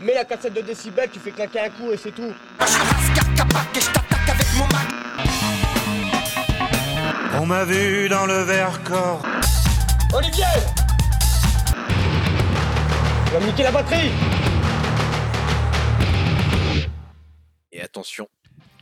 Mets 0.00 0.12
la 0.12 0.26
cassette 0.26 0.52
de 0.52 0.60
décibels, 0.60 1.08
tu 1.10 1.18
fais 1.18 1.30
claquer 1.30 1.60
un 1.60 1.70
coup 1.70 1.90
et 1.90 1.96
c'est 1.96 2.12
tout. 2.12 2.34
On 7.40 7.46
m'a 7.46 7.64
vu 7.64 8.06
dans 8.08 8.26
le 8.26 8.42
Vercors. 8.42 9.22
Olivier 10.12 10.44
Tu 13.26 13.32
vas 13.32 13.40
me 13.40 13.46
niquer 13.46 13.62
la 13.62 13.72
batterie 13.72 14.10
Et 17.72 17.80
attention 17.80 18.28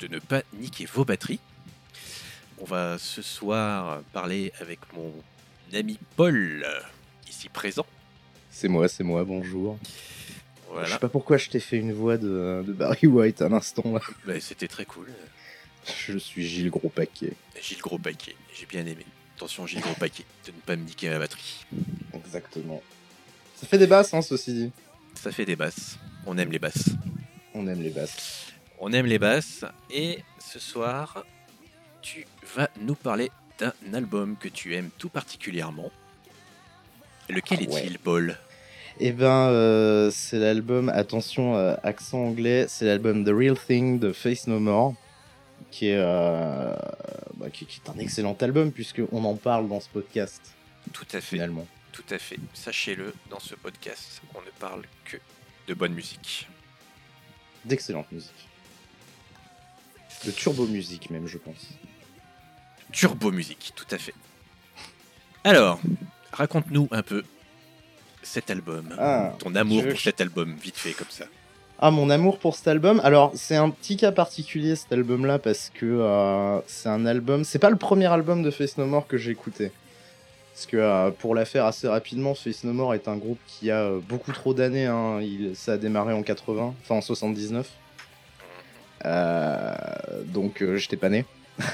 de 0.01 0.09
ne 0.09 0.19
pas 0.19 0.43
niquer 0.55 0.87
vos 0.87 1.05
batteries. 1.05 1.41
On 2.61 2.65
va 2.65 2.99
ce 2.99 3.23
soir 3.23 4.01
parler 4.13 4.53
avec 4.61 4.81
mon 4.93 5.13
ami 5.73 5.99
Paul, 6.17 6.67
ici 7.29 7.49
présent. 7.49 7.87
C'est 8.51 8.69
moi, 8.69 8.89
c'est 8.89 9.05
moi, 9.05 9.23
bonjour. 9.25 9.79
Je 10.85 10.91
sais 10.93 10.99
pas 10.99 11.09
pourquoi 11.09 11.37
je 11.37 11.49
t'ai 11.51 11.61
fait 11.61 11.77
une 11.79 11.93
voix 11.93 12.17
de, 12.17 12.65
de 12.67 12.73
Barry 12.73 13.07
White 13.07 13.43
à 13.43 13.49
l'instant. 13.49 13.83
Bah, 14.27 14.41
c'était 14.41 14.69
très 14.69 14.85
cool. 14.85 15.09
Je 16.09 16.17
suis 16.19 16.47
Gilles 16.47 16.71
Gros 16.71 16.89
Paquet. 16.89 17.33
Gilles 17.61 17.81
Gros 17.81 17.99
Paquet, 17.99 18.35
j'ai 18.55 18.67
bien 18.67 18.81
aimé. 18.87 19.05
Attention 19.37 19.67
Gilles 19.67 19.81
Gros 19.83 19.95
Paquet, 19.95 20.25
de 20.47 20.53
ne 20.53 20.57
pas 20.61 20.77
me 20.77 20.85
niquer 20.85 21.11
ma 21.11 21.19
batterie. 21.19 21.67
Exactement. 22.15 22.83
Ça 23.57 23.67
fait 23.67 23.79
des 23.79 23.87
basses, 23.87 24.15
hein, 24.15 24.23
ceci 24.23 24.53
dit. 24.55 24.73
Ça 25.15 25.31
fait 25.31 25.45
des 25.45 25.57
basses. 25.57 25.99
On 26.27 26.39
aime 26.39 26.51
les 26.51 26.59
basses. 26.59 26.89
On 27.53 27.67
aime 27.69 27.83
les 27.83 27.91
basses. 27.91 28.47
On 28.81 28.93
aime 28.93 29.07
les 29.07 29.19
basses. 29.19 29.65
Et 29.91 30.19
ce 30.41 30.59
soir, 30.59 31.25
tu 32.03 32.27
vas 32.57 32.69
nous 32.81 32.95
parler 32.95 33.31
d'un 33.59 33.73
album 33.93 34.37
que 34.37 34.49
tu 34.49 34.75
aimes 34.75 34.91
tout 34.99 35.09
particulièrement. 35.11 35.93
Lequel 37.29 37.59
Ah 37.63 37.71
ouais. 37.73 37.81
est-il, 37.85 37.99
Paul? 37.99 38.37
Eh 39.01 39.13
ben, 39.13 39.49
euh, 39.49 40.11
c'est 40.13 40.39
l'album, 40.39 40.89
attention, 40.89 41.57
euh, 41.57 41.75
accent 41.83 42.19
anglais, 42.27 42.67
c'est 42.69 42.85
l'album 42.85 43.25
The 43.25 43.31
Real 43.31 43.59
Thing 43.59 43.99
de 43.99 44.13
Face 44.13 44.47
No 44.47 44.61
More, 44.61 44.95
qui 45.71 45.89
est, 45.89 45.97
euh, 45.99 46.75
bah, 47.35 47.51
qui, 47.51 47.67
qui 47.67 47.81
est 47.85 47.91
un 47.91 47.99
excellent 47.99 48.37
album, 48.41 48.71
puisqu'on 48.71 49.25
en 49.25 49.35
parle 49.35 49.69
dans 49.69 49.81
ce 49.81 49.89
podcast, 49.89 50.55
Tout 50.93 51.07
à 51.13 51.21
fait. 51.21 51.23
finalement. 51.23 51.67
Tout 51.91 52.05
à 52.11 52.19
fait. 52.19 52.39
Sachez-le, 52.53 53.13
dans 53.31 53.41
ce 53.41 53.57
podcast, 53.57 54.23
on 54.35 54.41
ne 54.41 54.51
parle 54.61 54.83
que 55.05 55.17
de 55.67 55.75
bonne 55.75 55.93
musique. 55.95 56.49
D'excellente 57.65 58.11
musique. 58.13 58.49
De 60.25 60.31
turbo 60.31 60.67
musique, 60.67 61.11
même, 61.11 61.27
je 61.27 61.39
pense. 61.39 61.69
Turbo 62.93 63.33
musique, 63.33 63.73
tout 63.75 63.87
à 63.91 63.99
fait. 63.99 64.15
Alors, 65.43 65.81
raconte-nous 66.33 66.89
un 66.93 67.03
peu 67.03 67.25
cet 68.25 68.51
album. 68.51 68.95
Ah, 68.99 69.33
Ton 69.39 69.55
amour 69.55 69.83
je- 69.85 69.91
pour 69.91 70.01
cet 70.01 70.21
album, 70.21 70.55
vite 70.63 70.77
fait 70.77 70.93
comme 70.93 71.07
ça. 71.11 71.25
Ah, 71.79 71.91
mon 71.91 72.09
amour 72.11 72.39
pour 72.39 72.55
cet 72.57 72.69
album. 72.69 73.01
Alors, 73.05 73.33
c'est 73.35 73.57
un 73.57 73.69
petit 73.71 73.97
cas 73.97 74.13
particulier 74.13 74.77
cet 74.77 74.93
album-là 74.93 75.39
parce 75.39 75.71
que 75.75 75.85
euh, 75.87 76.59
c'est 76.67 76.89
un 76.89 77.05
album. 77.07 77.45
C'est 77.45 77.59
pas 77.59 77.71
le 77.71 77.77
premier 77.77 78.07
album 78.07 78.43
de 78.43 78.51
Face 78.51 78.79
No 78.79 78.87
More 78.87 79.07
que 79.07 79.19
j'ai 79.19 79.31
écouté. 79.33 79.71
Parce 80.55 80.67
que 80.67 80.77
euh, 80.77 81.11
pour 81.11 81.35
la 81.35 81.45
faire 81.45 81.65
assez 81.67 81.89
rapidement, 81.89 82.35
Face 82.37 82.63
No 82.65 82.73
More 82.73 82.95
est 82.95 83.09
un 83.09 83.17
groupe 83.17 83.41
qui 83.49 83.71
a 83.73 83.81
euh, 83.81 83.99
beaucoup 84.09 84.31
trop 84.33 84.55
d'années. 84.55 84.87
hein. 84.87 85.19
Il- 85.21 85.57
Ça 85.57 85.73
a 85.73 85.77
démarré 85.77 86.13
en 86.15 86.23
80, 86.23 86.75
enfin 86.83 86.95
en 86.95 87.01
79. 87.01 87.69
Euh, 89.05 89.75
donc, 90.27 90.63
euh, 90.63 90.77
j'étais 90.77 90.97
pas 90.97 91.09
né. 91.09 91.25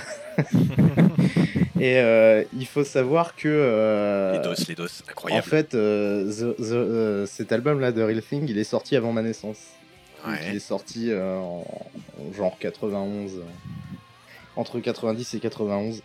Et 1.85 1.99
euh, 1.99 2.45
il 2.57 2.67
faut 2.67 2.85
savoir 2.85 3.35
que. 3.37 3.49
euh, 3.49 4.33
Les 4.33 4.39
dos, 4.41 4.55
les 4.69 4.75
dos, 4.75 4.85
en 4.85 5.11
incroyable. 5.11 5.47
fait, 5.47 5.75
euh, 5.75 6.25
The- 6.31 6.57
The- 6.57 6.73
euh, 6.73 7.27
cet 7.27 7.53
album-là 7.53 7.93
de 7.93 8.03
Real 8.03 8.23
Thing, 8.23 8.47
il 8.49 8.59
est 8.59 8.65
sorti 8.65 8.97
avant 8.97 9.13
ma 9.13 9.23
naissance. 9.23 9.59
Il 10.51 10.57
est 10.57 10.59
sorti 10.61 11.11
en, 11.15 11.65
en 12.19 12.33
genre 12.37 12.57
91. 12.59 13.37
euh, 13.37 13.41
entre 14.57 14.79
90 14.81 15.35
et 15.35 15.41
91. 15.41 16.03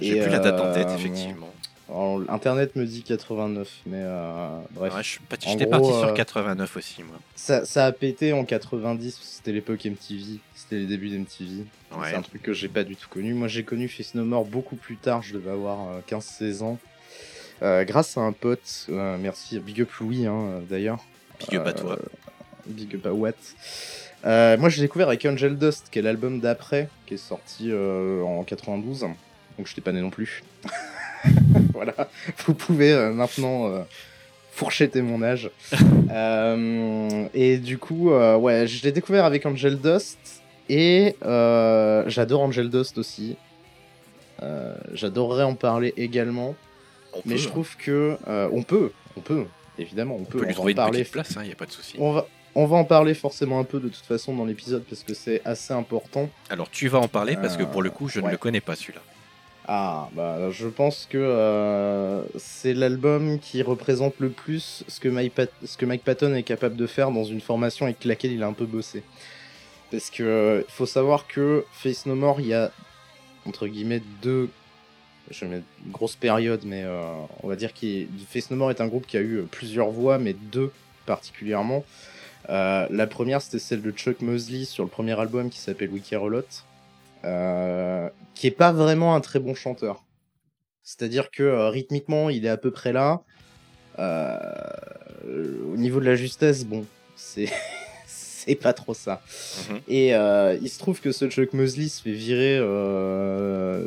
J'ai 0.00 0.18
et, 0.18 0.20
plus 0.20 0.30
la 0.30 0.38
date 0.38 0.60
en 0.60 0.72
tête, 0.72 0.88
effectivement. 0.94 1.50
Alors, 1.88 2.20
Internet 2.28 2.74
me 2.74 2.84
dit 2.84 3.02
89, 3.02 3.68
mais 3.86 3.98
euh, 4.00 4.60
bref. 4.72 4.94
Ouais, 4.94 5.02
je 5.02 5.18
J'étais 5.46 5.66
parti 5.66 5.90
euh, 5.90 6.00
sur 6.00 6.14
89 6.14 6.76
aussi, 6.76 7.02
moi. 7.02 7.16
Ça, 7.34 7.64
ça 7.64 7.86
a 7.86 7.92
pété 7.92 8.32
en 8.32 8.44
90, 8.44 9.18
c'était 9.22 9.52
l'époque 9.52 9.84
MTV, 9.84 10.40
c'était 10.54 10.76
les 10.76 10.86
débuts 10.86 11.10
d'MTV. 11.10 11.64
Ouais. 11.92 12.10
C'est 12.10 12.16
un 12.16 12.22
truc 12.22 12.42
que 12.42 12.52
j'ai 12.52 12.68
pas 12.68 12.82
du 12.82 12.96
tout 12.96 13.08
connu. 13.08 13.34
Moi 13.34 13.46
j'ai 13.46 13.62
connu 13.62 13.88
Face 13.88 14.14
No 14.14 14.24
More 14.24 14.44
beaucoup 14.44 14.76
plus 14.76 14.96
tard, 14.96 15.22
je 15.22 15.34
devais 15.34 15.50
avoir 15.50 15.88
euh, 15.88 16.00
15-16 16.08 16.62
ans. 16.62 16.78
Euh, 17.62 17.84
grâce 17.84 18.18
à 18.18 18.20
un 18.20 18.32
pote, 18.32 18.86
euh, 18.90 19.16
merci, 19.18 19.58
big 19.60 19.80
up 19.80 19.90
Louis 20.00 20.26
hein, 20.26 20.60
d'ailleurs. 20.68 20.98
Big 21.38 21.56
up 21.56 21.66
à 21.66 21.72
toi. 21.72 21.98
Big 22.66 22.96
up 22.96 23.06
à 23.06 23.12
Watt. 23.12 23.36
Euh, 24.24 24.56
moi, 24.58 24.68
j'ai 24.68 24.82
découvert 24.82 25.08
avec 25.08 25.24
Angel 25.24 25.56
Dust, 25.56 25.88
qui 25.90 25.98
est 26.00 26.02
l'album 26.02 26.40
d'après, 26.40 26.88
qui 27.06 27.14
est 27.14 27.18
sorti 27.18 27.70
euh, 27.70 28.22
en 28.22 28.42
92. 28.42 29.00
Donc, 29.00 29.14
je 29.58 29.62
n'étais 29.62 29.80
pas 29.80 29.92
né 29.92 30.00
non 30.00 30.10
plus. 30.10 30.42
voilà, 31.76 31.94
vous 32.46 32.54
pouvez 32.54 32.92
euh, 32.92 33.12
maintenant 33.12 33.68
euh, 33.68 33.82
fourchetter 34.52 35.02
mon 35.02 35.22
âge. 35.22 35.50
Euh, 36.08 37.26
et 37.34 37.58
du 37.58 37.78
coup, 37.78 38.12
euh, 38.12 38.36
ouais, 38.36 38.66
je 38.68 38.82
l'ai 38.84 38.92
découvert 38.92 39.24
avec 39.24 39.44
Angel 39.44 39.76
Dust. 39.76 40.18
Et 40.68 41.16
euh, 41.24 42.04
j'adore 42.06 42.42
Angel 42.42 42.70
Dust 42.70 42.96
aussi. 42.96 43.36
Euh, 44.42 44.76
J'adorerais 44.92 45.42
en 45.42 45.56
parler 45.56 45.92
également. 45.96 46.54
On 47.12 47.22
Mais 47.26 47.34
peut, 47.34 47.40
je 47.40 47.48
hein. 47.48 47.50
trouve 47.50 47.76
que 47.76 48.16
euh, 48.28 48.48
on 48.52 48.62
peut, 48.62 48.92
on 49.16 49.20
peut, 49.20 49.44
évidemment, 49.78 50.14
on 50.14 50.20
on 50.22 50.24
peut, 50.24 50.44
lui 50.44 50.54
trouver 50.54 50.68
en 50.68 50.70
une 50.70 50.76
parler. 50.76 51.04
place, 51.04 51.36
il 51.40 51.46
n'y 51.46 51.52
a 51.52 51.56
pas 51.56 51.66
de 51.66 51.72
souci. 51.72 51.96
On 51.98 52.12
va, 52.12 52.26
on 52.54 52.66
va 52.66 52.76
en 52.76 52.84
parler 52.84 53.14
forcément 53.14 53.58
un 53.58 53.64
peu 53.64 53.80
de 53.80 53.88
toute 53.88 54.04
façon 54.06 54.34
dans 54.34 54.44
l'épisode 54.44 54.84
parce 54.88 55.02
que 55.02 55.12
c'est 55.12 55.42
assez 55.44 55.74
important. 55.74 56.30
Alors, 56.50 56.70
tu 56.70 56.88
vas 56.88 57.00
en 57.00 57.08
parler 57.08 57.36
parce 57.36 57.56
que 57.56 57.64
pour 57.64 57.82
le 57.82 57.90
coup, 57.90 58.08
je 58.08 58.20
ne 58.20 58.26
ouais. 58.26 58.30
le 58.30 58.38
connais 58.38 58.60
pas 58.60 58.76
celui-là. 58.76 59.00
Ah, 59.68 60.08
bah 60.12 60.50
je 60.52 60.68
pense 60.68 61.08
que 61.10 61.18
euh, 61.18 62.22
c'est 62.38 62.72
l'album 62.72 63.40
qui 63.40 63.62
représente 63.62 64.14
le 64.20 64.30
plus 64.30 64.84
ce 64.86 65.00
que, 65.00 65.08
Mike 65.08 66.04
Patton 66.04 66.34
est 66.34 66.44
capable 66.44 66.76
de 66.76 66.86
faire 66.86 67.10
dans 67.10 67.24
une 67.24 67.40
formation 67.40 67.86
avec 67.86 68.04
laquelle 68.04 68.30
il 68.30 68.44
a 68.44 68.46
un 68.46 68.52
peu 68.52 68.66
bossé. 68.66 69.02
Parce 69.90 70.10
que 70.10 70.22
euh, 70.22 70.62
faut 70.68 70.86
savoir 70.86 71.26
que 71.26 71.64
Face 71.72 72.06
No 72.06 72.14
More, 72.14 72.40
il 72.40 72.46
y 72.46 72.54
a 72.54 72.70
entre 73.44 73.66
guillemets 73.66 74.02
deux. 74.22 74.50
Je 75.30 75.44
vais 75.44 75.50
mettre 75.50 75.66
une 75.84 75.90
grosse 75.90 76.14
période, 76.14 76.62
mais 76.64 76.84
euh, 76.84 77.02
on 77.42 77.48
va 77.48 77.56
dire 77.56 77.74
que 77.74 78.06
Face 78.28 78.52
No 78.52 78.56
More 78.56 78.70
est 78.70 78.80
un 78.80 78.86
groupe 78.86 79.06
qui 79.06 79.16
a 79.16 79.20
eu 79.20 79.42
plusieurs 79.50 79.90
voix, 79.90 80.18
mais 80.18 80.34
deux 80.34 80.70
particulièrement. 81.06 81.84
La 82.48 83.06
première, 83.08 83.42
c'était 83.42 83.58
celle 83.58 83.82
de 83.82 83.90
Chuck 83.90 84.20
Mosley 84.20 84.64
sur 84.64 84.84
le 84.84 84.90
premier 84.90 85.18
album 85.18 85.50
qui 85.50 85.58
s'appelle 85.58 85.90
We 85.90 86.02
Care 86.08 86.22
A 86.22 86.28
Lot, 86.28 86.64
euh, 87.26 88.08
qui 88.34 88.46
est 88.46 88.52
pas 88.52 88.72
vraiment 88.72 89.14
un 89.14 89.20
très 89.20 89.38
bon 89.38 89.54
chanteur. 89.54 90.04
C'est-à-dire 90.82 91.30
que 91.30 91.42
euh, 91.42 91.68
rythmiquement, 91.68 92.30
il 92.30 92.46
est 92.46 92.50
à 92.50 92.56
peu 92.56 92.70
près 92.70 92.92
là. 92.92 93.22
Euh, 93.98 94.40
au 95.72 95.76
niveau 95.76 96.00
de 96.00 96.04
la 96.06 96.16
justesse, 96.16 96.64
bon, 96.64 96.86
c'est 97.16 97.48
c'est 98.06 98.54
pas 98.54 98.72
trop 98.72 98.94
ça. 98.94 99.22
Mhm. 99.70 99.80
Et 99.88 100.08
il 100.10 100.68
se 100.70 100.78
trouve 100.78 101.00
que 101.00 101.12
ce 101.12 101.28
Chuck 101.28 101.52
Mosley 101.52 101.88
se 101.88 102.02
fait 102.02 102.12
virer 102.12 102.58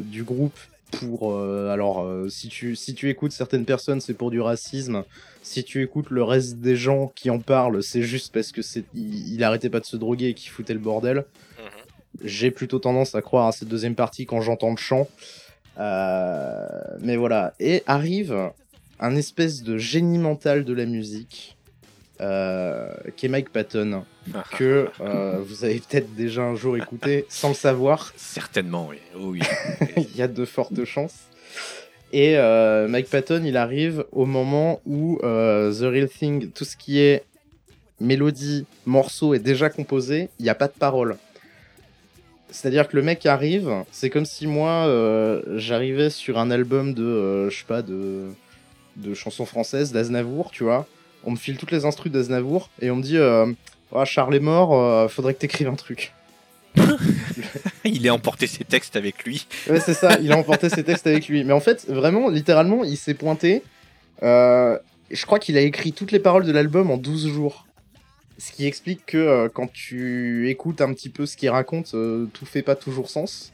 du 0.03 0.23
groupe 0.23 0.57
pour. 0.91 1.33
euh, 1.33 1.69
alors, 1.69 2.03
euh, 2.03 2.29
si, 2.29 2.47
tu, 2.47 2.75
si 2.75 2.93
tu 2.93 3.09
écoutes 3.09 3.31
certaines 3.31 3.65
personnes, 3.65 4.01
c'est 4.01 4.13
pour 4.13 4.31
du 4.31 4.41
racisme. 4.41 5.03
Si 5.41 5.63
tu 5.63 5.81
écoutes 5.81 6.09
le 6.09 6.23
reste 6.23 6.57
des 6.57 6.75
gens 6.75 7.11
qui 7.15 7.29
en 7.29 7.39
parlent, 7.39 7.81
c'est 7.83 8.01
juste 8.01 8.33
parce 8.33 8.51
que 8.51 8.61
c'est 8.61 8.83
il, 8.93 9.33
il 9.33 9.43
arrêtait 9.43 9.69
pas 9.69 9.79
de 9.79 9.85
se 9.85 9.97
droguer 9.97 10.29
et 10.29 10.33
qu'il 10.33 10.49
foutait 10.49 10.73
le 10.73 10.79
bordel. 10.79 11.25
J'ai 12.23 12.51
plutôt 12.51 12.79
tendance 12.79 13.15
à 13.15 13.21
croire 13.21 13.47
à 13.47 13.51
cette 13.51 13.67
deuxième 13.67 13.95
partie 13.95 14.25
quand 14.25 14.41
j'entends 14.41 14.71
le 14.71 14.77
chant. 14.77 15.07
Euh, 15.77 16.67
mais 17.01 17.15
voilà. 17.15 17.53
Et 17.59 17.83
arrive 17.87 18.51
un 18.99 19.15
espèce 19.15 19.63
de 19.63 19.77
génie 19.77 20.17
mental 20.17 20.65
de 20.65 20.73
la 20.73 20.85
musique. 20.85 21.55
Euh, 22.21 22.89
qui 23.15 23.27
est 23.27 23.29
Mike 23.29 23.49
Patton, 23.49 24.03
que 24.57 24.89
euh, 24.99 25.37
vous 25.41 25.63
avez 25.63 25.75
peut-être 25.75 26.13
déjà 26.15 26.41
un 26.41 26.53
jour 26.53 26.75
écouté 26.75 27.25
sans 27.29 27.47
le 27.47 27.53
savoir. 27.53 28.11
Certainement, 28.17 28.87
oui. 28.89 28.97
Oh, 29.15 29.27
oui. 29.27 29.39
Il 29.95 30.17
y 30.17 30.21
a 30.21 30.27
de 30.27 30.43
fortes 30.43 30.83
chances. 30.83 31.15
Et 32.11 32.37
euh, 32.37 32.89
Mike 32.89 33.09
Patton, 33.09 33.43
il 33.45 33.55
arrive 33.55 34.03
au 34.11 34.25
moment 34.25 34.81
où 34.85 35.19
The 35.21 35.83
Real 35.83 36.09
Thing, 36.09 36.49
tout 36.49 36.65
ce 36.65 36.75
qui 36.75 36.99
est 36.99 37.23
mélodie, 38.01 38.65
morceau 38.85 39.33
est 39.33 39.39
déjà 39.39 39.69
composé, 39.69 40.29
il 40.39 40.43
n'y 40.43 40.49
a 40.49 40.55
pas 40.55 40.67
de 40.67 40.73
parole. 40.73 41.15
C'est-à-dire 42.51 42.87
que 42.87 42.95
le 42.95 43.03
mec 43.03 43.25
arrive, 43.25 43.71
c'est 43.91 44.09
comme 44.09 44.25
si 44.25 44.47
moi, 44.47 44.85
euh, 44.87 45.41
j'arrivais 45.57 46.09
sur 46.09 46.39
un 46.39 46.49
album 46.51 46.93
de, 46.93 47.03
euh, 47.03 47.49
je 47.49 47.59
sais 47.59 47.65
pas, 47.65 47.81
de, 47.81 48.29
de 48.95 49.13
chansons 49.13 49.45
françaises, 49.45 49.91
d'Aznavour, 49.91 50.51
tu 50.51 50.63
vois. 50.63 50.87
On 51.23 51.31
me 51.31 51.35
file 51.35 51.57
toutes 51.57 51.71
les 51.71 51.85
instrus 51.85 52.11
d'Aznavour 52.11 52.69
et 52.81 52.89
on 52.89 52.95
me 52.95 53.03
dit, 53.03 53.17
euh, 53.17 53.51
Ah, 53.93 54.05
Charles 54.05 54.35
est 54.35 54.39
mort, 54.39 54.73
euh, 54.73 55.07
faudrait 55.07 55.33
que 55.33 55.39
t'écrives 55.39 55.67
un 55.67 55.75
truc. 55.75 56.13
Il 57.83 58.07
a 58.07 58.13
emporté 58.13 58.47
ses 58.47 58.63
textes 58.63 58.95
avec 58.95 59.23
lui. 59.23 59.47
Ouais, 59.69 59.79
c'est 59.79 59.93
ça, 59.93 60.19
il 60.19 60.31
a 60.31 60.37
emporté 60.37 60.69
ses 60.69 60.83
textes 60.83 61.07
avec 61.07 61.27
lui. 61.27 61.43
Mais 61.43 61.53
en 61.53 61.59
fait, 61.59 61.85
vraiment, 61.87 62.29
littéralement, 62.29 62.83
il 62.83 62.97
s'est 62.97 63.15
pointé. 63.15 63.63
je 64.21 65.25
crois 65.25 65.39
qu'il 65.39 65.57
a 65.57 65.61
écrit 65.61 65.93
toutes 65.93 66.11
les 66.11 66.19
paroles 66.19 66.45
de 66.45 66.51
l'album 66.51 66.91
en 66.91 66.97
12 66.97 67.29
jours. 67.29 67.65
Ce 68.39 68.53
qui 68.53 68.65
explique 68.65 69.05
que 69.05 69.17
euh, 69.17 69.49
quand 69.53 69.69
tu 69.71 70.49
écoutes 70.49 70.79
un 70.79 70.93
petit 70.93 71.09
peu 71.09 71.25
ce 71.25 71.35
qu'il 71.35 71.49
raconte, 71.49 71.93
euh, 71.93 72.25
tout 72.33 72.45
fait 72.45 72.61
pas 72.61 72.75
toujours 72.75 73.09
sens. 73.09 73.51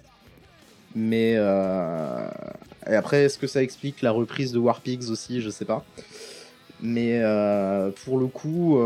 Mais 0.93 1.33
euh, 1.37 2.29
et 2.87 2.93
après, 2.93 3.23
est-ce 3.23 3.39
que 3.39 3.47
ça 3.47 3.63
explique 3.63 4.03
la 4.03 4.11
reprise 4.11 4.51
de 4.51 4.59
War 4.59 4.81
Pigs 4.81 5.09
aussi? 5.09 5.41
Je 5.41 5.49
sais 5.49 5.65
pas. 5.65 5.83
Mais 6.81 7.19
euh, 7.23 7.89
pour 8.05 8.19
le 8.19 8.27
coup, 8.27 8.79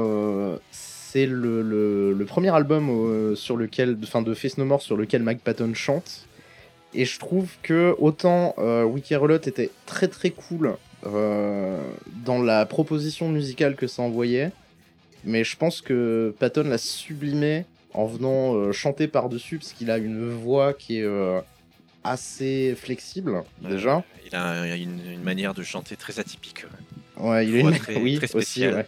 c'est 0.72 1.26
le, 1.26 2.24
premier 2.28 2.50
album 2.56 3.36
sur 3.36 3.58
lequel, 3.58 3.98
enfin 4.02 4.22
de 4.22 4.34
Face 4.34 4.58
No 4.58 4.64
More 4.64 4.82
sur 4.82 4.96
lequel 4.96 5.22
Mike 5.22 5.44
Patton 5.44 5.74
chante. 5.74 6.28
Et 6.94 7.04
je 7.04 7.20
trouve 7.20 7.50
que 7.62 7.94
autant 8.00 8.56
Wiki 8.86 9.16
était 9.46 9.70
très 9.86 10.08
très 10.08 10.30
cool 10.30 10.78
dans 11.04 12.42
la 12.42 12.66
proposition 12.66 13.28
musicale 13.30 13.76
que 13.76 13.88
ça 13.88 14.02
envoyait, 14.02 14.52
mais 15.26 15.44
je 15.44 15.56
pense 15.58 15.82
que 15.82 16.34
Patton 16.40 16.64
l'a 16.64 16.78
sublimé 16.78 17.66
en 17.94 18.06
venant 18.06 18.56
euh, 18.56 18.72
chanter 18.72 19.08
par-dessus, 19.08 19.58
parce 19.58 19.74
qu'il 19.74 19.90
a 19.92 19.98
une 19.98 20.30
voix 20.32 20.74
qui 20.74 21.00
est 21.00 21.04
euh, 21.04 21.40
assez 22.04 22.76
flexible 22.76 23.44
déjà. 23.62 24.04
Il 24.28 24.36
a 24.36 24.44
un- 24.62 24.76
une, 24.76 25.02
une 25.12 25.24
manière 25.24 25.54
de 25.54 25.64
chanter 25.64 25.96
très 25.96 26.20
atypique, 26.20 26.66
ouais. 27.18 27.30
Ouais, 27.30 27.48
il 27.48 27.56
a 27.56 27.60
une 27.60 27.72
très- 27.78 27.96
oui, 27.98 28.18
très 28.18 28.34
aussi, 28.36 28.62
spéciale. 28.62 28.86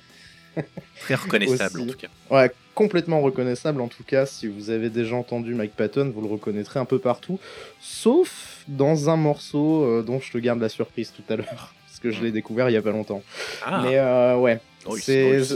ouais. 0.55 0.65
très 0.99 1.15
reconnaissable 1.15 1.79
Aussi. 1.81 1.89
en 1.89 1.93
tout 1.93 1.97
cas. 1.97 2.07
Ouais, 2.29 2.51
complètement 2.75 3.21
reconnaissable 3.21 3.81
en 3.81 3.87
tout 3.87 4.03
cas. 4.03 4.25
Si 4.25 4.47
vous 4.47 4.69
avez 4.69 4.89
déjà 4.89 5.15
entendu 5.15 5.53
Mike 5.55 5.75
Patton, 5.75 6.11
vous 6.13 6.21
le 6.21 6.27
reconnaîtrez 6.27 6.79
un 6.79 6.85
peu 6.85 6.99
partout. 6.99 7.39
Sauf 7.79 8.63
dans 8.67 9.09
un 9.09 9.15
morceau 9.15 9.83
euh, 9.83 10.03
dont 10.03 10.19
je 10.19 10.31
te 10.31 10.37
garde 10.37 10.59
la 10.61 10.69
surprise 10.69 11.11
tout 11.15 11.23
à 11.33 11.37
l'heure. 11.37 11.73
Parce 11.87 11.99
que 12.01 12.11
je 12.11 12.21
l'ai 12.23 12.31
découvert 12.31 12.69
il 12.69 12.73
y 12.73 12.77
a 12.77 12.81
pas 12.81 12.91
longtemps. 12.91 13.21
Ah, 13.65 13.81
Mais 13.83 13.99
ouais, 14.41 14.59
oh, 14.85 14.97
c'est 14.97 15.39
oh, 15.51 15.55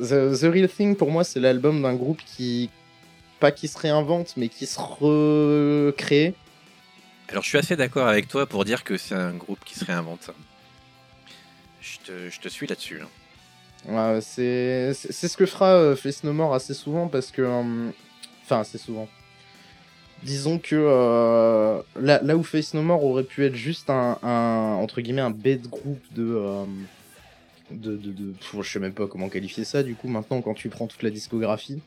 The, 0.00 0.38
The 0.38 0.44
Real 0.52 0.68
Thing 0.68 0.96
pour 0.96 1.10
moi, 1.10 1.24
c'est 1.24 1.40
l'album 1.40 1.82
d'un 1.82 1.94
groupe 1.94 2.20
qui. 2.26 2.70
Pas 3.40 3.50
qui 3.50 3.66
se 3.68 3.76
réinvente, 3.78 4.34
mais 4.36 4.48
qui 4.48 4.66
se 4.66 4.78
recrée. 4.78 6.34
Alors 7.28 7.42
je 7.42 7.48
suis 7.48 7.58
assez 7.58 7.74
d'accord 7.76 8.06
avec 8.06 8.28
toi 8.28 8.46
pour 8.46 8.64
dire 8.64 8.84
que 8.84 8.96
c'est 8.96 9.14
un 9.16 9.32
groupe 9.32 9.58
qui 9.64 9.76
se 9.78 9.84
réinvente. 9.84 10.30
Je 11.80 11.98
te, 12.04 12.30
je 12.30 12.38
te 12.40 12.48
suis 12.48 12.66
là-dessus. 12.66 13.00
hein. 13.02 13.08
Ouais, 13.88 14.20
c'est 14.20 14.92
ce 14.94 15.36
que 15.36 15.46
fera 15.46 15.70
euh, 15.74 15.96
Face 15.96 16.22
No 16.22 16.32
More 16.32 16.54
assez 16.54 16.74
souvent 16.74 17.08
parce 17.08 17.30
que. 17.32 17.42
euh, 17.42 17.90
Enfin, 18.44 18.60
assez 18.60 18.78
souvent. 18.78 19.08
Disons 20.24 20.58
que 20.58 20.76
euh, 20.76 21.80
là, 22.00 22.20
là 22.22 22.36
où 22.36 22.42
Face 22.44 22.74
No 22.74 22.82
More 22.82 23.02
aurait 23.04 23.22
pu 23.24 23.44
être 23.44 23.54
juste 23.56 23.88
un, 23.90 24.18
un- 24.22 24.74
entre 24.80 25.00
guillemets 25.00 25.20
un 25.22 25.30
bête 25.30 25.68
groupe 25.68 26.02
de, 26.14 26.22
de, 27.72 27.96
de, 27.96 28.12
de- 28.12 28.32
pff, 28.32 28.56
je 28.62 28.70
sais 28.72 28.78
même 28.78 28.92
pas 28.92 29.06
comment 29.06 29.28
qualifier 29.28 29.64
ça 29.64 29.82
du 29.82 29.94
coup 29.94 30.08
maintenant 30.08 30.40
quand 30.42 30.54
tu 30.54 30.68
prends 30.68 30.86
toute 30.86 31.02
la 31.02 31.10
discographie 31.10 31.80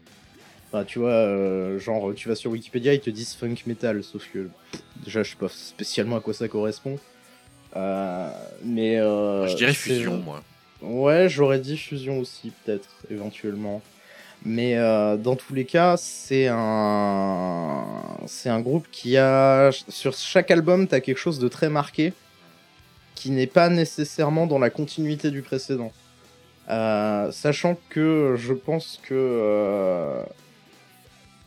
enfin, 0.68 0.84
tu 0.84 1.00
vois 1.00 1.12
euh, 1.12 1.80
genre 1.80 2.14
tu 2.16 2.28
vas 2.30 2.36
sur 2.36 2.52
Wikipédia 2.52 2.94
ils 2.94 3.00
te 3.02 3.10
disent 3.10 3.34
funk 3.36 3.56
metal 3.66 4.04
sauf 4.04 4.28
que 4.34 4.50
pff, 4.72 4.82
déjà 5.04 5.24
je 5.24 5.32
sais 5.32 5.38
pas 5.38 5.50
spécialement 5.50 6.18
à 6.18 6.20
quoi 6.22 6.34
ça 6.34 6.48
correspond 6.48 6.98
Euh, 7.76 8.30
mais 8.64 8.98
euh, 9.00 9.48
je 9.48 9.56
dirais 9.58 9.74
fusion, 9.74 10.18
moi. 10.18 10.42
Ouais, 10.82 11.28
j'aurais 11.28 11.60
dit 11.60 11.78
fusion 11.78 12.20
aussi, 12.20 12.52
peut-être, 12.64 12.90
éventuellement. 13.10 13.82
Mais 14.46 14.76
dans 15.18 15.36
tous 15.36 15.54
les 15.54 15.66
cas, 15.66 15.98
c'est 15.98 16.48
un... 16.48 17.84
c'est 18.28 18.50
un 18.50 18.60
groupe 18.62 18.88
qui 18.92 19.18
a. 19.18 19.72
Sur 19.90 20.14
chaque 20.14 20.52
album, 20.52 20.88
t'as 20.88 21.00
quelque 21.00 21.18
chose 21.18 21.40
de 21.40 21.48
très 21.48 21.70
marqué 21.70 22.14
qui 23.16 23.32
n'est 23.32 23.48
pas 23.48 23.70
nécessairement 23.70 24.46
dans 24.46 24.60
la 24.60 24.70
continuité 24.70 25.32
du 25.32 25.42
précédent. 25.42 25.92
Euh, 26.70 27.32
sachant 27.32 27.78
que 27.90 28.36
je 28.38 28.54
pense 28.54 29.00
que. 29.04 29.14
euh, 29.14 30.22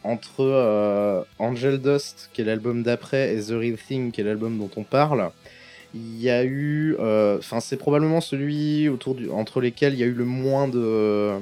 entre 0.04 0.40
euh, 0.44 1.22
Angel 1.38 1.78
Dust, 1.80 2.30
qui 2.32 2.40
est 2.40 2.44
l'album 2.44 2.82
d'après, 2.82 3.34
et 3.34 3.40
The 3.42 3.50
Real 3.50 3.76
Thing, 3.76 4.10
qui 4.12 4.20
est 4.20 4.24
l'album 4.24 4.56
dont 4.56 4.70
on 4.76 4.84
parle, 4.84 5.30
il 5.92 6.20
y 6.20 6.30
a 6.30 6.44
eu, 6.44 6.94
enfin 6.98 7.60
c'est 7.60 7.76
probablement 7.76 8.20
celui 8.20 8.88
autour 8.88 9.14
du, 9.16 9.28
entre 9.28 9.60
lesquels 9.60 9.94
il 9.94 9.98
y 9.98 10.04
a 10.04 10.06
eu 10.06 10.12
le 10.12 10.24
moins 10.24 10.68
de, 10.68 11.32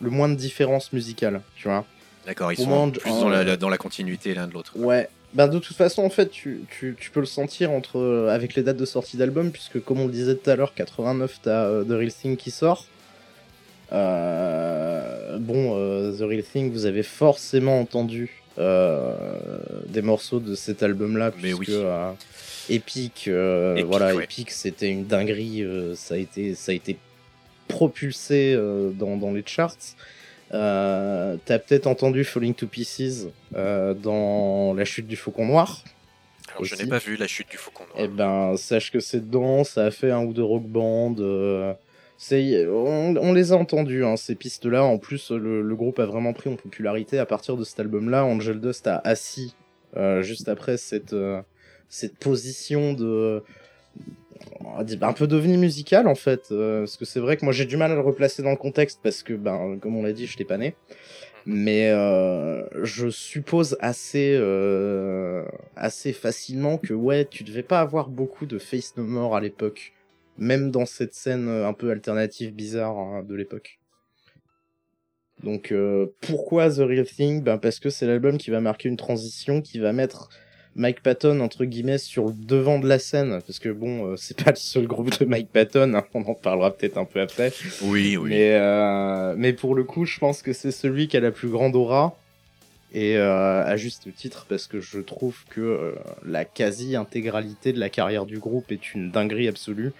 le 0.00 0.10
moins 0.10 0.28
de 0.28 0.34
différences 0.34 0.92
musicales, 0.92 1.42
tu 1.54 1.68
vois. 1.68 1.84
D'accord, 2.26 2.50
ils 2.52 2.60
Au 2.60 2.64
sont 2.64 2.70
moins, 2.70 2.90
plus 2.90 3.10
dans 3.10 3.28
la, 3.28 3.56
dans 3.56 3.68
la 3.68 3.78
continuité 3.78 4.34
l'un 4.34 4.46
de 4.46 4.54
l'autre. 4.54 4.72
Ouais. 4.76 5.08
Ben 5.34 5.48
de 5.48 5.58
toute 5.58 5.76
façon 5.76 6.02
en 6.02 6.10
fait 6.10 6.30
tu, 6.30 6.60
tu, 6.78 6.94
tu 6.98 7.10
peux 7.10 7.20
le 7.20 7.26
sentir 7.26 7.70
entre 7.70 7.98
euh, 7.98 8.28
avec 8.28 8.54
les 8.54 8.62
dates 8.62 8.76
de 8.76 8.84
sortie 8.84 9.16
d'album 9.16 9.50
puisque 9.50 9.82
comme 9.82 10.00
on 10.00 10.06
le 10.06 10.12
disait 10.12 10.34
tout 10.36 10.50
à 10.50 10.56
l'heure 10.56 10.74
89 10.74 11.38
t'as 11.42 11.64
euh, 11.64 11.84
The 11.84 11.90
Real 11.92 12.12
Thing 12.12 12.36
qui 12.36 12.50
sort. 12.50 12.86
Euh, 13.92 15.38
bon 15.38 15.74
euh, 15.76 16.12
The 16.16 16.22
Real 16.22 16.42
Thing 16.42 16.70
vous 16.72 16.86
avez 16.86 17.02
forcément 17.02 17.80
entendu 17.80 18.42
euh, 18.58 19.14
des 19.88 20.02
morceaux 20.02 20.40
de 20.40 20.54
cet 20.54 20.82
album 20.82 21.16
là 21.16 21.30
Mais 21.42 21.52
puisque 21.54 21.60
oui. 21.60 21.66
euh, 21.70 22.12
Epic, 22.68 23.24
euh, 23.28 23.74
Epic, 23.74 23.86
voilà 23.86 24.14
ouais. 24.14 24.24
Epic 24.24 24.50
c'était 24.50 24.88
une 24.90 25.06
dinguerie 25.06 25.62
euh, 25.62 25.94
ça 25.94 26.14
a 26.14 26.18
été 26.18 26.54
ça 26.54 26.72
a 26.72 26.74
été 26.74 26.98
propulsé 27.68 28.54
euh, 28.54 28.90
dans, 28.90 29.16
dans 29.16 29.32
les 29.32 29.42
charts. 29.46 29.76
Euh, 30.54 31.36
T'as 31.44 31.58
peut-être 31.58 31.86
entendu 31.86 32.24
Falling 32.24 32.54
to 32.54 32.66
Pieces 32.66 33.26
euh, 33.56 33.94
dans 33.94 34.74
La 34.74 34.84
chute 34.84 35.06
du 35.06 35.16
faucon 35.16 35.46
noir. 35.46 35.82
Alors 36.50 36.64
je 36.64 36.74
n'ai 36.76 36.86
pas 36.86 36.98
vu 36.98 37.16
la 37.16 37.26
chute 37.26 37.48
du 37.50 37.56
faucon 37.56 37.84
noir. 37.84 37.96
Eh 38.04 38.08
ben, 38.08 38.56
sache 38.56 38.90
que 38.92 39.00
c'est 39.00 39.20
dedans, 39.20 39.64
ça 39.64 39.86
a 39.86 39.90
fait 39.90 40.10
un 40.10 40.24
ou 40.24 40.32
deux 40.34 40.42
rock 40.42 40.64
band. 40.64 41.14
euh, 41.20 41.72
on, 42.30 43.16
on 43.16 43.32
les 43.32 43.52
a 43.52 43.56
entendus, 43.56 44.04
hein, 44.04 44.16
ces 44.16 44.34
pistes-là. 44.34 44.84
En 44.84 44.98
plus, 44.98 45.30
le, 45.30 45.62
le 45.62 45.74
groupe 45.76 45.98
a 45.98 46.04
vraiment 46.06 46.32
pris 46.34 46.50
en 46.50 46.56
popularité 46.56 47.18
à 47.18 47.26
partir 47.26 47.56
de 47.56 47.64
cet 47.64 47.80
album-là. 47.80 48.24
Angel 48.24 48.60
Dust 48.60 48.86
a 48.86 49.00
assis 49.04 49.54
euh, 49.96 50.22
juste 50.22 50.48
après 50.48 50.76
cette, 50.76 51.16
cette 51.88 52.16
position 52.18 52.92
de. 52.92 53.42
Un 55.02 55.12
peu 55.12 55.26
d'ovni 55.26 55.56
musical 55.56 56.06
en 56.08 56.14
fait. 56.14 56.48
euh, 56.50 56.80
parce 56.80 56.96
que 56.96 57.04
c'est 57.04 57.20
vrai 57.20 57.36
que 57.36 57.44
moi 57.44 57.52
j'ai 57.52 57.64
du 57.64 57.76
mal 57.76 57.90
à 57.90 57.94
le 57.94 58.00
replacer 58.00 58.42
dans 58.42 58.50
le 58.50 58.56
contexte 58.56 59.00
parce 59.02 59.22
que, 59.22 59.34
ben, 59.34 59.78
comme 59.80 59.96
on 59.96 60.02
l'a 60.02 60.12
dit, 60.12 60.26
je 60.26 60.36
t'ai 60.36 60.44
pas 60.44 60.58
né. 60.58 60.74
Mais 61.44 61.90
euh, 61.90 62.64
je 62.84 63.08
suppose 63.08 63.76
assez, 63.80 64.36
euh, 64.38 65.44
assez 65.74 66.12
facilement 66.12 66.78
que 66.78 66.94
ouais, 66.94 67.24
tu 67.24 67.42
devais 67.42 67.64
pas 67.64 67.80
avoir 67.80 68.08
beaucoup 68.08 68.46
de 68.46 68.58
Face 68.58 68.96
No 68.96 69.02
More 69.02 69.34
à 69.36 69.40
l'époque. 69.40 69.92
Même 70.38 70.70
dans 70.70 70.86
cette 70.86 71.14
scène 71.14 71.48
un 71.48 71.72
peu 71.72 71.90
alternative, 71.90 72.54
bizarre 72.54 72.96
hein, 72.96 73.24
de 73.28 73.34
l'époque. 73.34 73.80
Donc 75.42 75.74
pourquoi 76.20 76.70
The 76.70 76.78
Real 76.78 77.04
Thing? 77.04 77.42
Ben 77.42 77.58
Parce 77.58 77.80
que 77.80 77.90
c'est 77.90 78.06
l'album 78.06 78.38
qui 78.38 78.50
va 78.50 78.60
marquer 78.60 78.88
une 78.88 78.96
transition, 78.96 79.60
qui 79.60 79.80
va 79.80 79.92
mettre 79.92 80.28
Mike 80.74 81.02
Patton 81.02 81.40
entre 81.40 81.64
guillemets 81.64 81.98
sur 81.98 82.26
le 82.26 82.32
devant 82.34 82.78
de 82.78 82.88
la 82.88 82.98
scène. 82.98 83.40
Parce 83.46 83.58
que 83.58 83.68
bon, 83.68 84.06
euh, 84.12 84.16
c'est 84.16 84.42
pas 84.42 84.50
le 84.50 84.56
seul 84.56 84.86
groupe 84.86 85.18
de 85.18 85.24
Mike 85.24 85.50
Patton, 85.52 85.94
hein, 85.94 86.04
on 86.14 86.22
en 86.24 86.34
parlera 86.34 86.70
peut-être 86.70 86.98
un 86.98 87.04
peu 87.04 87.20
après. 87.20 87.52
Oui, 87.82 88.16
oui. 88.16 88.30
Mais, 88.30 88.54
euh, 88.54 89.34
mais 89.36 89.52
pour 89.52 89.74
le 89.74 89.84
coup, 89.84 90.04
je 90.04 90.18
pense 90.18 90.42
que 90.42 90.52
c'est 90.52 90.72
celui 90.72 91.08
qui 91.08 91.16
a 91.16 91.20
la 91.20 91.30
plus 91.30 91.48
grande 91.48 91.76
aura. 91.76 92.16
Et 92.94 93.16
euh, 93.16 93.64
à 93.64 93.76
juste 93.78 94.14
titre, 94.14 94.44
parce 94.48 94.66
que 94.66 94.80
je 94.80 94.98
trouve 94.98 95.44
que 95.48 95.94
la 96.26 96.44
quasi-intégralité 96.44 97.72
de 97.72 97.80
la 97.80 97.88
carrière 97.88 98.26
du 98.26 98.38
groupe 98.38 98.70
est 98.70 98.94
une 98.94 99.10
dinguerie 99.10 99.48
absolue. 99.48 99.92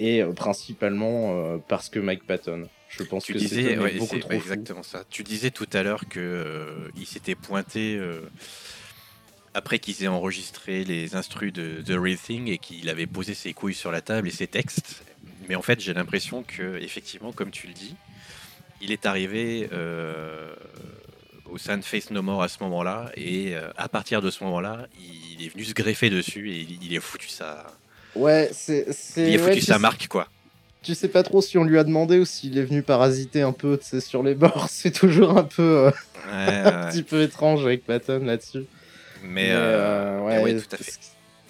Et 0.00 0.22
principalement 0.34 1.58
parce 1.68 1.90
que 1.90 2.00
Mike 2.00 2.26
Patton. 2.26 2.68
Je 2.88 3.02
pense 3.04 3.24
Tu 3.24 3.32
que 3.32 3.38
disais, 3.38 3.78
ouais, 3.78 3.94
beaucoup 3.98 4.18
trop 4.18 4.30
ouais, 4.30 4.36
exactement 4.36 4.82
ça. 4.82 5.04
Tu 5.08 5.22
disais 5.22 5.50
tout 5.50 5.68
à 5.72 5.82
l'heure 5.82 6.04
que 6.08 6.20
euh, 6.20 6.88
il 6.96 7.06
s'était 7.06 7.34
pointé 7.34 7.98
après 9.54 9.78
qu'ils 9.78 10.02
aient 10.04 10.08
enregistré 10.08 10.84
les 10.84 11.14
instrus 11.14 11.52
de 11.52 11.82
The 11.86 11.98
Real 11.98 12.16
Thing 12.18 12.48
et 12.48 12.58
qu'il 12.58 12.88
avait 12.88 13.06
posé 13.06 13.34
ses 13.34 13.52
couilles 13.52 13.74
sur 13.74 13.92
la 13.92 14.00
table 14.00 14.28
et 14.28 14.30
ses 14.30 14.46
textes. 14.46 15.02
Mais 15.48 15.54
en 15.54 15.62
fait, 15.62 15.80
j'ai 15.80 15.92
l'impression 15.92 16.42
que, 16.42 16.78
effectivement, 16.80 17.32
comme 17.32 17.50
tu 17.50 17.66
le 17.66 17.72
dis, 17.74 17.94
il 18.80 18.92
est 18.92 19.06
arrivé 19.06 19.68
euh, 19.72 20.54
au 21.50 21.58
sein 21.58 21.76
de 21.76 21.84
Face 21.84 22.10
No 22.10 22.22
More 22.22 22.42
à 22.42 22.48
ce 22.48 22.62
moment-là 22.62 23.10
et 23.16 23.54
euh, 23.54 23.68
à 23.76 23.88
partir 23.88 24.22
de 24.22 24.30
ce 24.30 24.42
moment-là, 24.44 24.86
il 25.38 25.44
est 25.44 25.48
venu 25.50 25.64
se 25.64 25.74
greffer 25.74 26.10
dessus 26.10 26.50
et 26.52 26.60
il, 26.60 26.78
il 26.82 26.96
a 26.96 27.00
foutu 27.00 27.28
sa, 27.28 27.66
Ouais, 28.14 28.50
c'est. 28.52 28.92
c'est- 28.92 29.30
il 29.30 29.36
ouais, 29.40 29.48
foutu 29.48 29.60
tu 29.60 29.66
sa 29.66 29.78
marque 29.78 30.08
quoi. 30.08 30.28
Tu 30.82 30.94
sais 30.96 31.08
pas 31.08 31.22
trop 31.22 31.40
si 31.40 31.56
on 31.58 31.64
lui 31.64 31.78
a 31.78 31.84
demandé 31.84 32.18
ou 32.18 32.24
s'il 32.24 32.58
est 32.58 32.64
venu 32.64 32.82
parasiter 32.82 33.42
un 33.42 33.52
peu 33.52 33.78
sur 34.00 34.22
les 34.24 34.34
bords. 34.34 34.66
C'est 34.70 34.90
toujours 34.90 35.38
un 35.38 35.44
peu, 35.44 35.62
euh, 35.86 35.90
Ouais, 36.26 36.32
un 36.32 36.86
ouais. 36.86 36.90
petit 36.90 37.02
peu 37.04 37.22
étrange 37.22 37.64
avec 37.64 37.84
Patton 37.86 38.24
là-dessus. 38.24 38.64
Mais, 39.22 39.50
euh, 39.50 39.56
euh, 39.56 40.26
mais 40.28 40.42
ouais, 40.42 40.60
tout 40.60 40.74
à 40.74 40.76
fait. 40.76 40.92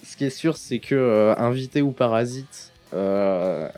Ce, 0.05 0.15
qui 0.17 0.25
est 0.25 0.29
sûr, 0.29 0.57
c'est 0.57 0.79
que 0.79 0.95
euh, 0.95 1.35
invité 1.37 1.81
ou 1.81 1.91
parasite, 1.91 2.71
euh, 2.93 3.69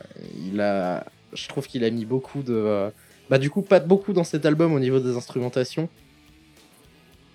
il 0.46 0.60
a, 0.62 1.06
je 1.34 1.48
trouve 1.48 1.68
qu'il 1.68 1.84
a 1.84 1.90
mis 1.90 2.06
beaucoup 2.06 2.42
de, 2.42 2.92
bah 3.30 3.38
du 3.38 3.50
coup 3.50 3.62
pas 3.62 3.80
beaucoup 3.80 4.14
dans 4.14 4.24
cet 4.24 4.46
album 4.46 4.74
au 4.74 4.80
niveau 4.80 5.00
des 5.00 5.16
instrumentations, 5.16 5.88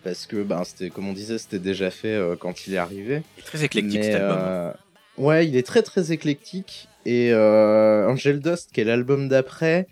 parce 0.02 0.26
que 0.26 0.42
ben 0.42 0.64
c'était 0.64 0.90
comme 0.90 1.08
on 1.08 1.12
disait, 1.12 1.38
c'était 1.38 1.58
déjà 1.58 1.90
fait 1.90 2.14
euh, 2.14 2.36
quand 2.36 2.66
il 2.66 2.74
est 2.74 2.78
arrivé. 2.78 3.22
Il 3.36 3.40
est 3.40 3.44
très 3.44 3.64
éclectique 3.64 4.00
Mais, 4.00 4.12
cet 4.12 4.14
album. 4.20 4.38
euh, 4.40 4.72
ouais, 5.18 5.46
il 5.46 5.56
est 5.56 5.66
très 5.66 5.82
très 5.82 6.12
éclectique. 6.12 6.88
Et 7.06 7.32
euh, 7.32 8.08
Angel 8.08 8.40
Dust, 8.40 8.70
qui 8.72 8.80
est 8.82 8.84
l'album 8.84 9.28
d'après, 9.28 9.86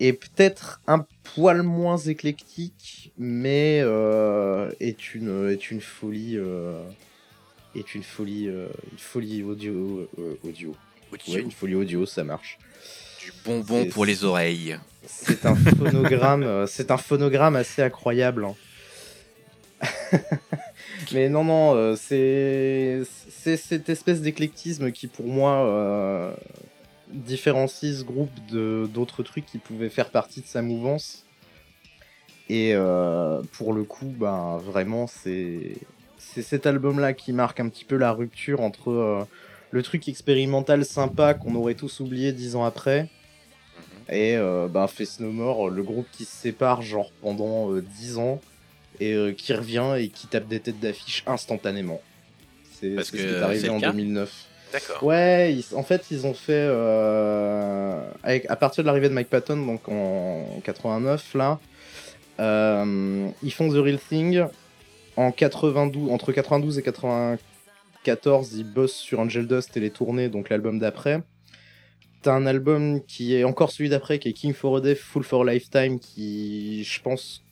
est 0.00 0.12
peut-être 0.12 0.80
un 0.86 1.06
poil 1.34 1.62
moins 1.62 1.96
éclectique, 1.96 3.12
mais 3.18 3.80
euh, 3.82 4.70
est 4.80 5.14
une 5.14 5.50
est 5.50 5.70
une 5.70 5.80
folie 5.80 6.36
euh, 6.36 6.82
est 7.74 7.94
une 7.94 8.02
folie 8.02 8.48
euh, 8.48 8.68
une 8.92 8.98
folie 8.98 9.42
audio 9.42 10.08
euh, 10.18 10.34
audio. 10.44 10.74
Audio. 11.12 11.34
Ouais, 11.34 11.40
une 11.40 11.50
folie 11.50 11.74
audio, 11.74 12.04
ça 12.06 12.22
marche. 12.22 12.58
Du 13.22 13.32
bonbon 13.44 13.86
pour 13.86 14.04
les 14.04 14.24
oreilles. 14.24 14.78
C'est 15.06 15.46
un 15.46 15.54
phonogramme, 15.54 16.66
c'est 16.66 16.90
un 16.90 16.98
phonogramme 16.98 17.56
assez 17.56 17.82
incroyable. 17.82 18.44
hein. 18.44 18.54
Mais 21.12 21.28
non, 21.28 21.44
non, 21.44 21.96
c'est 21.96 23.02
c'est 23.30 23.56
cette 23.56 23.88
espèce 23.88 24.20
d'éclectisme 24.20 24.92
qui, 24.92 25.06
pour 25.06 25.26
moi, 25.26 26.34
différencie 27.12 27.98
ce 27.98 28.04
groupe 28.04 28.30
de 28.50 28.88
d'autres 28.92 29.22
trucs 29.22 29.46
qui 29.46 29.58
pouvaient 29.58 29.88
faire 29.88 30.10
partie 30.10 30.40
de 30.40 30.46
sa 30.46 30.62
mouvance. 30.62 31.24
Et 32.48 32.72
euh, 32.74 33.42
pour 33.52 33.72
le 33.72 33.84
coup, 33.84 34.12
ben 34.18 34.58
vraiment, 34.58 35.06
c'est 35.06 35.76
c'est 36.18 36.42
cet 36.42 36.66
album-là 36.66 37.12
qui 37.12 37.32
marque 37.32 37.60
un 37.60 37.68
petit 37.68 37.84
peu 37.84 37.96
la 37.96 38.12
rupture 38.12 38.60
entre 38.60 38.90
euh, 38.90 39.24
le 39.70 39.82
truc 39.82 40.08
expérimental 40.08 40.84
sympa 40.84 41.34
qu'on 41.34 41.54
aurait 41.54 41.74
tous 41.74 42.00
oublié 42.00 42.32
dix 42.32 42.56
ans 42.56 42.64
après 42.64 43.08
et 44.10 44.36
euh, 44.36 44.86
Face 44.88 45.20
No 45.20 45.30
More, 45.30 45.68
le 45.68 45.82
groupe 45.82 46.06
qui 46.10 46.24
se 46.24 46.34
sépare 46.34 46.80
genre 46.80 47.12
pendant 47.20 47.70
euh, 47.72 47.82
10 47.82 48.16
ans 48.16 48.40
et 49.00 49.34
qui 49.36 49.52
revient 49.52 49.94
et 49.98 50.08
qui 50.08 50.26
tape 50.26 50.48
des 50.48 50.60
têtes 50.60 50.80
d'affiche 50.80 51.22
instantanément. 51.26 52.00
C'est 52.72 53.00
ce 53.02 53.12
que 53.12 53.18
qui 53.18 53.22
est 53.22 53.36
arrivé 53.36 53.68
en 53.68 53.78
cas 53.78 53.92
2009. 53.92 54.47
Ouais, 55.02 55.58
en 55.74 55.82
fait, 55.82 56.06
ils 56.10 56.26
ont 56.26 56.34
fait 56.34 56.52
euh, 56.52 58.02
à 58.22 58.56
partir 58.56 58.84
de 58.84 58.86
l'arrivée 58.86 59.08
de 59.08 59.14
Mike 59.14 59.30
Patton, 59.30 59.64
donc 59.64 59.88
en 59.88 60.60
89 60.64 61.34
là, 61.34 61.58
euh, 62.40 63.28
ils 63.42 63.52
font 63.52 63.68
The 63.68 63.76
Real 63.76 63.98
Thing 63.98 64.44
en 65.16 65.32
92, 65.32 66.10
entre 66.12 66.32
92 66.32 66.78
et 66.78 66.82
94, 66.82 68.54
ils 68.54 68.64
bossent 68.64 68.94
sur 68.94 69.20
Angel 69.20 69.46
Dust 69.46 69.76
et 69.76 69.80
les 69.80 69.90
tournées, 69.90 70.28
donc 70.28 70.50
l'album 70.50 70.78
d'après. 70.78 71.22
T'as 72.22 72.34
un 72.34 72.46
album 72.46 73.02
qui 73.04 73.34
est 73.34 73.44
encore 73.44 73.70
celui 73.70 73.88
d'après, 73.88 74.18
qui 74.18 74.28
est 74.28 74.32
King 74.32 74.52
for 74.52 74.76
a 74.76 74.80
Day, 74.80 74.94
Full 74.94 75.24
for 75.24 75.42
a 75.48 75.52
Lifetime, 75.52 75.98
qui, 75.98 76.84
je 76.84 77.00
pense, 77.00 77.42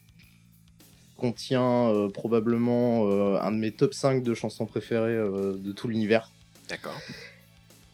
contient 1.16 1.88
euh, 1.88 2.08
probablement 2.08 3.08
un 3.40 3.52
de 3.52 3.56
mes 3.56 3.70
top 3.70 3.94
5 3.94 4.22
de 4.22 4.34
chansons 4.34 4.66
préférées 4.66 5.16
de 5.16 5.72
tout 5.72 5.88
l'univers. 5.88 6.30
D'accord. 6.68 7.00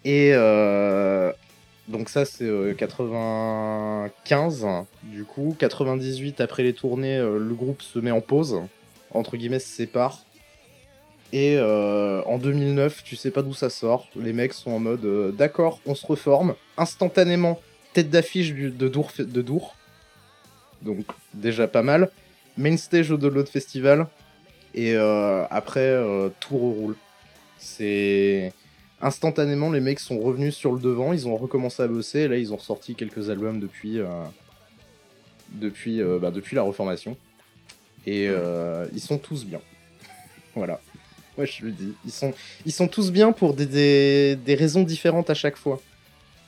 Et 0.04 0.30
euh, 0.34 1.32
donc 1.88 2.08
ça 2.08 2.24
c'est 2.24 2.44
euh, 2.44 2.74
95 2.74 4.66
du 5.04 5.24
coup 5.24 5.54
98 5.58 6.40
après 6.40 6.62
les 6.62 6.72
tournées 6.72 7.18
euh, 7.18 7.38
le 7.38 7.54
groupe 7.54 7.82
se 7.82 7.98
met 7.98 8.10
en 8.10 8.20
pause 8.20 8.62
entre 9.12 9.36
guillemets 9.36 9.58
se 9.58 9.68
sépare. 9.68 10.24
Et 11.32 11.56
euh, 11.56 12.22
en 12.24 12.38
2009 12.38 13.04
tu 13.04 13.16
sais 13.16 13.30
pas 13.30 13.42
d'où 13.42 13.54
ça 13.54 13.70
sort. 13.70 14.08
Les 14.16 14.32
mecs 14.32 14.52
sont 14.52 14.70
en 14.70 14.78
mode 14.78 15.04
euh, 15.04 15.32
d'accord 15.32 15.80
on 15.86 15.94
se 15.94 16.06
reforme. 16.06 16.54
Instantanément 16.76 17.60
tête 17.92 18.10
d'affiche 18.10 18.52
de 18.52 18.88
Dour 18.88 19.10
de 19.18 19.42
Dour. 19.42 19.76
Donc 20.82 21.06
déjà 21.34 21.68
pas 21.68 21.82
mal. 21.82 22.10
Main 22.56 22.76
stage 22.76 23.10
au 23.10 23.16
Download 23.16 23.48
Festival. 23.48 24.06
Et 24.74 24.94
euh, 24.94 25.44
après 25.50 25.80
euh, 25.80 26.30
tout 26.40 26.56
roule 26.56 26.96
c'est 27.58 28.52
instantanément, 29.02 29.70
les 29.70 29.80
mecs 29.80 30.00
sont 30.00 30.20
revenus 30.20 30.54
sur 30.54 30.72
le 30.72 30.80
devant, 30.80 31.12
ils 31.12 31.26
ont 31.26 31.36
recommencé 31.36 31.82
à 31.82 31.88
bosser, 31.88 32.20
et 32.20 32.28
là 32.28 32.36
ils 32.38 32.52
ont 32.52 32.56
ressorti 32.56 32.94
quelques 32.94 33.28
albums 33.28 33.60
depuis, 33.60 33.98
euh, 33.98 34.06
depuis, 35.50 36.00
euh, 36.00 36.18
bah, 36.18 36.30
depuis 36.30 36.56
la 36.56 36.62
reformation. 36.62 37.16
Et 38.06 38.28
euh, 38.28 38.86
ils 38.94 39.00
sont 39.00 39.18
tous 39.18 39.44
bien. 39.44 39.60
voilà. 40.54 40.80
Ouais, 41.36 41.46
je 41.46 41.64
le 41.64 41.72
dis. 41.72 41.94
Ils 42.04 42.12
sont, 42.12 42.32
ils 42.66 42.72
sont 42.72 42.88
tous 42.88 43.10
bien 43.10 43.32
pour 43.32 43.54
des, 43.54 43.66
des, 43.66 44.36
des 44.36 44.54
raisons 44.54 44.82
différentes 44.82 45.30
à 45.30 45.34
chaque 45.34 45.56
fois. 45.56 45.80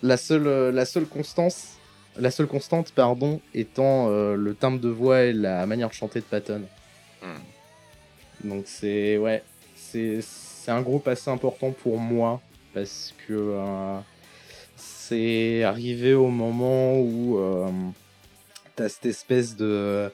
La 0.02 0.16
seule, 0.16 0.74
la 0.74 0.84
seule 0.84 1.06
constance, 1.06 1.76
la 2.16 2.30
seule 2.30 2.46
constante, 2.46 2.92
pardon, 2.92 3.40
étant 3.54 4.10
le 4.10 4.54
timbre 4.54 4.78
de 4.78 4.90
voix 4.90 5.22
et 5.22 5.32
la 5.32 5.64
manière 5.64 5.88
de 5.88 5.94
chanter 5.94 6.20
de 6.20 6.24
Patton. 6.24 6.62
Donc 8.42 8.64
c'est 8.66 9.16
ouais, 9.16 9.42
c'est 9.74 10.20
c'est 10.64 10.70
un 10.70 10.80
groupe 10.80 11.06
assez 11.08 11.30
important 11.30 11.72
pour 11.72 11.98
moi 11.98 12.40
parce 12.72 13.12
que 13.28 13.34
euh, 13.34 13.98
c'est 14.76 15.62
arrivé 15.62 16.14
au 16.14 16.28
moment 16.28 16.98
où 16.98 17.38
euh, 17.38 17.66
t'as 18.74 18.88
cette 18.88 19.06
espèce 19.06 19.56
de 19.56 20.10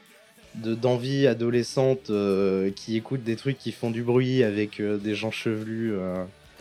de 0.56 0.74
d'envie 0.74 1.28
adolescente 1.28 2.10
euh, 2.10 2.72
qui 2.74 2.96
écoute 2.96 3.22
des 3.22 3.36
trucs 3.36 3.58
qui 3.58 3.70
font 3.70 3.92
du 3.92 4.02
bruit 4.02 4.42
avec 4.42 4.80
euh, 4.80 4.96
des 4.98 5.14
gens 5.14 5.30
chevelus 5.30 5.94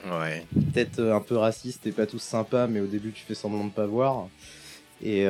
Ouais. 0.10 0.46
peut-être 0.54 1.02
un 1.02 1.20
peu 1.20 1.36
racistes 1.36 1.86
et 1.86 1.92
pas 1.92 2.06
tous 2.06 2.22
sympas 2.22 2.68
mais 2.68 2.80
au 2.80 2.86
début 2.86 3.12
tu 3.12 3.24
fais 3.26 3.34
semblant 3.34 3.66
de 3.66 3.70
pas 3.72 3.86
voir 3.86 4.28
et 5.04 5.26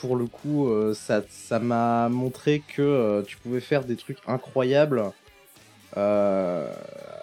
pour 0.00 0.16
le 0.16 0.24
coup 0.24 0.70
ça 0.94 1.22
ça 1.28 1.58
m'a 1.58 2.08
montré 2.08 2.62
que 2.74 3.22
tu 3.26 3.36
pouvais 3.36 3.60
faire 3.60 3.84
des 3.84 3.96
trucs 3.96 4.16
incroyables 4.26 5.02
euh, 5.98 6.72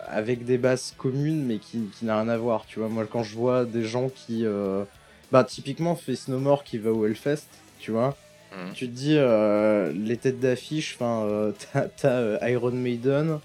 avec 0.10 0.46
des 0.46 0.58
bases 0.58 0.94
communes 0.98 1.46
mais 1.46 1.58
qui, 1.58 1.80
qui 1.98 2.06
n'a 2.06 2.20
rien 2.20 2.30
à 2.30 2.38
voir 2.38 2.66
tu 2.68 2.80
vois. 2.80 2.90
Moi 2.90 3.06
quand 3.10 3.24
je 3.24 3.36
vois 3.36 3.66
des 3.66 3.84
gens 3.84 4.10
qui 4.10 4.46
euh, 4.46 4.84
bah 5.32 5.44
typiquement 5.44 5.96
Face 5.96 6.28
No 6.28 6.40
More 6.40 6.64
qui 6.64 6.78
va 6.78 6.92
au 6.92 7.06
Hellfest 7.06 7.48
tu 7.80 7.92
vois 7.92 8.16
Mhm. 8.52 8.74
tu 8.74 8.88
te 8.88 8.92
dis 8.96 9.16
euh, 9.16 9.92
les 9.94 10.18
têtes 10.18 10.40
d'affiche 10.40 10.96
enfin 10.96 11.24
euh, 11.28 11.52
t'as 11.98 12.10
euh, 12.14 12.40
Iron 12.50 12.72
Maiden 12.72 13.38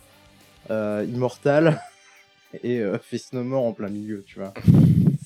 Immortal 0.71 1.79
et 2.65 2.83
Face 3.03 3.33
No 3.33 3.43
More 3.45 3.65
en 3.65 3.73
plein 3.73 3.89
milieu 3.89 4.25
tu 4.27 4.39
vois. 4.39 4.55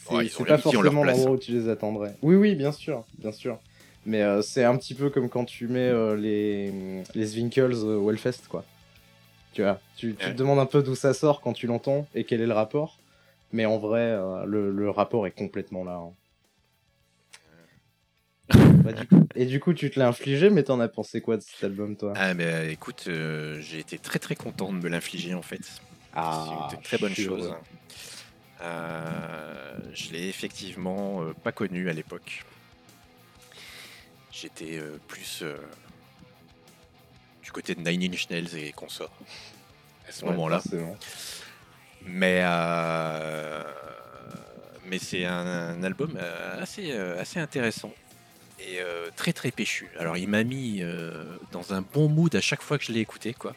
C'est 0.09 0.14
Ouais, 0.14 0.47
pas 0.47 0.57
forcément 0.59 1.04
l'endroit 1.04 1.33
où 1.33 1.37
tu 1.37 1.52
les 1.52 1.68
attendrais. 1.68 2.14
Oui 2.23 2.35
oui 2.35 2.54
bien 2.54 2.73
sûr 2.73 3.04
bien 3.18 3.30
sûr. 3.33 3.59
Mais 4.07 4.25
c'est 4.42 4.64
un 4.64 4.75
petit 4.76 4.95
peu 4.95 5.11
comme 5.11 5.28
quand 5.28 5.45
tu 5.45 5.68
mets 5.68 5.92
les 6.16 6.73
les 7.14 7.26
Zwinkels 7.26 7.73
euh, 7.75 7.99
au 7.99 8.11
Hellfest 8.11 8.49
quoi 8.49 8.64
tu 9.52 9.62
vois 9.62 9.81
tu, 9.97 10.14
tu 10.14 10.26
Ouais. 10.26 10.33
te 10.33 10.37
demandes 10.37 10.59
un 10.59 10.67
peu 10.67 10.83
d'où 10.83 10.95
ça 10.95 11.14
sort 11.14 11.40
quand 11.40 11.52
tu 11.52 11.67
l'entends 11.67 12.07
et 12.14 12.25
quel 12.25 12.40
est 12.40 12.47
le 12.47 12.52
rapport 12.52 12.99
mais 13.52 13.67
en 13.67 13.78
vrai 13.78 14.00
euh, 14.02 14.45
le, 14.45 14.71
le 14.71 14.90
rapport 14.90 15.26
est 15.26 15.31
complètement 15.33 15.85
là 15.85 15.95
hein. 16.02 16.12
Bah, 18.83 18.93
du 18.93 19.07
coup- 19.07 19.26
et 19.35 19.45
du 19.45 19.61
coup 19.61 19.75
tu 19.75 19.90
te 19.90 19.99
l'as 19.99 20.09
infligé 20.09 20.49
mais 20.49 20.62
t'en 20.62 20.81
as 20.81 20.88
pensé 20.88 21.21
quoi 21.21 21.37
de 21.37 21.43
cet 21.43 21.62
album 21.64 21.97
toi? 21.97 22.14
Ah, 22.17 22.33
mais 22.33 22.47
euh, 22.47 22.71
écoute, 22.71 23.05
euh, 23.09 23.61
j'ai 23.61 23.78
été 23.78 23.99
très 23.99 24.19
très 24.19 24.37
content 24.37 24.73
de 24.73 24.78
me 24.78 24.88
l'infliger 24.88 25.35
en 25.35 25.43
fait. 25.43 25.61
c'est 26.14 26.76
une 26.76 26.83
très 26.83 26.97
bonne 26.99 27.12
Ah, 27.12 27.21
chose. 27.21 27.55
Euh, 28.62 29.78
je 29.93 30.12
l'ai 30.12 30.28
effectivement 30.28 31.23
euh, 31.23 31.35
pas 31.45 31.52
connu 31.52 31.90
à 31.90 31.93
l'époque. 31.93 32.45
J'étais 34.33 34.81
plus 35.09 35.45
du 37.49 37.52
côté 37.52 37.75
de 37.75 37.81
Nine 37.81 38.12
Inch 38.12 38.28
Nails 38.28 38.55
et 38.59 38.73
consorts 38.73 39.11
à 40.07 40.12
ce 40.12 40.23
Ouais, 40.23 40.33
moment-là. 40.33 40.62
Mais, 42.05 42.43
euh, 42.45 43.62
mais 44.85 44.99
c'est 44.99 45.25
un, 45.25 45.47
un 45.78 45.83
album 45.83 46.19
euh, 46.21 46.62
assez, 46.62 46.90
euh, 46.93 47.19
assez 47.19 47.40
intéressant 47.40 47.90
et 48.61 48.81
euh, 48.81 49.09
très 49.17 49.33
très 49.33 49.50
péchu. 49.50 49.88
Alors 49.99 50.19
il 50.19 50.28
m'a 50.28 50.45
mis 50.45 50.83
euh, 50.83 51.25
dans 51.52 51.73
un 51.73 51.81
bon 51.81 52.11
mood 52.11 52.35
à 52.37 52.43
chaque 52.43 52.61
fois 52.61 52.76
que 52.76 52.85
je 52.85 52.93
l'ai 52.93 53.00
écouté. 53.00 53.33
Quoi. 53.33 53.55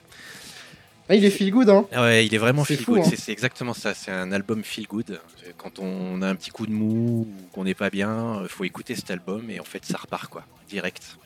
Ah, 1.10 1.16
il 1.16 1.26
est 1.26 1.30
feel 1.32 1.52
good, 1.52 1.70
hein 1.70 1.86
Ah 1.92 2.04
ouais, 2.04 2.26
il 2.26 2.34
est 2.34 2.38
vraiment 2.38 2.64
C'est 2.64 2.78
feel 2.78 2.86
fou, 2.86 2.94
good. 2.94 3.02
hein. 3.04 3.08
C'est- 3.10 3.18
C'est 3.18 3.32
exactement 3.34 3.74
ça. 3.74 3.94
C'est 3.94 4.12
un 4.12 4.32
album 4.32 4.64
feel 4.64 4.88
good. 4.88 5.20
Quand 5.58 5.80
on 5.80 6.22
a 6.22 6.30
un 6.30 6.36
petit 6.36 6.52
coup 6.52 6.66
de 6.66 6.72
mou 6.72 7.28
ou 7.30 7.48
qu'on 7.52 7.66
n'est 7.66 7.74
pas 7.76 7.90
bien, 7.90 8.40
il 8.44 8.48
faut 8.48 8.64
écouter 8.64 8.96
cet 8.96 9.12
album 9.12 9.50
et 9.50 9.60
en 9.60 9.66
fait 9.66 9.84
ça 9.86 9.98
repart 9.98 10.30
quoi, 10.30 10.46
direct. 10.70 11.18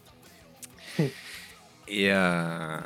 et, 1.87 2.11
euh, 2.11 2.77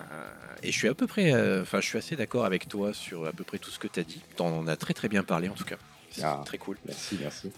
et 0.63 0.71
je 0.71 0.77
suis 0.77 0.87
à 0.87 0.93
peu 0.93 1.07
près, 1.07 1.31
euh, 1.33 1.61
enfin 1.61 1.79
je 1.81 1.87
suis 1.87 1.97
assez 1.97 2.15
d'accord 2.15 2.45
avec 2.45 2.67
toi 2.67 2.93
sur 2.93 3.25
à 3.25 3.31
peu 3.31 3.43
près 3.43 3.59
tout 3.59 3.69
ce 3.71 3.79
que 3.79 3.87
tu 3.87 3.99
as 3.99 4.03
dit. 4.03 4.21
T'en 4.35 4.65
as 4.67 4.75
très 4.75 4.93
très 4.93 5.07
bien 5.09 5.23
parlé 5.23 5.49
en 5.49 5.53
tout 5.53 5.63
cas. 5.65 5.77
C'est 6.11 6.23
Ah. 6.23 6.41
très 6.45 6.57
cool. 6.57 6.77
Merci, 6.85 7.17
merci. 7.21 7.51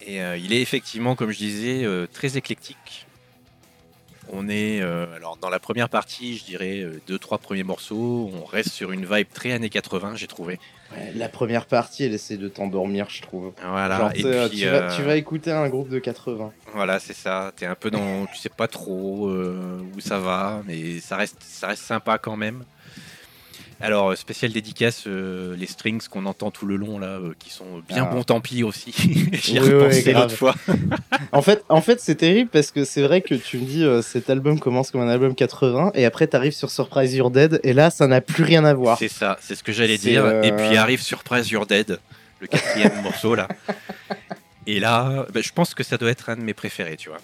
Et 0.00 0.22
euh, 0.22 0.36
il 0.36 0.52
est 0.52 0.62
effectivement, 0.62 1.16
comme 1.16 1.30
je 1.32 1.38
disais, 1.38 1.84
très 2.12 2.36
éclectique. 2.36 3.07
On 4.32 4.48
est, 4.48 4.80
euh, 4.80 5.06
alors 5.16 5.36
dans 5.36 5.48
la 5.48 5.58
première 5.58 5.88
partie, 5.88 6.36
je 6.36 6.44
dirais 6.44 6.80
euh, 6.80 7.00
deux 7.06 7.18
trois 7.18 7.38
premiers 7.38 7.62
morceaux, 7.62 8.30
on 8.34 8.44
reste 8.44 8.70
sur 8.70 8.92
une 8.92 9.04
vibe 9.04 9.28
très 9.32 9.52
années 9.52 9.70
80, 9.70 10.16
j'ai 10.16 10.26
trouvé. 10.26 10.58
Ouais, 10.92 11.12
la 11.14 11.28
première 11.28 11.66
partie, 11.66 12.04
elle 12.04 12.14
essaie 12.14 12.36
de 12.36 12.48
t'endormir, 12.48 13.08
je 13.10 13.22
trouve. 13.22 13.52
Voilà. 13.62 13.98
Genre, 13.98 14.10
et 14.10 14.48
puis, 14.48 14.60
tu, 14.60 14.66
euh, 14.66 14.80
vas, 14.80 14.96
tu 14.96 15.02
vas 15.02 15.16
écouter 15.16 15.52
un 15.52 15.68
groupe 15.68 15.88
de 15.88 15.98
80. 15.98 16.52
voilà, 16.74 16.98
c'est 16.98 17.14
ça. 17.14 17.52
T'es 17.56 17.66
un 17.66 17.74
peu 17.74 17.90
dans, 17.90 18.26
tu 18.26 18.36
sais 18.36 18.48
pas 18.48 18.68
trop 18.68 19.28
euh, 19.28 19.80
où 19.96 20.00
ça 20.00 20.18
va, 20.18 20.62
mais 20.66 21.00
ça 21.00 21.16
reste, 21.16 21.42
ça 21.42 21.68
reste 21.68 21.82
sympa 21.82 22.18
quand 22.18 22.36
même. 22.36 22.64
Alors, 23.80 24.10
euh, 24.10 24.16
spécial 24.16 24.50
dédicace, 24.52 25.04
euh, 25.06 25.54
les 25.56 25.66
strings 25.66 26.08
qu'on 26.08 26.26
entend 26.26 26.50
tout 26.50 26.66
le 26.66 26.74
long, 26.74 26.98
là, 26.98 27.06
euh, 27.20 27.32
qui 27.38 27.50
sont 27.50 27.80
bien 27.88 28.08
Ah. 28.10 28.12
bon 28.12 28.24
tant 28.24 28.40
pis 28.40 28.64
aussi. 28.64 28.92
J'y 29.32 29.56
ai 29.56 29.60
Oui, 29.60 29.70
repensé 29.72 30.12
l'autre 30.12 30.34
fois. 30.34 30.54
En 31.32 31.42
fait, 31.42 31.62
en 31.68 31.80
fait 31.82 32.00
c'est 32.00 32.14
terrible 32.14 32.48
parce 32.50 32.70
que 32.70 32.84
c'est 32.84 33.02
vrai 33.02 33.20
que 33.20 33.34
tu 33.34 33.58
me 33.58 33.64
dis 33.66 33.84
euh, 33.84 34.00
cet 34.02 34.30
album 34.30 34.58
commence 34.58 34.90
comme 34.90 35.02
un 35.02 35.08
album 35.08 35.34
80 35.34 35.92
et 35.94 36.04
après 36.06 36.26
t'arrives 36.26 36.54
sur 36.54 36.70
Surprise 36.70 37.14
You're 37.14 37.30
Dead 37.30 37.60
et 37.64 37.74
là 37.74 37.90
ça 37.90 38.06
n'a 38.06 38.20
plus 38.22 38.44
rien 38.44 38.64
à 38.64 38.72
voir. 38.72 38.96
C'est 38.98 39.08
ça, 39.08 39.36
c'est 39.40 39.54
ce 39.54 39.62
que 39.62 39.72
j'allais 39.72 39.98
dire. 39.98 40.26
Et 40.42 40.52
puis 40.52 40.76
arrive 40.76 41.02
Surprise 41.02 41.50
You're 41.50 41.66
Dead, 41.66 41.98
le 42.40 42.46
quatrième 42.46 43.00
morceau, 43.02 43.34
là. 43.34 43.46
Et 44.66 44.80
là, 44.80 45.26
bah, 45.32 45.40
je 45.42 45.50
pense 45.52 45.74
que 45.74 45.82
ça 45.84 45.96
doit 45.98 46.10
être 46.10 46.30
un 46.30 46.36
de 46.36 46.42
mes 46.42 46.54
préférés, 46.54 46.96
tu 46.96 47.10
vois. 47.10 47.18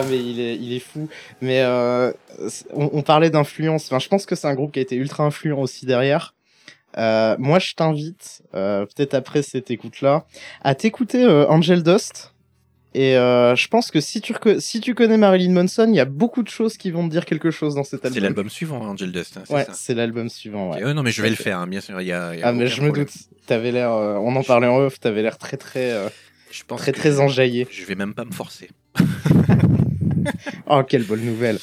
Ah 0.00 0.02
mais 0.08 0.18
il 0.18 0.40
est, 0.40 0.56
il 0.56 0.72
est 0.72 0.78
fou. 0.80 1.08
Mais 1.40 1.60
euh, 1.62 2.12
on, 2.72 2.90
on 2.92 3.02
parlait 3.02 3.30
d'influence. 3.30 3.86
Enfin, 3.86 3.98
je 3.98 4.08
pense 4.08 4.26
que 4.26 4.34
c'est 4.34 4.46
un 4.46 4.54
groupe 4.54 4.72
qui 4.72 4.78
a 4.78 4.82
été 4.82 4.96
ultra 4.96 5.24
influent 5.24 5.60
aussi 5.60 5.86
derrière. 5.86 6.34
Euh, 6.96 7.34
moi, 7.38 7.58
je 7.58 7.74
t'invite, 7.74 8.42
euh, 8.54 8.86
peut-être 8.86 9.14
après 9.14 9.42
cette 9.42 9.70
écoute-là, 9.70 10.26
à 10.62 10.74
t'écouter 10.74 11.26
Angel 11.48 11.82
Dust. 11.82 12.30
Et 12.96 13.14
je 13.14 13.66
pense 13.68 13.90
que 13.90 14.00
si 14.00 14.20
tu, 14.20 14.32
si 14.60 14.80
tu 14.80 14.94
connais 14.94 15.16
Marilyn 15.16 15.50
Manson, 15.52 15.86
il 15.88 15.96
y 15.96 16.00
a 16.00 16.04
beaucoup 16.04 16.44
de 16.44 16.48
choses 16.48 16.76
qui 16.76 16.92
vont 16.92 17.04
te 17.08 17.10
dire 17.10 17.24
quelque 17.24 17.50
chose 17.50 17.74
dans 17.74 17.82
cet 17.82 18.04
album. 18.04 18.14
C'est 18.14 18.20
l'album 18.20 18.48
suivant, 18.48 18.80
Angel 18.82 19.10
Dust. 19.10 19.36
hein, 19.36 19.42
c'est 19.46 19.52
Ouais, 19.54 19.66
c'est 19.72 19.94
l'album 19.94 20.28
suivant. 20.28 20.70
Ouais. 20.72 20.94
Non, 20.94 21.02
mais 21.02 21.10
je 21.10 21.20
vais 21.20 21.30
le 21.30 21.34
faire, 21.34 21.58
hein, 21.58 21.66
bien 21.66 21.80
sûr. 21.80 22.00
il 22.00 22.06
Y 22.06 22.12
a, 22.12 22.34
il 22.34 22.38
y 22.38 22.42
a 22.44 22.46
Ah 22.46 22.52
mais 22.52 22.68
je 22.68 22.80
me 22.82 22.92
doute. 22.92 23.10
T'avais 23.46 23.72
l'air, 23.72 23.90
on 23.90 24.36
en 24.36 24.44
parlait 24.44 24.68
en 24.68 24.76
off. 24.76 25.00
T'avais 25.00 25.22
l'air 25.22 25.38
très 25.38 25.56
très 25.56 25.92
Je 26.52 26.62
pense 26.62 26.82
très 26.82 26.92
très 26.92 27.18
enjaillé. 27.18 27.66
Je 27.68 27.84
vais 27.84 27.96
même 27.96 28.14
pas 28.14 28.24
me 28.24 28.32
forcer. 28.32 28.70
Oh 30.66 30.82
quelle 30.84 31.04
bonne 31.04 31.24
nouvelle. 31.24 31.58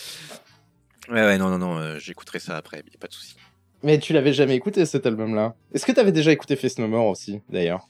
Ouais, 1.09 1.21
ouais, 1.21 1.37
non, 1.37 1.49
non, 1.49 1.57
non, 1.57 1.77
euh, 1.77 1.99
j'écouterai 1.99 2.39
ça 2.39 2.57
après, 2.57 2.77
y 2.77 2.95
a 2.95 2.99
pas 2.99 3.07
de 3.07 3.13
souci. 3.13 3.35
Mais 3.83 3.99
tu 3.99 4.13
l'avais 4.13 4.33
jamais 4.33 4.55
écouté 4.55 4.85
cet 4.85 5.05
album-là? 5.05 5.55
Est-ce 5.73 5.85
que 5.85 5.91
t'avais 5.91 6.11
déjà 6.11 6.31
écouté 6.31 6.55
Face 6.55 6.77
No 6.77 6.87
More 6.87 7.07
aussi, 7.07 7.41
d'ailleurs? 7.49 7.87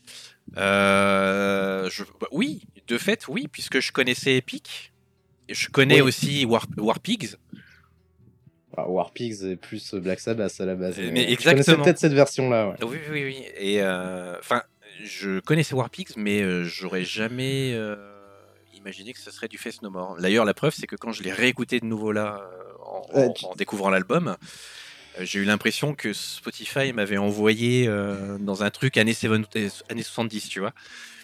Euh, 0.57 1.89
je... 1.91 2.03
bah, 2.19 2.27
oui, 2.31 2.63
de 2.87 2.97
fait, 2.97 3.27
oui, 3.27 3.47
puisque 3.51 3.79
je 3.79 3.91
connaissais 3.91 4.35
Epic. 4.37 4.93
Je 5.49 5.67
connais 5.67 5.95
Oui. 5.95 6.01
aussi 6.01 6.45
War, 6.45 6.65
War 6.77 6.99
Pigs. 6.99 7.35
Ah, 8.77 8.87
War 8.89 9.11
Pigs 9.11 9.43
et 9.43 9.57
plus 9.57 9.93
Black 9.95 10.21
Sabbath 10.21 10.61
à 10.61 10.65
la 10.65 10.75
base. 10.75 10.97
Mais 10.97 11.03
je 11.03 11.11
connaissais 11.13 11.33
exactement. 11.33 11.83
peut-être 11.83 11.99
cette 11.99 12.13
version-là, 12.13 12.69
ouais. 12.69 12.75
Oui, 12.85 12.97
oui, 13.11 13.23
oui. 13.25 13.45
Et 13.57 13.81
euh, 13.81 14.37
enfin, 14.39 14.63
je 15.03 15.39
connaissais 15.41 15.75
War 15.75 15.89
Pigs, 15.89 16.11
mais 16.15 16.41
euh, 16.41 16.63
j'aurais 16.63 17.03
jamais 17.03 17.73
euh, 17.73 17.95
imaginé 18.81 19.13
que 19.13 19.19
ce 19.19 19.31
serait 19.31 19.47
du 19.47 19.57
Face 19.57 19.81
No 19.81 19.89
More. 19.89 20.17
D'ailleurs, 20.19 20.45
la 20.45 20.53
preuve, 20.53 20.73
c'est 20.75 20.87
que 20.87 20.95
quand 20.95 21.11
je 21.11 21.23
l'ai 21.23 21.31
réécouté 21.31 21.79
de 21.79 21.85
nouveau 21.85 22.11
là, 22.11 22.41
euh, 22.41 22.73
en, 22.85 23.01
Euh, 23.15 23.29
en- 23.43 23.55
découvrant 23.55 23.89
l'album, 23.89 24.35
euh, 25.19 25.23
j'ai 25.25 25.39
eu 25.39 25.43
l'impression 25.45 25.93
que 25.93 26.13
Spotify 26.13 26.93
m'avait 26.93 27.17
envoyé 27.17 27.87
euh, 27.87 28.37
dans 28.39 28.63
un 28.63 28.69
truc 28.69 28.97
années, 28.97 29.13
70, 29.13 29.83
années 29.89 30.03
70, 30.03 30.49
tu 30.49 30.59
vois. 30.59 30.73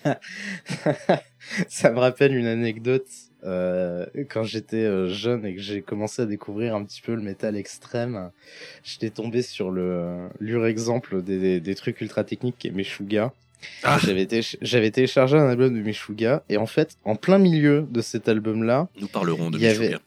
Ça 1.70 1.92
me 1.92 2.00
rappelle 2.00 2.36
une 2.36 2.48
anecdote. 2.48 3.08
euh, 3.44 4.06
quand 4.30 4.44
j'étais 4.44 5.10
jeune 5.10 5.46
et 5.46 5.56
que 5.56 5.62
j'ai 5.62 5.82
commencé 5.82 6.22
à 6.24 6.26
découvrir 6.26 6.76
un 6.76 6.84
petit 6.84 7.02
peu 7.02 7.14
le 7.16 7.22
métal 7.22 7.56
extrême, 7.56 8.32
j'étais 8.84 9.10
tombé 9.12 9.42
sur 9.42 9.72
le 9.72 10.28
l'ur 10.40 10.66
exemple 10.66 11.22
des, 11.22 11.38
des, 11.40 11.60
des 11.60 11.76
trucs 11.76 12.02
ultra 12.02 12.24
techniques 12.24 12.58
qui 12.58 12.68
est 12.68 12.72
Meshuggah. 12.72 13.32
Ah. 13.84 13.98
J'avais 14.04 14.26
téléch- 14.26 14.58
j'avais 14.62 14.92
téléchargé 14.92 15.38
un 15.38 15.50
album 15.50 15.74
de 15.76 15.82
Meshuggah 15.82 16.44
et 16.50 16.58
en 16.58 16.66
fait, 16.68 16.96
en 17.06 17.16
plein 17.16 17.38
milieu 17.38 17.88
de 17.90 18.02
cet 18.02 18.28
album-là, 18.30 18.88
Nous 19.00 19.08
parlerons 19.08 19.50
de 19.50 19.58
avait-. 19.66 19.98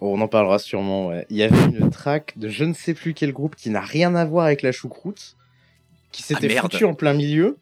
Oh, 0.00 0.14
on 0.16 0.20
en 0.20 0.28
parlera 0.28 0.58
sûrement, 0.58 1.08
ouais. 1.08 1.26
Il 1.30 1.36
y 1.36 1.42
avait 1.42 1.56
une 1.76 1.90
track 1.90 2.34
de 2.36 2.48
je 2.48 2.64
ne 2.64 2.72
sais 2.74 2.94
plus 2.94 3.14
quel 3.14 3.32
groupe 3.32 3.56
qui 3.56 3.70
n'a 3.70 3.80
rien 3.80 4.14
à 4.14 4.24
voir 4.24 4.46
avec 4.46 4.62
la 4.62 4.70
choucroute, 4.72 5.36
qui 6.12 6.22
s'était 6.22 6.46
Ah, 6.46 6.54
merde. 6.54 6.72
foutu 6.72 6.84
en 6.84 6.94
plein 6.94 7.14
milieu. 7.14 7.56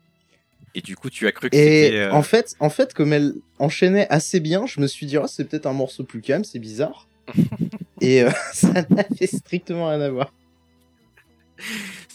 Et 0.75 0.83
du 0.83 0.95
coup, 0.97 1.09
tu 1.09 1.27
as 1.27 1.33
cru 1.33 1.49
que 1.49 1.57
c'était. 1.57 1.97
euh, 1.97 2.13
en 2.13 2.23
fait, 2.23 2.55
en 2.61 2.69
fait, 2.69 2.93
comme 2.93 3.15
elle 3.15 3.35
enchaînait 3.59 4.07
assez 4.11 4.41
bien, 4.41 4.67
je 4.67 4.81
me 4.81 4.87
suis 4.87 5.07
dit, 5.07 5.17
oh, 5.17 5.27
c'est 5.27 5.49
peut-être 5.49 5.65
un 5.67 5.73
morceau 5.73 6.05
plus 6.05 6.21
calme, 6.21 6.45
c'est 6.45 6.59
bizarre. 6.59 7.09
Et 8.03 8.23
euh, 8.23 8.31
ça 8.53 8.69
n'avait 8.91 9.27
strictement 9.27 9.89
rien 9.89 10.01
à 10.03 10.11
voir. 10.11 10.33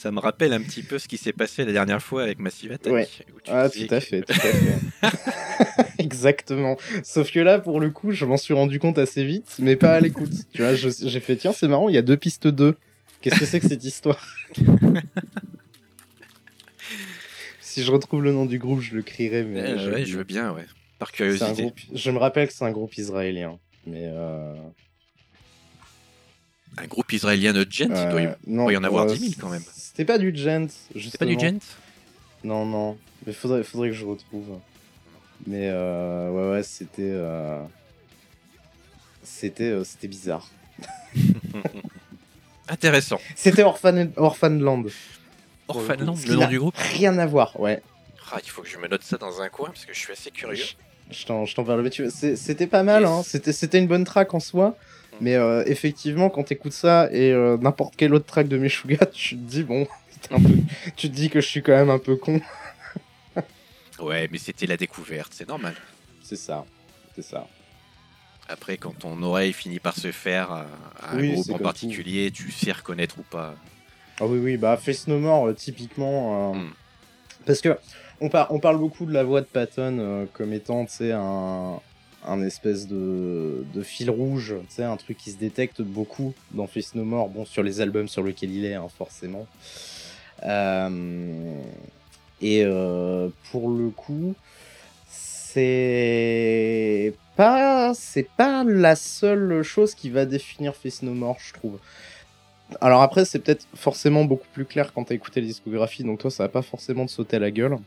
Ça 0.01 0.09
me 0.11 0.19
rappelle 0.19 0.51
un 0.51 0.61
petit 0.61 0.81
peu 0.81 0.97
ce 0.97 1.07
qui 1.07 1.17
s'est 1.17 1.31
passé 1.31 1.63
la 1.63 1.73
dernière 1.73 2.01
fois 2.01 2.23
avec 2.23 2.39
Massive 2.39 2.71
Attack. 2.71 2.91
Ouais. 2.91 3.07
Ah, 3.47 3.69
tout 3.69 3.77
à 3.91 3.99
que- 3.99 4.05
fait, 4.05 4.21
tout 4.23 4.33
à 4.33 4.33
fait. 4.33 5.93
Exactement. 5.99 6.75
Sauf 7.03 7.31
que 7.31 7.39
là, 7.39 7.59
pour 7.59 7.79
le 7.79 7.91
coup, 7.91 8.11
je 8.11 8.25
m'en 8.25 8.37
suis 8.37 8.55
rendu 8.55 8.79
compte 8.79 8.97
assez 8.97 9.23
vite, 9.23 9.57
mais 9.59 9.75
pas 9.75 9.93
à 9.93 9.99
l'écoute. 9.99 10.31
Tu 10.53 10.63
vois, 10.63 10.73
j'ai 10.73 11.19
fait, 11.19 11.35
tiens, 11.35 11.53
c'est 11.53 11.67
marrant, 11.67 11.87
il 11.87 11.93
y 11.93 11.99
a 11.99 12.01
deux 12.01 12.17
pistes 12.17 12.47
2. 12.47 12.75
Qu'est-ce 13.21 13.39
que 13.39 13.45
c'est 13.45 13.59
que 13.59 13.67
cette 13.67 13.83
histoire? 13.83 14.25
Si 17.61 17.83
je 17.83 17.91
retrouve 17.91 18.21
le 18.21 18.33
nom 18.33 18.45
du 18.45 18.59
groupe, 18.59 18.81
je 18.81 18.95
le 18.95 19.01
crierai, 19.01 19.43
mais 19.45 19.61
ouais, 19.61 19.87
oublié. 19.87 20.05
je 20.05 20.17
veux 20.17 20.25
bien, 20.25 20.51
ouais. 20.51 20.65
Par 20.99 21.13
curiosité. 21.13 21.61
groupe- 21.63 21.79
Je 21.93 22.11
me 22.11 22.17
rappelle 22.17 22.49
que 22.49 22.53
c'est 22.53 22.65
un 22.65 22.71
groupe 22.71 22.97
israélien, 22.97 23.59
mais 23.87 24.03
euh... 24.07 24.53
Un 26.77 26.87
groupe 26.87 27.13
israélien 27.13 27.53
de 27.53 27.61
il 27.79 27.87
doit 27.87 28.21
y- 28.21 28.25
euh, 28.25 28.33
non, 28.45 28.63
doit 28.63 28.73
y 28.73 28.77
en 28.77 28.83
avoir 28.83 29.05
euh, 29.05 29.13
10 29.13 29.19
000 29.19 29.33
quand 29.39 29.47
même. 29.49 29.63
C'était 29.91 30.05
pas 30.05 30.17
du 30.17 30.33
gent, 30.35 30.67
C'est 30.95 31.17
pas 31.17 31.25
du 31.25 31.31
justement. 31.33 31.39
gent 31.39 31.59
Non, 32.45 32.65
non. 32.65 32.97
Mais 33.27 33.33
faudrait, 33.33 33.63
faudrait 33.63 33.89
que 33.89 33.95
je 33.95 34.05
retrouve. 34.05 34.57
Mais 35.45 35.67
euh, 35.69 36.29
ouais, 36.31 36.51
ouais, 36.55 36.63
c'était. 36.63 37.01
euh, 37.13 37.61
C'était, 39.21 39.65
euh, 39.65 39.83
c'était 39.83 40.07
bizarre. 40.07 40.49
Intéressant. 42.69 43.19
C'était 43.35 43.63
Orphan... 43.63 44.07
Orphanland. 44.15 44.85
Orphanland, 45.67 46.15
le 46.15 46.21
qui 46.21 46.31
nom 46.39 46.47
du 46.47 46.59
groupe 46.59 46.75
Rien 46.77 47.17
à 47.17 47.25
voir, 47.25 47.59
ouais. 47.59 47.81
Ah, 48.31 48.37
Il 48.43 48.49
faut 48.49 48.61
que 48.61 48.69
je 48.69 48.77
me 48.77 48.87
note 48.87 49.03
ça 49.03 49.17
dans 49.17 49.41
un 49.41 49.49
coin 49.49 49.67
parce 49.69 49.85
que 49.85 49.93
je 49.93 49.99
suis 49.99 50.13
assez 50.13 50.31
curieux. 50.31 50.63
Je 51.09 51.25
t'en, 51.25 51.45
je 51.45 51.53
parle. 51.55 51.89
C'était 52.37 52.67
pas 52.67 52.83
mal, 52.83 53.01
Yes. 53.03 53.11
hein. 53.11 53.23
C'était, 53.25 53.51
c'était 53.51 53.77
une 53.79 53.87
bonne 53.87 54.05
track 54.05 54.33
en 54.33 54.39
soi. 54.39 54.77
Mais 55.21 55.35
euh, 55.35 55.63
effectivement, 55.67 56.29
quand 56.29 56.43
t'écoutes 56.43 56.73
ça 56.73 57.07
et 57.13 57.31
euh, 57.31 57.55
n'importe 57.57 57.95
quelle 57.95 58.13
autre 58.13 58.25
track 58.25 58.47
de 58.47 58.57
Meshuggah, 58.57 59.05
tu 59.13 59.35
te 59.37 59.41
dis, 59.41 59.63
bon, 59.63 59.87
t'es 60.21 60.33
un 60.33 60.41
peu- 60.41 60.49
tu 60.97 61.09
te 61.09 61.15
dis 61.15 61.29
que 61.29 61.39
je 61.39 61.47
suis 61.47 61.61
quand 61.61 61.73
même 61.73 61.89
un 61.91 61.99
peu 61.99 62.15
con. 62.15 62.41
Ouais, 63.99 64.27
mais 64.31 64.39
c'était 64.39 64.65
la 64.65 64.77
découverte, 64.77 65.31
c'est 65.35 65.47
normal. 65.47 65.75
C'est 66.23 66.35
ça. 66.35 66.65
C'est 67.15 67.21
ça. 67.21 67.47
Après, 68.49 68.77
quand 68.77 68.97
ton 68.97 69.21
oreille 69.21 69.53
finit 69.53 69.79
par 69.79 69.95
se 69.95 70.11
faire 70.11 70.51
à, 70.51 70.65
à 71.03 71.15
un 71.15 71.19
Oui, 71.19 71.33
groupe 71.33 71.51
en 71.51 71.59
particulier, 71.59 72.31
tu 72.31 72.51
sais 72.51 72.71
reconnaître 72.71 73.19
ou 73.19 73.23
pas. 73.23 73.53
Ah 74.19 74.25
oui, 74.25 74.39
oui, 74.39 74.57
bah 74.57 74.75
Face 74.77 75.07
No 75.07 75.19
More, 75.19 75.47
euh, 75.49 75.53
typiquement. 75.53 76.53
euh, 76.53 76.57
Mm. 76.57 76.73
Parce 77.45 77.61
que 77.61 77.77
on, 78.19 78.29
par- 78.29 78.51
on 78.51 78.59
parle 78.59 78.77
beaucoup 78.77 79.05
de 79.05 79.13
la 79.13 79.23
voix 79.23 79.41
de 79.41 79.45
Patton 79.45 79.97
euh, 79.99 80.25
comme 80.33 80.53
étant, 80.53 80.85
tu 80.85 80.93
sais, 80.93 81.11
un, 81.11 81.79
un 82.27 82.41
espèce 82.43 82.87
de, 82.87 83.63
fil 83.83 84.09
rouge, 84.09 84.55
tu 84.69 84.75
sais, 84.75 84.83
un 84.83 84.97
truc 84.97 85.17
qui 85.17 85.31
se 85.31 85.37
détecte 85.37 85.81
beaucoup 85.81 86.33
dans 86.51 86.67
Face 86.67 86.95
No 86.95 87.03
More, 87.03 87.29
bon, 87.29 87.45
sur 87.45 87.63
les 87.63 87.81
albums 87.81 88.07
sur 88.07 88.23
lesquels 88.23 88.51
il 88.51 88.65
est, 88.65 88.75
hein, 88.75 88.87
forcément. 88.95 89.47
Euh, 90.43 91.59
et 92.41 92.63
euh, 92.63 93.29
pour 93.51 93.69
le 93.69 93.89
coup, 93.89 94.35
c'est 95.07 97.13
pas, 97.35 97.93
pas 98.37 98.63
la 98.63 98.95
seule 98.95 99.63
chose 99.63 99.95
qui 99.95 100.09
va 100.09 100.25
définir 100.25 100.75
Face 100.75 101.03
No 101.03 101.13
More, 101.13 101.37
je 101.39 101.53
trouve. 101.53 101.79
Alors 102.79 103.01
après, 103.01 103.25
c'est 103.25 103.39
peut-être 103.39 103.67
forcément 103.75 104.23
beaucoup 104.23 104.47
plus 104.53 104.65
clair 104.65 104.93
quand 104.93 105.05
t'as 105.05 105.15
écouté 105.15 105.41
la 105.41 105.47
discographie, 105.47 106.03
donc 106.03 106.19
toi, 106.19 106.31
ça 106.31 106.43
va 106.43 106.49
pas 106.49 106.61
forcément 106.61 107.05
te 107.05 107.11
sauter 107.11 107.37
à 107.37 107.39
la 107.39 107.51
gueule. 107.51 107.77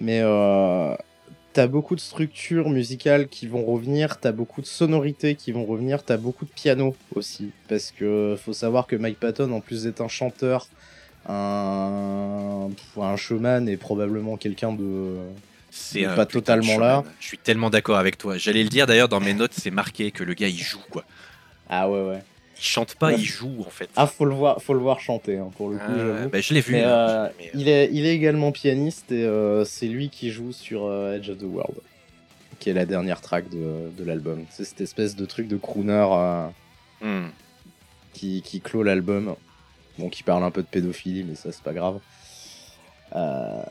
Mais 0.00 0.20
euh, 0.22 0.94
t'as 1.54 1.68
beaucoup 1.68 1.94
de 1.94 2.00
structures 2.00 2.68
musicales 2.68 3.28
qui 3.28 3.46
vont 3.46 3.64
revenir, 3.64 4.18
t'as 4.18 4.32
beaucoup 4.32 4.60
de 4.60 4.66
sonorités 4.66 5.36
qui 5.36 5.52
vont 5.52 5.64
revenir, 5.64 6.02
t'as 6.02 6.18
beaucoup 6.18 6.44
de 6.44 6.50
piano 6.50 6.94
aussi. 7.14 7.52
Parce 7.68 7.92
que 7.92 8.36
faut 8.44 8.52
savoir 8.52 8.86
que 8.86 8.96
Mike 8.96 9.18
Patton, 9.20 9.50
en 9.52 9.60
plus 9.60 9.84
d'être 9.84 10.02
un 10.02 10.08
chanteur, 10.08 10.66
un, 11.28 12.68
un 13.00 13.16
showman 13.16 13.68
et 13.68 13.76
probablement 13.76 14.36
quelqu'un 14.36 14.72
de... 14.72 15.16
C'est 15.70 16.04
pas 16.04 16.26
totalement 16.26 16.78
là. 16.78 17.02
Je 17.20 17.26
suis 17.26 17.38
tellement 17.38 17.70
d'accord 17.70 17.96
avec 17.96 18.18
toi. 18.18 18.36
J'allais 18.36 18.62
le 18.62 18.68
dire 18.68 18.86
d'ailleurs 18.86 19.08
dans 19.08 19.20
mes 19.20 19.34
notes, 19.34 19.54
c'est 19.56 19.70
marqué 19.70 20.10
que 20.10 20.22
le 20.22 20.34
gars 20.34 20.48
il 20.48 20.58
joue 20.58 20.82
quoi. 20.90 21.04
Ah 21.68 21.88
ouais, 21.88 22.02
ouais. 22.02 22.22
Il 22.56 22.62
chante 22.64 22.94
pas, 22.94 23.08
Ouais. 23.08 23.16
il 23.18 23.24
joue 23.24 23.60
en 23.60 23.70
fait. 23.70 23.88
Ah, 23.96 24.06
faut 24.06 24.24
le 24.24 24.34
voir, 24.34 24.62
faut 24.62 24.74
le 24.74 24.80
voir 24.80 25.00
chanter 25.00 25.38
hein, 25.38 25.50
pour 25.56 25.70
le 25.70 25.76
coup. 25.76 25.82
Ah, 25.88 26.26
bah, 26.28 26.40
je 26.40 26.54
l'ai 26.54 26.60
vu. 26.60 26.72
Mais, 26.72 26.82
hein, 26.82 26.88
euh, 26.88 27.28
mais, 27.38 27.50
il, 27.54 27.68
est, 27.68 27.90
il 27.92 28.06
est 28.06 28.14
également 28.14 28.52
pianiste 28.52 29.12
et 29.12 29.24
euh, 29.24 29.64
c'est 29.64 29.86
lui 29.86 30.08
qui 30.10 30.30
joue 30.30 30.52
sur 30.52 30.84
euh, 30.84 31.16
Edge 31.16 31.30
of 31.30 31.38
the 31.38 31.42
World, 31.44 31.76
qui 32.58 32.70
est 32.70 32.74
la 32.74 32.86
dernière 32.86 33.20
track 33.20 33.48
de, 33.50 33.90
de 33.96 34.04
l'album. 34.04 34.44
C'est 34.50 34.64
cette 34.64 34.80
espèce 34.80 35.16
de 35.16 35.26
truc 35.26 35.48
de 35.48 35.56
crooner 35.56 36.06
hmm. 37.00 37.26
qui, 38.12 38.42
qui 38.42 38.60
clôt 38.60 38.82
l'album. 38.82 39.34
Bon, 39.98 40.08
qui 40.08 40.24
parle 40.24 40.42
un 40.42 40.50
peu 40.50 40.62
de 40.62 40.66
pédophilie, 40.66 41.22
mais 41.22 41.36
ça, 41.36 41.52
c'est 41.52 41.62
pas 41.62 41.72
grave. 41.72 42.00
Euh, 43.14 43.62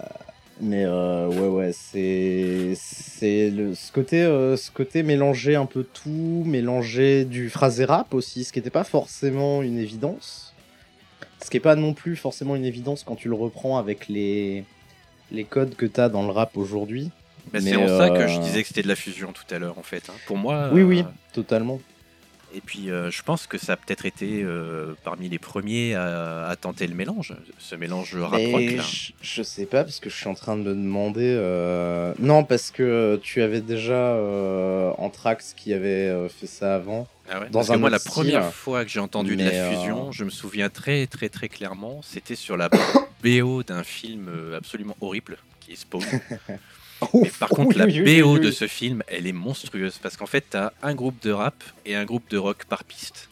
mais 0.63 0.86
euh, 0.86 1.28
ouais, 1.28 1.47
ouais, 1.47 1.71
c'est 1.73 2.73
c'est 2.76 3.49
le 3.49 3.76
ce 3.76 3.91
côté 3.91 4.21
euh, 4.23 4.56
ce 4.58 4.71
côté 4.71 5.04
mélanger 5.04 5.56
un 5.56 5.65
peu 5.65 5.84
tout, 5.84 6.43
mélanger 6.45 7.26
du 7.26 7.49
phrasé 7.49 7.86
rap 7.86 8.13
aussi, 8.13 8.43
ce 8.43 8.54
qui 8.54 8.60
n'était 8.60 8.69
pas 8.69 8.84
forcément 8.84 9.62
une 9.62 9.78
évidence. 9.78 10.54
Ce 11.43 11.49
qui 11.49 11.58
est 11.58 11.60
pas 11.60 11.76
non 11.76 11.93
plus 11.93 12.15
forcément 12.15 12.56
une 12.56 12.65
évidence 12.65 13.04
quand 13.04 13.15
tu 13.15 13.28
le 13.28 13.36
reprends 13.36 13.78
avec 13.78 14.08
les 14.08 14.63
les 15.32 15.43
codes 15.43 15.76
que 15.76 15.86
t'as 15.86 16.10
dans 16.10 16.23
le 16.26 16.32
rap 16.32 16.56
aujourd'hui. 16.58 17.12
Bah, 17.52 17.60
Mais, 17.62 17.71
c'est 17.71 17.76
en 17.76 17.88
ça 17.88 18.10
que 18.10 18.23
euh, 18.23 18.28
je 18.28 18.39
disais 18.39 18.62
que 18.62 18.67
c'était 18.69 18.84
de 18.84 18.88
la 18.88 18.95
fusion 18.95 19.34
tout 19.34 19.54
à 19.54 19.60
l'heure 19.60 19.78
en 19.78 19.84
fait. 19.84 20.10
hein. 20.10 20.13
Pour 20.26 20.38
moi. 20.38 20.69
Oui, 20.71 20.82
oui, 20.82 21.04
totalement. 21.34 21.80
Et 22.55 22.61
puis 22.61 22.91
euh, 22.91 23.09
je 23.09 23.23
pense 23.23 23.47
que 23.47 23.57
ça 23.57 23.73
a 23.73 23.75
peut-être 23.77 24.05
été 24.05 24.43
euh, 24.43 24.93
parmi 25.03 25.27
les 25.27 25.39
premiers 25.39 25.95
à, 25.95 26.45
à 26.47 26.55
tenter 26.55 26.85
le 26.85 26.93
mélange, 26.93 27.33
ce 27.57 27.75
mélange 27.75 28.15
rap 28.15 28.39
là. 28.39 28.83
je, 28.83 29.11
je 29.21 29.41
sais 29.43 29.65
pas 29.65 29.83
parce 29.83 29.99
que 29.99 30.09
je 30.09 30.15
suis 30.15 30.27
en 30.27 30.35
train 30.35 30.55
de 30.55 30.61
me 30.61 30.73
demander. 30.75 31.35
euh, 31.35 32.13
Non, 32.19 32.43
parce 32.43 32.69
que 32.69 33.19
tu 33.23 33.41
avais 33.41 33.61
déjà 33.61 34.15
Anthrax 34.97 35.53
qui 35.55 35.73
avait 35.73 36.27
fait 36.29 36.47
ça 36.47 36.75
avant. 36.75 37.07
Ah 37.29 37.39
ouais 37.39 37.45
dans 37.49 37.59
Parce 37.59 37.69
que 37.69 37.73
un 37.73 37.77
moi, 37.77 37.89
la 37.89 37.99
première 37.99 38.53
fois 38.53 38.83
que 38.83 38.91
j'ai 38.91 38.99
entendu 38.99 39.35
de 39.35 39.43
la 39.43 39.69
fusion, 39.71 40.11
je 40.11 40.23
me 40.23 40.29
souviens 40.29 40.69
très 40.69 41.07
très 41.07 41.29
très 41.29 41.49
clairement, 41.49 42.01
c'était 42.03 42.35
sur 42.35 42.57
la 42.57 42.69
BO 43.23 43.63
d'un 43.63 43.83
film 43.83 44.29
absolument 44.55 44.95
horrible 45.01 45.37
qui 45.59 45.71
est 45.71 45.75
Spawn. 45.75 46.03
Mais 47.13 47.31
par 47.39 47.49
contre, 47.49 47.77
la 47.77 47.85
Oui, 47.85 48.21
BO 48.21 48.33
oui, 48.35 48.39
de 48.39 48.51
ce 48.51 48.67
film, 48.67 49.03
elle 49.07 49.27
est 49.27 49.31
monstrueuse 49.33 49.97
parce 50.01 50.17
qu'en 50.17 50.25
fait, 50.25 50.45
t'as 50.49 50.71
un 50.81 50.95
groupe 50.95 51.21
de 51.23 51.31
rap 51.31 51.55
et 51.85 51.95
un 51.95 52.05
groupe 52.05 52.29
de 52.29 52.37
rock 52.37 52.65
par 52.65 52.83
piste 52.83 53.29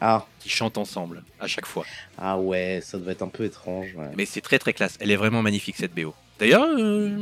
Ah, 0.00 0.26
qui 0.40 0.48
chantent 0.48 0.78
ensemble 0.78 1.22
à 1.40 1.46
chaque 1.46 1.66
fois. 1.66 1.84
ah 2.18 2.38
ouais, 2.38 2.80
ça 2.82 2.98
doit 2.98 3.12
être 3.12 3.22
un 3.22 3.28
peu 3.28 3.44
étrange. 3.44 3.94
ouais. 3.96 4.10
Mais 4.16 4.24
c'est 4.26 4.40
très 4.40 4.58
très 4.58 4.72
classe. 4.72 4.96
Elle 5.00 5.10
est 5.10 5.16
vraiment 5.16 5.42
magnifique 5.42 5.76
cette 5.76 5.94
BO. 5.94 6.14
D'ailleurs, 6.38 6.66
euh, 6.78 7.16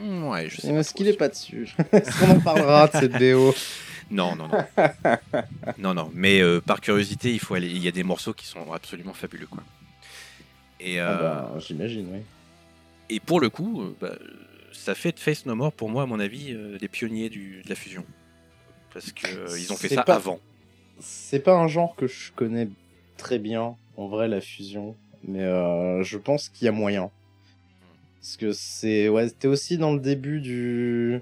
ouais, 0.00 0.48
je 0.50 0.60
sais. 0.60 0.68
Est-ce 0.68 0.92
qu'il 0.94 1.08
est 1.08 1.16
pas 1.16 1.28
dessus? 1.28 1.68
Est-ce 1.92 2.18
qu'on 2.20 2.30
en 2.36 2.40
parlera 2.40 2.88
de 2.88 2.92
cette 2.98 3.12
BO 3.12 3.54
Non, 4.10 4.36
non, 4.36 4.48
non. 4.48 4.64
non, 5.78 5.94
non. 5.94 6.10
Mais 6.14 6.40
euh, 6.42 6.60
par 6.60 6.80
curiosité, 6.82 7.32
il 7.32 7.40
faut 7.40 7.54
aller. 7.54 7.68
Il 7.68 7.82
y 7.82 7.88
a 7.88 7.90
des 7.90 8.02
morceaux 8.04 8.34
qui 8.34 8.46
sont 8.46 8.70
absolument 8.72 9.14
fabuleux, 9.14 9.46
quoi. 9.46 9.62
Et, 10.78 11.00
euh, 11.00 11.08
Ah 11.08 11.14
bah, 11.22 11.54
j'imagine, 11.58 12.06
oui. 12.12 12.20
Et 13.10 13.20
pour 13.20 13.40
le 13.40 13.50
coup, 13.50 13.82
euh, 13.82 13.94
bah, 14.00 14.16
ça 14.72 14.94
fait 14.94 15.12
de 15.12 15.18
Face 15.20 15.46
No 15.46 15.54
More 15.54 15.72
pour 15.72 15.88
moi, 15.88 16.02
à 16.02 16.06
mon 16.06 16.20
avis, 16.20 16.52
euh, 16.52 16.78
les 16.80 16.88
pionniers 16.88 17.28
du, 17.28 17.62
de 17.62 17.68
la 17.68 17.74
fusion. 17.74 18.04
Parce 18.92 19.12
que 19.12 19.26
euh, 19.26 19.58
ils 19.58 19.72
ont 19.72 19.76
fait 19.76 19.88
ça 19.88 20.02
pas- 20.02 20.16
avant. 20.16 20.38
C'est 21.00 21.40
pas 21.40 21.54
un 21.54 21.66
genre 21.66 21.96
que 21.96 22.06
je 22.06 22.32
connais 22.32 22.68
très 23.16 23.38
bien, 23.38 23.76
en 23.96 24.08
vrai, 24.08 24.28
la 24.28 24.40
fusion. 24.40 24.94
Mais 25.26 25.42
euh, 25.42 26.02
je 26.02 26.18
pense 26.18 26.48
qu'il 26.48 26.66
y 26.66 26.68
a 26.68 26.72
moyen. 26.72 27.10
Parce 28.20 28.36
que 28.36 28.52
c'est. 28.52 29.08
Ouais, 29.08 29.28
c'était 29.28 29.48
aussi 29.48 29.78
dans 29.78 29.92
le 29.92 30.00
début 30.00 30.40
du. 30.40 31.20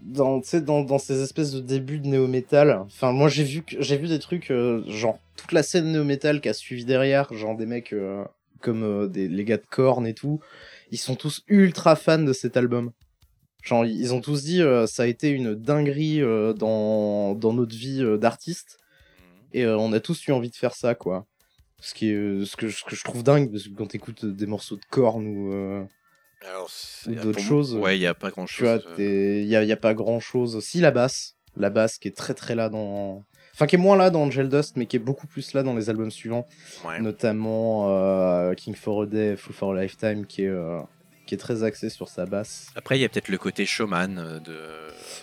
Dans, 0.00 0.40
ces 0.42 1.22
espèces 1.22 1.50
de 1.52 1.60
débuts 1.60 1.98
de 1.98 2.06
néo-metal. 2.06 2.70
Enfin, 2.86 3.12
moi, 3.12 3.28
j'ai 3.28 3.42
vu, 3.42 3.62
que- 3.62 3.82
j'ai 3.82 3.96
vu 3.96 4.06
des 4.06 4.20
trucs, 4.20 4.50
euh, 4.52 4.84
genre, 4.86 5.18
toute 5.36 5.50
la 5.52 5.64
scène 5.64 5.90
néo-metal 5.90 6.40
qui 6.40 6.48
a 6.48 6.54
suivi 6.54 6.84
derrière, 6.84 7.32
genre 7.34 7.56
des 7.56 7.66
mecs 7.66 7.92
euh, 7.92 8.24
comme 8.60 9.08
des, 9.08 9.28
les 9.28 9.44
gars 9.44 9.56
de 9.56 9.66
Korn 9.68 10.06
et 10.06 10.14
tout. 10.14 10.40
Ils 10.90 10.98
sont 10.98 11.16
tous 11.16 11.42
ultra 11.48 11.96
fans 11.96 12.18
de 12.22 12.32
cet 12.32 12.56
album. 12.56 12.92
Genre, 13.62 13.84
ils 13.84 14.14
ont 14.14 14.20
tous 14.20 14.44
dit, 14.44 14.62
euh, 14.62 14.86
ça 14.86 15.02
a 15.02 15.06
été 15.06 15.28
une 15.30 15.54
dinguerie 15.54 16.22
euh, 16.22 16.52
dans, 16.52 17.34
dans 17.34 17.52
notre 17.52 17.74
vie 17.76 18.02
euh, 18.02 18.16
d'artiste. 18.16 18.78
Et 19.52 19.64
euh, 19.64 19.76
on 19.76 19.92
a 19.92 20.00
tous 20.00 20.26
eu 20.26 20.32
envie 20.32 20.50
de 20.50 20.56
faire 20.56 20.74
ça, 20.74 20.94
quoi. 20.94 21.26
Ce, 21.80 21.94
qui 21.94 22.10
est, 22.10 22.14
euh, 22.14 22.44
ce, 22.44 22.56
que, 22.56 22.68
je- 22.68 22.78
ce 22.78 22.84
que 22.84 22.96
je 22.96 23.04
trouve 23.04 23.22
dingue, 23.22 23.50
parce 23.50 23.64
que 23.64 23.74
quand 23.74 23.86
t'écoutes 23.86 24.24
des 24.24 24.46
morceaux 24.46 24.76
de 24.76 24.84
Korn 24.90 25.26
ou. 25.26 25.52
d'autres 27.22 27.40
choses. 27.40 27.74
Ouais, 27.74 27.96
il 27.96 28.00
n'y 28.00 28.06
a 28.06 28.14
pas 28.14 28.30
grand 28.30 28.46
tu 28.46 28.62
vois, 28.62 28.78
chose. 28.80 28.86
il 28.98 29.46
y 29.46 29.56
a, 29.56 29.64
y 29.64 29.72
a 29.72 29.76
pas 29.76 29.94
grand 29.94 30.20
chose. 30.20 30.60
Si, 30.64 30.80
la 30.80 30.90
basse. 30.90 31.34
La 31.56 31.70
basse 31.70 31.98
qui 31.98 32.08
est 32.08 32.16
très 32.16 32.34
très 32.34 32.54
là 32.54 32.68
dans. 32.68 33.24
Enfin, 33.58 33.66
qui 33.66 33.74
est 33.74 33.78
moins 33.78 33.96
là 33.96 34.10
dans 34.10 34.20
Angel 34.22 34.48
Dust, 34.48 34.76
mais 34.76 34.86
qui 34.86 34.94
est 34.94 35.00
beaucoup 35.00 35.26
plus 35.26 35.52
là 35.52 35.64
dans 35.64 35.74
les 35.74 35.90
albums 35.90 36.12
suivants. 36.12 36.46
Ouais. 36.86 37.00
Notamment 37.00 37.88
euh, 37.90 38.54
King 38.54 38.76
for 38.76 39.02
a 39.02 39.06
Day, 39.06 39.36
Full 39.36 39.52
for 39.52 39.74
a 39.74 39.82
Lifetime, 39.82 40.26
qui 40.26 40.42
est, 40.44 40.46
euh, 40.46 40.78
qui 41.26 41.34
est 41.34 41.38
très 41.38 41.64
axé 41.64 41.90
sur 41.90 42.06
sa 42.06 42.24
basse. 42.24 42.68
Après, 42.76 42.96
il 42.96 43.02
y 43.02 43.04
a 43.04 43.08
peut-être 43.08 43.28
le 43.28 43.36
côté 43.36 43.66
showman 43.66 44.16
euh, 44.18 44.38
de. 44.38 44.56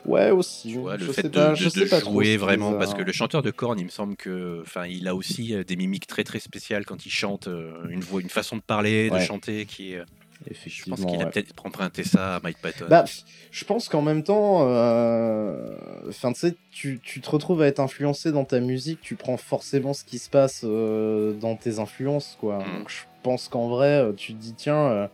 Ouais, 0.06 0.32
aussi. 0.32 0.74
Tu 0.74 0.80
vois, 0.80 0.98
le 0.98 1.06
je 1.06 1.12
fait 1.14 1.22
sais 1.22 1.30
de, 1.30 1.34
pas, 1.34 1.50
de- 1.52 1.56
je 1.56 1.64
de 1.66 1.70
sais 1.70 1.86
pas 1.88 2.02
jouer 2.02 2.36
vraiment, 2.36 2.74
parce 2.74 2.94
que 2.94 3.02
le 3.04 3.14
chanteur 3.14 3.42
de 3.42 3.52
Korn, 3.52 3.80
il 3.80 3.86
me 3.86 3.90
semble 3.90 4.18
que, 4.18 4.60
enfin, 4.64 4.86
il 4.86 5.08
a 5.08 5.16
aussi 5.16 5.56
des 5.66 5.76
mimiques 5.78 6.06
très 6.08 6.26
très 6.26 6.40
spéciales 6.40 6.84
quand 6.86 7.06
il 7.06 7.12
chante, 7.12 7.48
une 7.90 8.02
voix, 8.02 8.20
une 8.20 8.30
façon 8.30 8.58
de 8.58 8.62
parler, 8.62 9.10
de 9.10 9.20
chanter 9.20 9.66
qui 9.66 9.94
est. 9.94 10.04
Je 10.52 10.90
pense 10.90 11.06
qu'il 11.06 11.22
a 11.22 11.26
ouais. 11.26 11.32
peut-être 11.32 11.66
emprunté 11.66 12.04
ça 12.04 12.36
à 12.36 12.40
Mike 12.40 12.60
Patton. 12.62 12.86
Bah, 12.90 13.06
je 13.52 13.66
pense 13.66 13.90
qu'en 13.90 14.02
même 14.02 14.24
temps, 14.24 14.68
euh, 14.68 15.76
enfin, 16.10 16.32
tu 16.72 17.00
tu, 17.02 17.22
te 17.22 17.30
retrouves 17.30 17.62
à 17.62 17.68
être 17.68 17.80
influencé 17.80 18.32
dans 18.32 18.46
ta 18.46 18.60
musique, 18.60 19.00
tu 19.02 19.16
prends 19.16 19.38
forcément 19.38 19.94
ce 19.94 20.04
qui 20.04 20.20
se 20.20 20.30
passe 20.30 20.62
euh, 20.64 21.34
dans 21.34 21.56
tes 21.56 21.80
influences, 21.80 22.38
quoi. 22.40 22.60
Mm. 22.60 22.80
Donc, 22.80 22.90
je 22.90 23.02
pense 23.24 23.48
qu'en 23.48 23.70
vrai, 23.70 24.00
euh, 24.02 24.14
tu 24.14 24.34
te 24.34 24.40
dis, 24.40 24.54
tiens, 24.54 24.88
euh, 24.88 25.08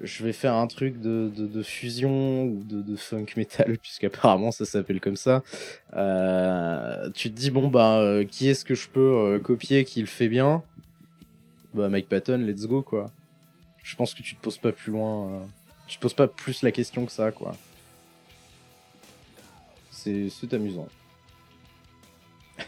je 0.00 0.24
vais 0.24 0.32
faire 0.32 0.54
un 0.54 0.66
truc 0.66 1.00
de, 1.00 1.30
de, 1.34 1.46
de 1.46 1.62
fusion 1.62 2.44
ou 2.44 2.62
de, 2.64 2.82
de 2.82 2.96
funk 2.96 3.26
metal, 3.36 3.78
puisqu'apparemment 3.82 4.50
ça 4.50 4.64
s'appelle 4.64 5.00
comme 5.00 5.16
ça. 5.16 5.42
Tu 7.14 7.30
te 7.30 7.34
dis, 7.34 7.50
bon, 7.50 7.68
bah, 7.68 8.20
qui 8.28 8.48
est-ce 8.48 8.64
que 8.64 8.74
je 8.74 8.88
peux 8.88 9.38
copier 9.42 9.84
qui 9.84 10.00
le 10.00 10.06
fait 10.06 10.28
bien? 10.28 10.62
Bah, 11.74 11.88
Mike 11.88 12.08
Patton, 12.08 12.38
let's 12.38 12.66
go, 12.66 12.82
quoi. 12.82 13.10
Je 13.84 13.94
pense 13.96 14.12
que 14.14 14.22
tu 14.22 14.34
te 14.34 14.40
poses 14.40 14.58
pas 14.58 14.72
plus 14.72 14.90
loin. 14.90 15.28
euh, 15.30 15.44
tu 15.86 15.96
te 15.98 16.02
poses 16.02 16.14
pas 16.14 16.26
plus 16.26 16.62
la 16.62 16.72
question 16.72 17.04
que 17.06 17.12
ça, 17.12 17.30
quoi. 17.30 17.54
C'est 19.90 20.28
c'est 20.30 20.52
amusant. 20.54 20.88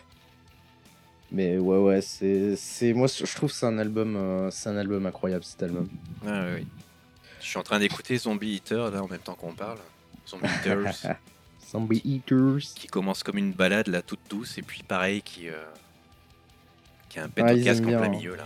Mais 1.33 1.59
ouais, 1.59 1.79
ouais, 1.79 2.01
c'est. 2.01 2.55
c'est 2.57 2.93
Moi, 2.93 3.09
je 3.09 3.35
trouve 3.35 3.51
que 3.51 3.57
c'est 3.57 3.67
un 3.67 3.79
album. 3.79 4.15
euh, 4.17 4.51
c'est 4.51 4.69
un 4.69 4.77
album 4.77 5.07
incroyable, 5.07 5.45
cet 5.45 5.63
album. 5.63 5.89
Ah, 6.27 6.45
oui, 6.49 6.61
oui. 6.61 6.67
Je 7.41 7.47
suis 7.47 7.59
en 7.59 7.63
train 7.63 7.79
d'écouter 7.79 8.17
Zombie 8.17 8.55
Eater 8.57 8.91
là 8.91 9.03
en 9.03 9.09
même 9.09 9.21
temps 9.21 9.35
qu'on 9.35 9.53
parle. 9.55 9.79
Zombie 10.29 10.49
Eaters, 10.49 10.95
Zombie 11.71 12.03
Eaters. 12.05 12.59
qui 12.75 12.89
commence 12.89 13.23
comme 13.23 13.39
une 13.39 13.53
balade 13.53 13.87
là 13.89 14.03
toute 14.03 14.21
douce 14.29 14.59
et 14.59 14.63
puis 14.63 14.83
pareil 14.83 15.23
qui, 15.23 15.49
euh, 15.49 15.55
qui 17.09 17.21
a 17.21 17.25
un 17.25 17.29
pet 17.29 17.45
Ah, 17.47 17.53
au 17.53 17.57
ils 17.57 17.63
casque 17.65 17.85
en 17.85 17.89
plein 17.89 18.03
hein. 18.03 18.09
milieu 18.09 18.35
là. 18.35 18.45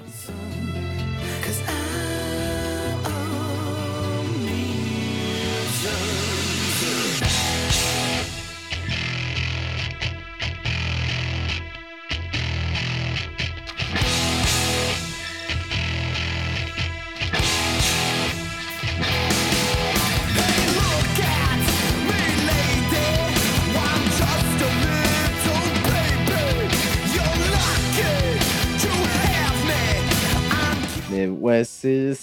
C'est 31.65 32.15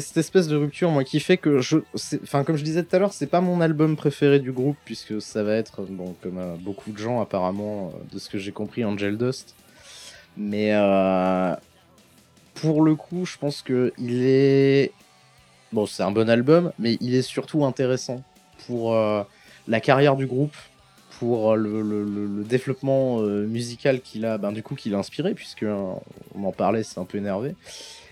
cette 0.00 0.16
espèce 0.16 0.48
de 0.48 0.56
rupture, 0.56 0.90
moi, 0.90 1.04
qui 1.04 1.20
fait 1.20 1.36
que 1.36 1.60
je. 1.60 1.78
Enfin, 2.22 2.44
comme 2.44 2.56
je 2.56 2.64
disais 2.64 2.82
tout 2.82 2.96
à 2.96 2.98
l'heure, 2.98 3.12
c'est 3.12 3.26
pas 3.26 3.40
mon 3.40 3.60
album 3.60 3.96
préféré 3.96 4.40
du 4.40 4.52
groupe, 4.52 4.76
puisque 4.84 5.20
ça 5.20 5.42
va 5.42 5.54
être, 5.54 5.82
bon, 5.82 6.14
comme 6.22 6.38
euh, 6.38 6.56
beaucoup 6.58 6.90
de 6.92 6.98
gens, 6.98 7.20
apparemment, 7.20 7.88
euh, 7.88 8.14
de 8.14 8.18
ce 8.18 8.28
que 8.28 8.38
j'ai 8.38 8.52
compris, 8.52 8.84
Angel 8.84 9.18
Dust. 9.18 9.54
Mais 10.36 10.70
euh, 10.72 11.54
pour 12.54 12.82
le 12.82 12.94
coup, 12.94 13.24
je 13.26 13.36
pense 13.38 13.62
que 13.62 13.92
il 13.98 14.24
est. 14.24 14.92
Bon, 15.72 15.86
c'est 15.86 16.02
un 16.02 16.12
bon 16.12 16.30
album, 16.30 16.72
mais 16.78 16.96
il 17.00 17.14
est 17.14 17.22
surtout 17.22 17.64
intéressant 17.64 18.22
pour 18.66 18.96
la 19.66 19.80
carrière 19.80 20.14
du 20.14 20.26
groupe, 20.26 20.54
pour 21.18 21.56
le, 21.56 22.44
développement 22.44 23.18
musical 23.18 24.00
qu'il 24.00 24.24
a, 24.24 24.38
ben, 24.38 24.52
du 24.52 24.62
coup, 24.62 24.76
a 24.76 24.96
inspiré, 24.96 25.34
puisque 25.34 25.64
on 25.64 26.44
en 26.44 26.52
parlait, 26.52 26.84
c'est 26.84 27.00
un 27.00 27.04
peu 27.04 27.18
énervé. 27.18 27.56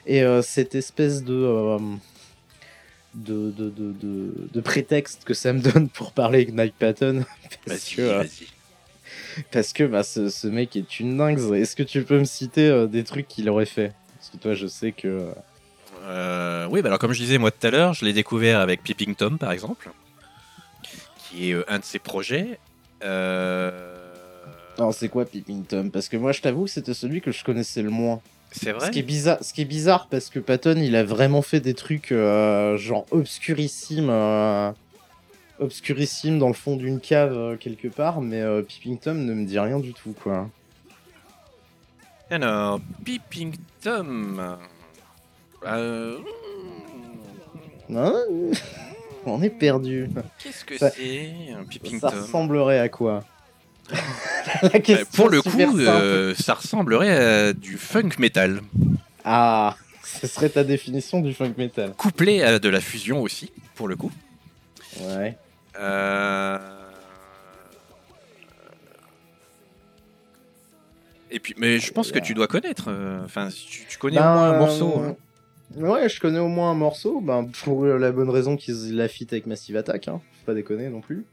Et 0.07 0.23
euh, 0.23 0.43
cette 0.43 0.75
espèce 0.75 1.23
de, 1.23 1.35
euh, 1.35 1.79
de, 3.15 3.51
de, 3.51 3.71
de, 3.71 3.93
de, 3.93 4.35
de 4.53 4.61
prétexte 4.61 5.25
que 5.25 5.35
ça 5.35 5.53
me 5.53 5.61
donne 5.73 5.88
pour 5.88 6.12
parler 6.12 6.38
avec 6.43 6.53
Mike 6.55 6.75
Patton. 6.79 7.25
parce 7.67 7.88
que, 7.95 8.03
euh. 8.03 8.25
Parce 9.51 9.73
que 9.73 9.85
bah, 9.85 10.03
ce, 10.03 10.29
ce 10.29 10.47
mec 10.47 10.77
est 10.77 11.01
une 11.01 11.17
dingue. 11.17 11.38
Est-ce 11.55 11.77
que 11.77 11.83
tu 11.83 12.03
peux 12.03 12.19
me 12.19 12.25
citer 12.25 12.69
euh, 12.69 12.87
des 12.87 13.05
trucs 13.05 13.29
qu'il 13.29 13.49
aurait 13.49 13.67
fait? 13.67 13.93
Parce 14.19 14.31
que 14.31 14.37
toi, 14.37 14.55
je 14.55 14.67
sais 14.67 14.93
que. 14.93 15.33
Euh, 16.05 16.67
oui, 16.71 16.83
bah 16.83 16.88
alors 16.88 16.99
comme 16.99 17.12
je 17.12 17.21
disais 17.21 17.38
moi 17.38 17.53
tout 17.53 17.65
à 17.65 17.71
l'heure, 17.71 17.95
je 17.95 18.05
l'ai 18.05 18.12
découvert 18.12 18.59
avec 18.59 18.83
Peeping 18.83 19.15
Tom 19.15 19.38
par 19.38 19.53
exemple, 19.53 19.88
qui 21.19 21.51
est 21.51 21.55
euh, 21.55 21.65
un 21.69 21.79
de 21.79 21.85
ses 21.85 22.01
projets. 22.01 22.59
Euh, 23.05 23.71
Alors, 24.79 24.93
c'est 24.95 25.09
quoi 25.09 25.25
Peeping 25.25 25.65
Tom? 25.65 25.91
Parce 25.91 26.09
que 26.09 26.17
moi, 26.17 26.33
je 26.33 26.41
t'avoue 26.41 26.65
que 26.65 26.71
c'était 26.71 26.95
celui 26.95 27.21
que 27.21 27.31
je 27.31 27.45
connaissais 27.45 27.83
le 27.83 27.91
moins. 27.91 28.21
C'est 28.53 28.73
vrai 28.73 28.87
Ce 28.87 28.91
qui 28.91 28.99
est 28.99 29.03
bizarre, 29.03 29.38
ce 29.43 29.53
qui 29.53 29.62
est 29.62 29.67
bizarre 29.67 30.09
parce 30.09 30.29
que 30.31 30.38
Patton, 30.38 30.77
il 30.77 30.95
a 30.95 31.05
vraiment 31.05 31.43
fait 31.43 31.61
des 31.61 31.75
trucs 31.75 32.12
euh, 32.12 32.77
genre 32.77 33.07
obscurissimes, 33.11 34.11
euh, 34.11 34.71
obscurissimes 35.59 36.38
dans 36.38 36.49
le 36.49 36.55
fond 36.55 36.77
d'une 36.77 37.01
cave 37.01 37.33
euh, 37.33 37.57
quelque 37.57 37.88
part, 37.88 38.21
mais 38.21 38.41
euh, 38.41 38.62
Peeping 38.62 38.99
Tom 38.99 39.25
ne 39.25 39.35
me 39.35 39.45
dit 39.47 39.59
rien 39.59 39.79
du 39.81 39.95
tout, 39.95 40.15
quoi. 40.23 40.49
Alors, 42.31 42.81
Peeping 43.05 43.57
Tom. 43.81 44.57
Euh, 45.65 46.19
Hein? 47.95 48.15
On 49.27 49.43
est 49.43 49.51
perdu. 49.51 50.09
Qu'est-ce 50.38 50.65
que 50.65 50.79
c'est 50.79 51.53
un 51.57 51.65
Peeping 51.65 52.01
Ça 52.01 52.09
ressemblerait 52.09 52.81
à 52.81 52.88
quoi? 52.88 53.23
Pour 55.14 55.29
le 55.29 55.42
coup, 55.42 55.79
euh, 55.79 56.35
ça 56.35 56.55
ressemblerait 56.55 57.11
à 57.49 57.53
du 57.53 57.77
funk 57.79 58.11
metal, 58.18 58.61
Ah, 59.25 59.77
ce 60.05 60.27
serait 60.27 60.49
ta 60.49 60.64
définition 60.64 61.21
du 61.21 61.35
funk 61.35 61.55
metal. 61.59 61.92
couplé 61.97 62.42
à 62.42 62.59
de 62.59 62.68
la 62.68 62.81
fusion 62.81 63.21
aussi, 63.23 63.53
pour 63.75 63.88
le 63.88 63.97
coup. 63.97 64.12
Ouais. 65.01 65.37
Euh, 65.79 66.59
Et 71.31 71.38
puis, 71.40 71.55
mais 71.57 71.79
je 71.79 71.92
pense 71.92 72.12
que 72.12 72.18
tu 72.18 72.35
dois 72.35 72.47
connaître. 72.47 72.87
euh, 72.88 73.25
Enfin, 73.25 73.49
tu, 73.49 73.85
tu 73.88 73.99
connais 73.99 74.18
au 74.18 74.21
Ben, 74.21 74.33
moins 74.35 74.51
un 74.51 74.59
morceau. 74.59 75.01
euh, 75.03 75.09
hein. 75.09 75.16
Ouais, 75.77 76.09
je 76.11 76.21
connais 76.21 76.38
au 76.38 76.49
moins 76.49 76.71
un 76.73 76.75
morceau, 76.75 77.21
ben, 77.23 77.49
pour 77.64 77.87
la 77.87 78.12
bonne 78.12 78.29
raison 78.29 78.57
qu'ils 78.59 78.95
la 78.95 79.09
fit 79.09 79.27
avec 79.31 79.47
Massive 79.47 79.77
Attack, 79.79 80.09
hein. 80.09 80.21
faut 80.40 80.47
pas 80.47 80.55
déconner 80.55 80.90
non 80.90 81.01
plus. 81.01 81.25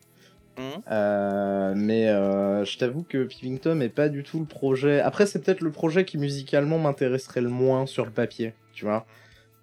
Mhm. 0.58 0.82
Euh, 0.92 1.74
mais 1.76 2.10
euh, 2.10 2.66
je 2.66 2.78
t'avoue 2.78 3.04
que 3.08 3.24
Peeping 3.24 3.60
Tom 3.60 3.82
est 3.82 3.90
pas 3.90 4.10
du 4.10 4.24
tout 4.24 4.40
le 4.40 4.46
projet. 4.46 5.00
Après, 5.00 5.26
c'est 5.26 5.40
peut-être 5.44 5.62
le 5.62 5.72
projet 5.72 6.04
qui 6.06 6.18
musicalement 6.18 6.80
m'intéresserait 6.80 7.42
le 7.42 7.50
moins 7.50 7.86
sur 7.86 8.06
le 8.06 8.12
papier, 8.12 8.54
tu 8.74 8.86
vois. 8.86 9.06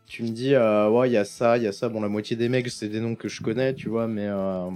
Tu 0.06 0.22
me 0.22 0.28
dis, 0.28 0.54
euh, 0.54 0.88
ouais, 0.88 1.08
il 1.10 1.12
y 1.12 1.16
a 1.16 1.24
ça, 1.24 1.56
il 1.58 1.64
y 1.64 1.66
a 1.66 1.72
ça. 1.72 1.88
Bon, 1.88 2.00
la 2.00 2.08
moitié 2.08 2.36
des 2.36 2.48
mecs, 2.48 2.70
c'est 2.70 2.88
des 2.88 3.00
noms 3.00 3.16
que 3.16 3.28
je 3.28 3.42
connais, 3.42 3.74
tu 3.74 3.88
vois, 3.88 4.06
mais. 4.06 4.26
euh, 4.26 4.68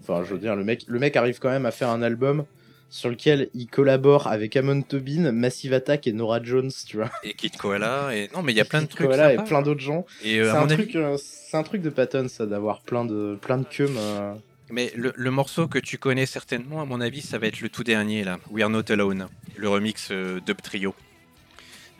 Enfin, 0.00 0.24
je 0.24 0.32
veux 0.34 0.38
dire, 0.40 0.56
le 0.56 0.64
mec, 0.64 0.82
le 0.88 0.98
mec 0.98 1.14
arrive 1.14 1.38
quand 1.38 1.50
même 1.50 1.64
à 1.66 1.70
faire 1.70 1.88
un 1.88 2.02
album 2.02 2.44
sur 2.90 3.08
lequel 3.08 3.48
il 3.54 3.68
collabore 3.68 4.26
avec 4.26 4.56
Amon 4.56 4.82
Tobin, 4.82 5.30
Massive 5.30 5.72
Attack 5.74 6.08
et 6.08 6.12
Nora 6.12 6.42
Jones, 6.42 6.72
tu 6.88 6.96
vois. 6.96 7.10
Et 7.22 7.34
Kid 7.34 7.56
Koala. 7.56 8.10
Et... 8.12 8.28
Non, 8.34 8.42
mais 8.42 8.50
il 8.52 8.56
y 8.56 8.60
a 8.60 8.64
plein 8.64 8.82
de 8.82 8.86
trucs. 8.88 9.06
Voilà, 9.06 9.32
et 9.32 9.36
plein 9.36 9.62
d'autres 9.62 9.80
gens. 9.80 10.04
Et 10.24 10.40
euh, 10.40 10.50
c'est 10.50 10.56
un 10.58 10.62
avis, 10.64 10.74
truc, 10.74 10.96
euh, 10.96 11.16
c'est 11.22 11.56
un 11.56 11.62
truc 11.62 11.82
de 11.82 11.90
Patton, 11.90 12.26
ça, 12.28 12.46
d'avoir 12.46 12.80
plein 12.80 13.04
de, 13.04 13.38
plein 13.40 13.58
de 13.58 13.64
queues. 13.64 13.86
euh. 13.96 14.34
Mais 14.72 14.90
le, 14.96 15.12
le 15.14 15.30
morceau 15.30 15.68
que 15.68 15.78
tu 15.78 15.98
connais 15.98 16.24
certainement, 16.24 16.80
à 16.80 16.86
mon 16.86 17.02
avis, 17.02 17.20
ça 17.20 17.36
va 17.36 17.46
être 17.46 17.60
le 17.60 17.68
tout 17.68 17.84
dernier 17.84 18.24
là, 18.24 18.38
We 18.50 18.64
Are 18.64 18.70
Not 18.70 18.90
Alone, 18.90 19.28
le 19.56 19.68
remix 19.68 20.08
euh, 20.10 20.40
Dub 20.40 20.62
Trio. 20.62 20.94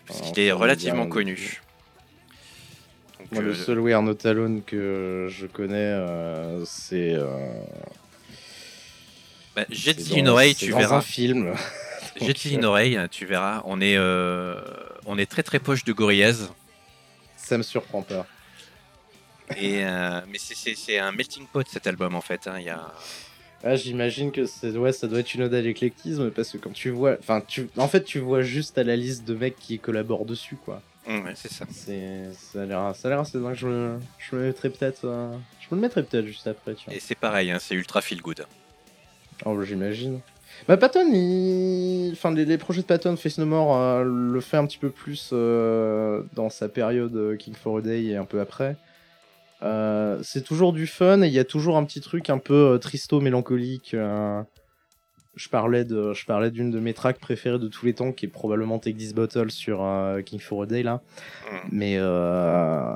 Parce 0.07 0.23
qu'il 0.23 0.43
est 0.43 0.53
relativement 0.53 1.07
connu. 1.07 1.61
Donc, 3.19 3.33
Moi, 3.33 3.43
euh, 3.43 3.47
le 3.49 3.55
seul 3.55 3.79
We 3.79 3.93
Are 3.95 4.03
Not 4.03 4.27
Alone 4.27 4.63
que 4.63 5.29
je 5.31 5.47
connais, 5.47 5.75
euh, 5.77 6.65
c'est. 6.65 7.13
euh, 7.13 7.63
bah, 9.55 9.67
jette 9.69 10.09
une 10.17 10.29
oreille, 10.29 10.55
tu 10.55 10.71
dans 10.71 10.79
verras. 10.79 10.97
un 10.97 11.01
film. 11.03 11.53
Jette 12.23 12.47
euh, 12.47 12.55
une 12.55 12.65
oreille, 12.65 12.99
tu 13.11 13.27
verras. 13.27 13.61
On 13.67 13.83
est, 13.83 13.99
euh, 13.99 14.59
on 15.05 15.19
est 15.19 15.31
très 15.31 15.43
très 15.43 15.59
proche 15.59 15.85
de 15.85 15.93
Gorillaz. 15.93 16.49
Ça 17.37 17.59
me 17.59 17.63
surprend 17.63 18.01
pas. 18.01 18.27
Et, 19.59 19.85
euh, 19.85 20.21
mais 20.31 20.39
c'est- 20.39 20.99
un 20.99 21.13
melting 21.13 21.47
pot 21.47 21.67
cet 21.69 21.87
album 21.87 22.15
en 22.15 22.21
fait. 22.21 22.47
hein. 22.47 22.57
Il 22.59 22.65
y 22.65 22.71
a... 22.71 22.93
Ah, 23.65 23.77
j'imagine 23.77 24.33
que 24.33 24.43
ouais, 24.77 24.93
ça 24.93 25.07
doit 25.07 25.21
être 25.21 25.35
une 25.35 25.43
ode 25.43 25.55
à 25.55 25.61
l'éclectisme 25.61 26.31
parce 26.31 26.51
que 26.51 26.59
quand 26.59 26.73
tu 26.73 26.91
vois, 26.91 27.17
enfin, 27.21 27.41
tu, 27.47 27.69
en 27.77 27.87
fait, 27.87 28.03
tu 28.03 28.19
vois 28.19 28.43
juste 28.43 28.77
à 28.77 28.83
la 28.83 28.97
liste 28.97 29.25
de 29.25 29.35
mecs 29.35 29.57
qui 29.57 29.79
collaborent 29.79 30.25
dessus, 30.25 30.57
quoi. 30.57 30.83
Hum, 31.07 31.25
ouais, 31.25 31.33
c'est 31.37 31.51
ça. 31.53 31.65
Ça 31.71 32.63
a 32.63 32.65
l'air, 32.67 32.81
assez 32.81 33.09
dingue. 33.39 33.55
Je 33.55 33.67
me, 33.69 33.99
je 34.19 34.37
me 34.37 34.47
mettrai 34.47 34.69
peut-être, 34.71 35.05
euh, 35.05 35.31
je 35.61 35.67
me 35.71 35.77
le 35.77 35.81
mettrai 35.83 36.03
peut-être 36.03 36.27
juste 36.27 36.47
après, 36.49 36.75
tu 36.75 36.87
vois. 36.87 36.95
Et 36.95 37.01
c'est 37.01 37.15
pareil, 37.15 37.51
hein, 37.53 37.59
c'est 37.61 37.75
ultra 37.77 38.01
feel 38.01 38.21
good. 38.21 38.45
Oh, 39.45 39.55
bah, 39.57 39.65
j'imagine. 39.65 40.21
Bah, 40.67 40.77
Patton, 40.77 41.09
il... 41.13 42.11
enfin, 42.13 42.33
les, 42.35 42.45
les 42.45 42.59
projets 42.59 42.83
de 42.83 42.87
Patton, 42.87 43.17
Face 43.17 43.39
No 43.39 43.47
More, 43.47 43.77
euh, 43.77 44.05
le 44.05 44.41
fait 44.41 44.57
un 44.57 44.67
petit 44.67 44.79
peu 44.79 44.91
plus 44.91 45.31
euh, 45.33 46.23
dans 46.35 46.51
sa 46.51 46.69
période 46.69 47.37
King 47.39 47.55
for 47.55 47.79
a 47.79 47.81
Day 47.81 48.05
et 48.05 48.17
un 48.17 48.25
peu 48.25 48.41
après. 48.41 48.77
Euh, 49.63 50.19
c'est 50.23 50.43
toujours 50.43 50.73
du 50.73 50.87
fun 50.87 51.23
et 51.23 51.29
il 51.29 51.33
y 51.33 51.39
a 51.39 51.45
toujours 51.45 51.77
un 51.77 51.85
petit 51.85 52.01
truc 52.01 52.31
un 52.31 52.39
peu 52.39 52.73
euh, 52.73 52.79
tristo 52.79 53.21
mélancolique. 53.21 53.95
euh. 53.95 54.43
Je 55.35 55.49
parlais 55.49 55.85
de, 55.85 56.13
je 56.13 56.27
parlais 56.27 56.51
d'une 56.51 56.71
de 56.71 56.79
mes 56.79 56.93
tracks 56.93 57.19
préférées 57.19 57.59
de 57.59 57.69
tous 57.69 57.87
les 57.87 57.95
temps, 57.95 58.13
qui 58.13 58.27
est 58.27 58.29
probablement 58.29 58.79
Take 58.79 58.99
This 58.99 59.15
Bottle 59.15 59.51
sur 59.51 59.83
euh, 59.83 60.21
King 60.21 60.41
for 60.41 60.65
a 60.65 60.67
Day 60.67 60.83
là. 60.83 61.01
Hum. 61.51 61.59
Mais 61.71 61.95
euh, 61.97 62.95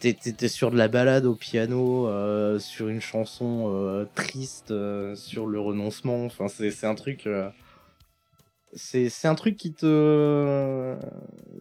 t'es- 0.00 0.48
sur 0.48 0.70
de 0.72 0.76
la 0.76 0.88
balade 0.88 1.26
au 1.26 1.34
piano, 1.34 2.08
euh, 2.08 2.58
sur 2.58 2.88
une 2.88 3.00
chanson 3.00 3.70
euh, 3.72 4.04
triste, 4.16 4.72
euh, 4.72 5.14
sur 5.14 5.46
le 5.46 5.60
renoncement. 5.60 6.24
Enfin, 6.24 6.48
c'est 6.48 6.70
c'est 6.72 6.86
un 6.86 6.94
truc. 6.96 7.28
C'est 8.74 9.26
un 9.26 9.34
truc 9.34 9.56
qui 9.56 9.72
te 9.72 10.94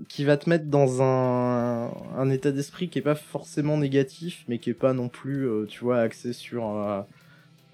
qui 0.09 0.23
va 0.23 0.37
te 0.37 0.49
mettre 0.49 0.65
dans 0.65 1.01
un, 1.01 1.91
un 2.15 2.29
état 2.29 2.51
d'esprit 2.51 2.89
qui 2.89 2.99
est 2.99 3.03
pas 3.03 3.15
forcément 3.15 3.77
négatif 3.77 4.43
mais 4.47 4.59
qui 4.59 4.69
est 4.69 4.75
pas 4.75 4.93
non 4.93 5.09
plus 5.09 5.47
euh, 5.47 5.65
tu 5.65 5.83
vois 5.83 5.99
axé 5.99 6.33
sur 6.33 6.69
euh, 6.69 7.01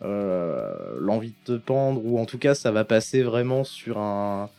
euh, 0.03 0.97
l'envie 0.99 1.33
de 1.47 1.57
te 1.57 1.61
pendre 1.61 2.05
ou 2.05 2.17
en 2.17 2.25
tout 2.25 2.37
cas 2.37 2.55
ça 2.55 2.71
va 2.71 2.85
passer 2.85 3.23
vraiment 3.23 3.63
sur 3.63 3.97
un 3.97 4.49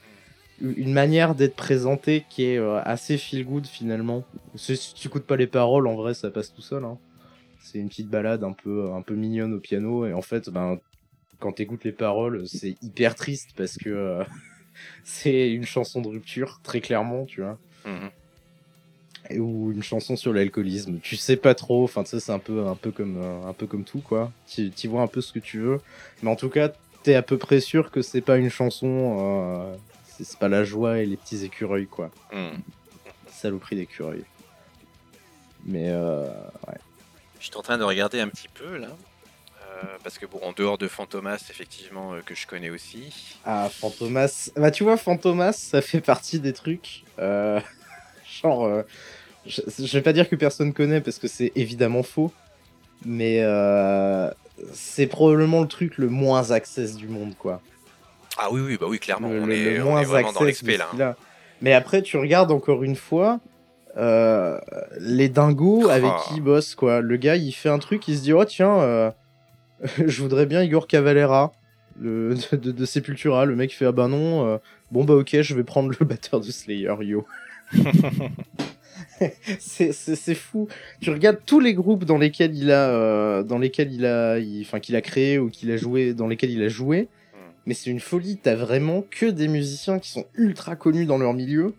une 0.60 0.92
manière 0.92 1.34
d'être 1.34 1.54
présenté 1.54 2.24
qui 2.30 2.44
est 2.44 2.58
assez 2.58 3.18
feel 3.18 3.44
good 3.44 3.66
finalement 3.66 4.24
si 4.54 4.94
tu 4.94 5.08
écoutes 5.08 5.26
pas 5.26 5.36
les 5.36 5.46
paroles 5.46 5.86
en 5.86 5.94
vrai 5.96 6.14
ça 6.14 6.30
passe 6.30 6.52
tout 6.54 6.62
seul 6.62 6.84
hein. 6.84 6.98
c'est 7.60 7.78
une 7.78 7.88
petite 7.88 8.08
balade 8.08 8.42
un 8.42 8.52
peu 8.52 8.90
un 8.92 9.02
peu 9.02 9.14
mignonne 9.14 9.52
au 9.52 9.60
piano 9.60 10.06
et 10.06 10.14
en 10.14 10.22
fait 10.22 10.48
ben 10.48 10.78
quand 11.40 11.52
t'écoutes 11.52 11.84
les 11.84 11.92
paroles 11.92 12.46
c'est 12.46 12.76
hyper 12.82 13.14
triste 13.14 13.50
parce 13.54 13.76
que 13.76 14.24
c'est 15.04 15.50
une 15.50 15.64
chanson 15.66 16.00
de 16.00 16.08
rupture 16.08 16.60
très 16.62 16.80
clairement 16.80 17.24
tu 17.26 17.40
vois 17.42 17.58
Mhm. 17.84 18.10
et- 19.30 19.38
ou 19.38 19.72
une 19.72 19.82
chanson 19.82 20.16
sur 20.16 20.32
l'alcoolisme. 20.32 20.98
Tu 21.02 21.16
sais 21.16 21.36
pas 21.36 21.54
trop, 21.54 21.84
enfin 21.84 22.02
tu 22.04 22.10
sais 22.10 22.20
c'est 22.20 22.32
un 22.32 22.38
peu 22.38 22.66
un 22.66 22.74
peu 22.76 22.90
comme 22.92 23.20
un 23.46 23.52
peu 23.52 23.66
comme 23.66 23.84
tout 23.84 24.00
quoi. 24.00 24.32
Tu 24.48 24.70
tu 24.70 24.88
vois 24.88 25.02
un 25.02 25.06
peu 25.08 25.20
ce 25.20 25.32
que 25.32 25.38
tu 25.40 25.58
veux, 25.60 25.80
mais 26.22 26.30
en 26.30 26.36
tout 26.36 26.48
cas 26.50 26.70
t'es 27.02 27.14
à 27.14 27.22
peu 27.22 27.38
près 27.38 27.60
sûr 27.60 27.90
que 27.90 28.02
c'est 28.02 28.20
pas 28.20 28.36
une 28.36 28.50
chanson, 28.50 29.16
euh, 29.20 29.76
c'est 30.08 30.38
pas 30.38 30.48
la 30.48 30.64
joie 30.64 30.98
et 31.00 31.06
les 31.06 31.16
petits 31.16 31.44
écureuils 31.44 31.86
quoi. 31.86 32.10
Hum. 32.32 32.58
Saloperie 33.30 33.76
d'écureuils. 33.76 34.24
Mais 35.64 35.90
euh, 35.90 36.28
Je 37.40 37.46
suis 37.46 37.56
en 37.56 37.62
train 37.62 37.76
de 37.78 37.84
regarder 37.84 38.20
un 38.20 38.28
petit 38.28 38.48
peu 38.48 38.76
là. 38.76 38.88
Euh, 39.76 39.96
parce 40.02 40.18
que 40.18 40.26
bon, 40.26 40.38
en 40.42 40.52
dehors 40.52 40.78
de 40.78 40.88
Fantomas, 40.88 41.44
effectivement, 41.50 42.14
euh, 42.14 42.20
que 42.24 42.34
je 42.34 42.46
connais 42.46 42.70
aussi. 42.70 43.36
ah 43.44 43.68
Fantomas, 43.70 44.50
bah 44.56 44.70
tu 44.70 44.84
vois 44.84 44.96
Fantomas 44.96 45.52
ça 45.52 45.82
fait 45.82 46.00
partie 46.00 46.40
des 46.40 46.52
trucs 46.54 47.04
euh, 47.18 47.60
genre 48.42 48.82
je, 49.44 49.60
je 49.78 49.92
vais 49.92 50.02
pas 50.02 50.12
dire 50.12 50.28
que 50.28 50.36
personne 50.36 50.72
connaît 50.72 51.00
parce 51.00 51.18
que 51.18 51.28
c'est 51.28 51.52
évidemment 51.56 52.02
faux, 52.02 52.32
mais 53.04 53.42
c'est 54.72 55.06
probablement 55.06 55.60
le 55.60 55.68
truc 55.68 55.98
le 55.98 56.08
moins 56.08 56.50
access 56.50 56.96
du 56.96 57.08
monde 57.08 57.34
quoi. 57.38 57.60
Ah 58.38 58.48
oui, 58.50 58.60
oui, 58.60 58.76
bah 58.80 58.86
oui, 58.88 58.98
clairement, 58.98 59.28
le, 59.28 59.40
on, 59.42 59.46
le- 59.46 59.54
est, 59.54 59.74
le 59.76 59.82
on 59.82 59.90
moins 59.90 60.00
est 60.00 60.04
vraiment 60.04 60.28
dans 60.32 60.40
access 60.40 60.46
l'expé 60.46 60.72
de 60.74 60.78
là. 60.78 60.86
ce 60.86 60.90
qu'il 60.92 61.02
a. 61.02 61.16
Mais 61.62 61.72
après, 61.72 62.02
tu 62.02 62.16
regardes 62.18 62.50
encore 62.52 62.82
une 62.84 62.96
fois 62.96 63.40
euh, 63.96 64.58
les 64.98 65.30
dingos 65.30 65.88
Ah. 65.88 65.94
avec 65.94 66.10
qui 66.28 66.34
il 66.36 66.42
bosse, 66.42 66.74
quoi. 66.74 67.00
Le 67.00 67.16
gars, 67.16 67.36
il 67.36 67.52
fait 67.52 67.70
un 67.70 67.78
truc, 67.78 68.06
il 68.08 68.16
se 68.18 68.22
dit, 68.22 68.34
oh 68.34 68.44
tiens, 68.44 68.78
euh, 68.80 69.10
je 70.06 70.22
voudrais 70.22 70.46
bien 70.46 70.62
Igor 70.62 70.86
Cavalera 70.86 71.52
le, 72.00 72.34
de, 72.52 72.84
Sepultura. 72.84 73.44
Le 73.44 73.56
mec 73.56 73.74
fait, 73.74 73.86
ah 73.86 73.92
bah 73.92 74.08
non, 74.08 74.46
euh, 74.46 74.58
bon 74.90 75.04
bah 75.04 75.14
ok, 75.14 75.40
je 75.40 75.54
vais 75.54 75.64
prendre 75.64 75.92
le 75.98 76.04
batteur 76.06 76.40
de 76.40 76.50
Slayer, 76.50 76.94
yo. 77.00 77.26
c'est 79.58 79.92
c'est- 79.92 80.14
c'est 80.16 80.34
fou. 80.34 80.68
Tu 81.00 81.10
regardes 81.10 81.40
tous 81.46 81.60
les 81.60 81.74
groupes 81.74 82.04
dans 82.04 82.18
lesquels 82.18 82.54
il 82.54 82.70
a, 82.70 82.90
euh, 82.90 83.42
dans 83.42 83.58
lesquels 83.58 83.92
il 83.92 84.06
a, 84.06 84.38
enfin 84.60 84.80
qu'il 84.80 84.96
a 84.96 85.00
créé 85.00 85.38
ou 85.38 85.50
qu'il 85.50 85.70
a 85.70 85.76
joué, 85.76 86.14
dans 86.14 86.26
lesquels 86.26 86.50
il 86.50 86.62
a 86.62 86.68
joué. 86.68 87.08
Mais 87.66 87.74
c'est 87.74 87.90
une 87.90 88.00
folie. 88.00 88.38
T'as 88.40 88.54
vraiment 88.54 89.02
que 89.10 89.26
des 89.26 89.48
musiciens 89.48 89.98
qui 89.98 90.10
sont 90.10 90.24
ultra 90.34 90.76
connus 90.76 91.04
dans 91.04 91.18
leur 91.18 91.34
milieu. 91.34 91.74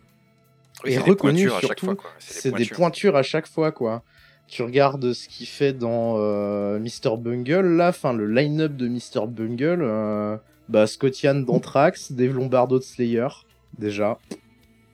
Oui, 0.84 0.90
Et 0.90 0.96
c'est 0.96 1.02
des 1.02 1.10
reconnu 1.10 1.46
pointures 1.48 1.56
à 1.56 1.60
chaque 1.60 1.78
surtout. 1.80 2.02
C'est 2.18 2.54
des 2.54 2.66
pointures 2.66 3.16
à 3.16 3.22
chaque 3.22 3.46
fois, 3.48 3.72
quoi. 3.72 4.02
Tu 4.48 4.62
regardes 4.62 5.12
ce 5.12 5.28
qu'il 5.28 5.46
fait 5.46 5.72
dans 5.74 6.16
euh, 6.18 6.78
Mr. 6.78 7.16
Bungle, 7.18 7.76
là, 7.76 7.88
enfin 7.90 8.12
le 8.14 8.26
line-up 8.26 8.74
de 8.76 8.88
Mr. 8.88 9.26
Bungle, 9.28 9.80
euh, 9.82 10.36
Bah, 10.68 10.86
Scottian 10.86 11.34
d'Anthrax, 11.34 12.12
Dave 12.12 12.32
Lombardo 12.32 12.78
de 12.78 12.84
Slayer, 12.84 13.28
déjà. 13.78 14.18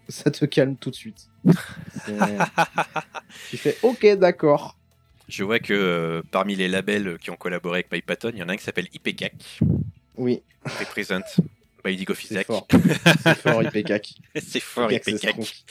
Ça 0.08 0.30
te 0.30 0.44
calme 0.44 0.76
tout 0.76 0.90
de 0.90 0.96
suite. 0.96 1.28
Tu 3.48 3.56
fais 3.56 3.76
ok, 3.82 4.06
d'accord. 4.18 4.76
Je 5.28 5.44
vois 5.44 5.58
que 5.58 5.72
euh, 5.72 6.22
parmi 6.30 6.54
les 6.54 6.68
labels 6.68 7.16
qui 7.18 7.30
ont 7.30 7.36
collaboré 7.36 7.78
avec 7.78 7.90
Mike 7.90 8.06
Patton, 8.06 8.30
il 8.34 8.38
y 8.38 8.42
en 8.42 8.48
a 8.48 8.52
un 8.52 8.56
qui 8.56 8.64
s'appelle 8.64 8.88
IPCAC, 8.92 9.34
Oui, 10.18 10.42
Represent 10.80 11.22
by 11.84 11.96
Digo 11.96 12.14
c'est 12.14 12.44
fort. 12.44 12.66
C'est 13.22 13.38
fort, 13.38 13.62
IPCAC. 13.62 14.14
C'est 14.36 14.60
fort, 14.60 14.90
IPCAC. 14.90 15.64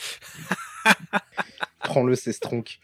Prends-le, 1.80 2.14
c'est 2.14 2.32
stronk. 2.32 2.78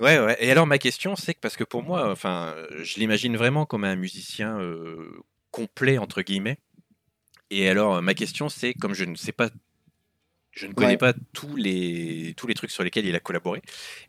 Ouais, 0.00 0.18
ouais. 0.18 0.36
Et 0.40 0.50
alors, 0.50 0.66
ma 0.66 0.78
question, 0.78 1.14
c'est 1.16 1.34
que 1.34 1.40
parce 1.40 1.56
que 1.56 1.64
pour 1.64 1.82
moi, 1.82 2.10
enfin, 2.10 2.54
je 2.82 2.98
l'imagine 2.98 3.36
vraiment 3.36 3.66
comme 3.66 3.84
un 3.84 3.96
musicien 3.96 4.58
euh, 4.58 5.10
complet, 5.50 5.98
entre 5.98 6.22
guillemets. 6.22 6.58
Et 7.50 7.68
alors, 7.68 8.00
ma 8.00 8.14
question, 8.14 8.48
c'est 8.48 8.72
comme 8.74 8.94
je 8.94 9.04
ne 9.04 9.14
sais 9.16 9.32
pas, 9.32 9.50
je 10.52 10.66
ne 10.66 10.72
connais 10.72 10.92
Ouais. 10.92 10.96
pas 10.96 11.12
tous 11.32 11.54
les, 11.56 12.32
tous 12.36 12.46
les 12.46 12.54
trucs 12.54 12.70
sur 12.70 12.82
lesquels 12.82 13.04
il 13.06 13.14
a 13.14 13.20
collaboré, 13.20 13.60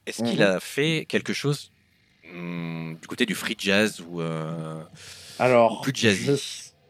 est-ce 0.06 0.24
qu'il 0.24 0.42
Mhm. 0.42 0.48
a 0.48 0.60
fait 0.60 1.06
quelque 1.10 1.34
chose 1.34 1.72
hum, 2.34 2.98
du 3.02 3.08
côté 3.08 3.26
du 3.26 3.36
free 3.36 3.56
jazz 3.58 4.02
ou. 4.02 4.22
euh, 4.22 4.82
Alors, 5.40 5.82
Plus 5.82 5.94
jazzy? 5.94 6.28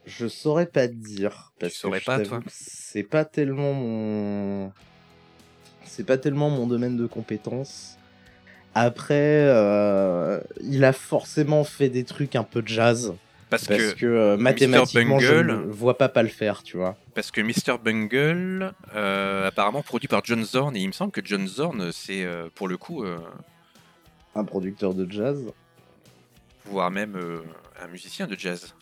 Je, 0.05 0.11
je 0.11 0.27
saurais 0.27 0.67
pas 0.67 0.87
te 0.87 0.93
dire. 0.93 1.53
Parce 1.59 1.73
saurais 1.73 1.99
que 1.99 2.05
je 2.05 2.11
pas, 2.11 2.19
toi? 2.19 2.41
C'est 2.49 3.03
pas 3.03 3.25
tellement 3.25 3.73
mon. 3.73 4.71
C'est 5.85 6.05
pas 6.05 6.17
tellement 6.17 6.49
mon 6.49 6.67
domaine 6.67 6.97
de 6.97 7.07
compétence. 7.07 7.97
Après, 8.73 9.15
euh, 9.15 10.39
il 10.61 10.83
a 10.85 10.93
forcément 10.93 11.63
fait 11.63 11.89
des 11.89 12.03
trucs 12.03 12.35
un 12.35 12.43
peu 12.43 12.63
jazz. 12.65 13.13
Parce, 13.49 13.65
Parce 13.67 13.81
que, 13.93 13.99
que, 13.99 14.05
euh, 14.05 14.37
mathématiquement, 14.37 15.19
je 15.19 15.33
ne 15.35 15.53
vois 15.55 15.97
pas 15.97 16.07
pas 16.07 16.23
le 16.23 16.29
faire, 16.29 16.63
tu 16.63 16.77
vois. 16.77 16.95
parce 17.13 17.31
que 17.31 17.41
Mr. 17.41 17.77
Bungle, 17.83 18.73
euh, 18.95 19.47
apparemment 19.47 19.81
produit 19.83 20.07
par 20.07 20.21
John 20.23 20.41
Zorn, 20.45 20.73
et 20.77 20.79
il 20.79 20.87
me 20.87 20.93
semble 20.93 21.11
que 21.11 21.19
John 21.23 21.45
Zorn, 21.47 21.91
c'est 21.91 22.23
euh, 22.23 22.47
pour 22.55 22.69
le 22.69 22.77
coup, 22.77 23.03
Un 24.35 24.43
producteur 24.45 24.93
de 24.93 25.11
jazz, 25.11 25.51
voire 26.65 26.91
même 26.91 27.17
un 27.83 27.87
musicien 27.87 28.25
de 28.27 28.39
jazz. 28.39 28.73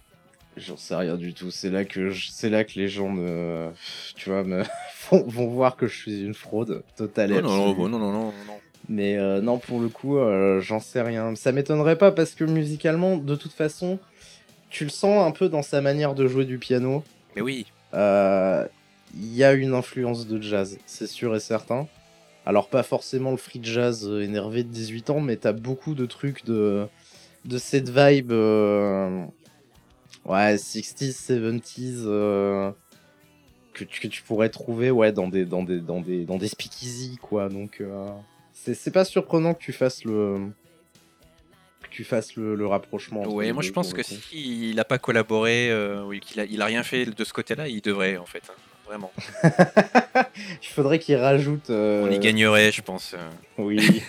j'en 0.56 0.78
sais 0.78 0.96
rien 0.96 1.16
du 1.16 1.34
tout. 1.34 1.50
C'est 1.50 1.72
là 1.72 1.84
que 1.86 2.10
je- 2.10 2.30
c'est 2.32 2.50
là 2.52 2.64
que 2.64 2.74
les 2.76 2.90
gens 2.90 3.10
me, 3.10 3.70
tu 4.16 4.30
vois, 4.30 4.44
me 4.44 4.62
vont, 5.12 5.48
voir 5.48 5.78
que 5.78 5.88
je 5.88 5.96
suis 5.98 6.22
une 6.22 6.36
fraude 6.36 6.84
totale. 6.96 7.32
non, 7.32 7.42
non, 7.42 7.74
non, 7.90 8.00
non, 8.00 8.12
non. 8.46 8.60
Mais 8.88 9.18
euh, 9.18 9.42
non, 9.42 9.58
pour 9.60 9.80
le 9.80 9.90
coup, 9.90 10.18
euh, 10.18 10.60
j'en 10.62 10.80
sais 10.80 11.02
rien. 11.02 11.36
Ça 11.36 11.52
m'étonnerait 11.52 11.98
pas 11.98 12.12
parce 12.12 12.32
que 12.32 12.44
musicalement, 12.44 13.18
de 13.18 13.36
toute 13.36 13.52
façon, 13.54 14.00
tu 14.70 14.84
le 14.84 14.90
sens 14.90 15.28
un 15.28 15.32
peu 15.32 15.50
dans 15.50 15.62
sa 15.62 15.82
manière 15.82 16.16
de 16.16 16.28
jouer 16.28 16.46
du 16.46 16.58
piano. 16.58 17.04
Mais 17.36 17.42
oui, 17.42 17.68
Euh, 17.94 18.66
Il 19.16 19.34
y 19.36 19.44
a 19.44 19.54
une 19.54 19.74
influence 19.74 20.28
de 20.28 20.40
jazz, 20.42 20.78
c'est 20.86 21.08
sûr 21.08 21.36
et 21.36 21.40
certain. 21.40 21.88
Alors 22.46 22.70
pas 22.70 22.84
forcément 22.84 23.32
le 23.32 23.38
free 23.38 23.60
jazz 23.62 24.08
énervé 24.22 24.64
de 24.64 24.70
18 24.70 25.10
ans, 25.10 25.20
mais 25.20 25.36
t'as 25.36 25.52
beaucoup 25.52 25.94
de 25.96 26.06
trucs 26.06 26.46
de, 26.46 26.88
de 27.46 27.58
cette 27.58 27.90
vibe... 27.90 28.32
Ouais, 30.26 30.56
60s, 30.58 31.12
70s... 31.14 32.04
euh, 32.06 32.72
Que, 33.74 33.84
tu- 33.84 34.00
que 34.02 34.08
tu 34.08 34.22
pourrais 34.24 34.50
trouver 34.50 34.92
ouais, 34.92 35.12
dans 35.12 35.28
des, 35.28 35.46
dans 35.46 35.64
des, 35.64 35.80
dans 35.80 36.02
des, 36.02 36.26
dans 36.26 36.38
des 36.38 36.48
speakeasy, 36.48 37.18
quoi. 37.22 37.50
Donc, 37.50 37.78
euh, 37.82 38.08
c'est 38.74 38.92
pas 38.92 39.06
surprenant 39.06 39.54
que 39.54 39.62
tu 39.64 39.72
fasses 39.74 40.04
le, 40.04 40.48
que 41.84 41.88
tu 41.90 42.04
fasses 42.04 42.36
le, 42.36 42.56
le 42.56 42.68
rapprochement. 42.68 43.24
ouais, 43.28 43.52
moi 43.54 43.64
je 43.64 43.72
pense 43.72 43.94
que 43.94 44.04
s'il 44.04 44.76
n'a 44.76 44.84
pas 44.86 44.98
collaboré, 45.00 45.70
euh, 45.72 46.04
ou 46.06 46.12
qu'il 46.20 46.40
a, 46.40 46.46
il 46.46 46.62
a 46.62 46.66
rien 46.66 46.84
fait 46.84 47.06
de 47.06 47.24
ce 47.24 47.34
côté-là, 47.34 47.68
il 47.68 47.82
devrait 47.82 48.18
en 48.18 48.26
fait, 48.26 48.44
hein, 48.50 48.54
vraiment. 48.86 49.12
Il 50.62 50.68
faudrait 50.68 51.00
qu'il 51.00 51.16
rajoute. 51.16 51.70
euh, 51.70 52.06
On 52.08 52.12
y 52.12 52.20
gagnerait, 52.20 52.72
je 52.72 52.82
pense. 52.82 53.14
euh. 53.14 53.30
Oui, 53.58 54.02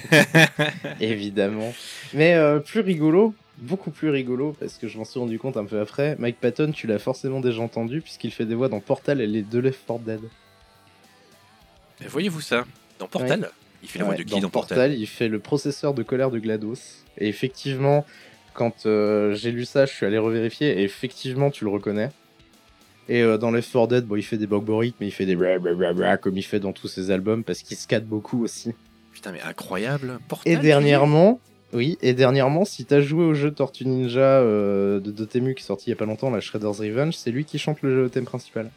évidemment. 1.00 1.72
Mais 2.14 2.34
euh, 2.34 2.58
plus 2.60 2.80
rigolo, 2.80 3.34
beaucoup 3.58 3.90
plus 3.90 4.10
rigolo, 4.10 4.54
parce 4.60 4.74
que 4.78 4.86
je 4.88 4.96
m'en 4.98 5.04
suis 5.04 5.18
rendu 5.20 5.38
compte 5.38 5.56
un 5.56 5.64
peu 5.64 5.80
après. 5.80 6.16
Mike 6.18 6.38
Patton, 6.40 6.72
tu 6.72 6.86
l'as 6.86 6.98
forcément 6.98 7.40
déjà 7.40 7.60
entendu, 7.62 8.00
puisqu'il 8.00 8.30
fait 8.32 8.44
des 8.46 8.54
voix 8.54 8.68
dans 8.68 8.80
Portal 8.80 9.20
et 9.20 9.26
les 9.26 9.42
deux 9.42 9.60
Left 9.60 9.80
4 9.86 10.00
Dead. 10.00 10.20
Mais 12.00 12.06
Voyez-vous 12.06 12.40
ça? 12.40 12.64
Dans 12.98 13.06
Portal? 13.08 13.50
Il 13.82 13.88
fait 13.88 13.98
la 13.98 14.04
voix 14.04 14.14
Ouais, 14.14 14.18
de 14.18 14.24
qui 14.24 14.40
dans, 14.40 14.50
Portal, 14.50 14.78
Portal, 14.78 14.98
il 14.98 15.06
fait 15.06 15.28
le 15.28 15.38
processeur 15.38 15.94
de 15.94 16.02
colère 16.02 16.30
de 16.30 16.38
GLaDOS. 16.38 17.04
Et 17.18 17.28
effectivement, 17.28 18.04
quand 18.54 18.86
euh, 18.86 19.34
j'ai 19.34 19.52
lu 19.52 19.64
ça, 19.64 19.86
je 19.86 19.92
suis 19.92 20.06
allé 20.06 20.18
revérifier, 20.18 20.80
et 20.80 20.82
effectivement, 20.82 21.50
tu 21.50 21.64
le 21.64 21.70
reconnais. 21.70 22.10
Et 23.08 23.22
euh, 23.22 23.38
dans 23.38 23.50
Left 23.50 23.72
4 23.72 23.88
Dead, 23.88 24.04
bon, 24.04 24.16
il 24.16 24.22
fait 24.22 24.36
des 24.36 24.46
bogboriques, 24.46 24.96
mais 25.00 25.08
il 25.08 25.10
fait 25.10 25.26
des 25.26 25.36
bra 25.36 26.16
comme 26.16 26.36
il 26.36 26.42
fait 26.42 26.60
dans 26.60 26.72
tous 26.72 26.88
ses 26.88 27.10
albums, 27.10 27.42
parce 27.42 27.62
qu'il 27.62 27.76
scate 27.76 28.06
beaucoup 28.06 28.44
aussi. 28.44 28.72
Putain, 29.12 29.32
mais 29.32 29.42
incroyable 29.42 30.18
Portal 30.28 30.52
Et 30.52 30.56
dernièrement, 30.56 31.40
oui, 31.72 31.98
et 32.02 32.14
dernièrement, 32.14 32.64
si 32.64 32.84
t'as 32.84 33.00
joué 33.00 33.24
au 33.24 33.34
jeu 33.34 33.50
Tortue 33.50 33.86
Ninja 33.86 34.20
euh, 34.20 35.00
de 35.00 35.10
Dotemu 35.10 35.54
qui 35.54 35.62
est 35.62 35.66
sorti 35.66 35.86
il 35.86 35.90
y 35.90 35.92
a 35.92 35.96
pas 35.96 36.04
longtemps, 36.04 36.30
la 36.30 36.40
Shredder's 36.40 36.80
Revenge, 36.80 37.14
c'est 37.16 37.30
lui 37.30 37.44
qui 37.44 37.58
chante 37.58 37.82
le 37.82 38.08
thème 38.10 38.24
principal. 38.24 38.70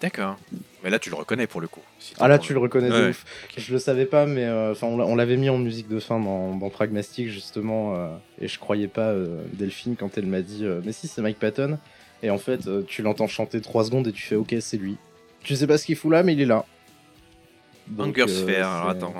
D'accord. 0.00 0.36
Mais 0.82 0.90
là, 0.90 0.98
tu 0.98 1.08
le 1.08 1.16
reconnais 1.16 1.46
pour 1.46 1.60
le 1.62 1.68
coup. 1.68 1.80
Si 1.98 2.12
Ah 2.18 2.28
là, 2.28 2.38
tu 2.38 2.52
le 2.52 2.58
reconnais 2.58 2.88
de 2.90 2.94
Ouais, 3.04 3.08
ouf. 3.10 3.24
Je 3.56 3.72
le 3.72 3.78
savais 3.78 4.04
pas, 4.04 4.26
mais 4.26 4.44
euh, 4.44 4.72
enfin, 4.72 4.86
on 4.86 4.98
l'a- 4.98 5.06
on 5.06 5.14
l'avait 5.16 5.36
mis 5.38 5.48
en 5.48 5.56
musique 5.56 5.88
de 5.88 5.98
fin 5.98 6.20
dans, 6.20 6.56
dans 6.56 6.68
Pragmastic 6.68 7.28
justement, 7.30 7.94
euh, 7.96 8.14
et 8.40 8.48
je 8.48 8.58
croyais 8.58 8.88
pas 8.88 9.08
euh, 9.08 9.42
Delphine 9.54 9.96
quand 9.96 10.18
elle 10.18 10.26
m'a 10.26 10.42
dit, 10.42 10.64
euh, 10.66 10.80
mais 10.84 10.92
si, 10.92 11.08
c'est 11.08 11.22
Mike 11.22 11.38
Patton. 11.38 11.78
Et 12.22 12.28
en 12.30 12.38
fait, 12.38 12.66
euh, 12.66 12.82
tu 12.86 13.02
l'entends 13.02 13.26
chanter 13.28 13.60
3 13.62 13.84
secondes 13.86 14.06
et 14.08 14.12
tu 14.12 14.22
fais, 14.22 14.34
ok, 14.36 14.54
c'est 14.60 14.76
lui. 14.76 14.96
Tu 15.42 15.56
sais 15.56 15.66
pas 15.66 15.78
ce 15.78 15.86
qu'il 15.86 15.96
fout 15.96 16.10
là, 16.12 16.22
mais 16.22 16.34
il 16.34 16.40
est 16.40 16.46
là. 16.46 16.64
Donc, 17.86 18.18
Hunger 18.18 18.30
euh, 18.30 18.42
Sphere, 18.42 18.68
alors 18.68 18.88
attends. 18.90 19.14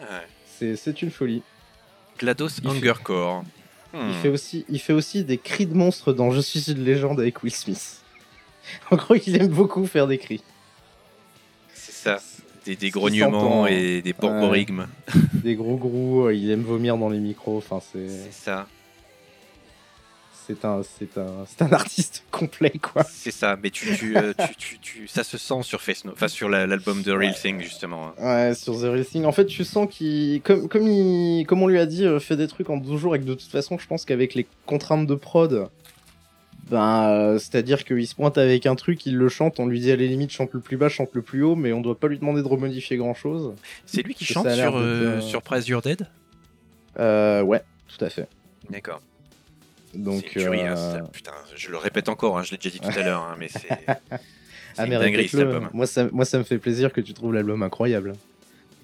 Ouais. 0.00 0.06
C'est 0.58 0.76
c'est 0.76 1.02
une 1.02 1.10
folie. 1.10 1.42
GLaDOS 2.18 2.48
Il 2.48 2.62
fait- 2.62 2.68
Hunger 2.68 2.94
Core. 3.04 3.44
Hmm. 3.92 4.08
Il, 4.08 4.14
fait 4.14 4.28
aussi, 4.28 4.64
il 4.68 4.80
fait 4.80 4.92
aussi 4.92 5.24
des 5.24 5.38
cris 5.38 5.66
de 5.66 5.74
monstre 5.74 6.12
dans 6.12 6.30
Je 6.30 6.40
suis 6.40 6.70
une 6.72 6.82
légende 6.84 7.20
avec 7.20 7.42
Will 7.42 7.52
Smith. 7.54 8.02
En 8.90 8.96
gros, 8.96 9.14
il 9.14 9.36
aime 9.36 9.48
beaucoup 9.48 9.86
faire 9.86 10.06
des 10.06 10.18
cris. 10.18 10.42
C'est 11.74 11.92
ça. 11.92 12.18
Des, 12.64 12.74
des 12.76 12.90
grognements 12.90 13.30
s'entend, 13.40 13.66
et 13.66 14.02
des 14.02 14.12
borborigmes. 14.12 14.86
Des 15.34 15.54
gros 15.54 15.76
grous, 15.76 16.30
il 16.30 16.50
aime 16.50 16.62
vomir 16.62 16.96
dans 16.98 17.08
les 17.08 17.18
micros. 17.20 17.58
Enfin, 17.58 17.80
c'est 17.92 18.08
C'est 18.08 18.32
ça. 18.32 18.66
c'est 20.48 20.64
un, 20.64 20.82
c'est 20.98 21.16
un, 21.18 21.44
un 21.66 21.72
artiste 21.72 22.24
complet, 22.32 22.72
quoi. 22.82 23.04
C'est 23.04 23.30
ça. 23.30 23.56
Mais 23.62 23.70
tu, 23.70 23.96
tu, 23.96 24.16
euh, 24.16 24.32
tu, 24.58 24.78
tu, 24.80 25.06
ça 25.08 25.22
se 25.22 25.38
sent 25.38 25.62
sur 25.62 25.80
Face 25.80 26.04
No- 26.04 26.12
enfin 26.12 26.26
sur 26.28 26.48
la- 26.48 26.66
l'album 26.66 27.02
de 27.02 27.12
Real 27.12 27.34
Thing 27.34 27.60
justement. 27.60 28.12
Ouais, 28.20 28.52
sur 28.56 28.74
The 28.78 28.82
Real 28.84 29.04
Thing. 29.06 29.24
En 29.26 29.32
fait, 29.32 29.46
tu 29.46 29.62
sens 29.64 29.88
qu'il, 29.88 30.40
comme, 30.42 30.68
comme, 30.68 30.86
il, 30.88 31.44
comme 31.46 31.62
on 31.62 31.68
lui 31.68 31.78
a 31.78 31.86
dit, 31.86 32.04
euh, 32.04 32.18
fait 32.18 32.36
des 32.36 32.48
trucs 32.48 32.68
en 32.70 32.76
12 32.78 33.00
jours 33.00 33.14
et 33.14 33.20
que 33.20 33.24
de 33.24 33.34
toute 33.34 33.50
façon, 33.50 33.78
je 33.78 33.86
pense 33.86 34.04
qu'avec 34.04 34.34
les 34.34 34.46
contraintes 34.66 35.06
de 35.06 35.14
prod, 35.14 35.68
ben, 36.70 37.10
euh, 37.10 37.38
c'est-à-dire 37.38 37.84
qu'il 37.84 38.06
se 38.06 38.14
pointe 38.14 38.38
avec 38.38 38.66
un 38.66 38.74
truc, 38.74 39.06
il 39.06 39.16
le 39.16 39.28
chante, 39.28 39.60
on 39.60 39.66
lui 39.66 39.78
dit 39.78 39.92
à 39.92 39.96
la 39.96 40.04
limite 40.04 40.30
chante 40.30 40.52
le 40.52 40.60
plus 40.60 40.76
bas, 40.76 40.88
chante 40.88 41.10
le 41.12 41.22
plus 41.22 41.42
haut, 41.42 41.54
mais 41.54 41.72
on 41.72 41.80
doit 41.80 41.98
pas 41.98 42.08
lui 42.08 42.18
demander 42.18 42.42
de 42.42 42.48
remodifier 42.48 42.96
grand-chose. 42.96 43.54
C'est 43.86 44.02
lui 44.02 44.14
qui 44.14 44.24
chante 44.24 44.50
sur, 44.50 44.76
euh, 44.76 45.20
sur 45.20 45.42
Praise 45.42 45.68
Your 45.68 45.80
Dead? 45.80 46.08
Euh, 46.98 47.42
ouais, 47.42 47.62
tout 47.86 48.04
à 48.04 48.10
fait. 48.10 48.28
D'accord. 48.68 49.00
Donc, 49.94 50.24
tuerie, 50.24 50.62
hein, 50.62 50.76
euh. 50.76 51.02
Putain, 51.12 51.32
je 51.54 51.70
le 51.70 51.76
répète 51.76 52.08
encore, 52.08 52.36
hein, 52.36 52.42
je 52.42 52.50
l'ai 52.50 52.56
déjà 52.56 52.70
dit 52.70 52.80
tout 52.80 52.98
à 52.98 53.02
l'heure, 53.02 53.22
hein, 53.22 53.36
mais 53.38 53.48
c'est. 53.48 53.68
ah 54.76 54.86
mais 54.86 54.98
dinguerie. 54.98 55.30
Moi 55.72 55.86
ça, 55.86 56.08
moi 56.12 56.24
ça 56.24 56.38
me 56.38 56.44
fait 56.44 56.58
plaisir 56.58 56.92
que 56.92 57.00
tu 57.00 57.14
trouves 57.14 57.32
l'album 57.32 57.62
incroyable. 57.62 58.14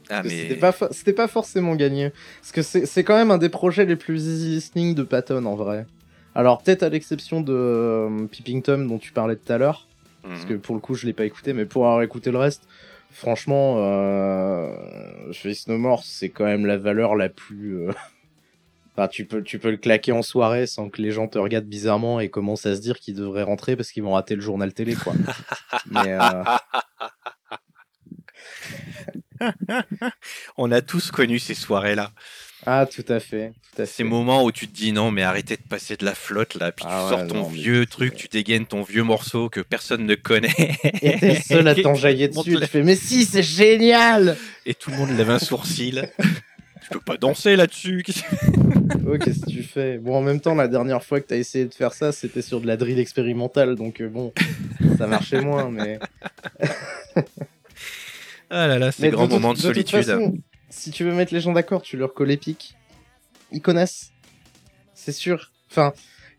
Ah, 0.08 0.22
mais. 0.22 0.30
C'était 0.30 0.54
pas, 0.54 0.72
pas 0.72 1.28
forcément 1.28 1.74
gagné. 1.74 2.12
Parce 2.40 2.52
que 2.52 2.62
c'est 2.62 2.86
c'est 2.86 3.02
quand 3.02 3.16
même 3.16 3.32
un 3.32 3.38
des 3.38 3.48
projets 3.48 3.84
les 3.84 3.96
plus 3.96 4.24
easy 4.24 4.48
listening 4.50 4.94
de 4.94 5.02
Patton 5.02 5.44
en 5.46 5.56
vrai. 5.56 5.84
Alors 6.34 6.62
peut-être 6.62 6.82
à 6.82 6.88
l'exception 6.88 7.40
de 7.40 7.52
euh, 7.54 8.26
Peeping 8.26 8.62
Tom 8.62 8.88
dont 8.88 8.98
tu 8.98 9.12
parlais 9.12 9.36
tout 9.36 9.52
à 9.52 9.58
l'heure, 9.58 9.86
parce 10.22 10.42
Mhm. 10.42 10.48
que 10.48 10.54
pour 10.54 10.74
le 10.74 10.80
coup 10.80 10.94
je 10.94 11.06
l'ai 11.06 11.12
pas 11.12 11.24
écouté, 11.24 11.52
mais 11.52 11.64
pour 11.66 11.84
avoir 11.86 12.02
écouté 12.02 12.30
le 12.30 12.38
reste, 12.38 12.62
franchement, 13.10 13.76
euh, 13.78 14.74
Face 15.32 15.66
No 15.68 15.76
More 15.78 16.04
c'est 16.04 16.30
quand 16.30 16.44
même 16.44 16.64
la 16.66 16.78
valeur 16.78 17.14
la 17.16 17.28
plus... 17.28 17.76
euh, 17.78 17.92
Enfin, 18.94 19.08
tu 19.08 19.24
peux, 19.24 19.42
tu 19.42 19.58
peux 19.58 19.70
le 19.70 19.78
claquer 19.78 20.12
en 20.12 20.20
soirée 20.20 20.66
sans 20.66 20.90
que 20.90 21.00
les 21.00 21.12
gens 21.12 21.26
te 21.26 21.38
regardent 21.38 21.64
bizarrement 21.64 22.20
et 22.20 22.28
commencent 22.28 22.66
à 22.66 22.76
se 22.76 22.80
dire 22.82 22.98
qu'ils 22.98 23.14
devraient 23.14 23.42
rentrer 23.42 23.74
parce 23.74 23.90
qu'ils 23.90 24.02
vont 24.02 24.12
rater 24.12 24.34
le 24.34 24.42
journal 24.42 24.74
télé, 24.74 24.94
quoi. 24.96 25.14
mais, 25.90 26.12
euh, 26.12 26.44
On 30.58 30.70
a 30.70 30.82
tous 30.82 31.10
connu 31.10 31.38
ces 31.38 31.54
soirées-là. 31.54 32.10
Ah, 32.64 32.86
tout 32.86 33.04
à 33.08 33.18
fait. 33.20 33.52
Tout 33.74 33.82
à 33.82 33.86
Ces 33.86 34.02
fait. 34.02 34.04
moments 34.04 34.44
où 34.44 34.52
tu 34.52 34.68
te 34.68 34.74
dis 34.74 34.92
non, 34.92 35.10
mais 35.10 35.22
arrêtez 35.22 35.56
de 35.56 35.62
passer 35.62 35.96
de 35.96 36.04
la 36.04 36.14
flotte 36.14 36.54
là, 36.54 36.70
puis 36.72 36.84
Ah 36.88 37.06
tu 37.08 37.14
ouais, 37.14 37.18
sors 37.20 37.28
ton 37.28 37.42
non, 37.42 37.48
vieux 37.48 37.86
truc, 37.86 38.14
tu 38.14 38.28
dégaines 38.28 38.66
ton 38.66 38.82
vieux 38.82 39.02
morceau 39.02 39.48
que 39.48 39.60
personne 39.60 40.06
ne 40.06 40.14
connaît. 40.14 40.76
Et 41.02 41.18
t'es 41.18 41.40
seul 41.40 41.66
à 41.66 41.74
t'enjailler 41.82 42.28
dessus. 42.28 42.56
Tu 42.60 42.66
fais, 42.66 42.82
mais 42.82 42.96
si, 42.96 43.24
c'est 43.24 43.42
génial! 43.42 44.36
Et 44.66 44.74
tout 44.74 44.90
le 44.90 44.96
monde 44.96 45.10
lève 45.16 45.30
un 45.30 45.38
sourcil. 45.38 46.08
peux 46.92 47.00
pas 47.00 47.16
danser 47.16 47.56
là-dessus. 47.56 48.04
Oh, 49.06 49.16
qu'est-ce 49.18 49.40
que 49.40 49.50
tu 49.50 49.62
fais? 49.62 49.98
Bon, 49.98 50.16
en 50.16 50.20
même 50.20 50.40
temps, 50.40 50.54
la 50.54 50.68
dernière 50.68 51.02
fois 51.02 51.20
que 51.20 51.26
t'as 51.26 51.36
essayé 51.36 51.64
de 51.64 51.74
faire 51.74 51.92
ça, 51.92 52.12
c'était 52.12 52.42
sur 52.42 52.60
de 52.60 52.66
la 52.66 52.76
drill 52.76 52.98
expérimentale, 52.98 53.74
donc 53.74 54.00
euh, 54.00 54.08
bon, 54.08 54.32
ça 54.98 55.06
marchait 55.06 55.40
moins, 55.40 55.70
mais. 55.70 55.98
Ah 58.50 58.66
là 58.66 58.78
là, 58.78 58.92
ces 58.92 59.08
grands 59.08 59.28
moments 59.28 59.54
de, 59.54 59.58
solitude. 59.58 60.04
façon, 60.04 60.34
si 60.72 60.90
tu 60.90 61.04
veux 61.04 61.12
mettre 61.12 61.34
les 61.34 61.40
gens 61.40 61.52
d'accord, 61.52 61.82
tu 61.82 61.96
leur 61.96 62.14
colles 62.14 62.30
Epic. 62.30 62.74
Ils 63.52 63.60
connaissent. 63.60 64.10
C'est 64.94 65.12
sûr. 65.12 65.50
Enfin, 65.70 65.92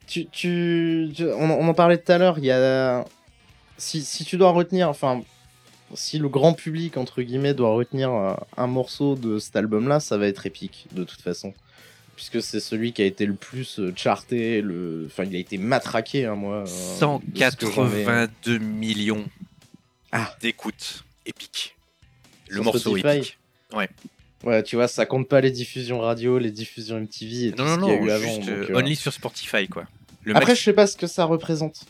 tu, 0.07 0.25
tu, 0.27 1.09
tu- 1.15 1.25
on, 1.27 1.49
en- 1.49 1.57
on 1.59 1.67
en 1.67 1.73
parlait 1.73 1.97
tout 1.99 2.11
à 2.11 2.17
l'heure. 2.17 2.39
Il 2.39 2.45
y 2.45 2.51
a, 2.51 3.05
si, 3.77 4.03
si 4.03 4.25
tu 4.25 4.37
dois 4.37 4.49
retenir, 4.51 4.89
enfin, 4.89 5.21
si 5.93 6.17
le 6.17 6.27
grand 6.29 6.53
public 6.53 6.97
entre 6.97 7.21
guillemets 7.21 7.53
doit 7.53 7.73
retenir 7.73 8.11
euh, 8.11 8.33
un 8.57 8.67
morceau 8.67 9.15
de 9.15 9.37
cet 9.37 9.55
album-là, 9.55 9.99
ça 9.99 10.17
va 10.17 10.27
être 10.27 10.45
Epic 10.47 10.87
de 10.93 11.03
toute 11.03 11.21
façon, 11.21 11.53
puisque 12.15 12.41
c'est 12.41 12.59
celui 12.59 12.93
qui 12.93 13.03
a 13.03 13.05
été 13.05 13.25
le 13.27 13.35
plus 13.35 13.79
euh, 13.79 13.93
charté, 13.95 14.61
le, 14.61 15.03
enfin, 15.11 15.25
il 15.25 15.35
a 15.35 15.39
été 15.39 15.59
matraqué, 15.59 16.25
hein, 16.25 16.35
moi. 16.35 16.55
euh, 16.55 16.63
de 16.63 16.67
ce 16.67 17.55
que 17.55 17.69
j'en 17.71 17.85
ai. 17.93 18.05
182 18.05 18.57
millions 18.57 19.25
Ah. 20.11 20.35
d'écoutes 20.41 21.03
épiques. 21.27 21.75
Le 22.47 22.55
Sur 22.55 22.63
morceau 22.63 22.79
Spotify. 22.97 23.17
épique. 23.17 23.37
Ouais, 23.73 23.89
tu 24.65 24.75
vois, 24.75 24.87
ça 24.87 25.05
compte 25.05 25.27
pas 25.27 25.41
les 25.41 25.51
diffusions 25.51 25.99
radio, 25.99 26.37
les 26.37 26.51
diffusions 26.51 26.97
MTV 26.97 27.47
et 27.47 27.51
tout 27.51 27.63
Non, 27.63 27.75
ce 27.75 27.79
non, 27.79 27.85
qu'il 27.87 27.93
y 27.93 27.97
a 27.97 27.99
non, 27.99 28.05
eu 28.07 28.11
avant. 28.11 28.23
juste 28.23 28.39
donc, 28.41 28.49
euh, 28.49 28.67
euh, 28.71 28.79
only 28.79 28.95
sur 28.95 29.13
Spotify, 29.13 29.67
quoi. 29.67 29.85
Le 30.23 30.35
Après, 30.35 30.55
je 30.55 30.61
sais 30.61 30.73
pas 30.73 30.87
ce 30.87 30.95
que 30.97 31.07
ça 31.07 31.25
représente. 31.25 31.85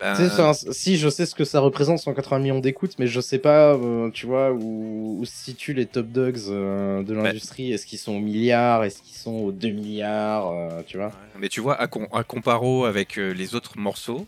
ben, 0.00 0.14
Tu 0.14 0.22
sais, 0.22 0.30
enfin, 0.32 0.52
si, 0.52 0.96
je 0.96 1.08
sais 1.08 1.26
ce 1.26 1.34
que 1.34 1.44
ça 1.44 1.60
représente, 1.60 1.98
180 1.98 2.38
millions 2.40 2.58
d'écoutes, 2.60 2.98
mais 2.98 3.06
je 3.06 3.20
sais 3.20 3.38
pas, 3.38 3.74
euh, 3.74 4.10
tu 4.10 4.26
vois, 4.26 4.52
où, 4.52 5.18
où 5.20 5.24
se 5.24 5.32
situent 5.44 5.74
les 5.74 5.86
top 5.86 6.06
dogs 6.08 6.38
euh, 6.48 7.02
de 7.02 7.14
l'industrie. 7.14 7.72
Est-ce 7.72 7.86
qu'ils 7.86 7.98
sont 7.98 8.12
au 8.14 8.20
milliard? 8.20 8.84
Est-ce 8.84 9.02
qu'ils 9.02 9.16
sont 9.16 9.32
aux 9.34 9.52
2 9.52 9.68
milliards 9.70 10.52
Tu 10.86 10.96
vois? 10.98 11.12
Mais 11.38 11.48
tu 11.48 11.60
vois, 11.60 11.74
à, 11.80 11.86
com- 11.88 12.08
à 12.12 12.22
comparo 12.24 12.84
avec 12.84 13.16
les 13.16 13.54
autres 13.54 13.78
morceaux, 13.78 14.26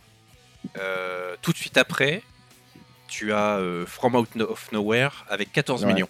tout 1.43 1.53
de 1.53 1.57
suite 1.57 1.77
après, 1.77 2.23
tu 3.09 3.33
as 3.33 3.59
From 3.87 4.15
Out 4.15 4.29
of 4.41 4.71
Nowhere 4.73 5.25
avec 5.29 5.53
14 5.53 5.85
Ouais. 5.85 5.93
millions. 5.93 6.09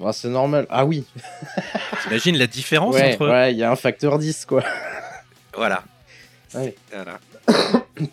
Bah, 0.00 0.12
C'est 0.12 0.28
normal. 0.28 0.66
Ah 0.70 0.84
oui 0.84 1.04
T'imagines 2.02 2.36
la 2.38 2.46
différence 2.46 2.94
Ouais, 2.94 3.14
entre. 3.14 3.28
ouais, 3.28 3.52
il 3.52 3.58
y 3.58 3.62
a 3.64 3.70
un 3.70 3.76
facteur 3.76 4.18
10, 4.18 4.44
quoi. 4.46 4.64
Voilà. 5.54 5.82
Ouais. 6.54 6.74
Voilà. 6.90 7.20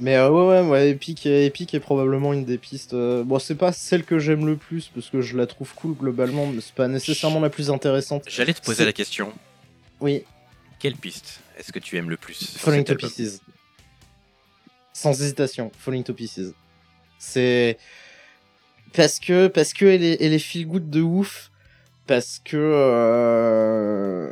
Mais 0.00 0.16
euh, 0.16 0.28
ouais, 0.28 0.60
ouais, 0.60 0.68
ouais, 0.68 0.90
Epic, 0.90 1.24
est- 1.24 1.46
Epic 1.46 1.72
est 1.72 1.80
probablement 1.80 2.32
une 2.34 2.44
des 2.44 2.58
pistes. 2.58 2.92
euh, 2.94 3.22
Bon, 3.24 3.38
c'est 3.38 3.54
pas 3.54 3.72
celle 3.72 4.04
que 4.04 4.18
j'aime 4.18 4.44
le 4.44 4.56
plus, 4.56 4.90
parce 4.94 5.08
que 5.08 5.20
je 5.22 5.36
la 5.36 5.46
trouve 5.46 5.72
cool 5.74 5.94
globalement, 5.94 6.46
mais 6.46 6.60
c'est 6.60 6.74
pas 6.74 6.88
nécessairement 6.88 7.40
la 7.40 7.48
plus 7.50 7.70
intéressante. 7.70 8.24
J'allais 8.26 8.52
te 8.52 8.60
poser 8.60 8.84
la 8.84 8.92
question 8.92 9.32
Oui, 10.00 10.24
quelle 10.80 10.96
piste 10.96 11.40
est-ce 11.56 11.70
que 11.72 11.78
tu 11.78 11.96
aimes 11.96 12.10
le 12.10 12.16
plus 12.16 12.56
Falling 12.58 12.82
to 12.84 12.96
Pieces. 12.96 13.40
Sans 14.92 15.12
hésitation, 15.12 15.70
Falling 15.78 16.02
to 16.02 16.12
Pieces. 16.12 16.52
C'est 17.18 17.78
parce 18.96 19.18
que 19.18 19.48
parce 19.48 19.72
que 19.72 19.84
elle 19.86 20.02
est, 20.04 20.22
elle 20.22 20.32
est 20.32 20.38
feel 20.38 20.66
good 20.66 20.90
de 20.90 21.00
ouf, 21.02 21.50
parce 22.06 22.40
que 22.44 22.56
euh, 22.56 24.30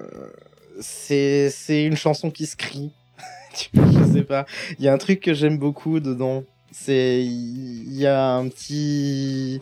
c'est 0.81 1.51
c'est 1.51 1.85
une 1.85 1.97
chanson 1.97 2.31
qui 2.31 2.47
se 2.47 2.57
crie. 2.57 2.91
Tu- 3.55 3.69
Je 3.75 4.13
sais 4.13 4.23
pas. 4.23 4.47
Il 4.79 4.85
y 4.85 4.89
a 4.89 4.93
un 4.93 4.99
truc 4.99 5.21
que 5.21 5.35
j'aime 5.35 5.59
beaucoup 5.59 6.01
dedans. 6.01 6.45
C'est 6.71 7.23
il 7.23 7.93
y 7.95 8.07
a 8.07 8.31
un 8.33 8.49
petit 8.49 9.61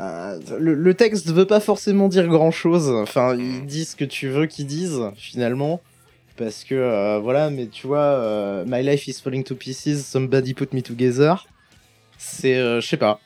euh, 0.00 0.38
le, 0.58 0.74
le 0.74 0.94
texte 0.94 1.30
veut 1.30 1.44
pas 1.46 1.60
forcément 1.60 2.08
dire 2.08 2.26
grand 2.26 2.50
chose. 2.50 2.90
Enfin, 2.90 3.36
ils 3.36 3.64
disent 3.66 3.90
ce 3.90 3.96
que 3.96 4.04
tu 4.04 4.28
veux 4.28 4.46
qu'ils 4.46 4.66
disent 4.66 5.02
finalement 5.16 5.80
parce 6.36 6.64
que 6.64 6.74
euh, 6.74 7.18
voilà 7.20 7.50
mais 7.50 7.66
tu 7.66 7.86
vois 7.86 8.64
my 8.66 8.82
life 8.82 9.06
is 9.06 9.20
falling 9.22 9.44
to 9.44 9.54
pieces 9.54 10.06
somebody 10.06 10.54
put 10.54 10.68
me 10.72 10.80
together 10.80 11.46
c'est 12.16 12.54
je 12.56 12.80
sais 12.86 12.96
pas 12.96 13.20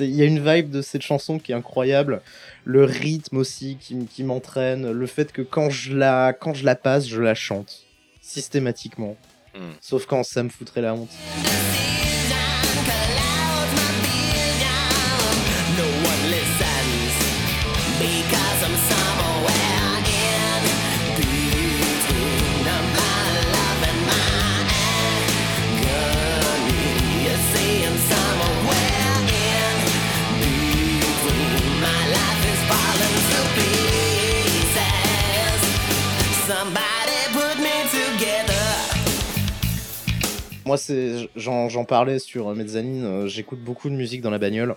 il 0.00 0.14
y 0.14 0.22
a 0.22 0.24
une 0.24 0.44
vibe 0.44 0.70
de 0.70 0.82
cette 0.82 1.02
chanson 1.02 1.38
qui 1.38 1.52
est 1.52 1.54
incroyable. 1.54 2.20
Le 2.64 2.84
rythme 2.84 3.36
aussi 3.36 3.78
qui, 3.80 4.24
m'entraîne. 4.24 4.90
Le 4.90 5.06
fait 5.06 5.32
que 5.32 5.42
quand 5.42 5.70
je 5.70 5.96
la 5.96 6.32
quand 6.32 6.54
je 6.54 6.64
la 6.64 6.74
passe 6.74 7.06
je 7.06 7.20
la 7.20 7.34
chante 7.34 7.84
systématiquement. 8.20 9.16
Hmm. 9.54 9.72
sauf 9.80 10.04
quand 10.06 10.22
ça 10.24 10.42
me 10.42 10.50
foutrait 10.50 10.82
la 10.82 10.94
honte 10.94 11.08
moi 40.68 40.76
c'est 40.76 41.28
j'en 41.34 41.84
parlais 41.84 42.18
sur 42.18 42.54
Mezzanine 42.54 43.04
euh, 43.04 43.26
j'écoute 43.26 43.60
beaucoup 43.60 43.88
de 43.88 43.94
musique 43.94 44.20
dans 44.20 44.30
la 44.30 44.38
bagnole 44.38 44.76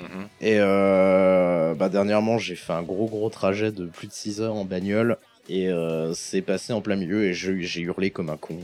Mhm. 0.00 0.28
Et 0.40 0.56
euh, 0.58 1.74
bah, 1.74 1.88
dernièrement, 1.88 2.38
j'ai 2.38 2.56
fait 2.56 2.72
un 2.72 2.82
gros 2.82 3.06
gros 3.06 3.28
trajet 3.30 3.72
de 3.72 3.86
plus 3.86 4.06
de 4.06 4.12
6 4.12 4.40
heures 4.40 4.54
en 4.54 4.64
bagnole. 4.64 5.18
Et 5.48 5.68
euh, 5.68 6.14
c'est 6.14 6.42
passé 6.42 6.72
en 6.72 6.80
plein 6.80 6.96
milieu 6.96 7.24
et 7.24 7.34
j'ai 7.34 7.80
hurlé 7.80 8.10
comme 8.10 8.30
un 8.30 8.36
con. 8.36 8.58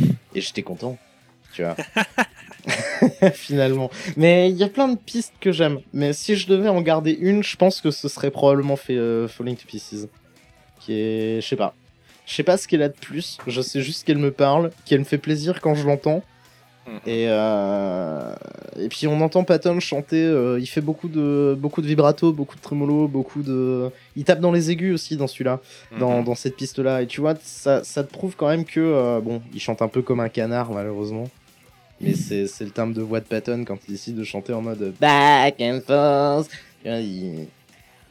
euh. 0.00 0.04
et 0.34 0.40
j'étais 0.40 0.62
content, 0.62 0.98
tu 1.52 1.62
vois. 1.62 1.76
Finalement. 3.34 3.90
Mais 4.16 4.50
il 4.50 4.56
y 4.56 4.64
a 4.64 4.68
plein 4.68 4.88
de 4.88 4.96
pistes 4.98 5.34
que 5.40 5.52
j'aime. 5.52 5.80
Mais 5.92 6.12
si 6.12 6.34
je 6.34 6.46
devais 6.48 6.68
en 6.68 6.80
garder 6.80 7.12
une, 7.12 7.42
je 7.42 7.56
pense 7.56 7.80
que 7.80 7.90
ce 7.90 8.08
serait 8.08 8.30
probablement 8.30 8.76
fait, 8.76 8.98
Falling 9.28 9.56
to 9.56 9.66
Pieces. 9.66 10.08
Qui 10.80 10.94
est. 10.94 11.40
Je 11.40 11.46
sais 11.46 11.56
pas. 11.56 11.74
Je 12.26 12.34
sais 12.34 12.42
pas 12.42 12.56
ce 12.56 12.66
qu'elle 12.68 12.82
a 12.82 12.88
de 12.88 12.94
plus. 12.94 13.38
Je 13.46 13.60
sais 13.60 13.82
juste 13.82 14.04
qu'elle 14.06 14.18
me 14.18 14.30
parle, 14.30 14.70
qu'elle 14.86 15.00
me 15.00 15.04
fait 15.04 15.18
plaisir 15.18 15.60
quand 15.60 15.74
je 15.74 15.86
l'entends. 15.86 16.22
Mhm. 16.86 16.94
Et, 17.06 17.26
euh, 17.28 18.34
et 18.78 18.88
puis 18.88 19.06
on 19.06 19.18
entend 19.22 19.42
Patton 19.44 19.80
chanter, 19.80 20.22
euh, 20.22 20.58
il 20.60 20.66
fait 20.66 20.82
beaucoup 20.82 21.08
de, 21.08 21.56
beaucoup 21.58 21.80
de 21.80 21.86
vibrato, 21.86 22.32
beaucoup 22.32 22.56
de 22.56 22.60
tremolo, 22.60 23.08
beaucoup 23.08 23.42
de... 23.42 23.90
Il 24.16 24.24
tape 24.24 24.40
dans 24.40 24.52
les 24.52 24.70
aigus 24.70 24.92
aussi 24.94 25.16
dans 25.16 25.26
celui-là, 25.26 25.60
dans, 25.98 26.18
Mhm. 26.18 26.24
dans 26.24 26.34
cette 26.34 26.56
piste-là. 26.56 27.00
Et 27.02 27.06
tu 27.06 27.20
vois, 27.22 27.34
ça, 27.42 27.82
ça 27.84 28.04
te 28.04 28.12
prouve 28.12 28.36
quand 28.36 28.48
même 28.48 28.64
que, 28.66 28.80
euh, 28.80 29.20
bon, 29.20 29.40
il 29.54 29.60
chante 29.60 29.80
un 29.80 29.88
peu 29.88 30.02
comme 30.02 30.20
un 30.20 30.28
canard 30.28 30.72
malheureusement. 30.72 31.28
Mais 32.00 32.12
c'est 32.12 32.46
c'est 32.48 32.64
le 32.64 32.70
timbre 32.70 32.92
de 32.92 33.00
voix 33.02 33.20
de 33.20 33.24
Patton 33.26 33.64
quand 33.66 33.78
il 33.88 33.92
décide 33.92 34.16
de 34.16 34.24
chanter 34.24 34.52
en 34.52 34.60
mode 34.60 34.92
back 35.00 35.54
and 35.60 35.80
forth. 35.86 36.50
Il, 36.84 37.46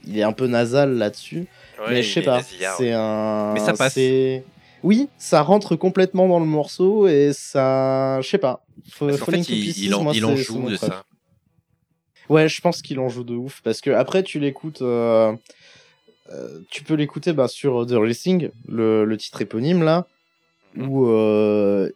il 0.07 0.17
est 0.17 0.23
un 0.23 0.31
peu 0.31 0.47
nasal 0.47 0.97
là-dessus. 0.97 1.45
Ouais, 1.79 1.89
mais 1.91 2.03
je 2.03 2.13
sais 2.13 2.21
pas, 2.21 2.41
c'est 2.77 2.91
un... 2.91 3.53
Mais 3.53 3.59
ça 3.59 3.73
passe. 3.73 3.97
Oui, 4.83 5.07
ça 5.17 5.41
rentre 5.41 5.75
complètement 5.75 6.27
dans 6.27 6.39
le 6.39 6.45
morceau 6.45 7.07
et 7.07 7.31
ça... 7.33 8.19
Je 8.21 8.27
sais 8.27 8.37
pas. 8.37 8.63
Fa- 8.89 9.05
Parce 9.07 9.19
qu'en 9.19 9.25
Falling 9.25 9.43
fait, 9.45 9.53
il, 9.53 9.61
Pieces, 9.63 9.77
il 9.77 9.93
en, 9.95 10.03
moi, 10.03 10.13
il 10.15 10.25
en 10.25 10.35
joue 10.35 10.69
de 10.69 10.75
ça. 10.75 11.03
Ouais, 12.29 12.47
je 12.49 12.61
pense 12.61 12.81
qu'il 12.81 12.99
en 12.99 13.09
joue 13.09 13.23
de 13.23 13.33
ouf 13.35 13.61
parce 13.63 13.81
que 13.81 13.89
après 13.91 14.23
tu 14.23 14.39
l'écoutes, 14.39 14.81
euh, 14.81 15.33
euh, 16.31 16.59
tu 16.69 16.83
peux 16.83 16.93
l'écouter 16.95 17.33
bah, 17.33 17.47
sur 17.49 17.85
The 17.85 17.93
Racing, 17.93 18.49
le, 18.67 19.03
le 19.05 19.17
titre 19.17 19.41
éponyme 19.41 19.83
là, 19.83 20.07
Mhm. 20.75 20.87
où 20.89 21.07
euh, 21.07 21.89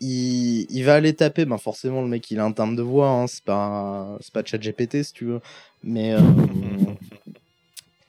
il, 0.00 0.66
il 0.70 0.82
va 0.84 0.94
aller 0.94 1.12
taper. 1.14 1.44
Ben 1.44 1.58
forcément 1.58 2.02
le 2.02 2.08
mec 2.08 2.30
il 2.30 2.38
a 2.38 2.44
un 2.44 2.52
timbre 2.52 2.76
de 2.76 2.82
voix, 2.82 3.08
hein, 3.08 3.26
c'est 3.26 3.42
pas 3.44 4.16
c'est 4.20 4.32
pas 4.32 4.44
ChatGPT 4.44 5.02
si 5.02 5.12
tu 5.12 5.24
veux, 5.24 5.40
mais 5.82 6.12
euh, 6.14 6.20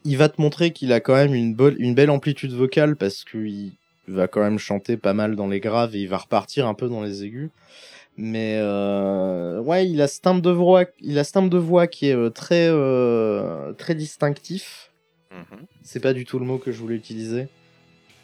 il 0.09 0.17
va 0.17 0.27
te 0.27 0.41
montrer 0.41 0.71
qu'il 0.71 0.91
a 0.91 0.99
quand 0.99 1.13
même 1.13 1.35
une, 1.35 1.53
belle 1.53 2.09
amplitude 2.09 2.51
vocale 2.51 2.95
parce 2.95 3.23
qu'il 3.23 3.73
va 4.07 4.27
quand 4.27 4.41
même 4.41 4.57
chanter 4.57 4.97
pas 4.97 5.13
mal 5.13 5.35
dans 5.35 5.47
les 5.47 5.59
graves 5.59 5.95
et 5.95 5.99
il 5.99 6.09
va 6.09 6.17
repartir 6.17 6.65
un 6.65 6.73
peu 6.73 6.89
dans 6.89 7.03
les 7.03 7.23
aigus. 7.23 7.51
Mais 8.17 8.55
euh, 8.57 9.59
ouais, 9.61 9.87
il 9.87 10.01
a 10.01 10.07
ce 10.07 10.19
timbre 10.19 10.41
de 10.41 10.49
voix, 10.49 10.85
il 10.99 11.19
a 11.19 11.23
ce 11.23 11.33
timbre 11.33 11.51
de 11.51 11.59
voix 11.59 11.85
qui 11.85 12.07
est 12.07 12.15
euh, 12.15 12.31
très 12.31 12.67
euh, 12.69 13.71
très 13.73 13.93
distinctif. 13.93 14.89
Mhm. 15.31 15.59
C'est 15.83 15.99
pas 15.99 16.13
du 16.13 16.25
tout 16.25 16.39
le 16.39 16.45
mot 16.45 16.57
que 16.57 16.71
je 16.71 16.79
voulais 16.79 16.95
utiliser. 16.95 17.47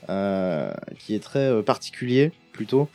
Euh, 0.10 0.74
qui 1.00 1.14
est 1.14 1.20
très 1.20 1.62
particulier 1.62 2.32
plutôt. 2.52 2.90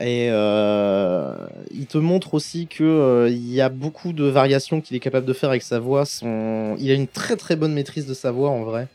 Et 0.00 0.28
euh, 0.30 1.34
il 1.70 1.86
te 1.86 1.96
montre 1.96 2.34
aussi 2.34 2.66
que 2.66 2.84
euh, 2.84 3.30
il 3.30 3.50
y 3.50 3.62
a 3.62 3.70
beaucoup 3.70 4.12
de 4.12 4.24
variations 4.24 4.80
qu'il 4.80 4.96
est 4.96 5.00
capable 5.00 5.26
de 5.26 5.32
faire 5.32 5.48
avec 5.48 5.62
sa 5.62 5.78
voix. 5.78 6.04
Il 6.22 6.90
a 6.90 6.94
une 6.94 7.08
très 7.08 7.36
très 7.36 7.56
bonne 7.56 7.72
maîtrise 7.72 8.06
de 8.06 8.14
sa 8.14 8.30
voix 8.30 8.50
en 8.50 8.62
vrai. 8.62 8.88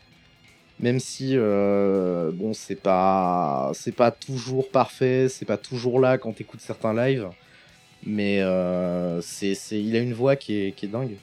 Même 0.80 1.00
si 1.00 1.32
euh, 1.34 2.32
bon 2.34 2.54
c'est 2.54 2.76
pas 2.76 3.72
c'est 3.74 3.96
pas 3.96 4.12
toujours 4.12 4.70
parfait, 4.70 5.28
c'est 5.30 5.46
pas 5.46 5.58
toujours 5.58 6.00
là 6.00 6.18
quand 6.18 6.34
t'écoutes 6.34 6.62
certains 6.62 6.94
lives. 6.94 7.30
Mais 8.04 8.42
euh, 8.42 9.22
c'est 9.22 9.56
il 9.72 9.96
a 9.96 10.00
une 10.00 10.14
voix 10.14 10.36
qui 10.36 10.56
est, 10.56 10.72
qui 10.76 10.86
est 10.86 10.90
dingue. 10.90 11.18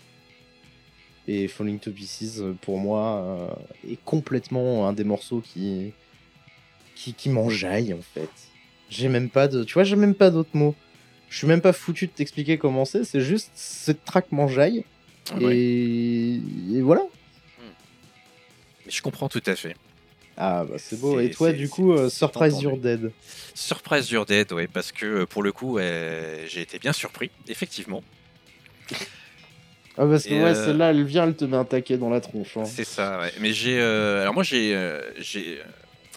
Et 1.27 1.47
Falling 1.47 1.79
to 1.79 1.91
Pieces, 1.91 2.43
pour 2.63 2.79
moi, 2.79 3.23
euh, 3.23 3.93
est 3.93 4.03
complètement 4.03 4.89
un 4.89 4.95
des 4.95 5.05
morceaux 5.05 5.43
qui, 5.43 5.93
qui, 6.95 7.13
qui 7.13 7.29
m'enjaille, 7.29 7.93
en 7.93 8.01
fait. 8.01 8.31
J'ai 8.91 9.09
même 9.09 9.29
pas 9.29 9.49
de, 9.49 9.65
tu 9.65 9.75
vois, 9.75 9.85
j'ai 9.85 9.97
même 9.97 10.15
pas 10.15 10.31
d'autres 10.31 10.55
mots. 10.57 10.75
Je 11.29 11.37
suis 11.39 11.47
même 11.47 11.61
pas 11.61 11.73
foutu 11.75 12.07
de 12.07 12.13
t'expliquer 12.13 12.57
comment 12.57 12.85
c'est, 12.87 13.05
c'est 13.05 13.21
juste 13.21 13.51
cette 13.55 14.05
track 14.05 14.33
m'enjaille. 14.33 14.85
Ouais. 15.39 15.57
Et... 15.57 16.35
et 16.75 16.81
voilà. 16.81 17.03
Mais 18.87 18.91
je 18.93 19.03
comprends 19.03 19.29
tout 19.29 19.43
à 19.45 19.55
fait. 19.55 19.77
Ah 20.39 20.65
bah 20.65 20.77
c'est 20.79 20.99
beau. 21.01 21.19
Et 21.21 21.31
toi, 21.31 21.53
du 21.53 21.69
coup, 21.69 21.93
euh, 21.93 22.09
Surprise 22.09 22.55
entendu. 22.55 22.65
You're 22.67 22.79
Dead. 22.79 23.11
Surprise 23.55 24.09
You're 24.11 24.25
Dead, 24.25 24.53
ouais, 24.53 24.69
parce 24.69 24.93
que 24.93 25.05
euh, 25.05 25.27
pour 25.27 25.43
le 25.43 25.53
coup, 25.53 25.79
euh, 25.79 26.45
j'ai 26.49 26.63
été 26.63 26.79
bien 26.79 26.93
surpris, 26.93 27.31
effectivement. 27.49 28.03
Ah 29.99 30.07
parce 30.07 30.25
que 30.25 30.33
Et, 30.33 30.41
ouais, 30.41 30.51
euh, 30.51 30.67
celle-là, 30.67 30.91
elle 30.91 31.05
vient, 31.05 31.27
elle 31.27 31.35
te 31.35 31.45
met 31.45 31.57
un 31.57 31.65
taquet 31.65 31.99
dans 31.99 32.09
la 32.09 32.21
tronche. 32.21 32.57
hein. 32.57 32.65
C'est 32.65 32.85
ça, 32.85 33.19
ouais. 33.19 33.33
Mais 33.41 33.53
j'ai. 33.53 33.79
euh, 33.81 34.23
alors 34.23 34.33
moi, 34.33 34.45
j'ai. 34.45 34.75
euh, 34.75 35.01
j'ai. 35.19 35.59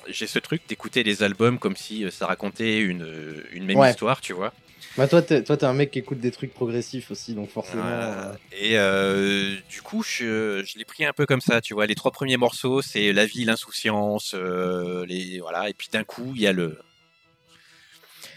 J'ai 0.07 0.27
ce 0.27 0.39
truc 0.39 0.61
d'écouter 0.67 1.03
les 1.03 1.23
albums 1.23 1.59
comme 1.59 1.75
si 1.75 2.03
euh, 2.03 2.11
ça 2.11 2.25
racontait 2.25 2.79
une, 2.79 3.03
euh, 3.03 3.43
une 3.51 3.65
même 3.65 3.77
Ouais. 3.77 3.91
histoire, 3.91 4.19
tu 4.21 4.33
vois. 4.33 4.53
Bah 4.97 5.07
toi, 5.07 5.21
t'es, 5.21 5.41
toi, 5.43 5.55
t'es 5.55 5.65
un 5.65 5.73
mec 5.73 5.91
qui 5.91 5.99
écoute 5.99 6.19
des 6.19 6.31
trucs 6.31 6.53
progressifs 6.53 7.11
aussi, 7.11 7.33
donc 7.33 7.49
forcément. 7.49 7.83
Euh, 7.85 8.31
euh, 8.31 8.33
et 8.51 8.77
euh, 8.77 9.55
du 9.69 9.81
coup, 9.81 10.03
je, 10.03 10.63
je 10.65 10.77
l'ai 10.77 10.83
pris 10.83 11.05
un 11.05 11.13
peu 11.13 11.25
comme 11.25 11.39
ça, 11.39 11.61
tu 11.61 11.73
vois. 11.73 11.85
Les 11.85 11.95
trois 11.95 12.11
premiers 12.11 12.35
morceaux, 12.35 12.81
c'est 12.81 13.13
la 13.13 13.25
vie, 13.25 13.45
l'insouciance, 13.45 14.33
euh, 14.35 15.05
les 15.05 15.39
voilà. 15.39 15.69
Et 15.69 15.73
puis 15.73 15.87
d'un 15.93 16.03
coup, 16.03 16.33
il 16.35 16.41
y 16.41 16.47
a 16.47 16.51
le, 16.51 16.77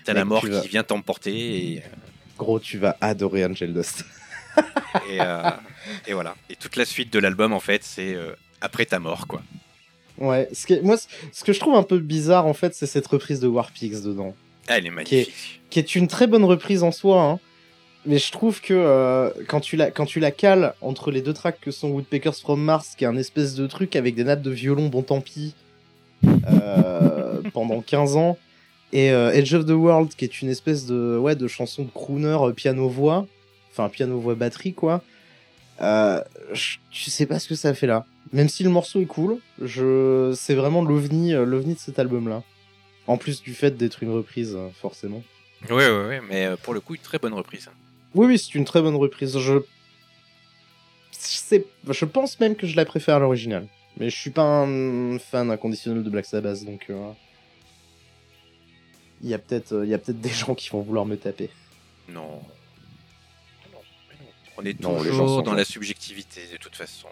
t'as 0.05 0.13
la 0.13 0.25
mort 0.25 0.43
tu 0.43 0.51
qui 0.51 0.69
vient 0.69 0.85
t'emporter 0.85 1.73
et, 1.73 1.83
Gros, 2.39 2.61
tu 2.61 2.79
vas 2.79 2.97
adorer 3.01 3.45
Angel 3.45 3.73
Dust. 3.73 4.05
et, 5.11 5.19
et 6.07 6.13
voilà. 6.13 6.37
Et 6.51 6.57
toute 6.57 6.77
la 6.77 6.85
suite 6.85 7.13
de 7.13 7.19
l'album, 7.19 7.53
en 7.53 7.61
fait, 7.61 7.83
c'est 7.83 8.17
après 8.61 8.87
ta 8.87 9.01
mort, 9.01 9.27
quoi. 9.27 9.43
Ouais, 10.19 10.49
ce 10.53 10.67
que, 10.67 10.81
moi, 10.81 10.97
ce 11.33 11.45
que 11.45 11.53
je 11.53 11.61
trouve 11.61 11.75
un 11.75 11.83
peu 11.83 11.99
bizarre, 11.99 12.47
en 12.47 12.55
fait, 12.55 12.75
c'est 12.75 12.87
cette 12.87 13.07
reprise 13.07 13.41
de 13.41 13.49
Warpix 13.49 14.03
dedans. 14.03 14.35
Ah, 14.69 14.79
elle 14.79 14.87
est 14.87 14.91
magnifique. 14.91 15.33
Qui 15.71 15.79
est 15.79 15.95
une 15.95 16.09
très 16.09 16.27
bonne 16.27 16.45
reprise 16.45 16.83
en 16.83 16.93
soi, 16.93 17.23
hein. 17.23 17.41
Mais 18.07 18.19
je 18.19 18.31
trouve 18.31 18.61
que 18.61 18.75
euh, 18.75 19.31
quand, 19.49 19.61
tu 19.61 19.77
la, 19.77 19.91
quand 19.91 20.05
tu 20.05 20.21
la 20.21 20.31
cales 20.31 20.75
entre 20.83 21.11
les 21.11 21.23
deux 21.23 21.33
tracks 21.33 21.59
que 21.59 21.71
sont 21.71 21.89
Woodpeckers 21.89 22.35
from 22.35 22.63
Mars, 22.63 22.95
qui 22.97 23.05
est 23.05 23.07
un 23.07 23.17
espèce 23.17 23.55
de 23.55 23.67
truc 23.67 23.97
avec 23.97 24.15
des 24.15 24.25
nappes 24.25 24.43
de 24.43 24.51
violon, 24.51 24.89
bon 24.89 25.03
tant 25.03 25.23
pis, 25.23 25.55
euh, 26.27 27.41
pendant 27.55 27.81
15 27.81 28.17
ans, 28.17 28.37
et 28.93 29.11
euh, 29.11 29.33
Edge 29.33 29.55
of 29.55 29.65
the 29.65 29.71
World, 29.71 30.15
qui 30.17 30.27
est 30.27 30.43
une 30.43 30.51
espèce 30.51 30.85
de, 30.85 31.17
ouais, 31.17 31.35
de 31.35 31.49
chanson 31.49 31.85
de 31.85 31.91
crooner 31.91 32.37
piano-voix, 32.55 33.27
enfin 33.73 33.89
piano-voix-batterie, 33.89 34.75
quoi. 34.75 35.03
Je, 35.81 36.77
tu 36.91 37.11
sais 37.11 37.25
pas 37.25 37.39
ce 37.39 37.49
que 37.49 37.55
ça 37.55 37.73
fait 37.73 37.87
là. 37.87 38.05
Même 38.33 38.49
si 38.49 38.63
le 38.65 38.71
morceau 38.71 39.01
est 39.01 39.07
cool, 39.07 39.39
je, 39.61 40.33
c'est 40.37 40.55
vraiment 40.55 40.83
l'ovni, 40.83 41.35
euh, 41.35 41.45
l'ovni 41.45 41.75
de 41.75 41.79
cet 41.79 41.99
album-là. 41.99 42.43
En 43.07 43.17
plus 43.19 43.43
du 43.43 43.55
fait 43.55 43.77
d'être 43.77 44.03
une 44.03 44.11
reprise, 44.11 44.55
euh, 44.57 44.69
forcément. 44.81 45.23
Ouais, 45.69 45.89
ouais, 45.89 46.07
ouais. 46.07 46.21
Mais 46.29 46.47
euh, 46.47 46.57
pour 46.57 46.73
le 46.75 46.81
coup, 46.81 46.95
une 46.95 47.01
très 47.03 47.19
bonne 47.19 47.35
reprise. 47.35 47.69
Oui, 48.15 48.27
oui, 48.27 48.39
c'est 48.39 48.55
une 48.55 48.65
très 48.65 48.81
bonne 48.81 48.97
reprise. 48.97 49.39
Je... 49.39 49.59
sais- 51.13 51.67
je 51.89 52.05
pense 52.05 52.41
même 52.41 52.57
que 52.57 52.67
je 52.67 52.77
la 52.77 52.85
préfère 52.85 53.17
à 53.17 53.19
l'original. 53.19 53.67
Mais 53.99 54.11
je 54.11 54.17
suis 54.17 54.31
pas 54.31 54.43
un 54.43 55.19
fan 55.19 55.51
inconditionnel 55.51 56.03
de 56.03 56.11
Black 56.11 56.25
Sabbath, 56.27 56.65
donc... 56.65 56.87
euh, 56.91 57.13
Il 59.23 59.29
y 59.29 59.35
a 59.35 59.39
peut-être 59.39 59.73
euh, 59.73 59.85
il 59.85 59.91
y 59.91 59.95
a 59.95 59.99
peut-être 59.99 60.21
des 60.21 60.29
gens 60.41 60.55
qui 60.55 60.69
vont 60.71 60.81
vouloir 60.81 61.07
me 61.07 61.17
taper. 61.17 61.51
Non. 62.09 62.23
Non, 62.23 62.41
non. 63.73 63.79
On 64.57 64.65
est 64.65 64.81
Non, 64.81 65.03
les 65.03 65.11
gens 65.11 65.19
toujours 65.19 65.29
sont 65.29 65.43
dans 65.43 65.55
la 65.55 65.65
subjectivité, 65.65 66.41
de 66.53 66.57
toute 66.57 66.75
façon. 66.77 67.09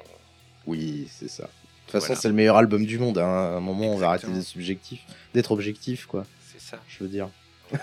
Oui, 0.67 1.09
c'est 1.11 1.29
ça. 1.29 1.45
De 1.45 1.49
toute 1.87 1.93
façon, 1.93 2.07
Voilà. 2.09 2.21
c'est 2.21 2.29
le 2.29 2.35
meilleur 2.35 2.57
album 2.57 2.87
du 2.87 2.99
monde. 2.99 3.19
hein. 3.19 3.25
À 3.25 3.57
un 3.57 3.61
moment, 3.61 3.87
on 3.93 3.97
va 3.97 4.09
arrêter 4.09 4.27
d'être 4.29 4.43
subjectif, 4.43 5.01
d'être 5.35 5.53
objectif, 5.53 6.07
quoi. 6.07 6.25
C'est 6.53 6.61
ça. 6.61 6.79
Je 6.89 7.03
veux 7.05 7.11
dire. 7.11 7.29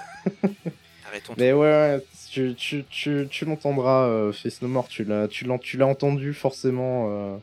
Arrêtons. 1.07 1.33
Mais 1.37 1.53
ouais, 1.53 2.03
tu, 2.31 2.53
tu, 2.55 2.85
tu, 2.89 3.27
tu 3.29 3.45
l'entendras, 3.45 4.03
euh, 4.07 4.31
Face 4.31 4.61
No 4.61 4.67
More, 4.67 4.87
tu 4.87 5.03
l'as, 5.03 5.27
tu 5.27 5.45
l'as, 5.45 5.57
tu 5.57 5.77
l'as 5.77 5.87
entendu 5.87 6.33
forcément, 6.33 7.07
euh, 7.09 7.37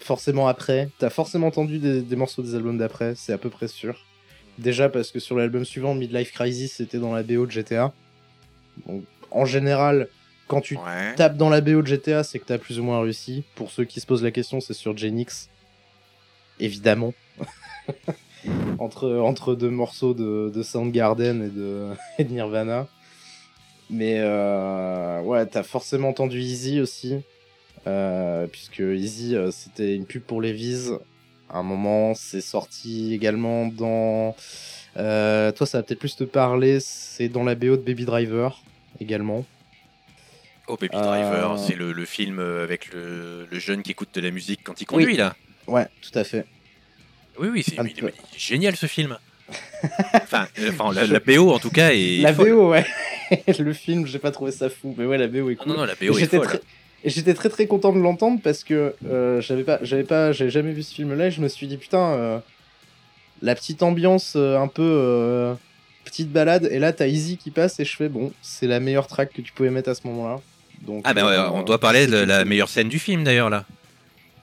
forcément 0.00 0.46
après. 0.48 0.88
T'as 0.98 1.10
forcément 1.10 1.48
entendu 1.48 1.78
des, 1.78 2.02
des 2.02 2.16
morceaux 2.16 2.42
des 2.42 2.54
albums 2.54 2.78
d'après, 2.78 3.14
c'est 3.16 3.32
à 3.32 3.38
peu 3.38 3.50
près 3.50 3.68
sûr. 3.68 4.04
Déjà 4.58 4.88
parce 4.88 5.10
que 5.10 5.18
sur 5.20 5.36
l'album 5.36 5.64
suivant, 5.64 5.94
Midlife 5.94 6.32
Crisis, 6.32 6.74
c'était 6.76 6.98
dans 6.98 7.12
la 7.14 7.22
BO 7.22 7.46
de 7.46 7.50
GTA. 7.50 7.92
Donc, 8.86 9.04
en 9.30 9.44
général, 9.44 10.08
quand 10.48 10.60
tu 10.60 10.76
Ouais. 10.76 11.14
tapes 11.16 11.36
dans 11.36 11.48
la 11.48 11.60
BO 11.60 11.82
de 11.82 11.86
GTA, 11.86 12.22
c'est 12.22 12.38
que 12.38 12.44
t'as 12.44 12.58
plus 12.58 12.78
ou 12.78 12.84
moins 12.84 13.00
réussi. 13.00 13.44
Pour 13.54 13.70
ceux 13.70 13.84
qui 13.84 14.00
se 14.00 14.06
posent 14.06 14.22
la 14.22 14.30
question, 14.30 14.60
c'est 14.60 14.74
sur 14.74 14.96
Genix. 14.96 15.48
Évidemment. 16.60 17.12
entre, 18.78 19.10
entre 19.16 19.54
deux 19.54 19.70
morceaux 19.70 20.14
de, 20.14 20.50
de 20.54 20.62
Soundgarden 20.62 21.42
et 21.42 21.48
de, 21.50 21.88
et 22.18 22.24
de 22.24 22.32
Nirvana. 22.32 22.86
Mais 23.90 24.16
euh, 24.18 25.20
ouais, 25.22 25.46
t'as 25.46 25.62
forcément 25.62 26.08
entendu 26.08 26.40
Easy 26.40 26.80
aussi. 26.80 27.16
Euh, 27.86 28.46
puisque 28.48 28.80
Easy, 28.80 29.36
euh, 29.36 29.50
c'était 29.52 29.94
une 29.94 30.06
pub 30.06 30.22
pour 30.22 30.40
Levi's. 30.40 30.90
À 31.48 31.58
un 31.58 31.62
moment, 31.62 32.14
c'est 32.14 32.40
sorti 32.40 33.14
également 33.14 33.66
dans. 33.66 34.34
toi, 34.94 35.66
ça 35.66 35.78
va 35.78 35.82
peut-être 35.84 36.00
plus 36.00 36.16
te 36.16 36.24
parler. 36.24 36.78
C'est 36.80 37.28
dans 37.28 37.44
la 37.44 37.54
BO 37.54 37.76
de 37.76 37.82
Baby 37.82 38.04
Driver 38.04 38.60
également. 38.98 39.44
Oh, 40.68 40.76
Baby 40.80 40.96
Euh, 40.96 41.02
Driver, 41.02 41.58
c'est 41.58 41.74
le, 41.76 41.92
le 41.92 42.04
film 42.04 42.38
euh, 42.38 42.64
avec 42.64 42.92
le, 42.92 43.46
le 43.50 43.58
jeune 43.58 43.82
qui 43.82 43.92
écoute 43.92 44.08
de 44.14 44.20
la 44.20 44.30
musique 44.30 44.60
quand 44.64 44.80
il 44.80 44.84
conduit, 44.86 45.16
là. 45.16 45.34
Ouais, 45.66 45.86
tout 46.02 46.16
à 46.18 46.24
fait. 46.24 46.44
Oui, 47.38 47.48
oui, 47.52 47.62
c'est 47.62 47.78
est 47.78 48.14
génial 48.36 48.76
ce 48.76 48.86
film. 48.86 49.16
enfin, 50.14 50.48
euh, 50.58 50.70
enfin 50.72 50.92
la, 50.92 51.06
la 51.06 51.20
BO 51.20 51.52
en 51.52 51.58
tout 51.60 51.70
cas 51.70 51.90
est. 51.90 52.18
la 52.22 52.34
folle. 52.34 52.50
BO, 52.52 52.70
ouais. 52.70 52.84
le 53.58 53.72
film, 53.72 54.06
j'ai 54.06 54.18
pas 54.18 54.30
trouvé 54.32 54.50
ça 54.50 54.68
fou. 54.70 54.94
Mais 54.98 55.04
ouais, 55.06 55.18
la 55.18 55.28
BO 55.28 55.50
est 55.50 55.54
Non, 55.54 55.62
cool. 55.62 55.72
non, 55.72 55.78
non, 55.78 55.84
la 55.84 55.94
BO 55.94 56.18
est 56.18 56.26
folle. 56.26 56.46
très... 56.46 56.60
Et 57.04 57.10
j'étais 57.10 57.34
très 57.34 57.48
très 57.50 57.66
content 57.68 57.92
de 57.92 58.00
l'entendre 58.00 58.40
parce 58.42 58.64
que 58.64 58.94
euh, 59.08 59.40
j'avais 59.40 59.62
pas, 59.62 59.78
j'avais 59.82 60.02
pas, 60.02 60.32
j'avais 60.32 60.50
jamais 60.50 60.72
vu 60.72 60.82
ce 60.82 60.92
film-là. 60.94 61.26
et 61.26 61.30
Je 61.30 61.40
me 61.40 61.46
suis 61.48 61.68
dit 61.68 61.76
putain, 61.76 62.14
euh, 62.14 62.38
la 63.42 63.54
petite 63.54 63.82
ambiance 63.84 64.32
euh, 64.34 64.58
un 64.58 64.66
peu 64.66 64.82
euh, 64.82 65.54
petite 66.04 66.32
balade. 66.32 66.68
Et 66.72 66.78
là 66.80 66.92
t'as 66.92 67.06
Easy 67.06 67.36
qui 67.36 67.50
passe 67.52 67.78
et 67.78 67.84
je 67.84 67.94
fais 67.94 68.08
bon, 68.08 68.32
c'est 68.42 68.66
la 68.66 68.80
meilleure 68.80 69.06
track 69.06 69.32
que 69.32 69.42
tu 69.42 69.52
pouvais 69.52 69.70
mettre 69.70 69.90
à 69.90 69.94
ce 69.94 70.00
moment-là. 70.08 70.40
Donc 70.82 71.02
Ah, 71.04 71.14
ben 71.14 71.26
euh, 71.26 71.48
on 71.50 71.62
doit 71.62 71.78
parler 71.80 72.06
de 72.06 72.16
la 72.16 72.44
meilleure 72.44 72.68
scène 72.68 72.88
du 72.88 72.98
film 72.98 73.24
d'ailleurs, 73.24 73.50
là. 73.50 73.64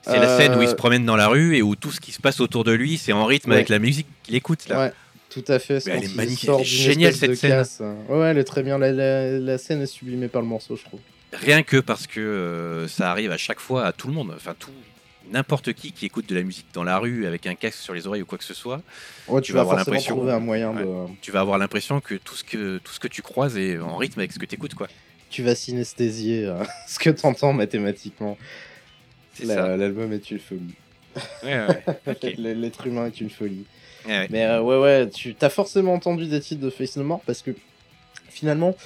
C'est 0.02 0.18
la 0.18 0.28
Euh, 0.30 0.36
scène 0.38 0.54
où 0.58 0.62
il 0.62 0.68
se 0.68 0.74
promène 0.74 1.06
dans 1.06 1.16
la 1.16 1.28
rue 1.28 1.56
et 1.56 1.62
où 1.62 1.76
tout 1.76 1.90
ce 1.90 1.98
qui 2.00 2.12
se 2.12 2.20
passe 2.20 2.40
autour 2.40 2.62
de 2.64 2.72
lui, 2.72 2.98
c'est 2.98 3.12
en 3.12 3.24
rythme 3.24 3.50
Ouais. 3.50 3.56
avec 3.56 3.68
la 3.70 3.78
musique 3.78 4.06
qu'il 4.22 4.34
écoute, 4.34 4.68
là. 4.68 4.78
Ouais, 4.78 4.92
tout 5.30 5.44
à 5.48 5.58
fait. 5.58 5.78
elle 5.86 6.04
est 6.04 6.14
magnifique, 6.14 6.50
elle 6.52 6.60
est 6.60 6.64
géniale, 6.64 7.14
cette 7.14 7.34
scène. 7.36 7.50
casse. 7.50 7.80
Ouais, 8.10 8.26
elle 8.26 8.38
est 8.38 8.44
très 8.44 8.62
bien. 8.62 8.76
La, 8.76 8.92
la- 8.92 9.38
la 9.38 9.56
scène 9.58 9.80
est 9.80 9.86
sublimée 9.86 10.28
par 10.28 10.42
le 10.42 10.48
morceau, 10.48 10.76
je 10.76 10.84
trouve. 10.84 11.00
Rien 11.32 11.62
que 11.62 11.78
parce 11.78 12.06
que 12.06 12.20
euh, 12.20 12.86
ça 12.86 13.10
arrive 13.10 13.32
à 13.32 13.38
chaque 13.38 13.60
fois 13.60 13.86
à 13.86 13.92
tout 13.92 14.06
le 14.08 14.12
monde. 14.14 14.32
Enfin, 14.36 14.54
tout. 14.58 14.70
N'importe 15.32 15.72
qui 15.72 15.90
qui 15.92 16.04
écoute 16.04 16.28
de 16.28 16.34
la 16.34 16.42
musique 16.42 16.66
dans 16.74 16.84
la 16.84 16.98
rue 16.98 17.26
avec 17.26 17.46
un 17.46 17.54
casque 17.54 17.78
sur 17.78 17.94
les 17.94 18.06
oreilles 18.06 18.20
ou 18.20 18.26
quoi 18.26 18.36
que 18.36 18.44
ce 18.44 18.52
soit, 18.52 18.82
Ouais, 19.26 19.40
Tu 19.40 19.46
tu, 19.46 19.52
vas 19.54 19.62
avoir 19.62 19.76
l'impression- 19.78 20.14
trouver 20.16 20.32
un 20.32 20.38
moyen 20.38 20.70
Ouais. 20.72 20.82
de. 20.84 20.88
tu 21.22 21.30
vas 21.32 21.40
avoir 21.40 21.56
l'impression 21.56 21.98
que 22.00 22.14
tout 22.16 22.34
ce 22.36 22.44
que 22.44 22.76
tout 22.84 22.92
ce 22.92 23.00
que 23.00 23.08
tu 23.08 23.22
croises 23.22 23.56
est 23.56 23.78
en 23.78 23.96
rythme 23.96 24.20
avec 24.20 24.32
ce 24.32 24.38
que 24.38 24.44
tu 24.44 24.54
écoutes, 24.56 24.74
quoi. 24.74 24.86
Tu 25.34 25.42
vas 25.42 25.56
synesthésier 25.56 26.44
euh, 26.44 26.62
ce 26.86 27.00
que 27.00 27.10
t'entends 27.10 27.52
mathématiquement. 27.52 28.38
La-. 29.42 29.76
L'album 29.76 30.12
est 30.12 30.30
une 30.30 30.38
folie. 30.38 30.76
Ouais, 31.42 31.66
ouais. 31.66 31.82
L'être 32.54 32.86
humain 32.86 33.06
est 33.06 33.20
une 33.20 33.30
folie. 33.30 33.64
Ouais, 34.06 34.12
ouais. 34.12 34.26
Mais 34.30 34.44
euh, 34.44 34.62
ouais, 34.62 34.78
ouais, 34.78 35.10
tu 35.10 35.34
as 35.40 35.50
forcément 35.50 35.92
entendu 35.92 36.26
des 36.26 36.38
titres 36.38 36.60
de 36.62 36.70
Face 36.70 36.96
No 36.96 37.02
More 37.02 37.20
parce 37.26 37.42
que 37.42 37.50
finalement, 38.28 38.76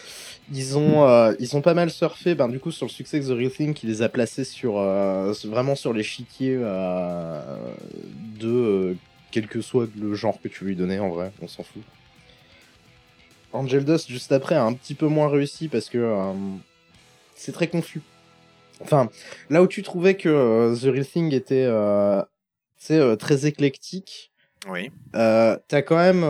ils 0.51 0.79
ont, 0.79 1.07
euh, 1.07 1.35
ils 1.39 1.55
ont 1.55 1.61
pas 1.61 1.75
mal 1.75 1.91
surfé 1.91 2.35
ben, 2.35 2.49
du 2.49 2.61
coup 2.61 2.71
sur 2.71 2.87
le 2.87 2.93
succès 2.93 3.21
de 3.21 3.27
The 3.27 3.37
Real 3.37 3.51
Thing 3.51 3.75
qui 3.75 3.87
les 3.87 4.01
a 4.01 4.09
placés 4.09 4.45
sur, 4.45 4.79
euh, 4.79 5.35
vraiment 5.45 5.75
sur 5.75 5.93
l'échiquier 5.93 6.57
de 8.41 8.97
quel 9.31 9.49
que 9.49 9.61
soit 9.61 9.87
le 10.01 10.15
genre 10.15 10.41
que 10.41 10.49
tu 10.49 10.65
lui 10.65 10.77
donnais 10.77 10.99
en 10.99 11.11
vrai, 11.11 11.31
on 11.43 11.47
s'en 11.47 11.63
fout. 11.63 11.83
Angel 13.53 13.85
Dust 13.85 14.09
juste 14.09 14.33
après 14.33 14.55
a 14.55 14.63
un 14.63 14.75
petit 14.75 14.95
peu 14.95 15.07
moins 15.07 15.29
réussi 15.29 15.69
parce 15.69 15.89
que 15.89 15.99
euh, 15.99 16.33
c'est 17.35 17.53
très 17.53 17.69
confus. 17.69 18.03
Enfin, 18.81 19.11
là 19.51 19.63
où 19.63 19.67
tu 19.67 19.83
trouvais 19.83 20.15
que 20.15 20.29
euh, 20.29 20.77
The 20.77 20.93
Real 20.93 21.07
Thing 21.07 21.35
était 21.35 21.65
euh, 21.67 22.23
euh, 22.91 23.17
très 23.17 23.47
éclectique, 23.47 24.33
Oui. 24.69 24.91
t'as 25.13 25.83
quand 25.83 25.97
même, 25.97 26.25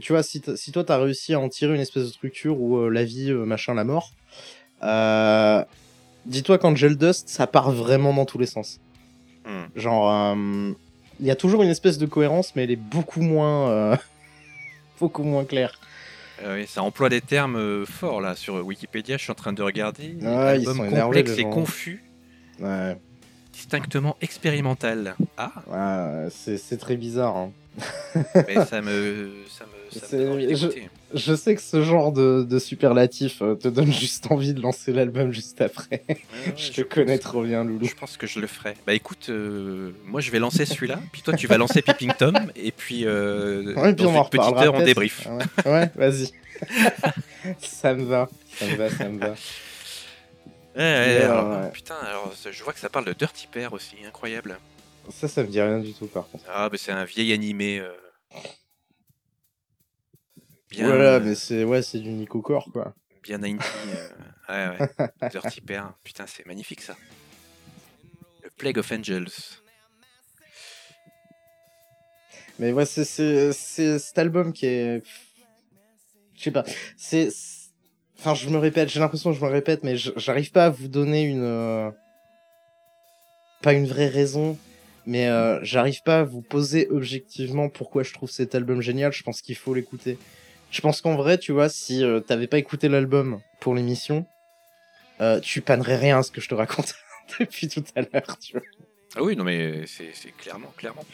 tu 0.00 0.12
vois, 0.12 0.22
si, 0.22 0.42
si 0.56 0.72
toi 0.72 0.84
t'as 0.84 0.98
réussi 0.98 1.34
à 1.34 1.40
en 1.40 1.48
tirer 1.48 1.74
une 1.74 1.80
espèce 1.80 2.04
de 2.04 2.08
structure 2.10 2.60
où 2.60 2.88
la 2.88 3.04
vie, 3.04 3.32
machin, 3.32 3.74
la 3.74 3.84
mort, 3.84 4.12
dis-toi 6.26 6.58
qu'Angel 6.58 6.96
Dust, 6.96 7.28
ça 7.28 7.46
part 7.46 7.72
vraiment 7.72 8.14
dans 8.14 8.26
tous 8.26 8.38
les 8.38 8.46
sens. 8.46 8.80
Hmm. 9.44 9.66
Genre, 9.74 10.36
il 11.20 11.26
y 11.26 11.30
a 11.30 11.36
toujours 11.36 11.62
une 11.62 11.70
espèce 11.70 11.98
de 11.98 12.06
cohérence, 12.06 12.54
mais 12.54 12.64
elle 12.64 12.70
est 12.70 12.76
beaucoup 12.76 13.22
moins, 13.22 13.98
beaucoup 15.00 15.24
moins 15.24 15.44
claire. 15.44 15.80
Euh, 16.44 16.56
oui, 16.60 16.66
ça 16.68 16.82
emploie 16.82 17.08
des 17.08 17.20
termes 17.20 17.56
euh, 17.56 17.84
forts 17.84 18.20
là 18.20 18.36
sur 18.36 18.64
Wikipédia. 18.64 19.16
Je 19.16 19.22
suis 19.22 19.32
en 19.32 19.34
train 19.34 19.52
de 19.52 19.62
regarder. 19.62 20.16
Ouais, 20.20 20.60
ils 20.60 20.64
sont 20.64 20.88
complexe 20.88 21.32
et 21.38 21.42
confus. 21.42 22.04
Ouais, 22.60 22.96
distinctement 23.52 24.16
expérimental. 24.20 25.14
Ah, 25.36 25.52
ouais, 25.66 26.28
c'est 26.30 26.56
c'est 26.58 26.76
très 26.76 26.96
bizarre. 26.96 27.36
hein. 27.36 27.52
mais 28.48 28.64
ça 28.66 28.80
me, 28.80 29.30
ça 29.48 29.64
me, 29.66 30.00
ça 30.00 30.16
me 30.16 30.54
je-. 30.54 30.68
Je 31.14 31.34
sais 31.34 31.54
que 31.54 31.62
ce 31.62 31.82
genre 31.82 32.12
de, 32.12 32.44
de 32.48 32.58
superlatif 32.58 33.40
euh, 33.40 33.54
te 33.54 33.68
donne 33.68 33.90
juste 33.92 34.30
envie 34.30 34.52
de 34.52 34.60
lancer 34.60 34.92
l'album 34.92 35.32
juste 35.32 35.60
après. 35.60 36.02
Ouais, 36.08 36.16
ouais, 36.46 36.54
je 36.56 36.70
te 36.70 36.76
je 36.76 36.82
connais 36.82 37.18
trop 37.18 37.42
bien, 37.42 37.64
Loulou. 37.64 37.86
Je 37.86 37.94
pense 37.94 38.16
que 38.16 38.26
je 38.26 38.40
le 38.40 38.46
ferai. 38.46 38.74
Bah 38.86 38.92
écoute, 38.94 39.26
euh, 39.30 39.92
moi 40.04 40.20
je 40.20 40.30
vais 40.30 40.38
lancer 40.38 40.66
celui-là, 40.66 41.00
puis 41.12 41.22
toi 41.22 41.34
tu 41.34 41.46
vas 41.46 41.56
lancer 41.56 41.80
Peeping 41.82 42.12
Tom, 42.18 42.34
et 42.56 42.72
puis, 42.72 43.06
euh, 43.06 43.74
Ouais, 43.74 43.94
puis 43.94 44.04
dans 44.04 44.10
on 44.12 44.16
en 44.18 44.24
une 44.24 44.30
petite 44.30 44.56
heure 44.56 44.74
on 44.74 44.82
débrief. 44.84 45.26
Ouais, 45.64 45.70
ouais, 45.72 45.90
vas-y. 45.96 46.30
ça 47.62 47.94
me 47.94 48.04
va, 48.04 48.28
ça 48.58 48.66
me 48.66 48.76
va, 48.76 48.90
ça 48.90 49.08
me 49.08 49.18
va. 49.18 49.34
Ouais, 50.76 51.22
alors, 51.22 51.52
euh. 51.52 51.68
Putain, 51.68 51.94
alors 52.04 52.32
je 52.50 52.62
vois 52.64 52.72
que 52.72 52.80
ça 52.80 52.88
parle 52.88 53.06
de 53.06 53.12
Dirty 53.12 53.48
Pair 53.50 53.72
aussi, 53.72 53.96
incroyable. 54.06 54.58
Ça, 55.10 55.26
ça 55.26 55.42
me 55.42 55.48
dit 55.48 55.60
rien 55.60 55.78
du 55.80 55.92
tout, 55.94 56.06
par 56.06 56.28
contre. 56.28 56.44
Ah, 56.52 56.68
bah 56.68 56.76
c'est 56.78 56.92
un 56.92 57.04
vieil 57.04 57.32
animé. 57.32 57.78
euh, 57.80 57.88
Bien, 60.70 60.86
voilà, 60.86 61.14
euh, 61.14 61.20
mais 61.20 61.34
c'est 61.34 61.64
ouais, 61.64 61.82
c'est 61.82 61.98
du 61.98 62.10
Nico 62.10 62.42
Core, 62.42 62.68
quoi. 62.72 62.94
bien 63.22 63.38
90. 63.38 63.64
euh, 63.88 64.08
Ouais, 64.48 64.78
ouais. 64.80 65.28
Dirty 65.30 65.60
Pair. 65.60 65.92
Putain, 66.04 66.26
c'est 66.26 66.46
magnifique 66.46 66.80
ça. 66.80 66.96
Le 68.42 68.50
Plague 68.50 68.78
of 68.78 68.90
Angels. 68.92 69.28
Mais 72.58 72.72
ouais, 72.72 72.86
c'est 72.86 73.04
cet 73.52 74.18
album 74.18 74.52
qui 74.52 74.66
est, 74.66 75.02
je 76.36 76.42
sais 76.42 76.50
pas, 76.50 76.64
c'est, 76.96 77.28
enfin, 78.18 78.34
je 78.34 78.48
me 78.48 78.58
répète, 78.58 78.88
j'ai 78.88 78.98
l'impression 78.98 79.30
que 79.30 79.38
je 79.38 79.44
me 79.44 79.48
répète, 79.50 79.84
mais 79.84 79.96
j'arrive 79.96 80.50
pas 80.50 80.64
à 80.66 80.70
vous 80.70 80.88
donner 80.88 81.22
une, 81.22 81.44
euh, 81.44 81.88
pas 83.62 83.74
une 83.74 83.86
vraie 83.86 84.08
raison, 84.08 84.58
mais 85.06 85.28
euh, 85.28 85.60
j'arrive 85.62 86.02
pas 86.02 86.20
à 86.20 86.24
vous 86.24 86.40
poser 86.42 86.88
objectivement 86.90 87.68
pourquoi 87.68 88.02
je 88.02 88.12
trouve 88.12 88.30
cet 88.30 88.56
album 88.56 88.80
génial. 88.80 89.12
Je 89.12 89.22
pense 89.22 89.40
qu'il 89.40 89.56
faut 89.56 89.72
l'écouter. 89.72 90.18
Je 90.70 90.80
pense 90.80 91.00
qu'en 91.00 91.16
vrai, 91.16 91.38
tu 91.38 91.52
vois, 91.52 91.68
si 91.68 92.04
euh, 92.04 92.20
t'avais 92.20 92.46
pas 92.46 92.58
écouté 92.58 92.88
l'album 92.88 93.40
pour 93.60 93.74
l'émission, 93.74 94.26
euh, 95.20 95.40
tu 95.40 95.60
pannerais 95.60 95.96
rien 95.96 96.18
à 96.18 96.22
ce 96.22 96.30
que 96.30 96.40
je 96.40 96.48
te 96.48 96.54
raconte 96.54 96.94
depuis 97.40 97.68
tout 97.68 97.84
à 97.96 98.02
l'heure, 98.02 98.38
tu 98.38 98.52
vois. 98.52 98.62
Ah 99.16 99.22
oui, 99.22 99.36
non 99.36 99.44
mais 99.44 99.86
c'est 99.86 100.10
c'est 100.12 100.32
clairement, 100.32 100.72
clairement. 100.76 101.04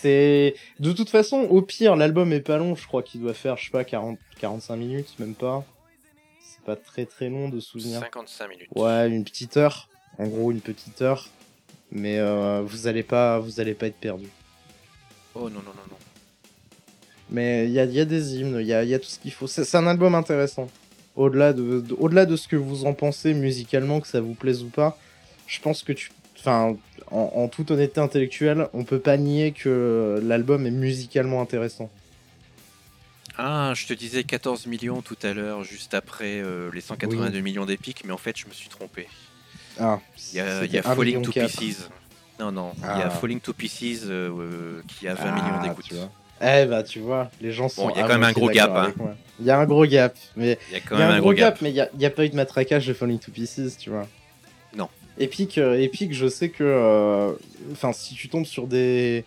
C'est 0.00 0.54
de 0.80 0.92
toute 0.92 1.10
façon, 1.10 1.40
au 1.42 1.60
pire, 1.60 1.94
l'album 1.94 2.32
est 2.32 2.40
pas 2.40 2.56
long. 2.56 2.74
Je 2.74 2.86
crois 2.86 3.02
qu'il 3.02 3.20
doit 3.20 3.34
faire, 3.34 3.58
je 3.58 3.66
sais 3.66 3.70
pas, 3.70 3.84
40, 3.84 4.18
45 4.40 4.76
minutes, 4.76 5.18
même 5.18 5.34
pas. 5.34 5.62
C'est 6.40 6.64
pas 6.64 6.76
très 6.76 7.04
très 7.04 7.28
long 7.28 7.50
de 7.50 7.60
souvenir. 7.60 8.00
55 8.00 8.48
minutes. 8.48 8.68
Ouais, 8.74 9.08
une 9.08 9.24
petite 9.24 9.56
heure. 9.58 9.88
En 10.18 10.26
gros, 10.26 10.50
une 10.50 10.62
petite 10.62 11.02
heure. 11.02 11.28
Mais 11.90 12.18
euh, 12.18 12.62
vous 12.64 12.86
allez 12.86 13.02
pas, 13.02 13.38
vous 13.38 13.60
allez 13.60 13.74
pas 13.74 13.86
être 13.86 14.00
perdu. 14.00 14.28
Oh 15.34 15.50
non, 15.50 15.60
non, 15.60 15.74
non, 15.74 15.86
non. 15.90 15.96
Mais 17.30 17.64
il 17.66 17.72
y 17.72 17.80
a, 17.80 17.84
il 17.84 17.92
y 17.92 18.00
a 18.00 18.04
des 18.04 18.36
hymnes, 18.36 18.58
il 18.60 18.66
y 18.66 18.72
a, 18.72 18.82
il 18.84 18.88
y 18.88 18.94
a 18.94 18.98
tout 18.98 19.08
ce 19.08 19.18
qu'il 19.18 19.32
faut. 19.32 19.46
C'est 19.46 19.74
un 19.74 19.86
album 19.86 20.14
intéressant. 20.14 20.68
Au-delà 21.16 21.52
de, 21.52 21.80
de- 21.80 21.94
au-delà 21.98 22.26
de 22.26 22.36
ce 22.36 22.46
que 22.46 22.56
vous 22.56 22.84
en 22.84 22.92
pensez 22.94 23.34
musicalement, 23.34 24.00
que 24.00 24.06
ça 24.08 24.20
vous 24.20 24.34
plaise 24.34 24.62
ou 24.62 24.68
pas, 24.68 24.96
je 25.46 25.60
pense 25.60 25.82
que 25.82 25.92
tu, 25.92 26.10
enfin, 26.38 26.76
en, 27.10 27.32
en 27.34 27.48
toute 27.48 27.70
honnêteté 27.70 28.00
intellectuelle, 28.00 28.68
on 28.74 28.84
peut 28.84 28.98
pas 29.00 29.16
nier 29.16 29.52
que 29.52 30.20
l'album 30.22 30.66
est 30.66 30.70
musicalement 30.70 31.40
intéressant. 31.40 31.90
Ah, 33.38 33.72
je 33.74 33.86
te 33.86 33.92
disais 33.92 34.24
14 34.24 34.66
millions 34.66 35.02
tout 35.02 35.16
à 35.22 35.32
l'heure, 35.34 35.62
juste 35.64 35.92
après 35.94 36.40
euh, 36.40 36.70
les 36.72 36.80
182 36.80 37.40
millions 37.40 37.66
d'épiques, 37.66 38.02
mais 38.06 38.12
en 38.12 38.18
fait, 38.18 38.36
je 38.36 38.46
me 38.46 38.52
suis 38.52 38.68
trompé. 38.68 39.08
Ah, 39.78 40.00
Il 40.32 40.36
y 40.36 40.40
a, 40.40 40.64
y 40.64 40.78
a 40.78 40.82
Falling 40.82 41.20
to. 41.22 41.32
Pieces. 41.32 41.90
Non, 42.40 42.50
non, 42.52 42.72
il 42.78 42.82
y 42.82 42.86
a 42.86 43.06
Ah. 43.06 43.10
Falling 43.10 43.40
to 43.40 43.52
Pieces 43.52 44.04
euh, 44.06 44.30
euh, 44.30 44.82
qui 44.86 45.06
a 45.08 45.14
20 45.14 45.22
Ah, 45.26 45.32
millions 45.34 45.62
d'écoutes. 45.68 45.94
Eh 46.42 46.66
bah 46.66 46.82
tu 46.82 47.00
vois, 47.00 47.30
les 47.40 47.50
gens 47.52 47.68
sont. 47.68 47.86
Bon, 47.86 47.90
il 47.94 47.98
y 47.98 48.00
a 48.00 48.06
quand 48.06 48.14
même 48.14 48.22
un 48.24 48.32
gros 48.32 48.48
gap, 48.50 48.70
hein. 48.74 48.92
Il 49.40 49.46
y 49.46 49.50
a 49.50 49.58
un 49.58 49.66
gros 49.66 49.86
gap, 49.86 50.14
mais 50.36 50.58
Il 50.70 50.74
y 50.74 50.76
a 50.76 50.80
quand 50.80 50.96
même 50.98 51.10
un 51.10 51.20
gros 51.20 51.32
gap, 51.32 51.54
gap. 51.54 51.62
mais 51.62 51.70
il 51.70 51.76
y 52.00 52.06
a, 52.06 52.10
pas 52.10 52.24
eu 52.24 52.28
de 52.30 52.36
matraquage 52.36 52.86
de 52.86 52.92
Falling 52.94 53.18
to 53.18 53.30
Pieces, 53.32 53.76
tu 53.78 53.90
vois. 53.90 54.06
Non. 54.74 54.88
Epic, 55.18 55.58
Epic, 55.58 56.12
je 56.14 56.26
sais 56.28 56.48
que, 56.50 56.62
euh, 56.64 57.32
enfin, 57.72 57.92
si 57.92 58.14
tu 58.14 58.28
tombes 58.28 58.44
sur 58.46 58.66
des 58.66 59.24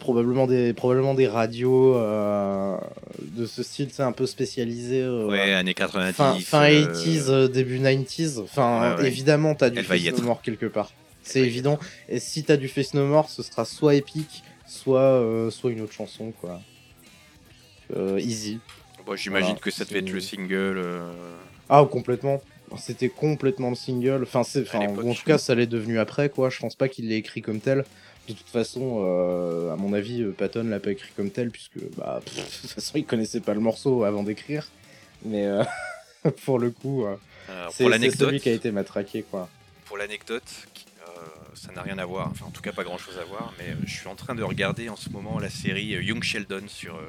probablement 0.00 0.46
des 0.48 0.72
probablement 0.72 1.14
des 1.14 1.28
radios 1.28 1.94
euh, 1.96 2.76
de 3.20 3.46
ce 3.46 3.62
style, 3.62 3.88
c'est 3.92 4.02
un 4.02 4.12
peu 4.12 4.26
spécialisé. 4.26 5.00
euh, 5.02 5.26
Ouais, 5.26 5.52
années 5.52 5.74
90. 5.74 6.12
fin, 6.14 6.34
fin 6.40 6.62
euh, 6.70 6.86
80s, 6.92 7.30
euh, 7.30 7.48
début 7.48 7.78
90s. 7.78 8.40
Enfin, 8.40 8.96
Ouais, 8.96 9.02
ouais. 9.02 9.06
évidemment, 9.08 9.54
t'as 9.54 9.70
du 9.70 9.82
Face 9.82 10.02
No. 10.18 10.22
More 10.24 10.42
quelque 10.42 10.66
part. 10.66 10.90
C'est 11.22 11.40
évident. 11.40 11.78
Et 12.08 12.18
si 12.20 12.42
t'as 12.44 12.56
du 12.56 12.68
Face 12.68 12.94
No 12.94 13.04
More, 13.06 13.28
ce 13.30 13.42
sera 13.42 13.64
soit 13.64 13.94
épique, 13.94 14.42
soit, 14.66 15.00
euh, 15.00 15.50
soit 15.50 15.70
une 15.72 15.80
autre 15.80 15.92
chanson, 15.92 16.32
quoi. 16.40 16.60
Euh, 17.94 18.18
easy. 18.18 18.58
Bon, 19.04 19.14
J'imagine 19.14 19.48
Voilà, 19.48 19.60
que 19.60 19.70
ça 19.70 19.84
devait 19.84 20.00
être 20.00 20.10
le 20.10 20.20
single. 20.20 20.78
euh, 20.78 21.12
Ah, 21.68 21.84
complètement. 21.90 22.40
C'était 22.76 23.08
complètement 23.08 23.70
le 23.70 23.76
single. 23.76 24.24
Enfin, 24.24 24.40
enfin, 24.40 24.86
en 24.88 25.14
tout 25.14 25.22
cas, 25.24 25.38
ça 25.38 25.54
l'est 25.54 25.68
devenu 25.68 26.00
après, 26.00 26.28
quoi. 26.30 26.50
Je 26.50 26.58
pense 26.58 26.74
pas 26.74 26.88
qu'il 26.88 27.08
l'ait 27.08 27.18
écrit 27.18 27.40
comme 27.40 27.60
tel. 27.60 27.84
De 28.28 28.32
toute 28.32 28.48
façon, 28.48 29.04
euh, 29.06 29.72
à 29.72 29.76
mon 29.76 29.92
avis, 29.92 30.24
Patton 30.32 30.64
l'a 30.64 30.80
pas 30.80 30.90
écrit 30.90 31.10
comme 31.16 31.30
tel, 31.30 31.50
puisque, 31.50 31.78
bah, 31.96 32.20
pff, 32.24 32.34
de 32.62 32.62
toute 32.62 32.70
façon, 32.72 32.98
il 32.98 33.04
connaissait 33.06 33.38
pas 33.40 33.54
le 33.54 33.60
morceau 33.60 34.02
avant 34.02 34.24
d'écrire. 34.24 34.66
Mais 35.24 35.46
euh, 35.46 35.62
pour 36.44 36.58
le 36.58 36.70
coup, 36.72 37.06
euh, 37.06 37.14
c'est, 37.70 37.84
celui 38.10 38.40
qui 38.40 38.48
a 38.48 38.52
été 38.52 38.72
matraqué, 38.72 39.22
quoi. 39.22 39.48
pour 39.84 39.96
l'anecdote, 39.96 40.42
ça 41.56 41.72
n'a 41.72 41.82
rien 41.82 41.98
à 41.98 42.04
voir. 42.04 42.28
Enfin, 42.30 42.46
en 42.46 42.50
tout 42.50 42.62
cas, 42.62 42.72
pas 42.72 42.84
grand-chose 42.84 43.18
à 43.18 43.24
voir. 43.24 43.52
Mais 43.58 43.70
euh, 43.70 43.76
je 43.84 43.92
suis 43.94 44.08
en 44.08 44.14
train 44.14 44.34
de 44.34 44.42
regarder 44.42 44.88
en 44.88 44.96
ce 44.96 45.08
moment 45.10 45.38
la 45.38 45.50
série 45.50 45.94
euh, 45.94 46.02
Young 46.02 46.22
Sheldon 46.22 46.62
sur 46.68 46.96
euh, 46.96 47.02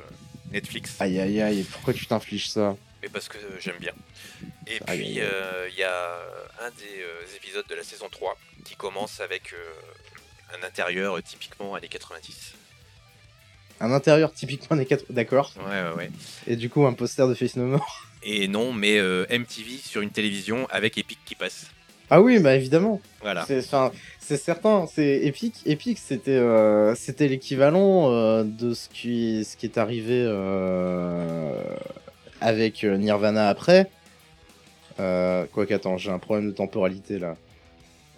Netflix. 0.52 0.96
Aïe 1.00 1.20
aïe 1.20 1.42
aïe, 1.42 1.64
pourquoi 1.72 1.94
tu 1.94 2.06
t'infliges 2.06 2.50
ça? 2.50 2.76
Mais 3.02 3.10
parce 3.10 3.28
que 3.30 3.38
j'aime 3.60 3.78
bien. 3.80 3.94
Et 4.66 4.80
Aïe, 4.88 5.00
puis, 5.04 5.20
euh, 5.20 5.70
il 5.72 5.78
y 5.78 5.84
a 5.84 6.18
un 6.62 6.70
des 6.72 7.02
euh, 7.02 7.36
épisodes 7.36 7.66
de 7.70 7.76
la 7.76 7.84
saison 7.84 8.08
3 8.10 8.38
qui 8.66 8.76
commence 8.76 9.20
avec 9.20 9.54
euh, 9.54 10.58
un 10.60 10.66
intérieur 10.66 11.22
typiquement 11.22 11.76
années 11.76 11.88
90. 11.88 12.54
Un 13.80 13.92
intérieur 13.92 14.34
typiquement 14.34 14.76
des 14.76 14.86
4. 14.88 15.06
D'accord. 15.12 15.54
Ouais, 15.58 15.64
ouais, 15.64 15.96
ouais. 15.96 16.12
Et 16.48 16.56
du 16.56 16.70
coup, 16.70 16.86
un 16.88 16.94
poster 16.94 17.28
de 17.28 17.36
Face 17.36 17.56
No 17.56 17.66
More. 17.66 18.04
Et 18.24 18.48
non, 18.48 18.74
mais 18.74 19.00
MTV 19.00 19.78
sur 19.78 20.02
une 20.02 20.10
télévision 20.10 20.68
avec 20.72 20.98
Epic 20.98 21.20
qui 21.24 21.36
passe. 21.36 21.68
Ah 22.10 22.22
oui, 22.22 22.40
bah 22.40 22.56
évidemment. 22.56 23.02
Voilà. 23.22 23.46
C'est, 23.46 23.62
certain. 23.62 24.88
C'est 24.88 25.26
Epic. 25.26 25.56
Epic, 25.66 25.98
c'était, 25.98 26.32
euh, 26.32 26.96
c'était 26.96 27.28
l'équivalent 27.28 28.12
euh, 28.12 28.44
de 28.44 28.74
ce 28.74 28.88
qui, 28.90 29.44
ce 29.44 29.58
qui 29.58 29.66
est 29.66 29.78
arrivé 29.78 30.24
euh, 30.26 31.62
avec 32.40 32.84
euh, 32.84 32.98
Nirvana 32.98 33.50
après. 33.50 33.90
Euh, 35.00 35.46
Quoique, 35.52 35.74
attends, 35.74 35.98
j'ai 35.98 36.12
un 36.12 36.20
problème 36.20 36.48
de 36.48 36.52
temporalité 36.56 37.20
là. 37.20 37.36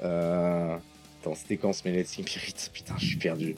Euh... 0.03 0.75
Attends, 1.21 1.35
c'était 1.35 1.57
quand 1.57 1.73
ce 1.73 1.85
Melody 1.85 2.23
Spirit? 2.23 2.69
Putain, 2.71 2.93
je 2.97 3.05
suis 3.05 3.17
perdu. 3.17 3.55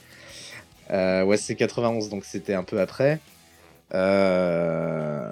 Euh, 0.89 1.23
ouais, 1.23 1.37
c'est 1.37 1.55
91, 1.55 2.09
donc 2.09 2.25
c'était 2.25 2.55
un 2.55 2.63
peu 2.63 2.79
après. 2.81 3.19
Euh... 3.93 5.31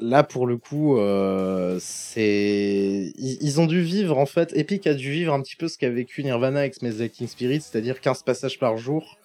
Là, 0.00 0.22
pour 0.22 0.46
le 0.46 0.56
coup, 0.56 0.96
euh, 0.98 1.78
c'est. 1.80 3.12
Ils, 3.16 3.38
ils 3.40 3.60
ont 3.60 3.66
dû 3.66 3.82
vivre, 3.82 4.16
en 4.16 4.26
fait. 4.26 4.52
Epic 4.56 4.86
a 4.86 4.94
dû 4.94 5.10
vivre 5.10 5.32
un 5.34 5.42
petit 5.42 5.56
peu 5.56 5.66
ce 5.66 5.76
qu'a 5.76 5.90
vécu 5.90 6.22
Nirvana 6.22 6.60
avec 6.60 6.74
Smells 6.74 6.98
Like 6.98 7.12
Teen 7.12 7.26
Spirit, 7.26 7.60
c'est-à-dire 7.62 8.00
15 8.00 8.22
passages 8.22 8.58
par 8.58 8.76
jour. 8.76 9.18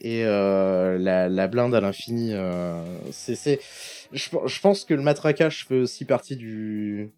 Et 0.00 0.24
euh, 0.24 0.96
la, 0.98 1.28
la 1.28 1.46
blinde 1.48 1.74
à 1.74 1.80
l'infini. 1.80 2.32
euh, 2.32 2.82
c'est. 3.12 3.60
Je, 4.12 4.28
je 4.46 4.60
pense 4.60 4.84
que 4.84 4.94
le 4.94 5.02
matraquage 5.02 5.66
fait 5.66 5.78
aussi 5.78 6.06
partie 6.06 6.36
du. 6.36 7.10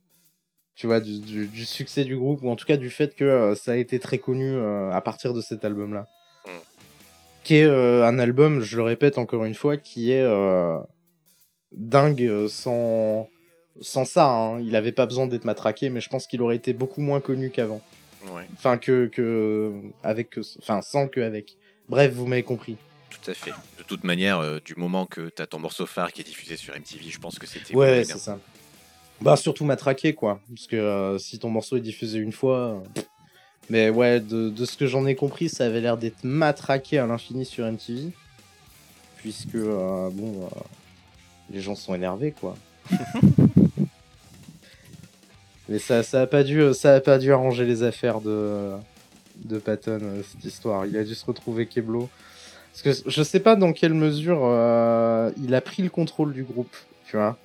Tu 0.75 0.87
vois, 0.89 1.01
du, 1.01 1.21
du, 1.21 1.47
du 1.47 1.65
succès 1.65 2.03
du 2.03 2.17
groupe, 2.17 2.43
ou 2.43 2.51
en 2.51 2.57
tout 2.57 2.67
cas 2.67 2.77
du 2.77 2.91
fait 2.91 3.15
que 3.15 3.25
euh, 3.25 3.55
ça 3.55 3.73
a 3.73 3.77
été 3.77 4.01
très 4.01 4.19
connu 4.19 4.59
à 4.59 5.01
partir 5.01 5.35
de 5.35 5.41
cet 5.41 5.65
album-là. 5.65 6.09
Mm. 6.47 6.51
Qui 7.45 7.57
est 7.57 7.65
un 7.65 8.19
album, 8.19 8.61
je 8.61 8.77
le 8.77 8.83
répète 8.83 9.19
encore 9.19 9.45
une 9.45 9.55
fois, 9.55 9.77
qui 9.77 10.11
est. 10.11 10.27
dingue 11.75 12.23
euh, 12.23 12.49
sans, 12.49 13.29
sans 13.81 14.05
ça. 14.05 14.27
hein. 14.29 14.61
Il 14.61 14.77
avait 14.77 14.93
pas 14.93 15.07
besoin 15.07 15.27
d'être 15.27 15.45
matraqué, 15.45 15.91
mais 15.91 16.01
je 16.01 16.09
pense 16.09 16.27
qu'il 16.27 16.43
aurait 16.43 16.57
été 16.57 16.73
beaucoup 16.73 17.01
moins 17.01 17.21
connu 17.21 17.51
qu'avant. 17.51 17.81
Ouais, 18.33 18.47
Enfin, 18.55 18.79
que, 18.79 19.07
que 19.07 19.73
avec, 20.03 20.39
enfin, 20.61 20.81
sans 20.83 21.09
que 21.09 21.21
avec. 21.21 21.57
Bref, 21.89 22.13
vous 22.13 22.27
m'avez 22.27 22.45
compris. 22.45 22.77
tout 23.11 23.31
à 23.31 23.35
fait. 23.35 23.51
De 23.79 23.83
toute 23.83 24.05
manière, 24.05 24.39
euh, 24.39 24.61
du 24.65 24.75
moment 24.77 25.07
que 25.07 25.29
tu 25.35 25.43
as 25.43 25.47
ton 25.47 25.59
morceau 25.59 25.87
phare 25.87 26.13
qui 26.13 26.21
est 26.21 26.25
diffusé 26.25 26.57
sur 26.57 26.75
MTV, 26.75 27.11
je 27.11 27.19
pense 27.19 27.39
que 27.39 27.47
c'était. 27.49 27.75
Ouais, 27.75 28.05
c'est 28.05 28.19
ça. 28.19 28.39
Bah, 29.21 29.37
surtout 29.37 29.65
matraqué, 29.65 30.15
quoi. 30.15 30.41
Parce 30.55 30.67
que 30.67 30.77
euh, 30.77 31.19
si 31.19 31.39
ton 31.39 31.49
morceau 31.51 31.77
est 31.77 31.81
diffusé 31.81 32.19
une 32.19 32.33
fois. 32.33 32.81
euh. 32.97 33.01
Mais 33.71 33.91
ouais, 33.91 34.21
de, 34.21 34.51
de 34.51 34.65
ce 34.65 34.77
que 34.77 34.87
j'en 34.87 35.07
ai 35.07 35.15
compris, 35.15 35.49
ça 35.49 35.67
avait 35.67 35.81
l'air 35.81 35.97
d'être 35.97 36.25
matraqué 36.25 36.99
à 36.99 37.07
l'infini 37.07 37.45
sur 37.45 37.65
MTV. 37.65 38.11
Puisque, 39.19 39.57
bon, 39.57 40.49
les 41.51 41.61
gens 41.61 41.75
sont 41.75 41.95
énervés, 41.95 42.33
quoi. 42.33 42.57
Mais 45.69 45.79
ça, 45.79 46.03
ça 46.03 46.23
a 46.23 46.27
pas 46.27 46.43
dû, 46.43 46.75
ça 46.75 46.95
a 46.97 47.01
pas 47.01 47.19
dû 47.19 47.33
arranger 47.33 47.65
les 47.65 47.83
affaires 47.83 48.21
de, 48.21 48.73
de 49.45 49.59
Patton 49.59 50.01
euh, 50.03 50.23
cette 50.23 50.45
histoire. 50.45 50.87
Il 50.87 50.97
a 50.97 51.05
dû 51.05 51.15
se 51.15 51.25
retrouver 51.25 51.67
Keblo. 51.67 52.11
Parce 52.73 52.83
que 53.03 53.11
je 53.11 53.23
sais 53.23 53.41
pas 53.41 53.55
dans 53.55 53.73
quelle 53.73 53.95
mesure 53.95 54.41
euh, 54.43 55.31
il 55.43 55.55
a 55.55 55.61
pris 55.61 55.83
le 55.83 55.91
contrôle 55.91 56.33
du 56.33 56.43
groupe, 56.43 56.75
tu 57.07 57.17
vois. 57.17 57.37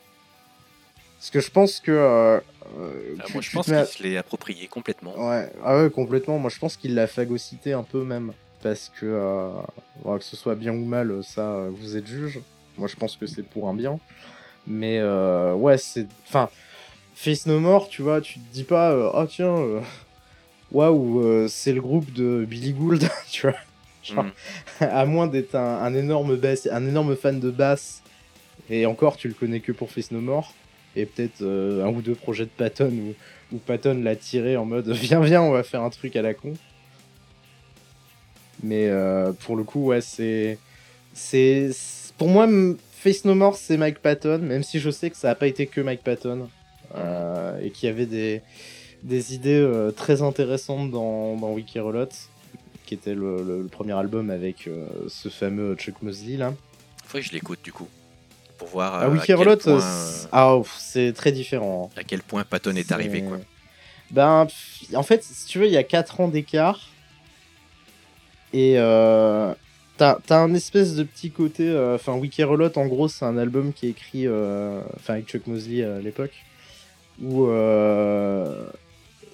Parce 1.20 1.30
que 1.30 1.40
je 1.42 1.52
pense 1.52 1.80
que. 1.80 1.92
euh, 1.92 2.40
euh, 2.80 3.16
Ah, 3.20 3.24
tu- 3.26 3.34
moi, 3.34 3.42
je 3.42 3.52
pense 3.52 3.66
qu'il 3.68 3.86
se 3.86 4.04
l'est 4.04 4.18
approprié 4.18 4.68
complètement. 4.68 5.14
Ouais, 5.30 5.50
ah 5.64 5.78
ouais, 5.84 5.90
complètement. 5.90 6.40
Moi, 6.40 6.50
je 6.50 6.60
pense 6.60 6.76
qu'il 6.78 6.96
l'a 6.96 7.08
phagocyté 7.08 7.74
un 7.74 7.84
peu 7.84 8.04
même. 8.04 8.34
Parce 8.64 8.90
que, 9.00 9.06
euh, 9.06 9.50
bon, 10.04 10.18
que 10.18 10.24
ce 10.24 10.36
soit 10.36 10.56
bien 10.56 10.72
ou 10.74 10.84
mal, 10.86 11.24
ça, 11.24 11.68
vous 11.72 11.96
êtes 11.98 12.08
juge. 12.08 12.40
Moi, 12.78 12.88
je 12.88 12.96
pense 12.96 13.16
que 13.16 13.26
c'est 13.26 13.44
pour 13.44 13.68
un 13.70 13.74
bien. 13.74 14.00
Mais, 14.68 14.98
euh, 15.00 15.54
ouais, 15.54 15.78
c'est. 15.78 16.08
Enfin, 16.28 16.50
Face 17.16 17.46
No 17.46 17.60
More, 17.60 17.90
tu 17.90 18.02
vois, 18.02 18.22
tu 18.22 18.36
te 18.40 18.54
dis 18.54 18.64
pas, 18.64 18.92
euh, 18.92 19.10
oh 19.14 19.26
tiens, 19.26 19.56
euh, 19.58 19.80
waouh, 20.72 21.22
euh, 21.24 21.48
c'est 21.48 21.74
le 21.74 21.82
groupe 21.82 22.12
de 22.14 22.46
Billy 22.48 22.74
Gould, 22.74 23.08
tu 23.32 23.44
vois. 23.48 23.56
Genre, 24.04 24.24
Mm. 24.26 24.32
à 24.84 25.06
moins 25.06 25.28
d'être 25.28 25.56
un, 25.56 25.82
un 25.84 25.94
énorme 25.96 26.36
bass, 26.36 26.68
un 26.72 26.86
énorme 26.88 27.16
fan 27.16 27.40
de 27.40 27.50
basse, 27.52 28.02
et 28.70 28.86
encore, 28.86 29.18
tu 29.18 29.28
le 29.28 29.34
connais 29.34 29.60
que 29.62 29.72
pour 29.72 29.90
Face 29.92 30.12
No 30.12 30.20
More, 30.22 30.54
et 30.96 31.06
peut-être 31.06 31.42
un 31.44 31.88
ou 31.90 32.02
deux 32.02 32.16
projets 32.16 32.46
de 32.46 32.50
Patton 32.50 32.92
où, 32.92 33.56
où 33.56 33.58
Patton 33.60 34.02
l'a 34.04 34.16
tiré 34.16 34.56
en 34.58 34.66
mode 34.66 34.90
viens, 34.92 35.20
viens, 35.22 35.42
on 35.42 35.52
va 35.52 35.64
faire 35.64 35.82
un 35.82 35.90
truc 35.90 36.16
à 36.16 36.22
la 36.22 36.34
con. 36.34 36.54
Mais 38.64 38.88
euh, 38.88 39.32
pour 39.34 39.56
le 39.56 39.64
coup, 39.64 39.86
ouais, 39.88 40.02
c'est 40.02 40.58
c'est- 41.14 42.07
Pour 42.18 42.28
moi, 42.30 42.48
Face 42.92 43.26
No 43.26 43.36
More, 43.36 43.56
c'est 43.56 43.78
Mike 43.78 44.00
Patton, 44.00 44.40
même 44.40 44.64
si 44.64 44.80
je 44.80 44.90
sais 44.90 45.10
que 45.10 45.18
ça 45.18 45.28
n'a 45.30 45.36
pas 45.36 45.48
été 45.48 45.68
que 45.68 45.82
Mike 45.82 46.04
Patton, 46.04 46.50
euh, 46.96 47.60
et 47.62 47.70
qu'il 47.72 47.88
y 47.88 47.92
avait 47.92 48.06
des, 48.08 48.42
des 49.04 49.34
idées 49.36 49.54
euh, 49.60 49.92
très 49.92 50.22
intéressantes 50.22 50.90
dans, 50.92 51.36
dans 51.36 51.52
Wiki 51.54 51.80
qui 52.86 52.94
était 52.94 53.14
le, 53.14 53.44
le- 53.44 53.62
le 53.64 53.68
premier 53.68 53.94
album 53.94 54.30
avec 54.30 54.68
euh, 54.68 54.88
ce 55.10 55.28
fameux 55.30 55.76
Chuck 55.76 56.02
Mosley 56.02 56.38
là. 56.38 56.54
Faut 57.06 57.18
que 57.18 57.24
je 57.24 57.32
l'écoute 57.34 57.60
du 57.64 57.72
coup. 57.74 57.88
Pour 58.58 58.70
voir 58.70 58.96
Ah, 58.96 59.06
à, 59.06 59.10
point, 59.78 59.80
ah, 60.32 60.58
c'est 60.80 61.14
très 61.14 61.32
différent. 61.32 61.92
hein. 61.94 62.00
à 62.00 62.04
quel 62.04 62.22
point 62.24 62.44
Patton 62.46 62.76
est 62.76 62.92
arrivé. 62.92 63.22
quoi. 63.24 63.38
Ben, 64.10 64.48
en 64.96 65.04
fait, 65.04 65.24
si 65.24 65.46
tu 65.48 65.60
veux, 65.60 65.68
il 65.68 65.72
y 65.74 65.78
a 65.78 65.84
4 65.84 66.22
ans 66.22 66.28
d'écart. 66.30 66.90
Et 68.54 68.76
euh, 68.78 69.54
t'as 69.98 70.18
t'as 70.26 70.40
un 70.40 70.54
espèce 70.54 70.96
de 70.96 71.04
petit 71.04 71.32
côté. 71.32 71.68
euh, 71.68 71.96
Enfin, 71.96 72.14
Wiki 72.16 72.44
Reload, 72.44 72.78
en 72.78 72.86
gros, 72.88 73.08
c'est 73.08 73.26
un 73.26 73.38
album 73.38 73.74
qui 73.74 73.88
est 73.88 73.90
écrit. 73.92 74.28
euh, 74.28 74.82
Enfin, 74.96 75.14
avec 75.16 75.28
Chuck 75.28 75.48
Mosley 75.48 75.82
euh, 75.84 75.98
à 75.98 76.02
l'époque. 76.02 76.34
Où. 77.22 77.48
euh, 77.48 78.66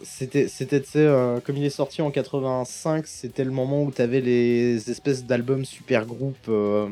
c'était, 0.05 0.47
tu 0.47 0.49
sais, 0.68 0.82
euh, 0.97 1.39
comme 1.39 1.55
il 1.57 1.64
est 1.64 1.70
sorti 1.70 2.01
en 2.01 2.11
85, 2.11 3.07
c'était 3.07 3.45
le 3.45 3.51
moment 3.51 3.84
où 3.84 3.91
t'avais 3.91 4.20
les 4.20 4.89
espèces 4.91 5.24
d'albums 5.26 5.64
super 5.66 6.05
groupes. 6.05 6.36
euh, 6.49 6.88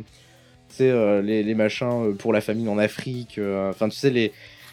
tu 0.69 0.77
sais, 0.77 0.89
euh, 0.89 1.21
les, 1.21 1.43
les 1.43 1.53
machins 1.55 2.11
euh, 2.11 2.13
pour 2.13 2.31
la 2.31 2.39
famine 2.39 2.69
en 2.69 2.77
Afrique. 2.77 3.37
euh, 3.37 3.69
Enfin, 3.69 3.89
tu 3.89 3.97
sais, 3.97 4.09
les, 4.11 4.31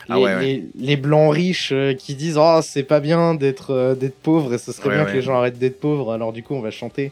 Ah 0.08 0.16
les, 0.18 0.24
ouais, 0.24 0.34
ouais. 0.36 0.40
les- 0.40 0.64
les 0.76 0.96
blancs 0.96 1.34
riches 1.34 1.72
euh, 1.72 1.94
qui 1.94 2.14
disent 2.14 2.38
oh 2.38 2.60
c'est 2.62 2.84
pas 2.84 3.00
bien 3.00 3.34
d'être 3.34 3.72
euh, 3.72 3.94
d'être 3.96 4.16
pauvre 4.16 4.54
et 4.54 4.58
ce 4.58 4.70
serait 4.72 4.88
Ouais, 4.88 4.94
bien 4.94 5.04
que 5.04 5.12
les 5.16 5.22
gens 5.22 5.34
arrêtent 5.36 5.58
d'être 5.58 5.80
pauvres 5.80 6.12
alors 6.12 6.32
du 6.32 6.42
coup 6.44 6.54
on 6.54 6.60
va 6.60 6.70
chanter 6.70 7.10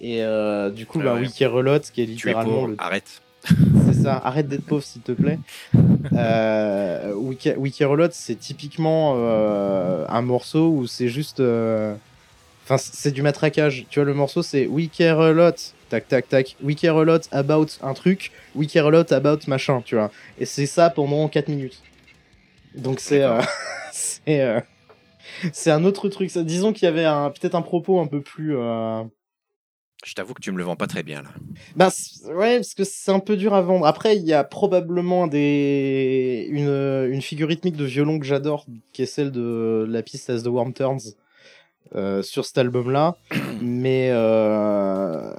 et 0.00 0.22
euh, 0.22 0.70
du 0.70 0.86
coup 0.86 0.98
Ouais, 0.98 1.04
bah 1.04 1.14
ouais. 1.14 1.20
Wiki 1.20 1.44
Reload 1.46 1.82
qui 1.82 2.02
est 2.02 2.06
Tu 2.06 2.10
es 2.12 2.14
littéralement 2.14 2.52
pauvre, 2.54 2.68
le 2.68 2.76
arrête. 2.78 3.22
c'est 3.44 4.02
ça 4.02 4.16
arrête 4.24 4.48
d'être 4.48 4.64
pauvre 4.64 4.82
s'il 4.82 5.02
te 5.02 5.12
plaît. 5.12 5.38
Euh, 6.12 7.12
Wiki, 7.14 7.50
Wiki 7.56 7.84
Reload 7.84 8.12
c'est 8.12 8.34
typiquement 8.34 9.14
euh, 9.18 10.04
un 10.08 10.22
morceau 10.22 10.68
où 10.70 10.86
c'est 10.86 11.08
juste 11.08 11.38
euh, 11.40 11.94
enfin 12.64 12.78
c'est 12.78 13.12
du 13.12 13.22
matraquage. 13.22 13.86
Tu 13.90 14.00
vois 14.00 14.06
le 14.06 14.14
morceau 14.14 14.42
c'est 14.42 14.66
Wiki 14.66 15.08
Reload 15.08 15.54
tac 15.88 16.08
tac 16.08 16.28
tac 16.28 16.56
Wiki 16.62 16.88
Reload 16.88 17.22
about 17.30 17.66
un 17.82 17.94
truc 17.94 18.32
Wiki 18.56 18.80
Reload 18.80 19.12
about 19.12 19.38
machin 19.46 19.82
tu 19.84 19.94
vois. 19.94 20.10
Et 20.38 20.46
c'est 20.46 20.66
ça 20.66 20.90
pendant 20.90 21.28
4 21.28 21.48
minutes. 21.48 21.80
Donc 22.74 22.98
c'est 23.00 23.22
euh, 23.22 23.40
c'est 23.92 24.40
euh, 24.40 24.60
c'est 25.52 25.70
un 25.70 25.84
autre 25.84 26.08
truc. 26.08 26.36
Disons 26.38 26.72
qu'il 26.72 26.84
y 26.86 26.88
avait 26.88 27.04
un 27.04 27.30
peut-être 27.30 27.54
un 27.54 27.62
propos 27.62 28.00
un 28.00 28.06
peu 28.06 28.20
plus 28.20 28.56
euh, 28.56 29.02
Je 30.04 30.14
t'avoue 30.14 30.32
que 30.32 30.40
tu 30.40 30.50
me 30.50 30.56
le 30.56 30.64
vends 30.64 30.76
pas 30.76 30.86
très 30.86 31.02
bien 31.02 31.22
là. 31.22 31.28
bah, 31.76 31.90
ouais, 32.32 32.56
parce 32.56 32.74
que 32.74 32.84
c'est 32.84 33.10
un 33.10 33.18
peu 33.20 33.36
dur 33.36 33.52
à 33.52 33.60
vendre. 33.60 33.86
Après, 33.86 34.16
il 34.16 34.24
y 34.24 34.32
a 34.32 34.44
probablement 34.44 35.26
des... 35.26 36.46
une, 36.50 37.08
une 37.10 37.20
figure 37.20 37.48
rythmique 37.48 37.76
de 37.76 37.84
violon 37.84 38.18
que 38.18 38.24
j'adore, 38.24 38.64
qui 38.92 39.02
est 39.02 39.06
celle 39.06 39.30
de 39.30 39.86
la 39.88 40.02
piste 40.02 40.30
As 40.30 40.42
the 40.42 40.46
Worm 40.46 40.72
Turns 40.72 41.14
euh, 41.94 42.22
sur 42.22 42.46
cet 42.46 42.56
album-là. 42.56 43.16
Mais 43.60 44.08
euh, 44.10 45.34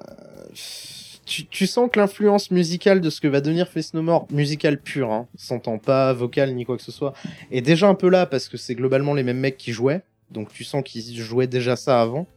tu, 1.25 1.45
tu 1.47 1.65
sens 1.65 1.89
que 1.91 1.99
l'influence 1.99 2.51
musicale 2.51 3.01
de 3.01 3.09
ce 3.09 3.19
que 3.19 3.27
va 3.27 3.41
devenir 3.41 3.67
Face 3.67 3.95
No 3.95 4.03
More, 4.03 4.27
musicale 4.29 4.79
pure, 4.79 5.11
hein, 5.11 5.27
s'entend 5.35 5.79
pas 5.79 6.13
vocal 6.13 6.53
ni 6.53 6.65
quoi 6.65 6.77
que 6.77 6.83
ce 6.83 6.91
soit, 6.91 7.13
est 7.51 7.61
déjà 7.61 7.87
un 7.87 7.95
peu 7.95 8.09
là 8.09 8.27
parce 8.27 8.47
que 8.47 8.57
c'est 8.57 8.75
globalement 8.75 9.15
les 9.15 9.23
mêmes 9.23 9.39
mecs 9.39 9.57
qui 9.57 9.71
jouaient. 9.71 10.03
Donc 10.29 10.53
tu 10.53 10.63
sens 10.63 10.83
qu'ils 10.83 11.19
jouaient 11.19 11.47
déjà 11.47 11.75
ça 11.75 11.99
avant. 11.99 12.27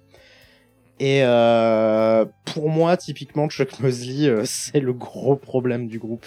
Et 1.00 1.22
euh, 1.24 2.24
pour 2.44 2.70
moi, 2.70 2.96
typiquement, 2.96 3.48
Chuck 3.48 3.80
Mosley, 3.80 4.28
euh, 4.28 4.42
c'est 4.46 4.80
le 4.80 4.92
gros 4.92 5.36
problème 5.36 5.88
du 5.88 5.98
groupe. 5.98 6.26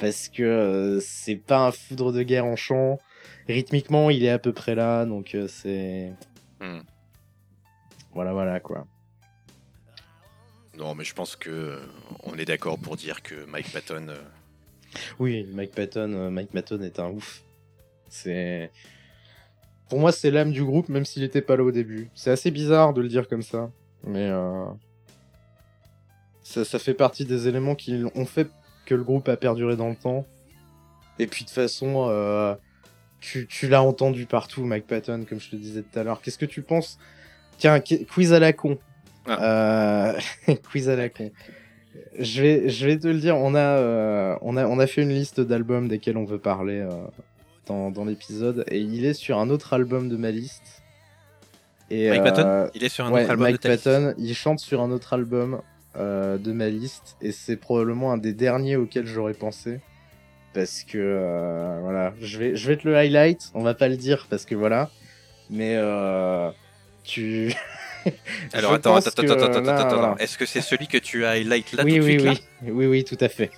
Parce 0.00 0.28
que 0.28 0.42
euh, 0.42 1.00
c'est 1.00 1.36
pas 1.36 1.66
un 1.66 1.70
foudre 1.70 2.10
de 2.10 2.22
guerre 2.22 2.46
en 2.46 2.56
chant. 2.56 2.98
Rythmiquement, 3.46 4.08
il 4.08 4.24
est 4.24 4.30
à 4.30 4.38
peu 4.38 4.52
près 4.52 4.74
là, 4.74 5.04
donc 5.04 5.34
euh, 5.34 5.46
c'est. 5.46 6.12
Hmm. 6.60 6.80
Voilà, 8.14 8.32
voilà, 8.32 8.60
quoi. 8.60 8.86
Non, 10.78 10.94
mais 10.94 11.04
je 11.04 11.14
pense 11.14 11.36
que 11.36 11.50
euh, 11.50 11.78
on 12.24 12.38
est 12.38 12.46
d'accord 12.46 12.78
pour 12.78 12.96
dire 12.96 13.22
que 13.22 13.44
Mike 13.44 13.70
Patton. 13.72 14.06
Oui, 15.18 15.46
Mike 15.52 15.72
Patton, 15.72 16.30
Mike 16.30 16.50
Patton 16.50 16.80
est 16.80 16.98
un 16.98 17.10
ouf. 17.10 17.42
C'est. 18.08 18.72
Pour 19.90 19.98
moi, 19.98 20.12
c'est 20.12 20.30
l'âme 20.30 20.52
du 20.52 20.64
groupe, 20.64 20.88
même 20.88 21.04
s'il 21.04 21.22
était 21.24 21.42
pas 21.42 21.56
là 21.56 21.64
au 21.64 21.72
début. 21.72 22.08
C'est 22.14 22.30
assez 22.30 22.50
bizarre 22.50 22.94
de 22.94 23.02
le 23.02 23.08
dire 23.08 23.28
comme 23.28 23.42
ça, 23.42 23.70
mais 24.04 24.28
euh, 24.30 24.64
ça, 26.42 26.64
ça 26.64 26.78
fait 26.78 26.94
partie 26.94 27.24
des 27.24 27.48
éléments 27.48 27.74
qui 27.74 28.02
ont 28.14 28.26
fait 28.26 28.48
que 28.86 28.94
le 28.94 29.02
groupe 29.04 29.28
a 29.28 29.36
perduré 29.36 29.76
dans 29.76 29.88
le 29.88 29.96
temps. 29.96 30.26
Et 31.18 31.26
puis 31.26 31.44
de 31.44 31.48
toute 31.48 31.54
façon, 31.54 32.06
euh, 32.08 32.54
tu, 33.20 33.46
tu 33.46 33.68
l'as 33.68 33.82
entendu 33.82 34.26
partout, 34.26 34.64
Mike 34.64 34.86
Patton, 34.86 35.24
comme 35.28 35.40
je 35.40 35.50
te 35.50 35.56
disais 35.56 35.82
tout 35.82 35.98
à 35.98 36.02
l'heure. 36.02 36.20
Qu'est-ce 36.22 36.38
que 36.38 36.46
tu 36.46 36.62
penses? 36.62 36.98
Tiens, 37.58 37.80
qui- 37.80 38.06
quiz 38.06 38.32
à 38.32 38.38
la 38.38 38.52
con. 38.52 38.78
Euh, 39.28 40.12
quiz 40.70 40.88
à 40.88 40.96
la 40.96 41.08
con. 41.08 41.30
Je 42.18 42.42
vais, 42.42 42.68
je 42.68 42.86
vais 42.86 42.98
te 42.98 43.08
le 43.08 43.18
dire, 43.18 43.36
on 43.36 43.54
a, 43.54 43.58
euh, 43.58 44.36
on 44.40 44.56
a, 44.56 44.66
on 44.66 44.78
a 44.78 44.86
fait 44.86 45.02
une 45.02 45.10
liste 45.10 45.40
d'albums 45.40 45.88
desquels 45.88 46.16
on 46.16 46.24
veut 46.24 46.38
parler 46.38 46.78
euh, 46.80 46.90
dans, 47.70 47.90
dans 47.90 48.04
l'épisode, 48.04 48.64
et 48.68 48.80
il 48.80 49.04
est 49.04 49.14
sur 49.14 49.38
un 49.38 49.48
autre 49.48 49.72
album 49.72 50.08
de 50.08 50.16
ma 50.16 50.30
liste. 50.30 50.82
Et, 51.90 52.08
Mike 52.08 52.20
euh, 52.20 52.24
Patton 52.24 52.70
Il 52.74 52.84
est 52.84 52.88
sur 52.88 53.04
un 53.04 53.10
ouais, 53.10 53.22
autre 53.22 53.30
album 53.30 53.46
Mike 53.46 53.56
de 53.56 53.62
ta 53.62 53.68
liste 53.70 53.84
Patton, 53.84 54.14
il 54.18 54.34
chante 54.34 54.58
sur 54.58 54.80
un 54.80 54.90
autre 54.90 55.12
album 55.12 55.60
euh, 55.96 56.36
de 56.36 56.52
ma 56.52 56.68
liste, 56.68 57.16
et 57.20 57.32
c'est 57.32 57.56
probablement 57.56 58.12
un 58.12 58.18
des 58.18 58.32
derniers 58.32 58.76
auxquels 58.76 59.06
j'aurais 59.06 59.34
pensé. 59.34 59.80
Parce 60.52 60.82
que, 60.82 60.98
euh, 60.98 61.78
voilà, 61.82 62.12
je 62.20 62.38
vais, 62.38 62.56
je 62.56 62.66
vais 62.66 62.76
te 62.76 62.88
le 62.88 62.96
highlight, 62.96 63.50
on 63.54 63.62
va 63.62 63.74
pas 63.74 63.88
le 63.88 63.96
dire, 63.96 64.26
parce 64.28 64.44
que 64.44 64.56
voilà, 64.56 64.90
mais 65.48 65.76
euh, 65.76 66.50
tu... 67.04 67.54
Alors 68.52 68.72
attends, 68.72 68.96
attends, 68.96 69.10
que 69.10 69.30
attends, 69.30 69.44
attends, 69.44 69.68
attends, 69.68 69.96
voilà. 69.96 70.16
Est-ce 70.18 70.36
que 70.36 70.46
c'est 70.46 70.60
celui 70.60 70.88
que 70.88 70.98
tu 70.98 71.24
highlight 71.24 71.72
là 71.74 71.84
oui, 71.84 71.98
tout 71.98 72.00
de 72.00 72.04
oui, 72.04 72.18
là 72.18 72.32
oui. 72.62 72.70
oui, 72.72 72.86
oui, 72.86 73.04
tout 73.04 73.18
à 73.20 73.28
fait. 73.28 73.50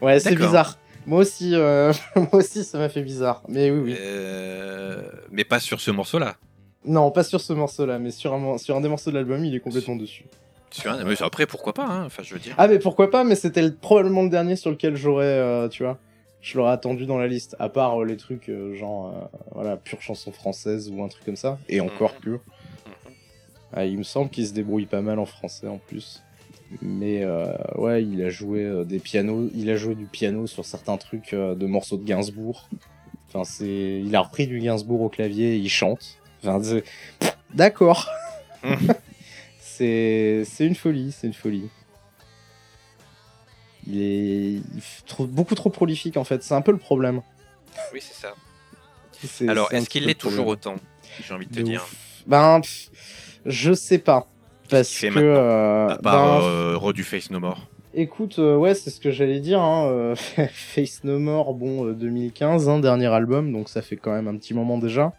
Ouais, 0.00 0.18
c'est 0.20 0.34
bizarre. 0.34 0.78
Moi 1.06 1.20
aussi, 1.20 1.54
euh, 1.54 1.92
moi 2.16 2.28
aussi, 2.34 2.64
ça 2.64 2.78
m'a 2.78 2.88
fait 2.88 3.02
bizarre. 3.02 3.42
Mais 3.48 3.70
oui, 3.70 3.78
oui. 3.92 3.96
Euh, 3.98 5.02
Mais 5.30 5.44
pas 5.44 5.60
sur 5.60 5.80
ce 5.80 5.90
morceau-là. 5.90 6.36
Non, 6.84 7.10
pas 7.10 7.22
sur 7.24 7.40
ce 7.40 7.52
morceau-là, 7.52 7.98
mais 7.98 8.10
sur 8.10 8.34
un, 8.34 8.58
sur 8.58 8.76
un 8.76 8.80
des 8.80 8.88
morceaux 8.88 9.10
de 9.10 9.16
l'album, 9.16 9.44
il 9.44 9.54
est 9.54 9.60
complètement 9.60 9.96
dessus. 9.96 10.24
Sur 10.70 10.92
un... 10.92 11.04
mais 11.04 11.20
après, 11.22 11.46
pourquoi 11.46 11.72
pas 11.74 11.86
hein 11.86 12.04
Enfin, 12.06 12.22
je 12.22 12.34
veux 12.34 12.40
dire. 12.40 12.54
Ah, 12.58 12.68
mais 12.68 12.78
pourquoi 12.78 13.10
pas 13.10 13.24
Mais 13.24 13.34
c'était 13.34 13.62
le- 13.62 13.74
probablement 13.74 14.22
le 14.22 14.28
dernier 14.28 14.56
sur 14.56 14.70
lequel 14.70 14.96
j'aurais, 14.96 15.24
euh, 15.26 15.68
tu 15.68 15.82
vois, 15.84 15.98
je 16.40 16.56
l'aurais 16.58 16.72
attendu 16.72 17.06
dans 17.06 17.18
la 17.18 17.26
liste. 17.28 17.56
À 17.58 17.68
part 17.68 18.00
euh, 18.00 18.04
les 18.04 18.16
trucs 18.16 18.50
genre, 18.74 19.30
voilà, 19.52 19.76
pure 19.76 20.02
chanson 20.02 20.32
française 20.32 20.90
ou 20.90 21.02
un 21.02 21.08
truc 21.08 21.24
comme 21.24 21.36
ça. 21.36 21.58
Et 21.68 21.80
encore 21.80 22.12
Mhm. 22.14 22.20
pur. 22.20 22.40
Ah, 23.72 23.84
il 23.84 23.98
me 23.98 24.02
semble 24.04 24.30
qu'il 24.30 24.46
se 24.46 24.52
débrouille 24.52 24.86
pas 24.86 25.00
mal 25.02 25.18
en 25.18 25.26
français 25.26 25.66
en 25.68 25.78
plus. 25.78 26.22
Mais 26.82 27.22
euh, 27.22 27.52
ouais, 27.76 28.02
il 28.02 28.22
a 28.24 28.28
joué 28.30 28.64
euh, 28.64 28.84
des 28.84 28.98
pianos, 28.98 29.48
il 29.54 29.70
a 29.70 29.76
joué 29.76 29.94
du 29.94 30.06
piano 30.06 30.46
sur 30.46 30.64
certains 30.64 30.96
trucs 30.96 31.32
euh, 31.32 31.54
de 31.54 31.66
morceaux 31.66 31.96
de 31.96 32.04
Gainsbourg. 32.04 32.68
Enfin, 33.28 33.44
c'est, 33.44 34.00
il 34.04 34.14
a 34.16 34.20
repris 34.20 34.46
du 34.46 34.58
Gainsbourg 34.60 35.00
au 35.02 35.08
clavier, 35.08 35.54
et 35.54 35.56
il 35.58 35.68
chante. 35.68 36.18
Enfin, 36.42 36.60
d'accord. 37.54 38.08
c'est, 39.60 40.42
c'est 40.44 40.66
une 40.66 40.74
folie, 40.74 41.12
c'est 41.12 41.26
une 41.26 41.34
folie. 41.34 41.68
Il 43.86 44.00
est, 44.00 44.52
il 44.54 44.80
f- 44.80 45.04
trop- 45.06 45.26
beaucoup 45.26 45.54
trop 45.54 45.70
prolifique 45.70 46.16
en 46.16 46.24
fait. 46.24 46.42
C'est 46.42 46.54
un 46.54 46.62
peu 46.62 46.72
le 46.72 46.78
problème. 46.78 47.22
Oui, 47.92 48.00
c'est 48.02 48.14
ça. 48.14 48.34
Alors, 49.48 49.72
est-ce 49.72 49.88
qu'il 49.88 50.04
l'est 50.04 50.18
toujours 50.18 50.46
autant 50.48 50.76
J'ai 51.26 51.32
envie 51.34 51.46
de 51.46 51.52
te 51.52 51.58
De 51.58 51.62
dire. 51.62 51.82
ouf. 51.82 52.22
Ben, 52.26 52.60
pff, 52.60 52.90
je 53.46 53.72
sais 53.72 53.98
pas. 53.98 54.28
Parce 54.68 54.88
fait 54.90 55.10
que. 55.10 55.18
euh, 55.18 55.88
À 55.88 55.98
part 55.98 56.40
ben, 56.40 56.46
euh, 56.46 56.92
du 56.92 57.04
Face 57.04 57.30
No 57.30 57.40
More. 57.40 57.68
Écoute, 57.94 58.38
euh, 58.38 58.56
ouais, 58.56 58.74
c'est 58.74 58.90
ce 58.90 59.00
que 59.00 59.10
j'allais 59.10 59.40
dire. 59.40 59.60
Hein, 59.60 60.14
Face 60.52 61.02
No 61.04 61.18
More, 61.18 61.54
bon, 61.54 61.86
euh, 61.86 61.92
2015, 61.94 62.68
hein, 62.68 62.78
dernier 62.78 63.06
album, 63.06 63.52
donc 63.52 63.68
ça 63.70 63.80
fait 63.80 63.96
quand 63.96 64.12
même 64.12 64.28
un 64.28 64.36
petit 64.36 64.52
moment 64.52 64.76
déjà. 64.78 65.12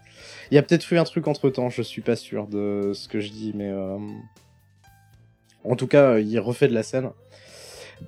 Il 0.50 0.54
y 0.54 0.58
a 0.58 0.62
peut-être 0.62 0.90
eu 0.92 0.98
un 0.98 1.04
truc 1.04 1.26
entre 1.26 1.50
temps, 1.50 1.70
je 1.70 1.82
suis 1.82 2.02
pas 2.02 2.16
sûr 2.16 2.46
de 2.46 2.92
ce 2.94 3.08
que 3.08 3.18
je 3.20 3.30
dis, 3.30 3.52
mais 3.54 3.68
euh, 3.68 3.96
en 5.64 5.74
tout 5.76 5.86
cas, 5.88 6.18
il 6.18 6.38
refait 6.38 6.68
de 6.68 6.74
la 6.74 6.82
scène. 6.84 7.10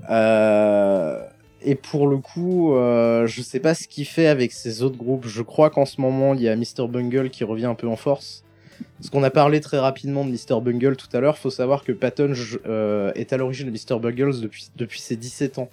Euh, 0.09 1.20
Et 1.62 1.74
pour 1.74 2.07
le 2.07 2.18
coup, 2.18 2.74
euh, 2.74 3.26
je 3.26 3.43
sais 3.43 3.61
pas 3.61 3.74
ce 3.74 3.86
qu'il 3.88 4.07
fait 4.07 4.28
avec 4.28 4.53
ses 4.53 4.82
autres 4.82 4.97
groupes. 4.97 5.26
Je 5.26 5.43
crois 5.43 5.68
qu'en 5.70 5.84
ce 5.84 6.01
moment, 6.01 6.32
il 6.34 6.41
y 6.43 6.49
a 6.49 6.57
Mr. 6.57 6.88
Bungle 6.88 7.28
qui 7.30 7.45
revient 7.45 7.66
un 7.66 7.74
peu 7.74 7.88
en 7.88 7.97
force. 7.97 8.45
Parce 9.01 9.09
qu'on 9.09 9.22
a 9.22 9.30
parlé 9.30 9.61
très 9.61 9.78
rapidement 9.78 10.26
de 10.26 10.30
Mr. 10.30 10.61
Bungle 10.61 10.94
tout 10.94 11.09
à 11.14 11.20
l'heure, 11.20 11.38
faut 11.38 11.48
savoir 11.48 11.84
que 11.84 11.92
Patton 11.92 12.34
euh, 12.66 13.11
est 13.14 13.32
à 13.32 13.38
l'origine 13.38 13.66
de 13.66 13.72
Mr. 13.72 13.98
Bungles 13.98 14.42
depuis, 14.42 14.68
depuis 14.76 15.01
ses 15.01 15.16
17 15.16 15.59
ans. 15.59 15.70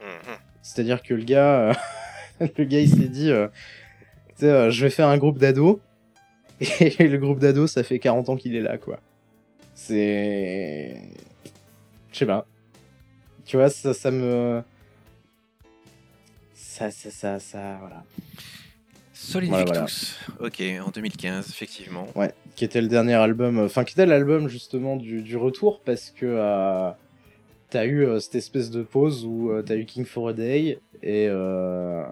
Mhm. 0.00 0.36
C'est-à-dire 0.62 1.02
que 1.02 1.12
le 1.12 1.22
gars, 1.22 1.60
euh, 1.60 1.74
le 2.56 2.64
gars 2.64 2.80
il 2.80 2.88
s'est 2.88 3.08
dit, 3.08 3.30
euh, 3.30 3.48
euh, 4.42 4.70
je 4.70 4.84
vais 4.86 4.90
faire 4.90 5.08
un 5.08 5.18
groupe 5.18 5.36
d'ados. 5.36 5.80
Et 6.80 7.08
le 7.08 7.18
groupe 7.18 7.40
d'ados, 7.40 7.70
ça 7.70 7.82
fait 7.82 7.98
40 7.98 8.30
ans 8.30 8.36
qu'il 8.36 8.56
est 8.56 8.62
là, 8.62 8.78
quoi. 8.78 9.00
C'est... 9.74 10.96
Je 12.10 12.18
sais 12.18 12.26
pas. 12.26 12.46
Tu 13.44 13.58
vois, 13.58 13.68
ça, 13.68 13.92
ça 13.92 14.10
me... 14.10 14.62
Ça, 16.54 16.90
ça, 16.90 17.10
ça, 17.10 17.38
ça, 17.38 17.76
voilà. 17.80 18.02
Solid 19.24 19.50
Voilà, 19.50 19.84
Victus. 19.84 20.16
Ok, 20.40 20.62
en 20.84 20.90
2015, 20.90 21.48
effectivement. 21.50 22.08
Ouais, 22.16 22.32
qui 22.56 22.64
était 22.64 22.80
le 22.80 22.88
dernier 22.88 23.14
album, 23.14 23.58
euh, 23.58 23.66
enfin 23.66 23.84
qui 23.84 23.92
était 23.94 24.04
l'album 24.06 24.48
justement 24.48 24.96
du, 24.96 25.22
du 25.22 25.36
retour 25.36 25.80
parce 25.84 26.10
que 26.10 26.26
euh, 26.26 26.90
t'as 27.70 27.84
eu 27.86 28.04
euh, 28.04 28.18
cette 28.18 28.34
espèce 28.34 28.70
de 28.70 28.82
pause 28.82 29.24
où 29.24 29.50
euh, 29.52 29.62
t'as 29.62 29.76
eu 29.76 29.84
King 29.84 30.04
for 30.04 30.28
a 30.28 30.32
Day 30.32 30.80
et 31.02 31.28
euh, 31.28 32.02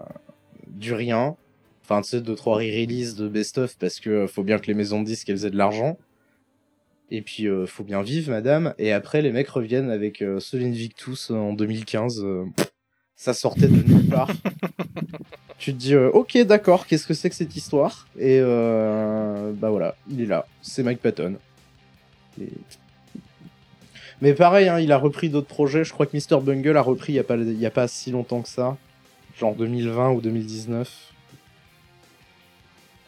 du 0.67 0.93
rien. 0.93 1.35
Enfin, 1.83 2.01
tu 2.01 2.09
sais, 2.09 2.21
deux 2.21 2.35
trois 2.35 2.55
re-releases 2.55 3.15
de 3.15 3.27
best-of 3.27 3.77
parce 3.77 3.99
que 3.99 4.09
euh, 4.09 4.27
faut 4.27 4.43
bien 4.43 4.57
que 4.57 4.67
les 4.67 4.73
maisons 4.73 5.01
de 5.01 5.05
disques 5.05 5.29
elles 5.29 5.45
aient 5.45 5.51
de 5.51 5.57
l'argent. 5.57 5.97
Et 7.09 7.21
puis 7.21 7.45
euh, 7.47 7.65
faut 7.65 7.83
bien 7.83 8.01
vivre, 8.01 8.31
madame. 8.31 8.73
Et 8.77 8.93
après, 8.93 9.21
les 9.21 9.31
mecs 9.33 9.49
reviennent 9.49 9.91
avec 9.91 10.21
euh, 10.21 10.39
Solid 10.39 10.73
Victus 10.73 11.29
euh, 11.29 11.35
en 11.35 11.51
2015. 11.53 12.23
euh, 12.23 12.45
ça 13.17 13.33
sortait 13.33 13.67
de 13.67 13.83
nulle 13.83 14.07
part. 14.07 14.31
tu 15.61 15.73
te 15.73 15.77
dis, 15.77 15.93
euh, 15.93 16.09
ok, 16.09 16.37
d'accord, 16.39 16.87
qu'est-ce 16.87 17.05
que 17.05 17.13
c'est 17.13 17.29
que 17.29 17.35
cette 17.35 17.55
histoire? 17.55 18.07
Et 18.17 18.39
euh, 18.41 19.51
bah 19.53 19.69
voilà, 19.69 19.95
il 20.09 20.19
est 20.21 20.25
là. 20.25 20.47
C'est 20.63 20.81
Mike 20.81 20.99
Patton. 21.01 21.35
Mais 24.21 24.33
pareil, 24.33 24.67
hein, 24.69 24.79
il 24.79 24.91
a 24.91 24.97
repris 24.97 25.29
d'autres 25.29 25.47
projets. 25.47 25.83
Je 25.83 25.93
crois 25.93 26.07
que 26.07 26.17
Mr. 26.17 26.41
Bungle 26.41 26.75
a 26.77 26.81
repris 26.81 27.13
il 27.13 27.15
n'y 27.15 27.19
a, 27.19 27.23
pas- 27.23 27.37
il 27.37 27.59
y 27.59 27.65
a 27.67 27.71
pas 27.71 27.87
si 27.87 28.09
longtemps 28.09 28.41
que 28.41 28.49
ça. 28.49 28.75
Genre 29.39 29.55
2020 29.55 30.11
ou 30.11 30.21
2019. 30.21 30.89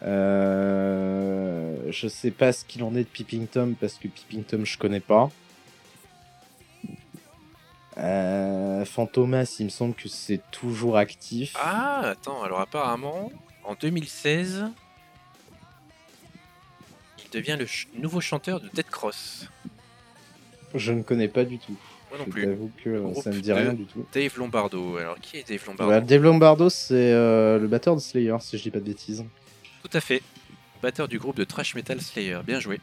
Euh, 0.04 1.76
je 1.90 2.08
sais 2.08 2.30
pas 2.30 2.52
ce 2.52 2.64
qu'il 2.64 2.82
en 2.84 2.94
est 2.94 3.04
de 3.04 3.08
Peeping 3.08 3.46
Tom 3.46 3.74
parce 3.74 3.94
que 3.94 4.06
Peeping 4.08 4.44
Tom 4.44 4.64
je 4.66 4.78
connais 4.78 5.00
pas. 5.00 5.30
Euh, 7.96 8.84
Fantomas, 8.84 9.56
il 9.60 9.66
me 9.66 9.70
semble 9.70 9.94
que 9.94 10.08
c'est 10.08 10.40
toujours 10.50 10.96
actif. 10.96 11.54
Ah, 11.58 12.00
attends, 12.04 12.42
alors 12.42 12.60
apparemment, 12.60 13.30
en 13.64 13.74
2016, 13.74 14.64
il 17.24 17.30
devient 17.30 17.56
le 17.58 17.66
ch- 17.66 17.88
nouveau 17.96 18.20
chanteur 18.20 18.60
de 18.60 18.68
Dead 18.74 18.86
Cross. 18.86 19.48
Je 20.74 20.92
ne 20.92 21.02
connais 21.02 21.28
pas 21.28 21.44
du 21.44 21.58
tout. 21.58 21.76
Moi 22.10 22.18
non 22.18 22.24
Je 22.26 22.30
plus. 22.32 22.42
t'avoue 22.46 22.70
que 22.82 22.90
euh, 22.90 23.14
ça 23.14 23.30
me 23.30 23.40
dit 23.40 23.52
rien 23.52 23.72
du 23.74 23.84
tout. 23.86 24.04
Dave 24.12 24.36
Lombardo. 24.38 24.96
Alors, 24.96 25.18
qui 25.20 25.36
est 25.36 25.48
Dave 25.48 25.64
Lombardo? 25.66 25.92
Bah, 25.92 26.00
Dave 26.00 26.22
Lombardo, 26.22 26.68
c'est 26.70 26.94
euh, 27.12 27.58
le 27.58 27.68
batteur 27.68 27.94
de 27.94 28.00
Slayer, 28.00 28.36
si 28.40 28.58
je 28.58 28.62
dis 28.64 28.70
pas 28.70 28.80
de 28.80 28.84
bêtises. 28.84 29.24
Tout 29.82 29.96
à 29.96 30.00
fait. 30.00 30.22
Batteur 30.82 31.06
du 31.08 31.18
groupe 31.18 31.36
de 31.36 31.44
thrash 31.44 31.74
metal 31.76 32.00
Slayer. 32.00 32.40
Bien 32.44 32.58
joué. 32.58 32.80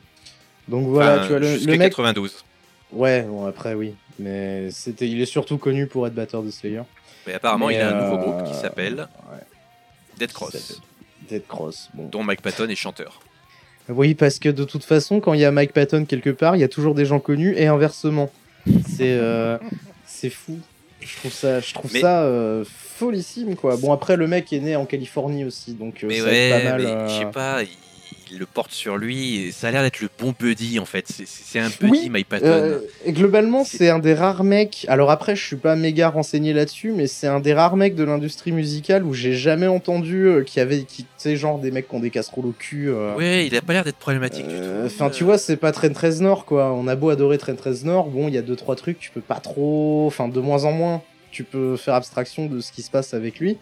Donc 0.70 0.88
voilà, 0.88 1.16
Enfin, 1.18 1.22
tu 1.24 1.30
vois, 1.32 1.39
le, 1.39 1.57
le 1.57 1.78
mec. 1.78 1.89
92. 1.91 2.43
Ouais, 2.93 3.24
bon, 3.24 3.45
après, 3.45 3.74
oui. 3.74 3.93
Mais 4.20 4.70
c'était, 4.72 5.07
il 5.07 5.22
est 5.22 5.26
surtout 5.26 5.57
connu 5.57 5.88
pour 5.88 6.07
être 6.07 6.14
batteur 6.14 6.43
de 6.43 6.51
Slayer. 6.51 6.82
Mais 7.28 7.34
apparemment, 7.34 7.68
Mais, 7.68 7.76
il 7.76 7.82
a 7.82 7.95
un 7.95 8.01
nouveau 8.03 8.16
euh, 8.16 8.32
groupe 8.32 8.43
qui 8.47 8.53
s'appelle 8.53 9.07
ouais. 9.32 9.39
Dead 10.18 10.32
Cross, 10.32 10.82
Dead 11.30 11.45
Cross. 11.47 11.89
Bon. 11.93 12.07
dont 12.07 12.24
Mike 12.24 12.41
Patton 12.41 12.68
est 12.70 12.76
chanteur. 12.76 13.22
Oui, 13.89 14.14
parce 14.16 14.39
que 14.39 14.49
de 14.49 14.64
toute 14.64 14.84
façon, 14.84 15.20
quand 15.20 15.34
il 15.34 15.39
y 15.41 15.45
a 15.45 15.51
Mike 15.51 15.74
Patton 15.74 16.05
quelque 16.05 16.30
part, 16.30 16.55
il 16.55 16.59
y 16.59 16.64
a 16.64 16.68
toujours 16.68 16.95
des 16.95 17.05
gens 17.05 17.20
connus 17.20 17.53
et 17.57 17.68
inversement. 17.68 18.32
C'est 18.88 19.14
euh, 19.14 19.57
c'est 20.05 20.30
fou. 20.30 20.59
Je 21.01 21.16
trouve 21.18 21.32
ça, 21.34 21.59
je 21.59 21.74
trouve 21.74 21.91
Mais- 21.93 22.01
ça 22.01 22.24
euh, 22.24 22.64
folissime 22.68 23.55
quoi. 23.55 23.76
Bon 23.78 23.91
après 23.91 24.18
le 24.18 24.28
mec 24.28 24.53
est 24.53 24.59
né 24.59 24.76
en 24.76 24.86
Californie 24.86 25.43
aussi, 25.43 25.74
donc 25.74 26.03
euh, 26.03 26.07
mais 26.07 26.20
ça 26.20 26.26
ouais, 26.26 26.36
aide 26.38 26.64
pas 26.64 26.70
mal. 26.70 26.82
mais 26.84 27.09
je 27.09 27.20
sais 27.20 27.32
pas, 27.32 27.64
il, 27.64 27.70
il 28.32 28.39
le 28.39 28.45
porte 28.45 28.71
sur 28.71 28.97
lui. 28.97 29.47
et 29.47 29.51
Ça 29.51 29.67
a 29.67 29.71
l'air 29.71 29.82
d'être 29.84 29.99
le 30.01 30.09
bon 30.19 30.34
buddy 30.39 30.79
en 30.79 30.86
fait. 30.86 31.05
C'est- 31.07 31.59
un 31.59 31.67
buddy, 31.69 31.91
Oui, 31.91 32.09
Mike 32.09 32.29
Patton. 32.29 32.45
Euh, 32.47 32.79
et 33.05 33.11
globalement, 33.11 33.63
C'est- 33.65 33.89
un 33.89 33.99
des 33.99 34.13
rares 34.13 34.43
mecs. 34.43 34.86
Alors 34.88 35.11
après, 35.11 35.36
je 35.36 35.45
suis 35.45 35.55
pas 35.57 35.75
méga 35.75 36.09
renseigné 36.09 36.53
là-dessus, 36.53 36.91
mais 36.95 37.07
c'est 37.07 37.27
un 37.27 37.39
des 37.41 37.53
rares 37.53 37.75
mecs 37.75 37.95
de 37.95 38.03
l'industrie 38.03 38.51
musicale 38.51 39.03
où 39.03 39.13
j'ai 39.13 39.34
jamais 39.34 39.67
entendu 39.67 40.27
euh, 40.27 40.43
qu'il 40.43 40.59
y 40.59 40.63
avait, 40.63 40.84
qui, 40.84 41.03
tu 41.03 41.09
sais, 41.17 41.36
genre 41.36 41.59
des 41.59 41.71
mecs 41.71 41.88
qui 41.89 41.95
ont 41.95 41.99
des 41.99 42.09
casseroles 42.09 42.45
au 42.45 42.55
cul. 42.57 42.89
euh, 42.89 43.15
Ouais, 43.15 43.45
il 43.45 43.55
a 43.55 43.61
pas 43.61 43.73
l'air 43.73 43.84
d'être 43.84 43.97
problématique 43.97 44.47
du 44.47 44.53
Euh, 44.55 44.88
tout. 44.88 44.93
Enfin, 44.95 45.09
tu 45.09 45.23
vois, 45.23 45.38
c'est 45.38 45.57
pas 45.57 45.71
Train 45.71 45.89
13 45.91 46.21
Nord, 46.21 46.45
quoi. 46.45 46.71
On 46.73 46.88
a 46.88 46.95
beau 46.95 47.09
adorer 47.09 47.38
Train 47.38 47.55
13 47.55 47.84
Nord, 47.86 48.07
bon, 48.07 48.27
il 48.29 48.34
y 48.34 48.38
a 48.38 48.41
deux 48.41 48.55
trois 48.55 48.75
trucs, 48.75 48.97
tu 48.99 49.11
peux 49.11 49.21
pas 49.21 49.39
trop. 49.41 50.05
Enfin, 50.07 50.27
de 50.29 50.39
moins 50.39 50.63
en 50.63 50.71
moins, 50.71 51.01
tu 51.32 51.43
peux 51.43 51.75
faire 51.77 51.93
abstraction 51.95 52.45
de 52.47 52.59
ce 52.61 52.71
qui 52.71 52.82
se 52.82 52.89
passe 52.91 53.13
avec 53.13 53.39
lui. 53.39 53.57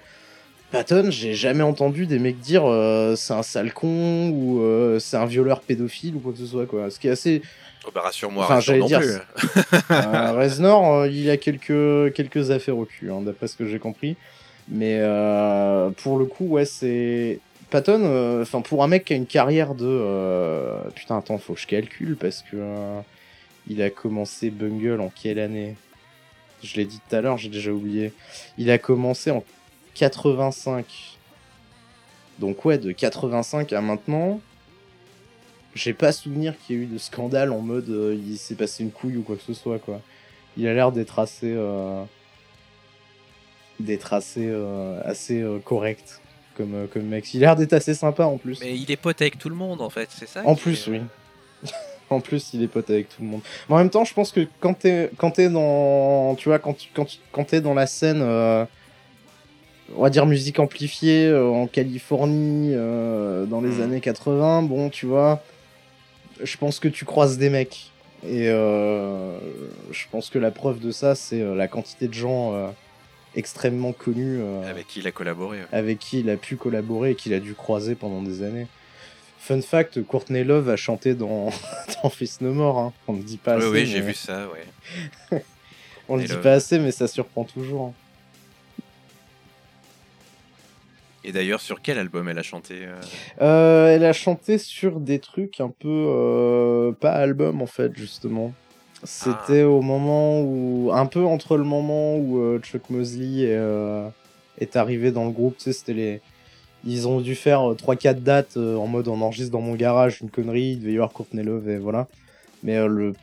Patton, 0.71 1.09
j'ai 1.09 1.33
jamais 1.33 1.63
entendu 1.63 2.05
des 2.05 2.19
mecs 2.19 2.39
dire 2.39 2.63
euh, 2.65 3.15
c'est 3.15 3.33
un 3.33 3.41
sale 3.41 3.73
con 3.73 4.29
ou 4.29 4.61
euh, 4.61 4.99
c'est 4.99 5.17
un 5.17 5.25
violeur 5.25 5.61
pédophile 5.61 6.15
ou 6.15 6.19
quoi 6.19 6.31
que 6.31 6.37
ce 6.37 6.45
soit, 6.45 6.67
quoi. 6.67 6.91
Ce 6.91 6.99
qui 6.99 7.07
est 7.07 7.11
assez. 7.11 7.41
Oh, 7.87 7.91
bah, 7.93 8.01
rassure-moi, 8.01 8.43
Enfin, 8.43 8.55
rassure 8.55 8.87
j'allais 8.87 9.03
dire. 9.03 9.21
Euh, 9.91 10.33
Reznor, 10.33 11.07
il 11.07 11.29
a 11.29 11.37
quelques, 11.37 12.13
quelques 12.13 12.51
affaires 12.51 12.77
au 12.77 12.85
cul, 12.85 13.11
hein, 13.11 13.21
d'après 13.21 13.47
ce 13.47 13.55
que 13.55 13.65
j'ai 13.65 13.79
compris. 13.79 14.15
Mais 14.67 14.99
pour 16.03 16.19
le 16.19 16.25
coup, 16.25 16.45
ouais, 16.45 16.65
c'est. 16.65 17.39
Patton, 17.71 18.41
enfin, 18.41 18.61
pour 18.61 18.83
un 18.83 18.87
mec 18.87 19.05
qui 19.05 19.13
a 19.13 19.15
une 19.15 19.25
carrière 19.25 19.73
de. 19.73 20.89
Putain, 20.93 21.17
attends, 21.17 21.39
faut 21.39 21.53
que 21.53 21.59
je 21.59 21.67
calcule 21.67 22.15
parce 22.15 22.43
que. 22.43 22.57
il 23.67 23.81
a 23.81 23.89
commencé 23.89 24.51
Bungle 24.51 25.01
en 25.01 25.09
quelle 25.09 25.39
année? 25.39 25.75
Je 26.61 26.75
l'ai 26.75 26.85
dit 26.85 26.99
tout 27.09 27.15
à 27.15 27.21
l'heure, 27.21 27.37
j'ai 27.37 27.49
déjà 27.49 27.71
oublié. 27.71 28.11
Il 28.57 28.69
a 28.69 28.77
commencé 28.77 29.31
en 29.31 29.43
85. 29.99 30.85
Donc, 32.39 32.63
ouais, 32.63 32.77
de 32.77 32.91
85 32.93 33.73
à 33.73 33.81
maintenant. 33.81 34.39
J'ai 35.75 35.93
pas 35.93 36.11
souvenir 36.13 36.55
qu'il 36.57 36.75
y 36.75 36.79
ait 36.79 36.83
eu 36.83 36.85
de 36.87 36.97
scandale 36.97 37.51
en 37.51 37.59
mode 37.59 37.89
euh, 37.89 38.17
il 38.17 38.37
s'est 38.37 38.55
passé 38.55 38.81
une 38.83 38.91
couille 38.91 39.17
ou 39.17 39.21
quoi 39.23 39.35
que 39.35 39.41
ce 39.43 39.53
soit 39.53 39.77
quoi. 39.77 40.01
Il 40.57 40.65
a 40.67 40.73
l'air 40.73 40.91
d'être 40.91 41.19
assez 41.19 41.53
euh, 41.55 42.03
d'être 43.79 44.13
assez 44.13 44.47
euh, 44.47 44.99
assez 45.05 45.45
correct 45.65 46.21
comme 46.57 46.87
comme 46.91 47.03
mec. 47.03 47.31
Il 47.33 47.43
a 47.43 47.47
l'air 47.47 47.55
d'être 47.55 47.73
assez 47.73 47.93
sympa 47.93 48.23
en 48.25 48.37
plus. 48.37 48.59
Mais 48.61 48.75
il 48.77 48.89
est 48.89 48.97
pote 48.97 49.21
avec 49.21 49.37
tout 49.37 49.49
le 49.49 49.55
monde 49.55 49.81
en 49.81 49.89
fait, 49.91 50.09
c'est 50.11 50.27
ça 50.27 50.41
En 50.45 50.55
plus, 50.55 50.87
est- 50.87 50.91
oui. 50.91 51.01
en 52.09 52.19
plus, 52.19 52.53
il 52.53 52.63
est 52.63 52.67
pote 52.67 52.89
avec 52.89 53.09
tout 53.09 53.21
le 53.21 53.27
monde. 53.27 53.41
Mais 53.69 53.75
en 53.75 53.77
même 53.77 53.89
temps, 53.91 54.05
je 54.05 54.13
pense 54.13 54.31
que 54.31 54.47
quand 54.59 54.73
t'es 54.73 55.11
quand 55.17 55.31
t'es 55.31 55.49
dans 55.49 56.33
tu 56.35 56.49
vois 56.49 56.57
quand 56.59 56.73
tu, 56.73 56.89
quand, 56.95 57.05
tu- 57.05 57.19
quand 57.31 57.43
t'es 57.43 57.61
dans 57.61 57.75
la 57.75 57.85
scène 57.85 58.21
euh, 58.23 58.65
on 59.97 60.01
va 60.03 60.09
dire 60.09 60.25
musique 60.25 60.59
amplifiée 60.59 61.27
euh, 61.27 61.47
en 61.49 61.67
Californie 61.67 62.71
euh, 62.73 63.45
dans 63.45 63.61
les 63.61 63.69
Mhm. 63.69 63.81
années 63.81 64.01
80, 64.01 64.63
bon, 64.63 64.89
tu 64.89 65.05
vois, 65.05 65.41
je 66.43 66.57
pense 66.57 66.79
que 66.79 66.87
tu 66.87 67.05
croises 67.05 67.37
des 67.37 67.49
mecs. 67.49 67.91
Et 68.23 68.49
euh, 68.49 69.37
je 69.91 70.03
pense 70.11 70.29
que 70.29 70.37
la 70.39 70.51
preuve 70.51 70.79
de 70.79 70.91
ça, 70.91 71.15
c'est 71.15 71.41
la 71.55 71.67
quantité 71.69 72.07
de 72.09 72.13
gens 72.13 72.73
extrêmement 73.35 73.93
connus 73.93 74.41
Avec 74.67 74.87
qui 74.87 74.99
il 74.99 75.07
a 75.07 75.11
collaboré. 75.11 75.59
ouais. 75.59 75.65
avec 75.71 75.99
qui 75.99 76.19
il 76.19 76.29
a 76.29 76.35
pu 76.35 76.55
collaborer 76.57 77.11
et 77.11 77.15
qu'il 77.15 77.33
a 77.33 77.39
dû 77.39 77.53
croiser 77.53 77.95
pendant 77.95 78.21
des 78.21 78.43
années. 78.43 78.67
Fun 79.39 79.61
fact, 79.61 80.03
Courtney 80.03 80.43
Love 80.43 80.67
a 80.69 80.75
chanté 80.75 81.13
dans, 81.13 81.49
dans 82.03 82.09
Fist 82.09 82.41
No 82.41 82.51
More. 82.53 82.77
hein. 82.79 82.93
On 83.07 83.13
ne 83.13 83.21
dit 83.21 83.37
pas 83.37 83.55
Oui, 83.55 83.61
assez. 83.63 83.71
oui, 83.71 83.85
j'ai 83.85 84.01
vu 84.01 84.13
ça, 84.13 84.47
ouais. 84.51 84.65
On 86.09 86.15
le 86.17 86.23
Courtney 86.23 86.25
dit 86.27 86.33
Love. 86.33 86.41
pas 86.43 86.53
assez, 86.53 86.77
mais 86.79 86.91
ça 86.91 87.07
surprend 87.07 87.45
toujours. 87.45 87.85
hein. 87.85 87.93
Et 91.29 91.31
d'ailleurs, 91.31 91.61
sur 91.61 91.83
quel 91.83 91.99
album 91.99 92.27
elle 92.27 92.39
a 92.39 92.43
chanté 92.43 92.87
euh, 92.87 92.95
Euh, 93.39 93.95
elle 93.95 94.03
a 94.03 94.13
chanté 94.13 94.57
sur 94.57 94.99
des 94.99 95.19
trucs 95.19 95.61
un 95.61 95.69
peu 95.69 95.87
euh, 95.87 96.91
pas 96.91 97.11
album 97.11 97.61
en 97.61 97.67
fait 97.67 97.95
justement. 97.95 98.51
C'était 99.03 99.61
au 99.61 99.81
moment 99.81 100.41
où 100.41 100.89
un 100.91 101.05
peu 101.05 101.23
entre 101.23 101.55
le 101.55 101.63
moment 101.63 102.15
où 102.17 102.39
euh, 102.39 102.57
Chuck 102.57 102.89
Mosley 102.89 103.43
est, 103.43 103.61
est 104.57 104.75
arrivé 104.75 105.11
dans 105.11 105.25
le 105.25 105.29
groupe, 105.29 105.55
tu 105.57 105.65
sais, 105.65 105.73
c'était 105.73 105.93
les 105.93 106.21
Ils 106.83 107.07
ont 107.07 107.21
dû 107.21 107.35
faire 107.35 107.59
3-4 107.59 108.23
dates 108.23 108.57
en 108.57 108.87
mode 108.87 109.07
on 109.07 109.21
enregistre 109.21 109.51
dans 109.51 109.61
mon 109.61 109.75
garage, 109.75 110.21
une 110.21 110.31
connerie, 110.31 110.71
il 110.71 110.79
devait 110.79 110.93
y 110.93 110.95
avoir 110.95 111.11
Courtney 111.11 111.43
Love 111.43 111.69
et 111.69 111.77
voilà. 111.77 112.07
Mais 112.63 112.87
le... 112.87 113.13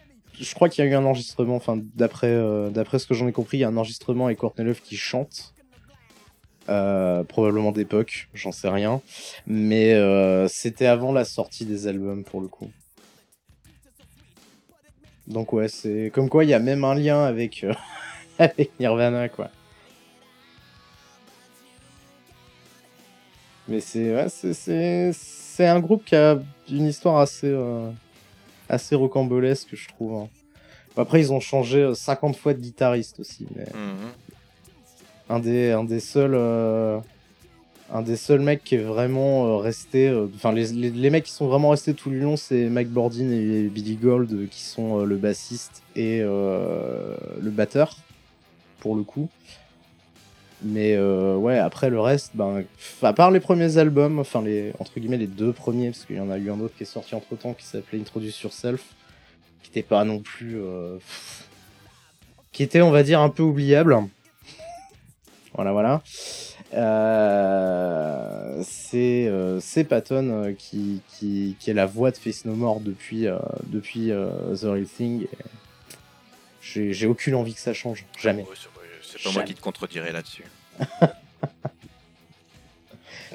je 0.40 0.54
crois 0.54 0.68
qu'il 0.68 0.84
y 0.84 0.86
a 0.86 0.90
eu 0.92 0.94
un 0.94 1.04
enregistrement, 1.04 1.57
enfin 1.57 1.76
d'après 1.96 2.30
euh, 2.30 2.70
d'après 2.70 3.00
ce 3.00 3.07
que 3.09 3.14
j'en 3.14 3.26
ai 3.26 3.32
compris, 3.32 3.59
il 3.59 3.61
y 3.62 3.64
a 3.64 3.68
un 3.68 3.76
enregistrement 3.76 4.26
avec 4.26 4.38
Courtney 4.38 4.64
Love 4.64 4.80
qui 4.80 4.96
chante. 4.96 5.55
Euh, 6.68 7.22
probablement 7.24 7.70
d'époque, 7.72 8.28
j'en 8.34 8.50
sais 8.52 8.68
rien. 8.68 9.00
Mais 9.46 9.94
euh, 9.94 10.48
c'était 10.48 10.86
avant 10.86 11.12
la 11.12 11.24
sortie 11.24 11.64
des 11.64 11.86
albums 11.86 12.24
pour 12.24 12.40
le 12.40 12.48
coup. 12.48 12.70
Donc 15.28 15.52
ouais, 15.52 15.68
c'est 15.68 16.10
comme 16.14 16.28
quoi 16.28 16.44
il 16.44 16.50
y 16.50 16.54
a 16.54 16.58
même 16.58 16.84
un 16.84 16.94
lien 16.94 17.24
avec, 17.24 17.64
euh, 17.64 17.72
avec 18.38 18.70
Nirvana 18.80 19.28
quoi. 19.28 19.50
Mais 23.68 23.80
c'est 23.80 24.14
ouais, 24.14 24.28
un 25.68 25.80
groupe 25.80 26.04
qui 26.04 26.14
a 26.14 26.38
une 26.70 26.86
histoire 26.86 27.18
assez 27.18 27.52
assez 28.68 28.94
rocambolesque 28.94 29.70
je 29.74 29.88
trouve. 29.88 30.14
hein. 30.14 30.28
Après 30.96 31.20
ils 31.20 31.32
ont 31.32 31.40
changé 31.40 31.80
euh, 31.80 31.94
50 31.94 32.36
fois 32.36 32.54
de 32.54 32.60
guitariste 32.60 33.20
aussi, 33.20 33.46
Mhm. 33.74 34.12
Un 35.29 35.39
des 35.39 35.72
un 35.72 35.85
des 35.85 36.01
seuls 36.01 36.35
euh, 36.35 36.99
un 37.93 38.03
des 38.03 38.16
seuls 38.16 38.41
mecs 38.41 38.64
qui 38.64 38.77
est 38.77 38.83
vraiment 38.83 39.47
euh, 39.47 39.57
resté 39.57 40.09
euh, 40.09 40.27
enfin 40.35 40.53
les, 40.53 40.72
les, 40.72 41.11
mecs 41.11 41.24
qui 41.24 41.33
sont 41.33 41.47
vraiment 41.47 41.70
restés 41.70 41.95
tout 41.95 42.11
le 42.11 42.18
long 42.18 42.37
c'est 42.37 42.68
Mike 42.68 42.91
Bordin 42.91 43.31
et 43.31 43.62
Billy 43.64 43.97
Gold 43.97 44.49
qui 44.51 44.62
sont 44.62 45.05
le 45.05 45.16
bassiste 45.16 45.83
et 45.95 46.20
le 46.20 47.51
batteur 47.51 47.97
pour 48.81 48.97
le 48.97 49.03
coup. 49.03 49.29
Mais 50.62 50.99
ouais 50.99 51.59
après 51.59 51.91
le 51.91 52.01
reste 52.01 52.33
ben 52.35 52.64
à 53.03 53.12
part 53.12 53.31
les 53.31 53.41
premiers 53.41 53.77
albums 53.79 54.18
enfin 54.18 54.43
les 54.43 54.72
entre 54.79 54.99
guillemets 54.99 55.18
les 55.18 55.27
deux 55.27 55.53
premiers 55.53 55.91
parce 55.91 56.05
qu'il 56.05 56.16
y 56.16 56.20
en 56.20 56.31
a 56.31 56.39
eu 56.39 56.51
un 56.51 56.61
autre 56.61 56.74
qui 56.77 56.85
est 56.85 56.87
sorti 56.87 57.14
entre 57.14 57.37
temps 57.37 57.53
qui 57.53 57.64
s'appelait 57.64 58.01
Introduce 58.01 58.41
Yourself 58.43 58.83
qui 59.62 59.70
était 59.70 59.83
pas 59.83 60.05
non 60.05 60.20
plus 60.20 60.59
qui 62.53 62.62
était 62.62 62.81
on 62.81 62.91
va 62.91 63.03
dire 63.03 63.20
un 63.20 63.29
peu 63.29 63.43
oubliable 63.43 63.99
voilà, 65.57 65.72
voilà. 65.72 66.02
Euh, 66.74 68.62
c'est 68.64 69.26
euh, 69.28 69.59
c'est 69.61 69.84
Patton 69.84 70.28
euh, 70.30 70.52
qui, 70.52 71.00
qui, 71.09 71.57
qui 71.59 71.70
est 71.70 71.74
la 71.74 71.86
voix 71.86 72.11
de 72.11 72.16
Face 72.16 72.44
No 72.44 72.54
More 72.54 72.80
depuis, 72.80 73.26
depuis 73.66 74.09
The 74.09 74.62
Real 74.64 74.86
Thing. 74.86 75.26
J'ai 76.61 77.07
aucune 77.07 77.34
envie 77.34 77.54
que 77.54 77.61
ça 77.61 77.72
change. 77.72 78.04
Jamais. 78.18 78.42
Ouais, 78.42 78.48
c'est- 79.02 79.22
pas 79.22 79.32
moi 79.32 79.42
qui 79.44 79.54
te 79.54 79.61
contredirai 79.61 80.12
là-dessus. 80.12 80.44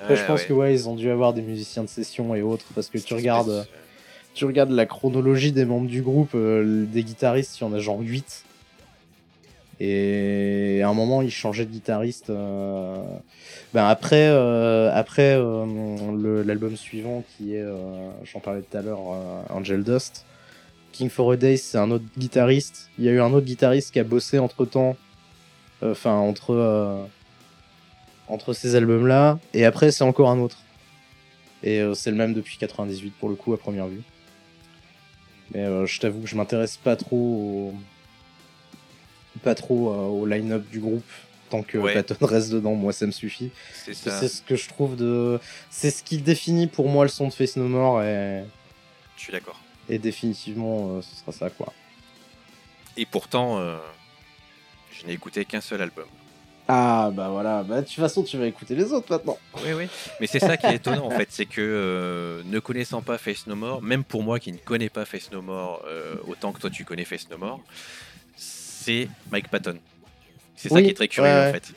Je 0.09 0.25
pense 0.25 0.43
que 0.43 0.53
ouais, 0.53 0.73
ils 0.73 0.89
ont 0.89 0.95
dû 0.95 1.09
avoir 1.09 1.33
des 1.33 1.41
musiciens 1.41 1.83
de 1.83 1.87
session 1.89 2.33
et 2.35 2.41
autres 2.41 2.65
parce 2.75 2.89
que 2.89 2.97
tu 2.97 3.13
regardes, 3.13 3.67
tu 4.33 4.45
regardes 4.45 4.71
la 4.71 4.85
chronologie 4.85 5.51
des 5.51 5.65
membres 5.65 5.87
du 5.87 6.01
groupe, 6.01 6.35
des 6.35 7.03
guitaristes, 7.03 7.59
il 7.59 7.63
y 7.63 7.67
en 7.67 7.73
a 7.73 7.79
genre 7.79 7.99
8. 7.99 8.43
Et 9.83 10.81
à 10.83 10.89
un 10.89 10.93
moment, 10.93 11.23
ils 11.23 11.31
changeaient 11.31 11.65
de 11.65 11.71
guitariste. 11.71 12.29
euh, 12.29 13.03
Ben 13.73 13.87
après, 13.87 14.27
euh, 14.29 14.91
après 14.93 15.33
euh, 15.35 16.43
l'album 16.43 16.77
suivant 16.77 17.23
qui 17.35 17.55
est, 17.55 17.61
euh, 17.61 18.11
j'en 18.23 18.39
parlais 18.41 18.61
tout 18.61 18.77
à 18.77 18.83
l'heure, 18.83 18.99
euh, 19.11 19.41
Angel 19.49 19.83
Dust. 19.83 20.25
King 20.91 21.09
for 21.09 21.31
a 21.31 21.35
Day, 21.37 21.57
c'est 21.57 21.79
un 21.79 21.89
autre 21.89 22.05
guitariste. 22.15 22.91
Il 22.99 23.05
y 23.05 23.09
a 23.09 23.11
eu 23.11 23.21
un 23.21 23.33
autre 23.33 23.47
guitariste 23.47 23.91
qui 23.91 23.99
a 23.99 24.03
bossé 24.03 24.37
entre 24.37 24.65
temps, 24.65 24.97
enfin 25.81 26.13
entre 26.13 26.51
euh, 26.53 27.01
entre 28.27 28.53
ces 28.53 28.75
albums-là. 28.75 29.39
Et 29.55 29.65
après, 29.65 29.89
c'est 29.91 30.03
encore 30.03 30.29
un 30.29 30.37
autre. 30.39 30.57
Et 31.63 31.79
euh, 31.79 31.95
c'est 31.95 32.11
le 32.11 32.17
même 32.17 32.33
depuis 32.35 32.57
98 32.57 33.13
pour 33.19 33.29
le 33.29 33.35
coup 33.35 33.53
à 33.53 33.57
première 33.57 33.87
vue. 33.87 34.03
Mais 35.53 35.61
euh, 35.61 35.87
je 35.87 35.99
t'avoue 35.99 36.21
que 36.21 36.27
je 36.27 36.35
m'intéresse 36.35 36.77
pas 36.77 36.95
trop 36.95 37.17
au... 37.17 37.73
pas 39.41 39.55
trop 39.55 39.91
euh, 39.91 40.07
au 40.07 40.25
line-up 40.25 40.63
du 40.69 40.79
groupe 40.79 41.03
tant 41.49 41.63
que 41.63 41.77
Ouais. 41.77 41.93
Patton 41.93 42.25
reste 42.25 42.49
dedans. 42.51 42.73
Moi, 42.75 42.93
ça 42.93 43.05
me 43.05 43.11
suffit. 43.11 43.51
C'est 43.73 43.93
ça. 43.93 44.19
C'est 44.19 44.29
ce 44.29 44.41
que 44.41 44.55
je 44.55 44.69
trouve 44.69 44.95
de, 44.95 45.39
c'est 45.69 45.91
ce 45.91 46.01
qui 46.03 46.17
définit 46.17 46.67
pour 46.67 46.87
moi 46.87 47.03
le 47.03 47.09
son 47.09 47.27
de 47.27 47.33
Face 47.33 47.57
No 47.57 47.67
More 47.67 48.01
et, 48.03 48.43
Je 49.17 49.21
suis 49.21 49.33
d'accord. 49.33 49.59
et 49.89 49.99
définitivement 49.99 50.97
euh, 50.97 51.01
ce 51.01 51.15
sera 51.15 51.31
ça 51.31 51.49
quoi. 51.49 51.73
Et 52.97 53.05
pourtant, 53.05 53.59
euh, 53.59 53.77
je 54.91 55.05
n'ai 55.05 55.13
écouté 55.13 55.45
qu'un 55.45 55.61
seul 55.61 55.81
album. 55.81 56.05
Ah 56.67 57.09
bah 57.13 57.27
voilà, 57.29 57.63
bah 57.63 57.81
de 57.81 57.85
toute 57.85 57.95
façon 57.95 58.23
tu 58.23 58.37
vas 58.37 58.45
écouter 58.45 58.75
les 58.75 58.93
autres 58.93 59.07
maintenant. 59.11 59.37
Oui, 59.65 59.73
oui. 59.73 59.87
Mais 60.21 60.27
c'est 60.27 60.39
ça 60.39 60.55
qui 60.55 60.67
est 60.67 60.75
étonnant 60.75 61.05
en 61.07 61.11
fait, 61.11 61.27
c'est 61.31 61.45
que 61.45 61.59
euh, 61.59 62.41
ne 62.45 62.59
connaissant 62.59 63.01
pas 63.01 63.17
Face 63.17 63.45
No 63.47 63.55
More, 63.55 63.81
même 63.81 64.05
pour 64.05 64.23
moi 64.23 64.39
qui 64.39 64.53
ne 64.53 64.57
connais 64.57 64.89
pas 64.89 65.03
Face 65.03 65.31
No 65.31 65.41
More 65.41 65.83
autant 66.27 66.53
que 66.53 66.61
toi 66.61 66.69
tu 66.69 66.85
connais 66.85 67.03
Face 67.03 67.29
No 67.29 67.37
More, 67.37 67.59
c'est 68.81 69.07
Mike 69.31 69.49
Patton. 69.49 69.77
C'est 70.55 70.69
ça 70.69 70.75
Oui, 70.75 70.83
qui 70.83 70.89
est 70.89 70.93
très 70.93 71.07
curieux 71.07 71.29
ouais, 71.31 71.49
en 71.49 71.53
fait. 71.53 71.73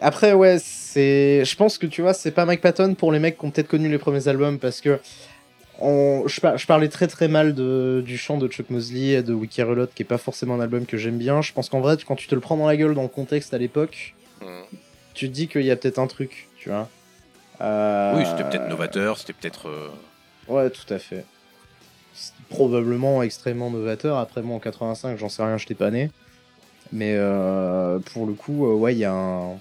Après, 0.00 0.32
ouais, 0.32 0.58
c'est. 0.60 1.44
Je 1.44 1.56
pense 1.56 1.76
que 1.78 1.86
tu 1.86 2.00
vois, 2.02 2.14
c'est 2.14 2.30
pas 2.30 2.44
Mike 2.46 2.60
Patton 2.62 2.94
pour 2.94 3.12
les 3.12 3.18
mecs 3.18 3.38
qui 3.38 3.44
ont 3.44 3.50
peut-être 3.50 3.68
connu 3.68 3.88
les 3.88 3.98
premiers 3.98 4.28
albums 4.28 4.58
parce 4.58 4.80
que. 4.80 4.98
on- 5.78 6.24
Je, 6.26 6.40
par- 6.40 6.56
je 6.58 6.66
parlais 6.66 6.88
très 6.88 7.06
très 7.06 7.28
mal 7.28 7.54
de... 7.54 8.02
du 8.04 8.16
chant 8.18 8.38
de 8.38 8.48
Chuck 8.48 8.70
Mosley 8.70 9.08
et 9.12 9.22
de 9.22 9.32
Wiki 9.32 9.62
Reload, 9.62 9.90
qui 9.94 10.02
est 10.02 10.06
pas 10.06 10.18
forcément 10.18 10.54
un 10.54 10.60
album 10.60 10.86
que 10.86 10.96
j'aime 10.96 11.18
bien. 11.18 11.42
Je 11.42 11.52
pense 11.52 11.68
qu'en 11.68 11.80
vrai, 11.80 11.96
quand 12.06 12.16
tu 12.16 12.28
te 12.28 12.34
le 12.34 12.40
prends 12.40 12.56
dans 12.56 12.66
la 12.66 12.76
gueule 12.76 12.94
dans 12.94 13.02
le 13.02 13.08
contexte 13.08 13.52
à 13.54 13.58
l'époque, 13.58 14.14
Mhm. 14.40 14.64
tu 15.14 15.28
te 15.28 15.32
dis 15.34 15.48
qu'il 15.48 15.62
y 15.62 15.70
a 15.70 15.76
peut-être 15.76 15.98
un 15.98 16.06
truc, 16.06 16.48
tu 16.58 16.70
vois. 16.70 16.88
Euh, 17.60 18.14
Oui, 18.16 18.24
c'était 18.26 18.48
peut-être 18.48 18.68
novateur, 18.68 19.18
c'était 19.18 19.34
peut-être. 19.34 19.68
euh, 19.68 19.88
Ouais, 20.48 20.70
tout 20.70 20.92
à 20.92 20.98
fait. 20.98 21.24
C'est 22.14 22.32
probablement 22.48 23.22
extrêmement 23.22 23.70
novateur. 23.70 24.18
Après, 24.18 24.42
moi, 24.42 24.56
en 24.56 24.60
85, 24.60 25.16
j'en 25.16 25.28
sais 25.28 25.42
rien, 25.42 25.56
je 25.56 25.66
pas 25.74 25.90
né. 25.90 26.10
Mais 26.92 27.14
euh, 27.16 27.98
pour 28.00 28.26
le 28.26 28.34
coup, 28.34 28.66
euh, 28.66 28.74
ouais, 28.74 28.94
il 28.94 28.98
y 28.98 29.04
a 29.04 29.12
un. 29.12 29.58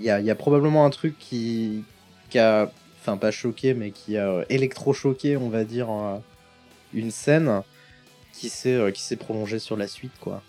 Il 0.00 0.04
y 0.04 0.10
a, 0.10 0.18
il 0.18 0.26
y 0.26 0.30
a 0.30 0.34
probablement 0.34 0.84
un 0.84 0.90
truc 0.90 1.18
qui, 1.18 1.84
qui 2.30 2.38
a. 2.38 2.70
Enfin, 3.00 3.16
pas 3.16 3.30
choqué, 3.30 3.74
mais 3.74 3.90
qui 3.90 4.16
a 4.16 4.28
euh, 4.28 4.44
électro-choqué, 4.48 5.36
on 5.36 5.50
va 5.50 5.64
dire, 5.64 5.88
une 6.94 7.10
scène 7.10 7.62
qui 8.32 8.48
s'est 8.48 8.92
qui 8.94 9.02
s'est 9.02 9.16
prolongée 9.16 9.58
sur 9.58 9.76
la 9.76 9.86
suite, 9.86 10.14
quoi. 10.20 10.42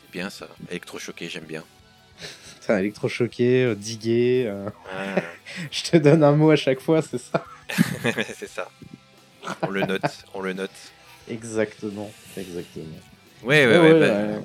c'est 0.00 0.12
bien 0.12 0.30
ça. 0.30 0.46
Électrochoqué, 0.70 1.28
j'aime 1.28 1.44
bien. 1.44 1.64
Enfin, 2.60 2.78
électrochoqué, 2.78 3.74
digué. 3.76 4.50
Ah, 4.90 5.20
je 5.70 5.82
te 5.82 5.98
donne 5.98 6.24
un 6.24 6.32
mot 6.32 6.50
à 6.50 6.56
chaque 6.56 6.80
fois, 6.80 7.02
c'est 7.02 7.18
ça 7.18 7.44
c'est 8.38 8.48
ça. 8.48 8.70
On 9.62 9.70
le 9.70 9.82
note, 9.84 10.02
on 10.34 10.40
le 10.40 10.52
note. 10.52 10.70
Exactement, 11.28 12.10
exactement. 12.36 12.84
Ouais, 13.42 13.66
ouais, 13.66 13.72
Ouais, 13.72 13.78
ouais. 13.78 13.92
ouais, 13.92 14.00
bah, 14.00 14.38
ouais. 14.38 14.44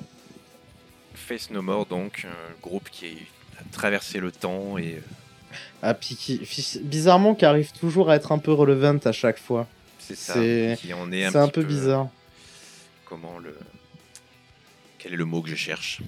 Face 1.14 1.50
No 1.50 1.62
More, 1.62 1.86
donc, 1.86 2.26
un 2.26 2.60
groupe 2.62 2.88
qui 2.90 3.18
a 3.58 3.62
traversé 3.72 4.18
le 4.20 4.32
temps 4.32 4.78
et 4.78 4.94
euh, 4.96 5.54
Ah, 5.82 5.94
puis 5.94 6.16
qui, 6.16 6.40
bizarrement, 6.82 7.34
qui 7.34 7.44
arrive 7.44 7.72
toujours 7.72 8.10
à 8.10 8.16
être 8.16 8.32
un 8.32 8.38
peu 8.38 8.52
relevant 8.52 8.98
à 9.04 9.12
chaque 9.12 9.38
fois. 9.38 9.66
c'est 9.98 10.16
ça. 10.16 10.34
C'est- 10.34 10.78
Qui 10.80 10.92
en 10.94 11.10
est 11.12 11.24
un, 11.24 11.48
peu 11.48 11.62
bizarre. 11.62 12.08
Comment 13.04 13.38
le. 13.38 13.56
Quel 14.98 15.14
est 15.14 15.16
le 15.16 15.24
mot 15.24 15.40
que 15.42 15.48
je 15.50 15.56
cherche? 15.56 16.00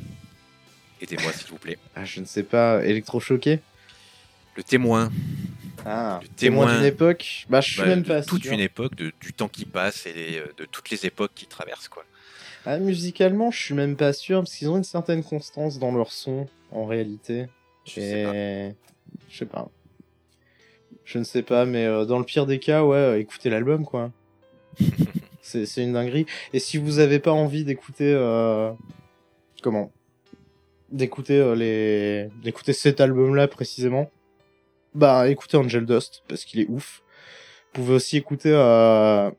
Aidez-moi, 1.00 1.32
s'il 1.32 1.48
vous 1.48 1.58
plaît. 1.58 1.78
Ah, 1.96 2.04
je 2.04 2.20
ne 2.20 2.26
sais 2.26 2.42
pas, 2.44 2.84
électrochoqué? 2.84 3.60
Le 4.54 4.62
témoin. 4.62 5.10
Ah, 5.84 6.20
Le 6.22 6.28
témoin 6.28 6.66
témoin. 6.66 6.76
d'une 6.76 6.86
époque 6.86 7.46
Bah, 7.48 7.60
je 7.60 7.70
suis 7.72 7.80
Bah, 7.80 7.86
même 7.88 8.04
pas 8.04 8.22
toute 8.22 8.44
sûr. 8.44 8.52
une 8.52 8.60
époque, 8.60 8.94
de, 8.94 9.12
du 9.20 9.32
temps 9.32 9.48
qui 9.48 9.64
passe 9.64 10.06
et 10.06 10.12
les- 10.12 10.42
de 10.56 10.64
toutes 10.64 10.90
les 10.90 11.06
époques 11.06 11.32
qui 11.34 11.46
traversent, 11.46 11.88
quoi. 11.88 12.04
Ah, 12.64 12.78
musicalement, 12.78 13.50
je 13.50 13.60
suis 13.60 13.74
même 13.74 13.96
pas 13.96 14.12
sûr, 14.12 14.38
parce 14.40 14.54
qu'ils 14.54 14.68
ont 14.70 14.76
une 14.76 14.84
certaine 14.84 15.24
constance 15.24 15.78
dans 15.80 15.92
leur 15.92 16.12
son, 16.12 16.46
en 16.70 16.86
réalité. 16.86 17.46
Je 17.84 17.92
sais 17.94 18.22
pas. 18.24 18.32
Je 19.28 19.36
sais 19.38 19.46
pas. 19.46 19.68
Je 21.04 21.18
ne 21.18 21.24
sais 21.24 21.42
pas, 21.42 21.64
mais 21.64 21.84
euh, 21.84 22.04
dans 22.04 22.18
le 22.20 22.24
pire 22.24 22.46
des 22.46 22.60
cas, 22.60 22.84
ouais, 22.84 22.96
euh, 22.96 23.18
écoutez 23.18 23.50
l'album, 23.50 23.84
quoi. 23.84 24.12
c'est 25.42 25.66
c'est 25.66 25.82
une 25.82 25.92
dinguerie. 25.94 26.26
Et 26.52 26.60
si 26.60 26.76
vous 26.78 27.00
avez 27.00 27.18
pas 27.18 27.32
envie 27.32 27.64
d'écouter... 27.64 28.12
euh, 28.14 28.70
Comment? 29.62 29.90
D'écouter 30.90 31.38
euh, 31.38 31.54
les... 31.56 32.28
d'écouter 32.42 32.72
cet 32.72 33.00
album-là, 33.00 33.48
précisément, 33.48 34.10
bah, 34.94 35.28
écoutez 35.28 35.56
Angel 35.56 35.86
Dust, 35.86 36.22
parce 36.28 36.44
qu'il 36.44 36.60
est 36.60 36.68
ouf. 36.68 37.02
Vous 37.74 37.82
pouvez 37.82 37.94
aussi 37.94 38.16
écouter... 38.16 38.50
euh, 38.52 39.30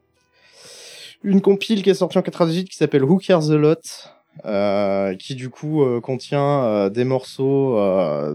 une 1.24 1.42
compile 1.42 1.84
qui 1.84 1.90
est 1.90 1.94
sortie 1.94 2.18
en 2.18 2.22
98 2.22 2.70
qui 2.70 2.78
s'appelle 2.78 3.04
Who 3.04 3.18
Cares 3.18 3.50
a 3.50 3.56
Lot, 3.56 4.10
euh, 4.46 5.16
qui 5.16 5.36
du 5.36 5.50
coup 5.50 5.84
euh, 5.84 6.02
contient 6.02 6.64
euh, 6.64 6.90
des 6.90 7.04
morceaux 7.06 7.78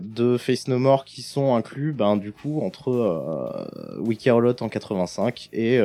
de 0.00 0.36
Face 0.38 0.68
No 0.68 0.78
More 0.78 1.04
qui 1.04 1.22
sont 1.22 1.54
inclus, 1.54 1.92
ben 1.92 2.16
du 2.16 2.32
coup 2.32 2.60
entre 2.62 3.68
We 3.98 4.16
Care 4.16 4.36
a 4.36 4.40
Lot 4.40 4.62
en 4.62 4.68
85 4.68 5.50
et 5.52 5.80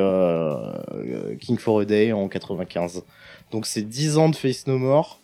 King 1.40 1.58
for 1.58 1.80
a 1.80 1.84
Day 1.84 2.12
en 2.12 2.28
95. 2.28 3.04
Donc 3.52 3.66
c'est 3.66 3.82
10 3.82 4.18
ans 4.18 4.28
de 4.30 4.36
Face 4.36 4.66
No 4.66 4.78
More 4.78 5.20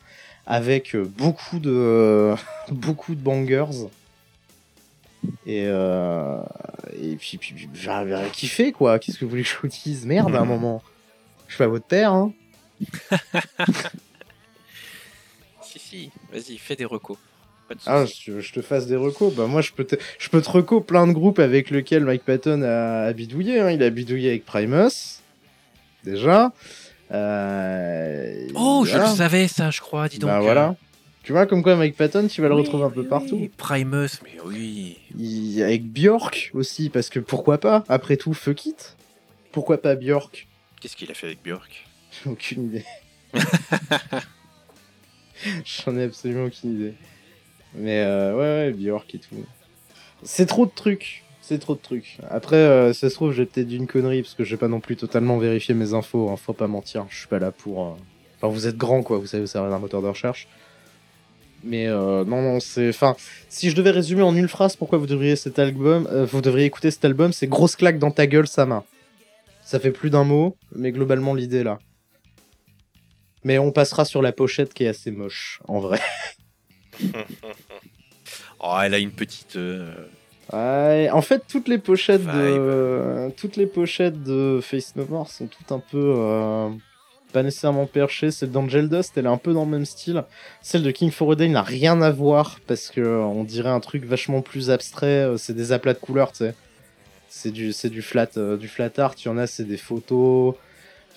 avec 0.46 0.96
beaucoup 0.96 1.60
de 1.60 2.34
beaucoup 2.70 3.14
de 3.14 3.22
bangers. 3.22 3.88
Et, 5.46 5.64
euh, 5.66 6.38
et 7.00 7.16
puis, 7.16 7.36
puis, 7.38 7.52
puis 7.54 7.68
j'arrive 7.74 8.14
à 8.14 8.24
kiffer, 8.28 8.72
quoi. 8.72 8.98
Qu'est-ce 8.98 9.18
que 9.18 9.24
vous 9.24 9.30
voulez 9.30 9.42
que 9.42 9.48
je 9.48 9.56
vous 9.60 9.68
dise? 9.68 10.06
Merde, 10.06 10.34
à 10.34 10.40
un 10.40 10.44
moment. 10.44 10.82
Je 11.48 11.54
suis 11.54 11.58
pas 11.58 11.66
votre 11.68 11.86
père, 11.86 12.12
hein. 12.12 12.32
Si, 15.62 15.78
si, 15.78 16.10
vas-y, 16.32 16.58
fais 16.58 16.74
des 16.76 16.84
recos. 16.84 17.16
Pas 17.68 17.74
de 17.74 17.80
Ah, 17.86 18.04
je, 18.04 18.40
je 18.40 18.52
te 18.52 18.60
fasse 18.62 18.86
des 18.86 18.96
recos. 18.96 19.32
Bah, 19.34 19.46
moi, 19.46 19.60
je 19.60 19.70
peux 19.72 19.84
te, 19.84 19.94
je 20.18 20.28
peux 20.28 20.42
te 20.42 20.50
reco 20.50 20.80
plein 20.80 21.06
de 21.06 21.12
groupes 21.12 21.38
avec 21.38 21.70
lesquels 21.70 22.04
Mike 22.04 22.24
Patton 22.24 22.62
a, 22.62 23.04
a 23.04 23.12
bidouillé. 23.12 23.60
hein. 23.60 23.70
Il 23.70 23.82
a 23.82 23.90
bidouillé 23.90 24.30
avec 24.30 24.44
Primus, 24.44 25.20
déjà. 26.04 26.52
Euh, 27.12 28.48
Oh, 28.54 28.84
je 28.84 28.96
le 28.98 29.06
savais 29.06 29.46
ça, 29.48 29.70
je 29.70 29.80
crois, 29.80 30.08
dis 30.08 30.18
donc. 30.18 30.30
Bah 30.30 30.40
voilà. 30.40 30.74
Tu 31.22 31.32
vois, 31.32 31.46
comme 31.46 31.62
quoi 31.62 31.76
Mike 31.76 31.96
Patton, 31.96 32.28
tu 32.28 32.40
vas 32.40 32.48
le 32.48 32.54
Oui, 32.54 32.62
retrouver 32.62 32.84
un 32.84 32.90
peu 32.90 33.02
oui, 33.02 33.06
partout. 33.06 33.50
Primus, 33.56 34.08
mais 34.24 34.38
oui. 34.46 34.96
Il- 35.18 35.62
avec 35.62 35.84
Björk 35.84 36.50
aussi, 36.54 36.88
parce 36.88 37.10
que 37.10 37.20
pourquoi 37.20 37.58
pas? 37.58 37.84
Après 37.88 38.16
tout, 38.16 38.32
fuck 38.32 38.64
it. 38.66 38.96
Pourquoi 39.52 39.80
pas 39.82 39.96
Björk? 39.96 40.46
Qu'est-ce 40.80 40.96
qu'il 40.96 41.10
a 41.10 41.14
fait 41.14 41.26
avec 41.26 41.42
Björk? 41.42 41.86
J'ai 42.24 42.30
aucune 42.30 42.64
idée. 42.66 42.84
J'en 45.64 45.96
ai 45.96 46.04
absolument 46.04 46.44
aucune 46.44 46.74
idée. 46.74 46.94
Mais 47.74 48.00
euh, 48.00 48.32
ouais, 48.34 48.68
ouais, 48.68 48.72
Björk 48.72 49.14
et 49.14 49.18
tout. 49.18 49.44
C'est 50.22 50.46
trop 50.46 50.66
de 50.66 50.72
trucs. 50.74 51.22
C'est 51.42 51.58
trop 51.58 51.74
de 51.74 51.80
trucs. 51.80 52.18
Après, 52.28 52.56
euh, 52.56 52.92
ça 52.92 53.08
se 53.10 53.14
trouve, 53.14 53.32
j'ai 53.32 53.46
peut-être 53.46 53.66
dit 53.66 53.76
une 53.76 53.86
connerie 53.86 54.22
parce 54.22 54.34
que 54.34 54.44
j'ai 54.44 54.56
pas 54.56 54.68
non 54.68 54.80
plus 54.80 54.96
totalement 54.96 55.38
vérifié 55.38 55.74
mes 55.74 55.94
infos. 55.94 56.30
hein, 56.30 56.36
Faut 56.36 56.52
pas 56.52 56.66
mentir. 56.68 57.06
Je 57.10 57.18
suis 57.18 57.28
pas 57.28 57.38
là 57.38 57.50
pour. 57.52 57.86
euh, 57.86 57.90
Enfin, 58.36 58.48
vous 58.52 58.66
êtes 58.66 58.76
grand, 58.76 59.02
quoi. 59.02 59.18
Vous 59.18 59.26
savez, 59.26 59.42
vous 59.42 59.46
servez 59.46 59.68
d'un 59.70 59.78
moteur 59.78 60.00
de 60.02 60.08
recherche. 60.08 60.48
Mais 61.62 61.86
euh, 61.86 62.24
non, 62.24 62.40
non, 62.42 62.60
c'est. 62.60 62.88
Enfin, 62.88 63.16
si 63.48 63.70
je 63.70 63.76
devais 63.76 63.90
résumer 63.90 64.22
en 64.22 64.34
une 64.34 64.48
phrase 64.48 64.76
pourquoi 64.76 64.98
vous 64.98 65.06
devriez 65.06 65.36
cet 65.36 65.58
album, 65.58 66.08
euh, 66.10 66.24
vous 66.24 66.40
devriez 66.40 66.66
écouter 66.66 66.90
cet 66.90 67.04
album, 67.04 67.32
c'est 67.32 67.46
grosse 67.48 67.76
claque 67.76 67.98
dans 67.98 68.10
ta 68.10 68.26
gueule, 68.26 68.46
sa 68.48 68.64
main. 68.66 68.82
Ça 69.62 69.78
fait 69.78 69.90
plus 69.90 70.10
d'un 70.10 70.24
mot, 70.24 70.56
mais 70.74 70.90
globalement 70.90 71.34
l'idée 71.34 71.62
là. 71.62 71.78
Mais 73.44 73.58
on 73.58 73.72
passera 73.72 74.04
sur 74.04 74.20
la 74.22 74.32
pochette 74.32 74.74
qui 74.74 74.84
est 74.84 74.88
assez 74.88 75.10
moche, 75.10 75.60
en 75.68 75.80
vrai. 75.80 76.00
Oh, 78.62 78.76
elle 78.82 78.92
a 78.94 78.98
une 78.98 79.10
petite. 79.12 79.56
euh, 79.56 79.90
Ouais, 80.52 81.08
en 81.12 81.22
fait, 81.22 81.44
toutes 81.48 81.68
les 81.68 81.78
pochettes 81.78 82.20
Vibe. 82.22 82.30
de 82.30 83.30
toutes 83.36 83.56
les 83.56 83.66
pochettes 83.66 84.22
de 84.22 84.60
Face 84.60 84.96
No 84.96 85.06
More 85.08 85.30
sont 85.30 85.46
toutes 85.46 85.70
un 85.72 85.78
peu 85.78 85.96
pas 87.30 87.42
nécessairement 87.42 87.86
perchées. 87.86 88.30
Celle 88.30 88.50
d'Angel 88.50 88.88
Dust, 88.88 89.12
elle 89.16 89.26
est 89.26 89.28
un 89.28 89.36
peu 89.36 89.52
dans 89.52 89.64
le 89.64 89.70
même 89.70 89.84
style. 89.84 90.24
Celle 90.62 90.82
de 90.82 90.90
King 90.90 91.10
for 91.10 91.32
a 91.32 91.36
Day 91.36 91.48
n'a 91.48 91.62
rien 91.62 92.00
à 92.02 92.10
voir 92.10 92.60
parce 92.66 92.90
que 92.90 93.00
euh, 93.00 93.20
on 93.20 93.44
dirait 93.44 93.70
un 93.70 93.80
truc 93.80 94.04
vachement 94.04 94.42
plus 94.42 94.70
abstrait. 94.70 95.24
euh, 95.24 95.36
C'est 95.36 95.54
des 95.54 95.72
aplats 95.72 95.94
de 95.94 95.98
couleurs, 95.98 96.32
tu 96.32 96.38
sais. 96.38 96.54
C'est 97.28 97.50
du 97.50 97.72
c'est 97.72 97.90
du 97.90 98.02
flat 98.02 98.28
euh, 98.36 98.56
du 98.56 98.68
flat 98.68 98.90
art. 98.98 99.14
Il 99.18 99.26
y 99.26 99.28
en 99.28 99.38
a, 99.38 99.46
c'est 99.46 99.64
des 99.64 99.76
photos. 99.76 100.54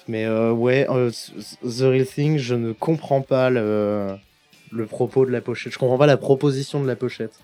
Mais 0.08 0.28
ouais, 0.28 0.86
The 0.86 1.82
Real 1.82 2.06
Thing, 2.06 2.38
je 2.38 2.56
ne 2.56 2.74
comprends 2.74 3.22
pas 3.22 3.50
le 3.50 4.20
propos 4.90 5.26
de 5.26 5.32
la 5.32 5.40
pochette. 5.40 5.72
Je 5.72 5.78
comprends 5.78 5.98
pas 5.98 6.08
la 6.08 6.18
proposition 6.18 6.82
de 6.82 6.88
la 6.88 6.98
pochette. 6.98 7.40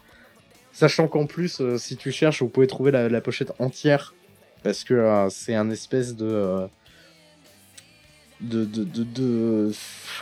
Sachant 0.73 1.07
qu'en 1.07 1.25
plus, 1.25 1.61
si 1.77 1.95
tu 1.95 2.11
cherches, 2.11 2.41
vous 2.41 2.49
pouvez 2.49 2.67
trouver 2.67 2.91
la, 2.91 3.21
pochette 3.21 3.53
entière. 3.59 4.13
Parce 4.61 4.83
que 4.83 5.27
c'est 5.29 5.55
un 5.55 5.69
espèce 5.69 6.17
de. 6.17 6.67
De. 8.41 8.65
de. 8.65 8.83
de. 8.83 9.03
de- 9.03 9.71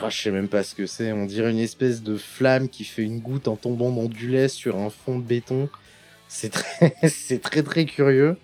Ah, 0.01 0.09
je 0.09 0.21
sais 0.21 0.31
même 0.31 0.47
pas 0.47 0.63
ce 0.63 0.75
que 0.75 0.85
c'est. 0.85 1.11
On 1.11 1.25
dirait 1.25 1.51
une 1.51 1.59
espèce 1.59 2.01
de 2.03 2.17
flamme 2.17 2.69
qui 2.69 2.83
fait 2.83 3.03
une 3.03 3.19
goutte 3.19 3.47
en 3.47 3.55
tombant 3.55 3.91
dans 3.91 4.05
du 4.05 4.29
lait 4.29 4.47
sur 4.47 4.77
un 4.77 4.89
fond 4.89 5.17
de 5.19 5.23
béton. 5.23 5.69
C'est 6.27 6.49
très. 6.51 6.93
c'est 7.09 7.41
très 7.41 7.63
très 7.63 7.85
curieux. 7.85 8.37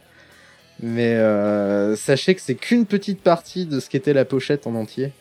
Mais 0.79 1.13
euh, 1.15 1.95
sachez 1.95 2.33
que 2.35 2.41
c'est 2.41 2.55
qu'une 2.55 2.85
petite 2.85 3.21
partie 3.21 3.65
de 3.65 3.79
ce 3.79 3.89
qu'était 3.89 4.13
la 4.13 4.25
pochette 4.25 4.65
en 4.67 4.75
entier. 4.75 5.11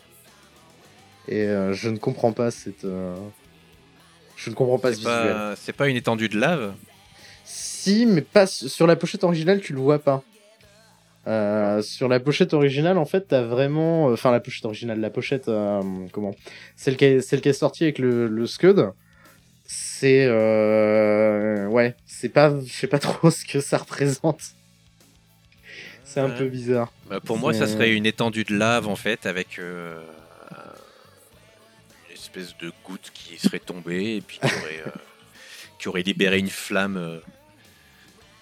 Et 1.29 1.43
euh, 1.43 1.73
je 1.73 1.89
ne 1.91 1.99
comprends 1.99 2.33
pas 2.33 2.51
cette. 2.51 2.85
euh, 2.85 3.15
Je 4.37 4.51
ne 4.51 4.55
comprends 4.55 4.79
pas 4.79 4.89
ce 4.93 5.01
C'est 5.01 5.09
visuel. 5.09 5.33
pas, 5.35 5.55
c'est 5.57 5.73
pas 5.73 5.89
une 5.89 5.97
étendue 5.97 6.29
de 6.29 6.39
lave? 6.39 6.73
Si, 7.45 8.07
mais 8.07 8.23
pas 8.23 8.47
su- 8.47 8.69
sur 8.69 8.87
la 8.87 8.97
pochette 8.97 9.23
originale, 9.25 9.61
tu 9.61 9.73
le 9.73 9.81
vois 9.81 9.99
pas. 9.99 10.23
Euh, 11.29 11.83
sur 11.83 12.09
la 12.09 12.19
pochette 12.19 12.53
originale, 12.53 12.99
en 12.99 13.05
fait, 13.05 13.29
t'as 13.29 13.43
vraiment, 13.43 14.09
euh, 14.09 14.15
enfin 14.15 14.33
la 14.33 14.41
pochette 14.41 14.65
originale, 14.65 15.01
la 15.01 15.11
pochette, 15.11 15.49
euh, 15.49 15.81
comment, 16.11 16.35
celle 16.75 16.97
qui 16.97 17.05
est, 17.05 17.21
celle 17.21 17.41
qui 17.41 17.49
est 17.49 17.53
sortie 17.53 17.85
avec 17.85 17.99
le, 18.01 18.27
le 18.27 18.47
Scud, 18.47 18.91
c'est, 19.65 20.27
euh, 20.27 21.69
ouais, 21.69 21.95
c'est 22.07 22.29
pas, 22.29 22.53
je 22.61 22.73
sais 22.73 22.89
pas 22.89 22.99
trop 22.99 23.31
ce 23.31 23.45
que 23.45 23.61
ça 23.61 23.79
représente. 23.79 24.43
C'est 26.05 26.21
un 26.21 26.29
peu 26.29 26.49
bizarre. 26.49 26.93
Bah, 27.09 27.21
Pour 27.21 27.39
moi, 27.39 27.55
ça 27.55 27.67
serait 27.67 27.93
une 27.95 28.05
étendue 28.05 28.45
de 28.45 28.55
lave 28.55 28.89
en 28.89 28.97
fait, 28.97 29.25
avec 29.25 29.59
euh, 29.59 30.03
une 32.11 32.15
espèce 32.15 32.57
de 32.59 32.73
goutte 32.85 33.13
qui 33.15 33.39
serait 33.39 33.61
tombée 33.61 34.17
et 34.17 34.21
puis 34.21 34.39
qui 34.39 34.47
aurait, 34.47 34.83
euh, 34.87 34.91
qui 35.79 35.89
aurait 35.89 36.03
libéré 36.03 36.39
une 36.39 36.51
flamme 36.51 36.97
euh, 36.97 37.19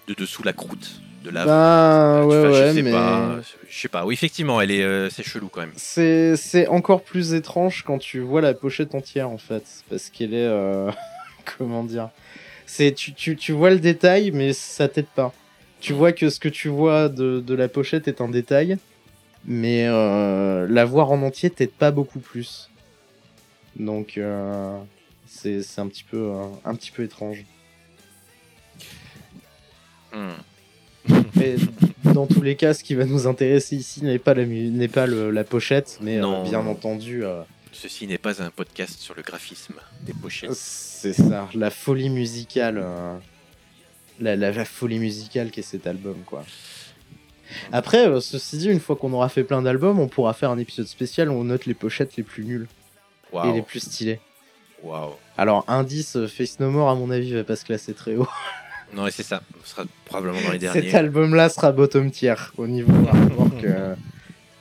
de 0.07 0.15
dessous 0.15 0.43
la 0.43 0.51
croûte 0.51 1.01
de 1.21 1.29
lave. 1.29 1.45
Bah, 1.47 2.25
ouais, 2.25 2.41
ouais, 2.41 2.69
je 2.69 2.73
sais 2.73 2.81
mais. 2.83 2.91
pas, 2.91 3.39
je 3.69 3.79
sais 3.79 3.87
pas. 3.87 4.05
Oui, 4.05 4.13
effectivement, 4.13 4.59
elle 4.61 4.71
est, 4.71 4.83
euh, 4.83 5.09
c'est 5.09 5.23
chelou 5.23 5.47
quand 5.47 5.61
même. 5.61 5.73
C'est 5.75 6.35
c'est 6.35 6.67
encore 6.67 7.03
plus 7.03 7.33
étrange 7.33 7.83
quand 7.85 7.97
tu 7.97 8.19
vois 8.19 8.41
la 8.41 8.53
pochette 8.53 8.95
entière 8.95 9.29
en 9.29 9.37
fait, 9.37 9.63
parce 9.89 10.09
qu'elle 10.09 10.33
est 10.33 10.45
euh, 10.45 10.91
comment 11.57 11.83
dire, 11.83 12.09
c'est 12.65 12.93
tu, 12.93 13.13
tu, 13.13 13.35
tu 13.35 13.51
vois 13.51 13.69
le 13.69 13.79
détail 13.79 14.31
mais 14.31 14.53
ça 14.53 14.87
t'aide 14.87 15.07
pas. 15.07 15.33
Tu 15.79 15.93
vois 15.93 16.11
que 16.11 16.29
ce 16.29 16.39
que 16.39 16.49
tu 16.49 16.67
vois 16.69 17.09
de, 17.09 17.39
de 17.39 17.53
la 17.55 17.67
pochette 17.67 18.07
est 18.07 18.21
un 18.21 18.29
détail, 18.29 18.77
mais 19.45 19.85
euh, 19.87 20.67
la 20.69 20.85
voir 20.85 21.11
en 21.11 21.21
entier 21.23 21.49
t'aide 21.49 21.71
pas 21.71 21.91
beaucoup 21.91 22.19
plus. 22.19 22.69
Donc 23.77 24.17
euh, 24.17 24.77
c'est 25.25 25.63
c'est 25.63 25.81
un 25.81 25.87
petit 25.87 26.03
peu 26.03 26.31
un 26.65 26.75
petit 26.75 26.91
peu 26.91 27.03
étrange. 27.03 27.45
Hmm. 30.13 30.33
Mais 31.35 31.55
dans 32.13 32.27
tous 32.27 32.41
les 32.41 32.55
cas, 32.55 32.73
ce 32.73 32.83
qui 32.83 32.95
va 32.95 33.05
nous 33.05 33.27
intéresser 33.27 33.75
ici 33.75 34.03
n'est 34.03 34.19
pas 34.19 34.33
la 34.33 34.45
mu- 34.45 34.69
n'est 34.69 34.87
pas 34.87 35.05
le- 35.07 35.31
la 35.31 35.43
pochette, 35.43 35.97
mais 36.01 36.19
euh, 36.21 36.43
bien 36.43 36.65
entendu. 36.65 37.23
euh, 37.25 37.41
Ceci 37.71 38.05
n'est 38.05 38.17
pas 38.17 38.41
un 38.43 38.49
podcast 38.49 38.99
sur 38.99 39.15
le 39.15 39.21
graphisme 39.21 39.75
des 40.01 40.13
pochettes. 40.13 40.53
C'est 40.53 41.13
ça, 41.13 41.47
la 41.55 41.69
folie 41.71 42.09
musicale. 42.09 42.79
euh, 42.83 43.17
la, 44.19 44.35
la, 44.35 44.51
la 44.51 44.65
folie 44.65 44.99
musicale 44.99 45.49
qu'est 45.49 45.61
cet 45.63 45.87
album, 45.87 46.17
quoi. 46.25 46.43
Après, 47.71 48.07
ceci 48.21 48.57
dit, 48.57 48.69
une 48.69 48.79
fois 48.79 48.95
qu'on 48.95 49.11
aura 49.13 49.29
fait 49.29 49.43
plein 49.43 49.61
d'albums, 49.63 49.99
on 49.99 50.07
pourra 50.07 50.33
faire 50.33 50.51
un 50.51 50.57
épisode 50.59 50.85
spécial 50.87 51.29
où 51.29 51.33
on 51.33 51.45
note 51.45 51.65
les 51.65 51.73
pochettes 51.73 52.15
les 52.17 52.23
plus 52.23 52.45
nulles 52.45 52.67
et 53.49 53.51
les 53.53 53.61
plus 53.61 53.79
stylées. 53.79 54.19
waouh. 54.83 55.13
Alors, 55.37 55.65
indice, 55.67 56.17
Face 56.27 56.59
No 56.59 56.69
More, 56.69 56.89
à 56.89 56.95
mon 56.95 57.09
avis, 57.09 57.33
va 57.33 57.43
pas 57.43 57.55
se 57.55 57.65
classer 57.65 57.93
très 57.93 58.15
haut. 58.15 58.27
Non, 58.93 59.07
et 59.07 59.11
c'est 59.11 59.23
ça. 59.23 59.41
Ce 59.63 59.71
sera 59.71 59.83
probablement 60.05 60.41
dans 60.41 60.51
les 60.51 60.59
Cet 60.59 60.73
derniers. 60.73 60.95
album-là 60.95 61.49
sera 61.49 61.71
bottom 61.71 62.11
tier 62.11 62.33
au 62.57 62.67
niveau 62.67 62.91
artwork. 63.07 63.63
euh, 63.63 63.95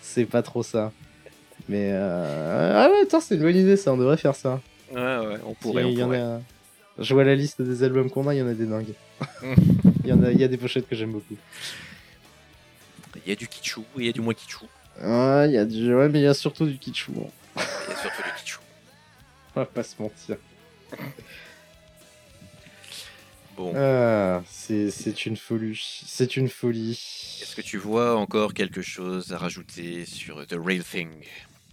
c'est 0.01 0.25
pas 0.27 0.43
trop 0.43 0.63
ça. 0.63 0.93
Mais 1.69 1.91
euh... 1.93 2.73
ah 2.77 2.89
ouais, 2.91 3.03
attends, 3.07 3.21
c'est 3.21 3.35
une 3.37 3.43
bonne 3.43 3.57
idée, 3.57 3.77
ça. 3.77 3.93
On 3.93 3.97
devrait 3.97 4.17
faire 4.17 4.35
ça. 4.35 4.61
Ouais, 4.93 5.01
ouais, 5.01 5.37
on 5.47 5.55
pourrait. 5.55 5.91
Il 5.93 6.03
on 6.03 6.13
y 6.13 6.17
en 6.21 6.37
a... 6.37 6.41
Je 6.99 7.15
vois 7.15 7.25
la 7.25 7.35
liste 7.35 7.63
des 7.63 7.83
albums 7.83 8.11
qu'on 8.11 8.27
a, 8.29 8.35
il 8.35 8.39
y 8.39 8.43
en 8.43 8.49
a 8.49 8.55
des 8.55 8.67
dingues. 8.67 8.95
Il 10.05 10.09
y, 10.09 10.13
en 10.15 10.23
a, 10.25 10.31
il 10.33 10.41
y 10.41 10.45
a 10.45 10.49
des 10.49 10.57
pochettes 10.57 10.89
que 10.89 10.97
j'aime 10.97 11.13
beaucoup. 11.13 11.37
Il 13.25 13.29
y 13.29 13.33
a 13.33 13.37
du 13.37 13.47
kitschou 13.47 13.83
et 13.97 14.01
il 14.01 14.07
y 14.07 14.09
a 14.09 14.13
du 14.13 14.21
moins 14.23 14.33
kitschou. 14.35 14.65
Ouais, 15.01 15.47
il 15.49 15.53
y 15.53 15.59
a 15.59 15.65
du... 15.67 15.95
ouais, 15.95 16.09
mais 16.09 16.21
il 16.21 16.25
y 16.25 16.27
a 16.27 16.35
surtout 16.35 16.67
du 16.67 16.79
kitschou. 16.79 17.13
hein. 17.57 17.63
Il 17.87 17.91
y 17.91 17.95
a 17.95 17.97
surtout 18.01 18.23
du 18.23 18.33
kitschou. 18.39 18.61
On 19.55 19.61
va 19.61 19.67
pas 19.67 19.83
se 19.83 19.95
mentir. 20.01 20.37
Bon, 23.61 23.75
Ah, 23.77 24.43
c'est 24.49 25.27
une 25.27 25.37
folie. 25.37 26.03
C'est 26.07 26.37
une 26.39 26.49
folie. 26.49 26.93
est-ce 27.43 27.55
que 27.55 27.61
tu 27.61 27.77
vois 27.77 28.17
encore 28.17 28.55
quelque 28.55 28.81
chose 28.81 29.33
à 29.33 29.37
rajouter 29.39 30.07
sur 30.07 30.47
The 30.47 30.57
Real 30.59 30.83
Thing? 30.83 31.09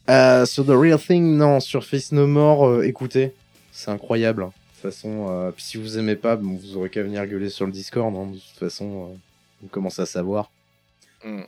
Euh, 0.09 0.45
sur 0.45 0.65
The 0.65 0.72
Real 0.72 0.99
Thing, 0.99 1.38
non. 1.38 1.61
Sur 1.61 1.85
Face 1.85 2.11
No 2.11 2.27
More, 2.27 2.68
euh, 2.68 2.81
écoutez. 2.84 3.31
C'est 3.72 3.89
incroyable. 3.89 4.43
hein. 4.43 4.47
De 4.47 4.81
toute 4.81 4.91
façon, 4.93 5.27
euh, 5.30 5.51
si 5.57 5.77
vous 5.77 5.97
aimez 5.97 6.18
pas, 6.18 6.35
bon, 6.35 6.55
vous 6.57 6.76
aurez 6.76 6.89
qu'à 6.89 7.03
venir 7.03 7.26
gueuler 7.26 7.49
sur 7.49 7.65
le 7.65 7.72
Discord. 7.72 8.14
hein. 8.15 8.31
De 8.34 8.38
toute 8.38 8.59
façon, 8.59 9.18
vous 9.61 9.68
commencez 9.69 10.01
à 10.01 10.05
savoir. 10.05 10.51
Hmm. 11.23 11.43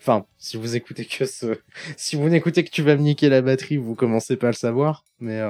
Enfin, 0.00 0.24
si 0.38 0.56
vous 0.56 0.76
écoutez 0.76 1.04
que 1.04 1.26
ce... 1.26 1.58
Si 1.96 2.14
vous 2.14 2.28
n'écoutez 2.28 2.62
que 2.64 2.70
tu 2.70 2.82
vas 2.82 2.94
me 2.94 3.02
niquer 3.02 3.28
la 3.28 3.42
batterie, 3.42 3.76
vous 3.76 3.96
commencez 3.96 4.36
pas 4.36 4.46
à 4.46 4.50
le 4.50 4.56
savoir. 4.56 5.02
Mais 5.18 5.40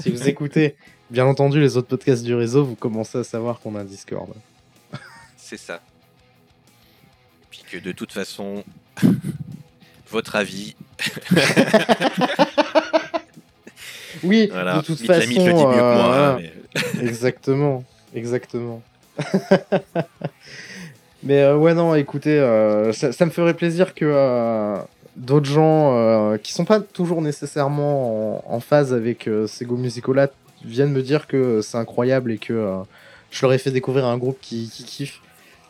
si 0.00 0.10
vous 0.10 0.22
écoutez, 0.28 0.76
bien 1.12 1.26
entendu, 1.26 1.60
les 1.60 1.76
autres 1.76 1.88
podcasts 1.88 2.24
du 2.24 2.34
réseau, 2.34 2.64
vous 2.64 2.74
commencez 2.74 3.18
à 3.18 3.24
savoir 3.24 3.60
qu'on 3.60 3.76
a 3.76 3.80
un 3.80 3.84
Discord. 3.84 4.30
C'est 5.36 5.58
ça. 5.58 5.76
Et 7.42 7.46
puis 7.50 7.62
que 7.70 7.76
de 7.78 7.92
toute 7.92 8.12
façon, 8.12 8.64
votre 10.10 10.34
avis, 10.36 10.74
Oui, 14.24 14.48
voilà, 14.52 14.76
de 14.78 14.82
toute 14.82 15.00
façon... 15.00 15.28
Mythe 15.28 15.38
le 15.38 15.44
dit 15.44 15.48
mieux 15.48 15.52
que 15.52 15.56
moi. 15.56 15.74
euh, 15.74 16.36
hein, 16.36 16.38
mais- 16.40 16.52
Exactement, 17.06 17.84
exactement. 18.14 18.82
Mais 21.24 21.42
euh, 21.42 21.56
ouais, 21.56 21.74
non, 21.74 21.94
écoutez, 21.94 22.38
euh, 22.38 22.92
ça, 22.92 23.12
ça 23.12 23.26
me 23.26 23.30
ferait 23.30 23.54
plaisir 23.54 23.94
que 23.94 24.76
d'autres 25.16 25.50
gens 25.50 26.36
qui 26.42 26.52
sont 26.52 26.64
pas 26.64 26.80
toujours 26.80 27.20
nécessairement 27.20 28.46
en, 28.48 28.54
en 28.54 28.60
phase 28.60 28.94
avec 28.94 29.28
ces 29.46 29.66
musicaux-là 29.66 30.28
viennent 30.64 30.92
me 30.92 31.02
dire 31.02 31.26
que 31.26 31.60
c'est 31.60 31.78
incroyable 31.78 32.32
et 32.32 32.38
que 32.38 32.52
euh, 32.52 32.76
je 33.30 33.42
leur 33.44 33.52
ai 33.52 33.58
fait 33.58 33.70
découvrir 33.70 34.06
un 34.06 34.18
groupe 34.18 34.38
qui, 34.40 34.68
qui 34.72 34.84
kiffe. 34.84 35.20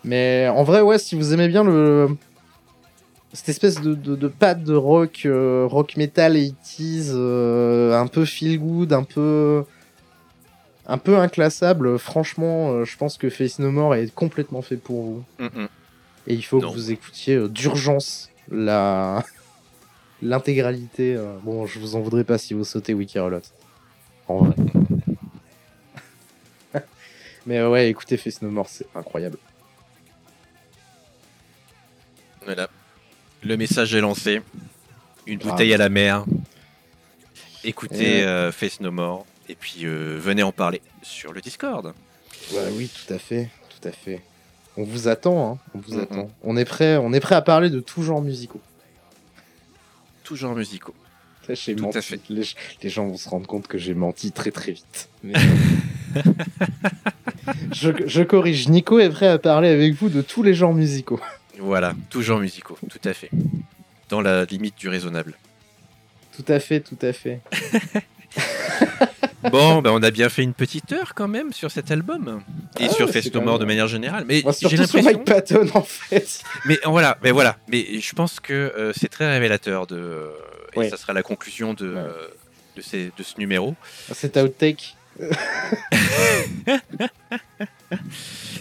Mais 0.04 0.48
en 0.48 0.64
vrai, 0.64 0.80
ouais, 0.80 0.98
si 0.98 1.14
vous 1.14 1.32
aimez 1.32 1.48
bien 1.48 1.62
le 1.64 2.08
cette 3.34 3.48
espèce 3.48 3.80
de, 3.80 3.94
de, 3.94 4.14
de 4.14 4.28
patte 4.28 4.62
de 4.62 4.74
rock, 4.74 5.22
euh, 5.24 5.64
rock 5.66 5.96
metal 5.96 6.36
80s, 6.36 7.12
euh, 7.14 7.98
un 7.98 8.06
peu 8.06 8.24
feel 8.26 8.58
good, 8.58 8.92
un 8.92 9.04
peu 9.04 9.64
un 10.86 10.98
peu 10.98 11.16
inclassable. 11.16 11.98
Franchement, 11.98 12.84
je 12.84 12.96
pense 12.96 13.16
que 13.16 13.30
Face 13.30 13.58
No 13.58 13.70
More 13.70 13.94
est 13.94 14.12
complètement 14.14 14.60
fait 14.60 14.76
pour 14.76 15.02
vous. 15.02 15.24
Mm, 15.38 15.44
mm. 15.62 15.68
Et 16.26 16.34
il 16.34 16.42
faut 16.42 16.60
Non. 16.60 16.68
que 16.70 16.74
vous 16.74 16.90
écoutiez 16.90 17.48
d'urgence 17.48 18.28
la 18.50 19.24
l'intégralité. 20.22 21.14
euh, 21.16 21.36
Bon, 21.42 21.64
je 21.66 21.78
vous 21.78 21.96
en 21.96 22.00
voudrais 22.00 22.24
pas 22.24 22.36
si 22.38 22.52
vous 22.54 22.64
sautez 22.64 22.92
Wiki. 22.94 23.18
En 23.18 23.30
vrai. 24.38 24.54
Mais 27.46 27.58
euh, 27.58 27.68
ouais, 27.70 27.88
écoutez 27.88 28.16
Face 28.16 28.40
No 28.42 28.50
More, 28.50 28.68
c'est 28.68 28.86
incroyable. 28.94 29.38
Voilà. 32.44 32.68
Le 33.42 33.56
message 33.56 33.94
est 33.94 34.00
lancé. 34.00 34.42
Une 35.26 35.38
bouteille 35.38 35.72
à 35.74 35.76
la 35.76 35.88
mer. 35.88 36.24
Écoutez 37.64 38.18
Et- 38.20 38.24
euh, 38.24 38.52
Face 38.52 38.80
No 38.80 38.90
More. 38.90 39.26
Et 39.48 39.54
puis 39.54 39.84
euh, 39.84 40.18
venez 40.20 40.42
en 40.42 40.52
parler 40.52 40.80
sur 41.02 41.32
le 41.32 41.40
Discord. 41.40 41.92
Ouais, 42.52 42.68
oui, 42.72 42.88
tout 42.88 43.12
à 43.12 43.18
fait, 43.18 43.48
tout 43.80 43.88
à 43.88 43.92
fait. 43.92 44.22
On 44.76 44.84
vous 44.84 45.08
attend, 45.08 45.52
hein, 45.54 45.58
on 45.74 45.78
vous 45.78 45.94
Mhm. 45.94 46.00
attend. 46.02 46.30
On 46.42 46.56
est 46.56 46.64
prêt, 46.64 46.96
on 46.96 47.12
est 47.12 47.20
prêt 47.20 47.34
à 47.34 47.42
parler 47.42 47.70
de 47.70 47.80
tout 47.80 48.02
genre 48.02 48.22
musicaux. 48.22 48.60
Tout 50.24 50.36
genre 50.36 50.54
musicaux. 50.54 50.94
J'ai 51.48 51.74
Tout 51.74 51.82
à 51.84 51.86
menti. 51.88 52.02
fait. 52.02 52.20
Les, 52.30 52.44
les 52.82 52.88
gens 52.88 53.06
vont 53.06 53.16
se 53.16 53.28
rendre 53.28 53.46
compte 53.48 53.66
que 53.66 53.76
j'ai 53.76 53.94
menti 53.94 54.30
très 54.32 54.52
très 54.52 54.72
vite. 54.72 55.08
Mais- 55.24 55.34
je, 57.72 57.90
je 58.06 58.22
corrige. 58.22 58.68
Nico 58.68 58.98
est 58.98 59.10
prêt 59.10 59.28
à 59.28 59.38
parler 59.38 59.68
avec 59.68 59.94
vous 59.94 60.08
de 60.08 60.22
tous 60.22 60.42
les 60.42 60.54
genres 60.54 60.74
musicaux. 60.74 61.20
Voilà, 61.58 61.94
tout 62.10 62.22
genre 62.22 62.40
musicaux. 62.40 62.78
Tout 62.90 63.08
à 63.08 63.12
fait. 63.12 63.30
Dans 64.08 64.20
la 64.20 64.44
limite 64.44 64.76
du 64.78 64.88
raisonnable. 64.88 65.34
Tout 66.36 66.44
à 66.52 66.58
fait, 66.60 66.80
tout 66.80 66.98
à 67.02 67.12
fait. 67.12 67.40
Bon, 69.50 69.82
ben 69.82 69.90
on 69.90 70.02
a 70.02 70.10
bien 70.12 70.28
fait 70.28 70.42
une 70.44 70.54
petite 70.54 70.92
heure 70.92 71.14
quand 71.14 71.26
même 71.26 71.52
sur 71.52 71.70
cet 71.70 71.90
album. 71.90 72.42
Et 72.78 72.84
Ah 72.84 72.88
sur 72.90 73.06
ouais, 73.06 73.12
Face 73.12 73.24
c'est 73.24 73.34
No 73.34 73.40
quand 73.40 73.44
More 73.46 73.54
même- 73.54 73.60
de 73.62 73.66
manière 73.66 73.88
générale. 73.88 74.24
Mais 74.28 74.40
Moi, 74.44 74.52
j'ai 74.60 74.76
l'impression. 74.76 75.02
Mike 75.02 75.24
Patton 75.24 75.68
en 75.74 75.82
fait. 75.82 76.42
Mais 76.64 76.78
voilà, 76.84 77.18
mais 77.24 77.32
voilà. 77.32 77.56
Mais 77.68 78.00
je 78.00 78.12
pense 78.14 78.38
que 78.38 78.52
euh, 78.52 78.92
c'est 78.96 79.08
très 79.08 79.28
révélateur 79.30 79.86
de. 79.88 79.96
euh, 79.96 80.28
Et 80.80 80.88
ça 80.88 80.96
sera 80.96 81.12
la 81.12 81.22
conclusion 81.24 81.74
de, 81.74 81.88
Ouais. 81.92 81.98
euh, 81.98 82.28
de, 82.76 82.82
ces- 82.82 83.10
de 83.16 83.22
ce 83.22 83.38
numéro. 83.38 83.74
Cet 84.12 84.36
outtake. 84.36 84.96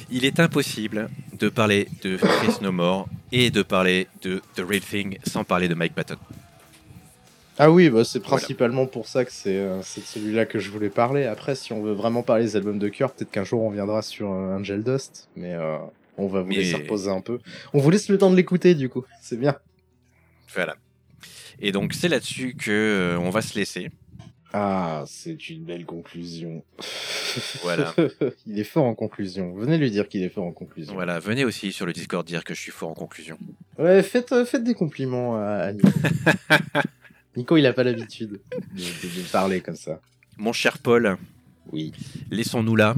Il 0.09 0.25
est 0.25 0.39
impossible 0.39 1.09
de 1.39 1.49
parler 1.49 1.87
de 2.03 2.17
Face 2.17 2.61
No 2.61 2.71
More 2.71 3.07
et 3.31 3.49
de 3.49 3.61
parler 3.63 4.07
de 4.21 4.41
The 4.55 4.59
Real 4.67 4.81
Thing 4.81 5.17
sans 5.25 5.43
parler 5.43 5.67
de 5.67 5.73
Mike 5.75 5.95
Patton. 5.95 6.17
Ah 7.57 7.69
oui, 7.71 7.89
bah, 7.89 8.03
c'est 8.03 8.19
Voilà. 8.19 8.37
principalement 8.37 8.87
pour 8.87 9.07
ça 9.07 9.23
que 9.23 9.31
c'est 9.31 9.57
euh, 9.57 9.81
c'est 9.83 10.01
celui-là 10.03 10.45
que 10.45 10.59
je 10.59 10.69
voulais 10.71 10.89
parler. 10.89 11.25
Après, 11.25 11.55
si 11.55 11.73
on 11.73 11.81
veut 11.83 11.93
vraiment 11.93 12.23
parler 12.23 12.43
des 12.45 12.55
albums 12.55 12.79
de 12.79 12.89
cœur, 12.89 13.11
peut-être 13.13 13.29
qu'un 13.31 13.43
jour 13.43 13.61
on 13.61 13.69
viendra 13.69 14.01
sur 14.01 14.31
euh, 14.31 14.57
Angel 14.57 14.83
Dust. 14.83 15.29
Mais 15.35 15.53
euh, 15.53 15.77
on 16.17 16.27
va 16.27 16.41
vous 16.41 16.49
Mais- 16.49 16.55
laisser 16.57 16.75
reposer 16.75 17.09
un 17.11 17.21
peu. 17.21 17.39
On 17.73 17.79
vous 17.79 17.89
laisse 17.91 18.09
le 18.09 18.17
temps 18.17 18.31
de 18.31 18.35
l'écouter 18.35 18.73
du 18.75 18.89
coup. 18.89 19.05
C'est 19.21 19.39
bien. 19.39 19.55
Voilà. 20.53 20.75
Et 21.59 21.71
donc 21.71 21.93
c'est 21.93 22.07
là-dessus 22.09 22.55
que 22.55 23.15
on 23.19 23.29
va 23.29 23.41
se 23.41 23.57
laisser. 23.57 23.89
Ah, 24.53 25.03
c'est 25.07 25.49
une 25.49 25.63
belle 25.63 25.85
conclusion. 25.85 26.63
Voilà. 27.61 27.95
il 28.45 28.59
est 28.59 28.63
fort 28.65 28.83
en 28.85 28.95
conclusion. 28.95 29.53
Venez 29.55 29.77
lui 29.77 29.89
dire 29.91 30.09
qu'il 30.09 30.21
est 30.23 30.29
fort 30.29 30.43
en 30.45 30.51
conclusion. 30.51 30.93
Voilà, 30.93 31.19
venez 31.19 31.45
aussi 31.45 31.71
sur 31.71 31.85
le 31.85 31.93
Discord 31.93 32.25
dire 32.27 32.43
que 32.43 32.53
je 32.53 32.59
suis 32.59 32.71
fort 32.71 32.89
en 32.89 32.93
conclusion. 32.93 33.37
Ouais, 33.77 34.03
faites, 34.03 34.31
euh, 34.33 34.43
faites 34.45 34.63
des 34.65 34.73
compliments 34.73 35.37
à, 35.37 35.43
à 35.67 35.71
Nico. 35.71 35.87
Nico, 37.37 37.55
il 37.55 37.65
a 37.65 37.71
pas 37.71 37.83
l'habitude 37.83 38.31
de, 38.31 38.37
de- 38.77 39.21
de 39.21 39.31
parler 39.31 39.61
comme 39.61 39.77
ça. 39.77 40.01
Mon 40.37 40.51
cher 40.51 40.79
Paul, 40.79 41.17
Oui, 41.71 41.93
laissons-nous 42.29 42.75
là 42.75 42.95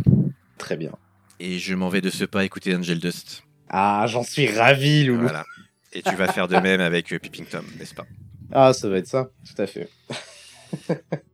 très 0.58 0.76
bien. 0.78 0.94
et 1.40 1.60
je 1.60 1.76
m'en 1.76 1.90
vais 1.90 2.02
de 2.02 2.10
ce 2.10 2.26
pas 2.26 2.44
écouter 2.46 2.76
Angel 2.76 2.98
Dust. 3.00 3.44
Ah, 3.70 4.06
j'en 4.08 4.24
suis 4.24 4.48
ravi, 4.50 5.04
Loulou. 5.04 5.22
Voilà. 5.24 5.44
Et 5.92 6.02
tu 6.02 6.16
vas 6.16 6.32
faire 6.32 6.48
de 6.48 6.58
même 6.58 6.82
avec 6.82 7.10
Peeping 7.10 7.46
Tom, 7.46 7.66
n'est-ce 7.78 7.94
pas? 7.94 8.08
Ah, 8.52 8.74
ça 8.74 8.90
va 8.90 8.98
être 8.98 9.08
ça, 9.08 9.30
tout 9.46 9.62
à 9.62 9.68
fait. 9.68 9.90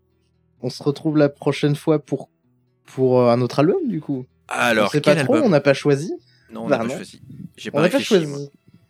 on 0.61 0.69
se 0.69 0.81
retrouve 0.83 1.17
la 1.17 1.29
prochaine 1.29 1.75
fois 1.75 1.99
pour, 1.99 2.29
pour 2.85 3.21
euh, 3.21 3.31
un 3.31 3.41
autre 3.41 3.59
album, 3.59 3.87
du 3.87 4.01
coup. 4.01 4.25
Alors, 4.47 4.91
quel 4.91 5.01
pas 5.01 5.15
trop, 5.15 5.35
on 5.37 5.49
n'a 5.49 5.61
pas 5.61 5.73
choisi. 5.73 6.13
Non, 6.51 6.61
on 6.65 6.69
n'a 6.69 6.77
Bah, 6.77 6.83
pas 6.83 6.89
non. 6.89 6.95
choisi. 6.95 7.21
J'ai 7.57 7.69
On 7.69 7.73
pas 7.73 7.81
n'a 7.83 7.89
pas 7.89 7.97
réfléchi. 7.97 8.25
choisi. 8.25 8.25
moi. 8.27 8.39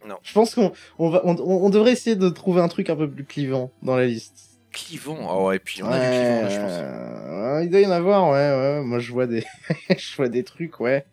Non. 0.08 0.16
Je 0.24 0.34
pense 0.34 0.56
qu'on 0.56 0.72
on 0.98 1.10
va, 1.10 1.22
on, 1.26 1.36
on- 1.36 1.66
on 1.66 1.70
devrait 1.70 1.92
essayer 1.92 2.16
de 2.16 2.30
trouver 2.30 2.62
un 2.62 2.68
truc 2.70 2.90
un 2.90 2.96
peu 2.96 3.10
plus 3.10 3.26
clivant 3.26 3.70
dans 3.84 3.96
la 3.98 4.06
liste. 4.08 4.49
Clivant. 4.72 5.18
Oh, 5.30 5.52
et 5.52 5.60
puis 5.60 5.82
on 5.82 5.88
a 5.88 6.00
du 6.00 6.06
clivant, 6.06 6.42
là, 6.42 6.50
je 6.50 6.60
pense. 6.60 6.72
euh, 6.72 7.62
il 7.64 7.70
doit 7.70 7.80
y 7.80 7.86
en 7.88 7.92
avoir, 7.92 8.30
ouais, 8.30 8.38
ouais. 8.38 8.82
Moi, 8.84 9.00
je 9.00 9.12
vois 9.12 9.26
des, 9.26 9.44
je 9.90 10.16
vois 10.16 10.30
des 10.30 10.44
trucs, 10.44 10.80
ouais. 10.80 11.06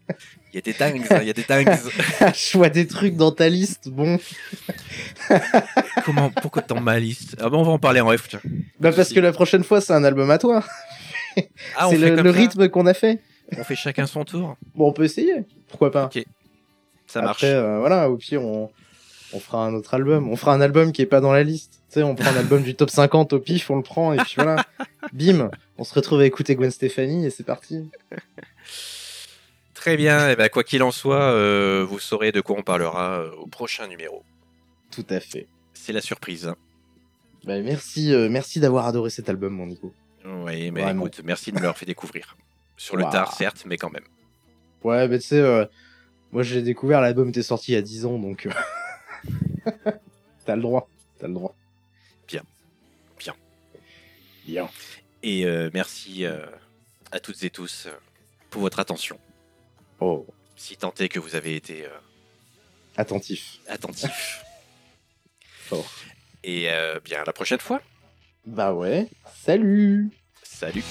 Il 0.52 0.56
y 0.56 0.58
a 0.58 0.60
des 0.60 0.72
dingues, 0.72 1.02
hein, 1.10 1.18
il 1.22 1.26
y 1.26 1.30
a 1.30 1.32
des 1.32 1.42
dingues. 1.42 1.68
je 2.34 2.58
vois 2.58 2.68
des 2.68 2.86
trucs 2.86 3.16
dans 3.16 3.32
ta 3.32 3.48
liste. 3.48 3.88
Bon, 3.88 4.18
Comment 6.04 6.30
Pourquoi 6.30 6.62
dans 6.62 6.80
ma 6.80 6.98
liste? 6.98 7.36
Ah 7.40 7.48
bon, 7.48 7.60
on 7.60 7.64
va 7.64 7.72
en 7.72 7.78
parler 7.78 8.00
en 8.00 8.16
F, 8.16 8.28
tiens. 8.28 8.40
bah 8.80 8.92
parce 8.92 9.12
que 9.12 9.20
la 9.20 9.32
prochaine 9.32 9.64
fois, 9.64 9.80
c'est 9.80 9.92
un 9.92 10.04
album 10.04 10.30
à 10.30 10.38
toi. 10.38 10.62
Ah, 11.76 11.88
c'est 11.90 11.98
le, 11.98 12.30
rythme 12.30 12.68
qu'on 12.68 12.86
a 12.86 12.94
fait. 12.94 13.20
On 13.58 13.64
fait 13.64 13.76
chacun 13.76 14.06
son 14.06 14.24
tour. 14.24 14.56
Bon, 14.74 14.88
on 14.88 14.92
peut 14.92 15.04
essayer. 15.04 15.44
Pourquoi 15.68 15.90
pas 15.90 16.06
Ok. 16.06 16.24
Ça 17.06 17.22
marche. 17.22 17.44
Après, 17.44 17.54
euh, 17.54 17.78
voilà, 17.78 18.10
au 18.10 18.16
pire, 18.16 18.42
on, 18.42 18.70
on 19.32 19.40
fera 19.40 19.64
un 19.66 19.74
autre 19.74 19.94
album. 19.94 20.28
On 20.28 20.36
fera 20.36 20.54
un 20.54 20.60
album 20.60 20.92
qui 20.92 21.02
est 21.02 21.06
pas 21.06 21.20
dans 21.20 21.32
la 21.32 21.42
liste. 21.42 21.80
Tu 21.96 22.02
sais, 22.02 22.04
on 22.04 22.14
prend 22.14 22.28
un 22.28 22.36
album 22.36 22.62
du 22.62 22.74
top 22.74 22.90
50 22.90 23.32
au 23.32 23.40
pif, 23.40 23.70
on 23.70 23.76
le 23.76 23.82
prend, 23.82 24.12
et 24.12 24.18
puis 24.18 24.34
voilà. 24.36 24.66
Bim, 25.14 25.50
on 25.78 25.84
se 25.84 25.94
retrouve 25.94 26.20
à 26.20 26.26
écouter 26.26 26.54
Gwen 26.54 26.70
Stefani, 26.70 27.24
et 27.24 27.30
c'est 27.30 27.42
parti. 27.42 27.88
Très 29.72 29.96
bien. 29.96 30.28
Et 30.28 30.36
ben, 30.36 30.50
quoi 30.50 30.62
qu'il 30.62 30.82
en 30.82 30.90
soit, 30.90 31.22
euh, 31.22 31.86
vous 31.88 31.98
saurez 31.98 32.32
de 32.32 32.42
quoi 32.42 32.54
on 32.58 32.62
parlera 32.62 33.20
euh, 33.20 33.30
au 33.36 33.46
prochain 33.46 33.86
numéro. 33.86 34.24
Tout 34.90 35.06
à 35.08 35.20
fait. 35.20 35.48
C'est 35.72 35.94
la 35.94 36.02
surprise. 36.02 36.52
Bah, 37.46 37.62
merci, 37.62 38.12
euh, 38.12 38.28
merci 38.28 38.60
d'avoir 38.60 38.86
adoré 38.86 39.08
cet 39.08 39.30
album, 39.30 39.54
mon 39.54 39.64
Nico. 39.64 39.94
Oui, 40.26 40.70
mais 40.72 40.82
Vraiment. 40.82 41.06
écoute, 41.06 41.22
merci 41.24 41.50
de 41.50 41.56
me 41.56 41.60
l'avoir 41.60 41.78
fait 41.78 41.86
découvrir. 41.86 42.36
Sur 42.76 42.98
le 42.98 43.04
tard, 43.04 43.32
certes, 43.32 43.62
mais 43.64 43.78
quand 43.78 43.90
même. 43.90 44.04
Ouais, 44.84 45.08
mais 45.08 45.18
tu 45.18 45.28
sais, 45.28 45.68
moi 46.30 46.42
je 46.42 46.56
l'ai 46.56 46.62
découvert, 46.62 47.00
l'album 47.00 47.30
était 47.30 47.42
sorti 47.42 47.72
il 47.72 47.76
y 47.76 47.78
a 47.78 47.82
10 47.82 48.04
ans, 48.04 48.18
donc. 48.18 48.46
T'as 50.44 50.56
le 50.56 50.62
droit, 50.62 50.90
t'as 51.18 51.26
le 51.26 51.32
droit. 51.32 51.56
Bien. 54.46 54.70
Et 55.22 55.44
euh, 55.44 55.70
merci 55.74 56.24
euh, 56.24 56.46
à 57.10 57.18
toutes 57.20 57.42
et 57.42 57.50
tous 57.50 57.86
euh, 57.86 57.92
pour 58.50 58.62
votre 58.62 58.78
attention. 58.78 59.18
Oh, 60.00 60.26
Si 60.56 60.76
tant 60.76 60.94
est 60.98 61.08
que 61.08 61.18
vous 61.18 61.34
avez 61.34 61.56
été 61.56 61.84
euh, 61.84 61.88
attentif. 62.96 63.58
attentifs. 63.68 64.44
Fort. 65.66 65.90
Et 66.44 66.68
bien, 67.04 67.22
à 67.22 67.24
la 67.24 67.32
prochaine 67.32 67.58
fois. 67.58 67.82
Bah 68.44 68.72
ouais. 68.72 69.08
Salut 69.34 70.10
Salut 70.44 70.84